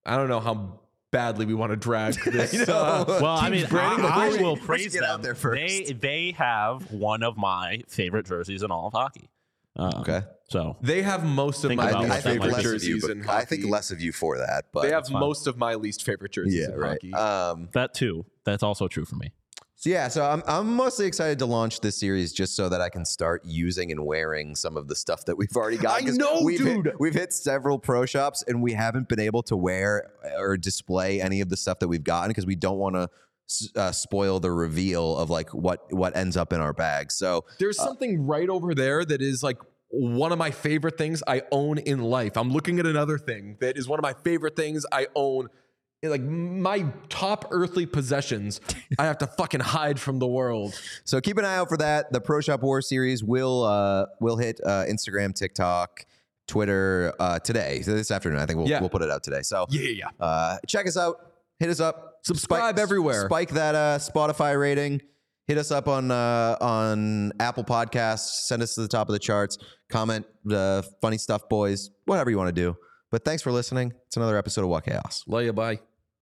I 0.04 0.16
don't 0.16 0.28
know 0.28 0.40
how 0.40 0.80
badly 1.16 1.46
we 1.46 1.54
want 1.54 1.70
to 1.72 1.76
drag 1.76 2.14
this. 2.24 2.54
I 2.54 2.64
know. 2.64 2.78
uh, 2.78 3.04
Well, 3.22 3.36
I 3.38 3.48
mean, 3.50 3.66
I, 3.70 4.34
I 4.36 4.42
will 4.42 4.56
praise 4.56 4.92
get 4.92 5.00
them. 5.00 5.10
out 5.10 5.22
there 5.22 5.34
first. 5.34 5.56
They 5.60 5.92
they 5.92 6.30
have 6.32 6.90
one 6.92 7.22
of 7.22 7.36
my 7.36 7.82
favorite 7.88 8.26
jerseys 8.26 8.62
in 8.62 8.70
all 8.70 8.88
of 8.88 8.92
hockey. 8.92 9.30
Um, 9.76 9.92
Okay. 10.00 10.22
So 10.48 10.76
They 10.80 11.02
have 11.02 11.24
most 11.24 11.64
of 11.64 11.74
my 11.74 11.86
least 11.86 11.94
what 11.96 12.02
that 12.02 12.08
might 12.08 12.22
favorite 12.22 12.46
be. 12.48 12.52
less 12.54 12.64
you, 12.64 12.70
jerseys 12.72 13.02
but 13.02 13.10
in 13.10 13.28
I 13.28 13.44
think 13.44 13.64
less 13.66 13.90
of 13.90 14.00
you 14.00 14.12
for 14.12 14.38
that. 14.38 14.66
But 14.72 14.82
They 14.82 14.90
have 14.90 15.10
most 15.10 15.46
of 15.48 15.56
my 15.58 15.74
least 15.74 16.04
favorite 16.04 16.32
jerseys 16.32 16.54
yeah, 16.68 16.74
in 16.74 16.78
right. 16.80 16.98
hockey. 17.02 17.12
Um, 17.14 17.68
that 17.72 17.92
too. 17.94 18.24
That's 18.44 18.62
also 18.62 18.86
true 18.86 19.04
for 19.04 19.16
me. 19.16 19.32
So 19.78 19.90
yeah, 19.90 20.08
so 20.08 20.24
I'm 20.24 20.42
I'm 20.46 20.74
mostly 20.74 21.06
excited 21.06 21.38
to 21.40 21.46
launch 21.46 21.80
this 21.80 22.00
series 22.00 22.32
just 22.32 22.56
so 22.56 22.68
that 22.68 22.80
I 22.80 22.88
can 22.88 23.04
start 23.04 23.42
using 23.44 23.92
and 23.92 24.04
wearing 24.04 24.54
some 24.56 24.76
of 24.76 24.88
the 24.88 24.96
stuff 24.96 25.24
that 25.26 25.36
we've 25.36 25.54
already 25.54 25.76
got. 25.88 26.02
I 26.02 26.06
know, 26.06 26.40
we've 26.42 26.58
hit- 26.64 26.82
dude. 26.84 26.94
we've 26.98 27.14
hit 27.14 27.32
several 27.32 27.78
pro 27.78 28.06
shops 28.06 28.42
and 28.48 28.62
we 28.62 28.72
haven't 28.72 29.08
been 29.08 29.20
able 29.20 29.42
to 29.44 29.56
wear 29.56 30.10
or 30.38 30.56
display 30.56 31.20
any 31.20 31.40
of 31.40 31.48
the 31.50 31.56
stuff 31.56 31.78
that 31.80 31.88
we've 31.88 32.04
gotten 32.04 32.28
because 32.30 32.46
we 32.46 32.56
don't 32.56 32.78
want 32.78 32.96
to. 32.96 33.08
Uh, 33.76 33.92
spoil 33.92 34.40
the 34.40 34.50
reveal 34.50 35.16
of 35.16 35.30
like 35.30 35.50
what 35.54 35.86
what 35.92 36.16
ends 36.16 36.36
up 36.36 36.52
in 36.52 36.60
our 36.60 36.72
bags. 36.72 37.14
So 37.14 37.44
There's 37.60 37.76
something 37.76 38.26
right 38.26 38.48
over 38.48 38.74
there 38.74 39.04
that 39.04 39.22
is 39.22 39.40
like 39.40 39.58
one 39.88 40.32
of 40.32 40.38
my 40.38 40.50
favorite 40.50 40.98
things 40.98 41.22
I 41.28 41.42
own 41.52 41.78
in 41.78 42.02
life. 42.02 42.36
I'm 42.36 42.50
looking 42.50 42.80
at 42.80 42.86
another 42.86 43.18
thing 43.18 43.56
that 43.60 43.76
is 43.78 43.86
one 43.86 44.00
of 44.00 44.02
my 44.02 44.14
favorite 44.24 44.56
things 44.56 44.84
I 44.90 45.06
own. 45.14 45.46
Like 46.02 46.22
my 46.22 46.84
top 47.08 47.46
earthly 47.50 47.84
possessions, 47.86 48.60
I 48.98 49.06
have 49.06 49.18
to 49.18 49.26
fucking 49.26 49.60
hide 49.60 49.98
from 49.98 50.18
the 50.18 50.26
world. 50.26 50.78
So 51.04 51.20
keep 51.20 51.36
an 51.38 51.44
eye 51.44 51.56
out 51.56 51.68
for 51.68 51.76
that. 51.78 52.12
The 52.12 52.20
Pro 52.20 52.40
Shop 52.40 52.62
War 52.62 52.80
series 52.82 53.24
will 53.24 53.64
uh, 53.64 54.06
will 54.20 54.36
hit 54.36 54.60
uh, 54.64 54.84
Instagram, 54.88 55.34
TikTok, 55.34 56.04
Twitter 56.46 57.12
uh, 57.18 57.38
today. 57.40 57.80
So 57.82 57.94
this 57.94 58.10
afternoon, 58.10 58.38
I 58.38 58.46
think 58.46 58.58
we'll 58.58 58.68
Yeah. 58.68 58.80
we'll 58.80 58.90
put 58.90 59.02
it 59.02 59.10
out 59.10 59.24
today. 59.24 59.42
So 59.42 59.66
Yeah, 59.70 59.88
yeah. 59.88 60.24
uh, 60.24 60.58
check 60.68 60.86
us 60.86 60.96
out. 60.96 61.32
Hit 61.58 61.70
us 61.70 61.80
up. 61.80 62.18
Subscribe 62.22 62.78
everywhere. 62.78 63.26
Spike 63.26 63.50
that 63.50 63.74
uh, 63.74 63.98
Spotify 63.98 64.58
rating. 64.60 65.00
Hit 65.48 65.58
us 65.58 65.70
up 65.70 65.88
on 65.88 66.10
uh, 66.10 66.56
on 66.60 67.32
Apple 67.40 67.64
Podcasts. 67.64 68.46
Send 68.46 68.62
us 68.62 68.74
to 68.74 68.82
the 68.82 68.88
top 68.88 69.08
of 69.08 69.12
the 69.12 69.18
charts. 69.18 69.58
Comment 69.88 70.26
uh, 70.52 70.82
funny 71.00 71.18
stuff, 71.18 71.48
boys. 71.48 71.90
Whatever 72.04 72.30
you 72.30 72.36
want 72.36 72.54
to 72.54 72.60
do. 72.62 72.76
But 73.16 73.24
thanks 73.24 73.42
for 73.42 73.50
listening. 73.50 73.94
It's 74.08 74.18
another 74.18 74.36
episode 74.36 74.60
of 74.60 74.68
What 74.68 74.84
Chaos. 74.84 75.24
Love 75.26 75.44
you. 75.44 75.52
Bye. 75.54 75.80